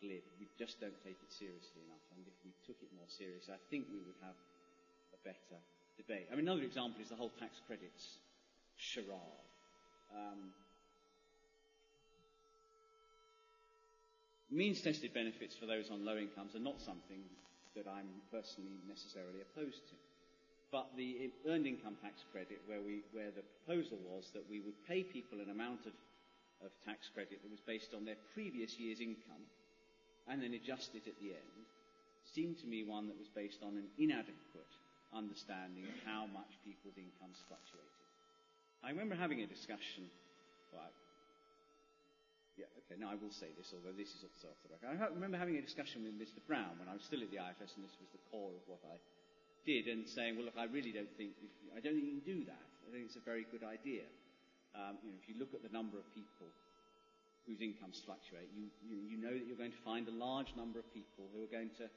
glib. 0.01 0.25
We 0.41 0.49
just 0.57 0.81
don't 0.81 0.97
take 1.05 1.21
it 1.21 1.29
seriously 1.29 1.85
enough. 1.85 2.05
And 2.17 2.25
if 2.25 2.37
we 2.41 2.57
took 2.65 2.81
it 2.81 2.89
more 2.97 3.09
seriously, 3.09 3.53
I 3.53 3.61
think 3.69 3.93
we 3.93 4.01
would 4.01 4.17
have 4.25 4.37
a 5.13 5.21
better 5.21 5.61
debate. 6.01 6.33
I 6.33 6.41
mean, 6.41 6.49
another 6.49 6.65
example 6.65 7.05
is 7.05 7.13
the 7.13 7.21
whole 7.21 7.33
tax 7.37 7.61
credits 7.69 8.21
charade. 8.77 9.45
Um, 10.09 10.57
means 14.55 14.81
tested 14.81 15.13
benefits 15.13 15.57
for 15.57 15.67
those 15.67 15.91
on 15.91 16.05
low 16.05 16.17
incomes 16.17 16.55
are 16.55 16.63
not 16.63 16.81
something 16.81 17.23
that 17.75 17.91
I'm 17.91 18.23
personally 18.31 18.79
necessarily 18.87 19.43
opposed 19.43 19.83
to. 19.91 19.97
But 20.71 20.91
the 20.97 21.31
earned 21.47 21.67
income 21.67 21.97
tax 22.03 22.23
credit, 22.31 22.63
where, 22.67 22.83
we, 22.83 23.03
where 23.13 23.31
the 23.31 23.47
proposal 23.63 23.99
was 24.03 24.31
that 24.35 24.47
we 24.51 24.61
would 24.61 24.79
pay 24.87 25.03
people 25.03 25.39
an 25.39 25.51
amount 25.51 25.87
of, 25.87 25.95
of 26.63 26.71
tax 26.87 27.11
credit 27.11 27.43
that 27.43 27.51
was 27.51 27.63
based 27.63 27.95
on 27.95 28.05
their 28.05 28.19
previous 28.35 28.79
year's 28.79 28.99
income 28.99 29.47
and 30.27 30.43
then 30.43 30.55
adjust 30.55 30.95
it 30.95 31.07
at 31.07 31.19
the 31.21 31.35
end, 31.35 31.63
seemed 32.25 32.59
to 32.59 32.67
me 32.67 32.83
one 32.83 33.07
that 33.07 33.19
was 33.19 33.29
based 33.29 33.63
on 33.63 33.77
an 33.77 33.87
inadequate 33.99 34.73
understanding 35.13 35.85
of 35.85 35.95
how 36.03 36.27
much 36.33 36.59
people's 36.65 36.97
incomes 36.97 37.39
fluctuated. 37.47 38.03
I 38.83 38.91
remember 38.91 39.15
having 39.15 39.43
a 39.43 39.47
discussion, 39.47 40.11
well, 40.73 40.91
yeah, 42.55 42.71
okay, 42.87 42.95
now 42.95 43.11
I 43.11 43.19
will 43.19 43.35
say 43.35 43.51
this, 43.59 43.75
although 43.75 43.95
this 43.95 44.15
is 44.15 44.23
also 44.23 44.55
off 44.55 44.61
the 44.63 44.71
record. 44.71 44.95
I 44.95 45.11
remember 45.11 45.35
having 45.35 45.59
a 45.59 45.65
discussion 45.65 46.07
with 46.07 46.15
Mr. 46.15 46.39
Brown 46.47 46.79
when 46.79 46.87
I 46.87 46.95
was 46.95 47.03
still 47.03 47.19
at 47.19 47.31
the 47.35 47.43
IFS, 47.43 47.75
and 47.75 47.83
this 47.83 47.99
was 47.99 48.11
the 48.15 48.23
core 48.31 48.55
of 48.55 48.65
what 48.71 48.83
I 48.87 48.97
did, 49.67 49.91
and 49.91 50.07
saying, 50.07 50.39
well, 50.39 50.47
look, 50.47 50.59
I 50.59 50.71
really 50.71 50.95
don't 50.95 51.11
think, 51.19 51.35
I 51.75 51.83
don't 51.83 51.99
think 51.99 52.07
you 52.07 52.17
can 52.23 52.27
do 52.27 52.41
that. 52.47 52.67
I 52.87 52.95
think 52.95 53.11
it's 53.11 53.19
a 53.19 53.27
very 53.27 53.43
good 53.51 53.67
idea. 53.67 54.07
Um, 54.79 55.03
you 55.03 55.11
know, 55.11 55.19
if 55.19 55.27
you 55.27 55.35
look 55.35 55.51
at 55.51 55.67
the 55.67 55.73
number 55.75 55.99
of 55.99 56.07
people 56.15 56.47
whose 57.47 57.59
incomes 57.59 57.99
fluctuate, 58.07 58.47
you, 58.55 58.71
you, 58.87 58.97
you 59.15 59.19
know 59.19 59.35
that 59.35 59.45
you're 59.51 59.59
going 59.59 59.75
to 59.75 59.85
find 59.87 60.07
a 60.07 60.15
large 60.15 60.55
number 60.55 60.79
of 60.79 60.87
people 60.95 61.27
who 61.35 61.43
are 61.43 61.51
going 61.51 61.75
to 61.83 61.91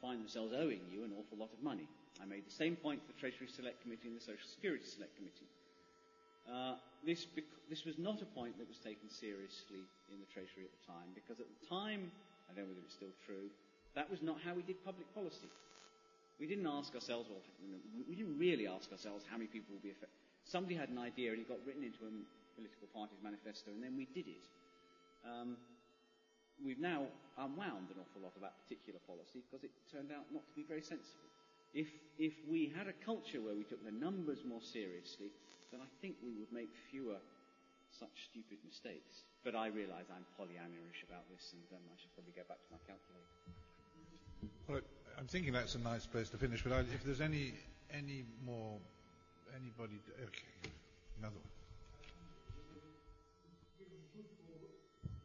find 0.00 0.20
themselves 0.20 0.52
owing 0.52 0.82
you 0.90 1.08
an 1.08 1.14
awful 1.16 1.38
lot 1.38 1.54
of 1.54 1.60
money. 1.64 1.88
I 2.20 2.26
made 2.26 2.44
the 2.44 2.52
same 2.52 2.76
point 2.76 3.00
for 3.00 3.14
the 3.14 3.18
Treasury 3.22 3.48
Select 3.48 3.80
Committee 3.80 4.12
and 4.12 4.16
the 4.18 4.24
Social 4.24 4.44
Security 4.44 4.84
Select 4.84 5.14
Committee. 5.16 5.48
Uh, 6.46 6.74
this, 7.06 7.26
this 7.70 7.84
was 7.84 7.98
not 7.98 8.22
a 8.22 8.28
point 8.34 8.58
that 8.58 8.68
was 8.68 8.78
taken 8.78 9.10
seriously 9.10 9.82
in 10.10 10.18
the 10.18 10.28
Treasury 10.30 10.66
at 10.66 10.74
the 10.74 10.84
time, 10.86 11.10
because 11.14 11.38
at 11.38 11.46
the 11.46 11.62
time, 11.66 12.10
I 12.50 12.54
don't 12.54 12.66
know 12.66 12.74
whether 12.74 12.84
it's 12.84 12.94
still 12.94 13.14
true, 13.26 13.50
that 13.94 14.10
was 14.10 14.22
not 14.22 14.38
how 14.42 14.54
we 14.54 14.62
did 14.62 14.82
public 14.84 15.06
policy. 15.14 15.50
We 16.40 16.46
didn't 16.46 16.66
ask 16.66 16.94
ourselves, 16.94 17.28
well, 17.30 17.42
we 18.08 18.14
didn't 18.16 18.38
really 18.38 18.66
ask 18.66 18.90
ourselves 18.90 19.24
how 19.30 19.36
many 19.36 19.46
people 19.46 19.74
will 19.74 19.84
be 19.84 19.94
affected. 19.94 20.18
Somebody 20.44 20.74
had 20.74 20.88
an 20.88 20.98
idea 20.98 21.30
and 21.30 21.38
it 21.38 21.46
got 21.46 21.62
written 21.62 21.84
into 21.84 22.02
a 22.02 22.12
political 22.58 22.88
party's 22.90 23.22
manifesto, 23.22 23.70
and 23.70 23.82
then 23.82 23.94
we 23.94 24.10
did 24.10 24.26
it. 24.26 24.44
Um, 25.22 25.56
we've 26.58 26.82
now 26.82 27.06
unwound 27.38 27.94
an 27.94 28.02
awful 28.02 28.22
lot 28.22 28.34
of 28.34 28.42
that 28.42 28.58
particular 28.58 28.98
policy 29.06 29.42
because 29.46 29.62
it 29.62 29.70
turned 29.90 30.10
out 30.10 30.26
not 30.34 30.42
to 30.48 30.54
be 30.54 30.66
very 30.66 30.82
sensible. 30.82 31.30
If, 31.74 31.88
if 32.18 32.34
we 32.50 32.72
had 32.76 32.88
a 32.88 32.96
culture 33.04 33.40
where 33.40 33.54
we 33.54 33.64
took 33.64 33.80
the 33.84 33.94
numbers 33.94 34.44
more 34.44 34.60
seriously, 34.60 35.32
then 35.72 35.80
I 35.80 35.88
think 36.00 36.16
we 36.22 36.30
would 36.38 36.52
make 36.52 36.70
fewer 36.92 37.16
such 37.98 38.28
stupid 38.30 38.58
mistakes. 38.64 39.24
But 39.44 39.56
I 39.56 39.68
realise 39.68 40.06
I'm 40.12 40.24
Pollyannaish 40.38 41.02
about 41.08 41.24
this, 41.32 41.52
and 41.56 41.64
um, 41.72 41.82
I 41.88 41.96
should 42.00 42.12
probably 42.14 42.32
go 42.36 42.44
back 42.46 42.60
to 42.60 42.68
my 42.70 42.80
calculator. 42.86 43.32
Well, 44.68 44.80
I'm 45.18 45.26
thinking 45.26 45.52
that's 45.52 45.74
a 45.74 45.80
nice 45.80 46.06
place 46.06 46.28
to 46.30 46.36
finish. 46.36 46.62
But 46.62 46.72
I, 46.72 46.80
if 46.80 47.02
there's 47.04 47.20
any 47.20 47.54
any 47.92 48.24
more 48.46 48.76
anybody, 49.56 49.98
okay, 50.22 50.70
another 51.18 51.36
one. 51.36 51.50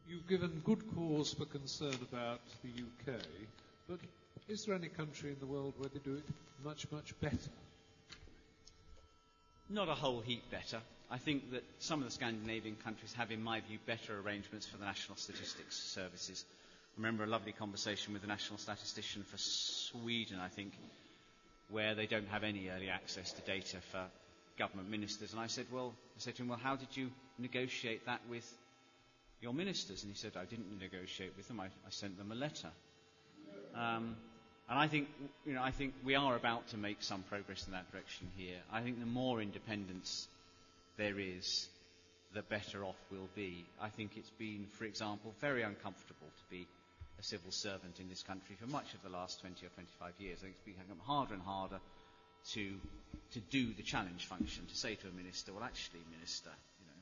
You've 0.08 0.26
given 0.26 0.62
good 0.64 0.82
cause 0.94 1.34
for 1.34 1.44
concern 1.44 1.94
about 2.10 2.40
the 2.64 2.70
UK, 2.70 3.20
but 3.88 3.98
is 4.48 4.64
there 4.64 4.74
any 4.74 4.88
country 4.88 5.30
in 5.30 5.36
the 5.38 5.46
world 5.46 5.74
where 5.76 5.90
they 5.92 6.00
do 6.00 6.14
it 6.14 6.24
much, 6.64 6.86
much 6.90 7.12
better? 7.20 7.36
Not 9.70 9.88
a 9.88 9.94
whole 9.94 10.20
heap 10.20 10.50
better. 10.50 10.80
I 11.10 11.18
think 11.18 11.52
that 11.52 11.62
some 11.78 12.00
of 12.00 12.06
the 12.06 12.10
Scandinavian 12.12 12.76
countries 12.76 13.12
have, 13.14 13.30
in 13.30 13.42
my 13.42 13.60
view, 13.60 13.78
better 13.86 14.18
arrangements 14.18 14.66
for 14.66 14.76
the 14.76 14.84
National 14.84 15.16
Statistics 15.16 15.76
Services. 15.76 16.44
I 16.96 17.00
remember 17.00 17.24
a 17.24 17.26
lovely 17.26 17.52
conversation 17.52 18.12
with 18.12 18.22
the 18.22 18.28
National 18.28 18.58
Statistician 18.58 19.22
for 19.24 19.36
Sweden, 19.38 20.38
I 20.40 20.48
think, 20.48 20.72
where 21.70 21.94
they 21.94 22.06
don't 22.06 22.28
have 22.28 22.44
any 22.44 22.68
early 22.68 22.88
access 22.88 23.32
to 23.32 23.42
data 23.42 23.78
for 23.92 24.04
government 24.58 24.90
ministers. 24.90 25.32
And 25.32 25.40
I 25.40 25.46
said, 25.46 25.66
well, 25.72 25.94
I 26.16 26.20
said 26.20 26.34
to 26.36 26.42
him, 26.42 26.48
well, 26.48 26.60
how 26.62 26.76
did 26.76 26.94
you 26.96 27.10
negotiate 27.38 28.04
that 28.06 28.20
with 28.28 28.50
your 29.40 29.54
ministers? 29.54 30.02
And 30.02 30.12
he 30.12 30.18
said, 30.18 30.32
I 30.36 30.44
didn't 30.44 30.78
negotiate 30.80 31.32
with 31.36 31.46
them. 31.48 31.60
I, 31.60 31.66
I 31.66 31.90
sent 31.90 32.18
them 32.18 32.32
a 32.32 32.34
letter. 32.34 32.68
Um, 33.74 34.16
and 34.68 34.78
I 34.78 34.86
think, 34.86 35.08
you 35.46 35.54
know, 35.54 35.62
I 35.62 35.70
think 35.70 35.94
we 36.04 36.14
are 36.14 36.36
about 36.36 36.68
to 36.68 36.76
make 36.76 37.02
some 37.02 37.22
progress 37.22 37.66
in 37.66 37.72
that 37.72 37.90
direction 37.90 38.28
here. 38.36 38.58
I 38.72 38.82
think 38.82 39.00
the 39.00 39.06
more 39.06 39.40
independence 39.40 40.28
there 40.98 41.18
is, 41.18 41.68
the 42.34 42.42
better 42.42 42.84
off 42.84 42.96
we'll 43.10 43.30
be. 43.34 43.64
I 43.80 43.88
think 43.88 44.12
it's 44.16 44.30
been, 44.38 44.66
for 44.72 44.84
example, 44.84 45.32
very 45.40 45.62
uncomfortable 45.62 46.26
to 46.28 46.50
be 46.50 46.66
a 47.18 47.22
civil 47.22 47.50
servant 47.50 47.98
in 47.98 48.08
this 48.08 48.22
country 48.22 48.56
for 48.60 48.66
much 48.66 48.92
of 48.92 49.02
the 49.02 49.08
last 49.08 49.40
20 49.40 49.64
or 49.64 49.70
25 49.70 50.12
years. 50.18 50.38
I 50.40 50.42
think 50.42 50.54
it's 50.56 50.76
become 50.76 50.98
harder 51.06 51.32
and 51.34 51.42
harder 51.42 51.80
to, 52.52 52.74
to 53.32 53.40
do 53.50 53.72
the 53.72 53.82
challenge 53.82 54.26
function, 54.26 54.66
to 54.66 54.76
say 54.76 54.94
to 54.96 55.08
a 55.08 55.10
minister, 55.12 55.52
well, 55.52 55.64
actually, 55.64 56.00
minister, 56.14 56.50
you 56.78 56.86
know, 56.86 57.00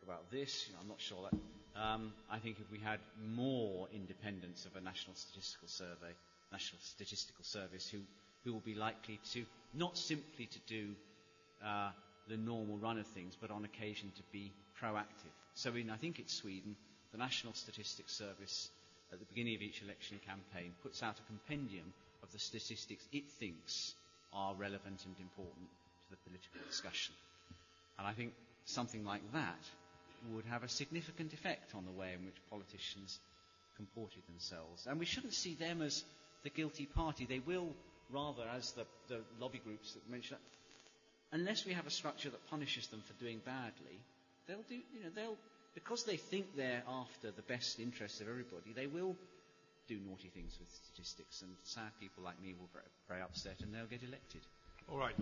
what 0.00 0.14
about 0.14 0.30
this? 0.30 0.66
You 0.68 0.74
know, 0.74 0.78
I'm 0.82 0.88
not 0.88 1.00
sure 1.00 1.18
that 1.30 1.36
um, 1.76 2.12
I 2.30 2.38
think 2.38 2.58
if 2.60 2.70
we 2.70 2.78
had 2.78 3.00
more 3.34 3.88
independence 3.92 4.66
of 4.66 4.76
a 4.76 4.80
national 4.80 5.16
statistical 5.16 5.68
survey, 5.68 6.12
national 6.52 6.80
statistical 6.82 7.44
service, 7.44 7.88
who, 7.88 7.98
who 8.44 8.52
will 8.52 8.60
be 8.60 8.74
likely 8.74 9.20
to 9.32 9.44
not 9.74 9.96
simply 9.96 10.46
to 10.46 10.58
do 10.66 10.94
uh, 11.64 11.90
the 12.28 12.36
normal 12.36 12.78
run 12.78 12.98
of 12.98 13.06
things, 13.06 13.36
but 13.40 13.50
on 13.50 13.64
occasion 13.64 14.12
to 14.16 14.22
be 14.32 14.52
proactive. 14.82 15.32
So 15.54 15.74
in, 15.74 15.90
I 15.90 15.96
think 15.96 16.18
it's 16.18 16.34
Sweden, 16.34 16.76
the 17.12 17.18
National 17.18 17.54
Statistics 17.54 18.12
Service 18.12 18.70
at 19.12 19.18
the 19.18 19.24
beginning 19.26 19.54
of 19.54 19.62
each 19.62 19.82
election 19.82 20.20
campaign 20.26 20.72
puts 20.82 21.02
out 21.02 21.18
a 21.18 21.22
compendium 21.22 21.92
of 22.22 22.30
the 22.32 22.38
statistics 22.38 23.04
it 23.12 23.24
thinks 23.38 23.94
are 24.32 24.54
relevant 24.54 25.04
and 25.06 25.16
important 25.20 25.68
to 26.04 26.10
the 26.10 26.16
political 26.28 26.60
discussion. 26.68 27.14
And 27.98 28.06
I 28.06 28.12
think 28.12 28.32
something 28.66 29.04
like 29.04 29.22
that 29.32 29.58
would 30.32 30.44
have 30.46 30.62
a 30.62 30.68
significant 30.68 31.32
effect 31.32 31.74
on 31.74 31.84
the 31.84 31.92
way 31.92 32.12
in 32.14 32.24
which 32.24 32.36
politicians 32.50 33.18
comported 33.76 34.22
themselves. 34.26 34.86
And 34.86 34.98
we 34.98 35.06
shouldn't 35.06 35.34
see 35.34 35.54
them 35.54 35.82
as 35.82 36.04
the 36.42 36.50
guilty 36.50 36.86
party. 36.86 37.26
They 37.26 37.38
will 37.38 37.68
rather, 38.10 38.42
as 38.54 38.72
the, 38.72 38.86
the 39.08 39.20
lobby 39.40 39.60
groups 39.64 39.92
that 39.92 40.10
mentioned, 40.10 40.40
unless 41.32 41.64
we 41.64 41.72
have 41.74 41.86
a 41.86 41.90
structure 41.90 42.30
that 42.30 42.50
punishes 42.50 42.86
them 42.88 43.02
for 43.06 43.12
doing 43.24 43.40
badly, 43.44 44.00
they'll 44.46 44.64
do, 44.68 44.74
you 44.74 45.04
know, 45.04 45.10
they'll, 45.14 45.36
because 45.74 46.04
they 46.04 46.16
think 46.16 46.56
they're 46.56 46.82
after 46.88 47.30
the 47.30 47.42
best 47.42 47.78
interests 47.78 48.20
of 48.20 48.28
everybody, 48.28 48.72
they 48.74 48.86
will 48.86 49.16
do 49.88 49.98
naughty 50.06 50.28
things 50.28 50.56
with 50.58 50.68
statistics, 50.68 51.42
and 51.42 51.50
sad 51.64 51.90
people 52.00 52.22
like 52.22 52.40
me 52.42 52.54
will 52.58 52.66
be 52.66 52.80
very, 52.80 52.92
very 53.08 53.22
upset, 53.22 53.60
and 53.62 53.74
they'll 53.74 53.86
get 53.86 54.02
elected. 54.02 54.42
All 54.90 54.98
right. 54.98 55.14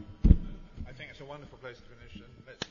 I 0.89 0.93
think 0.93 1.11
it's 1.11 1.21
a 1.21 1.25
wonderful 1.25 1.59
place 1.59 1.77
to 1.77 1.83
finish, 1.85 2.15
and 2.17 2.33
let's. 2.47 2.67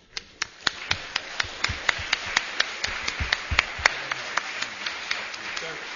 Thanks. 5.65 5.94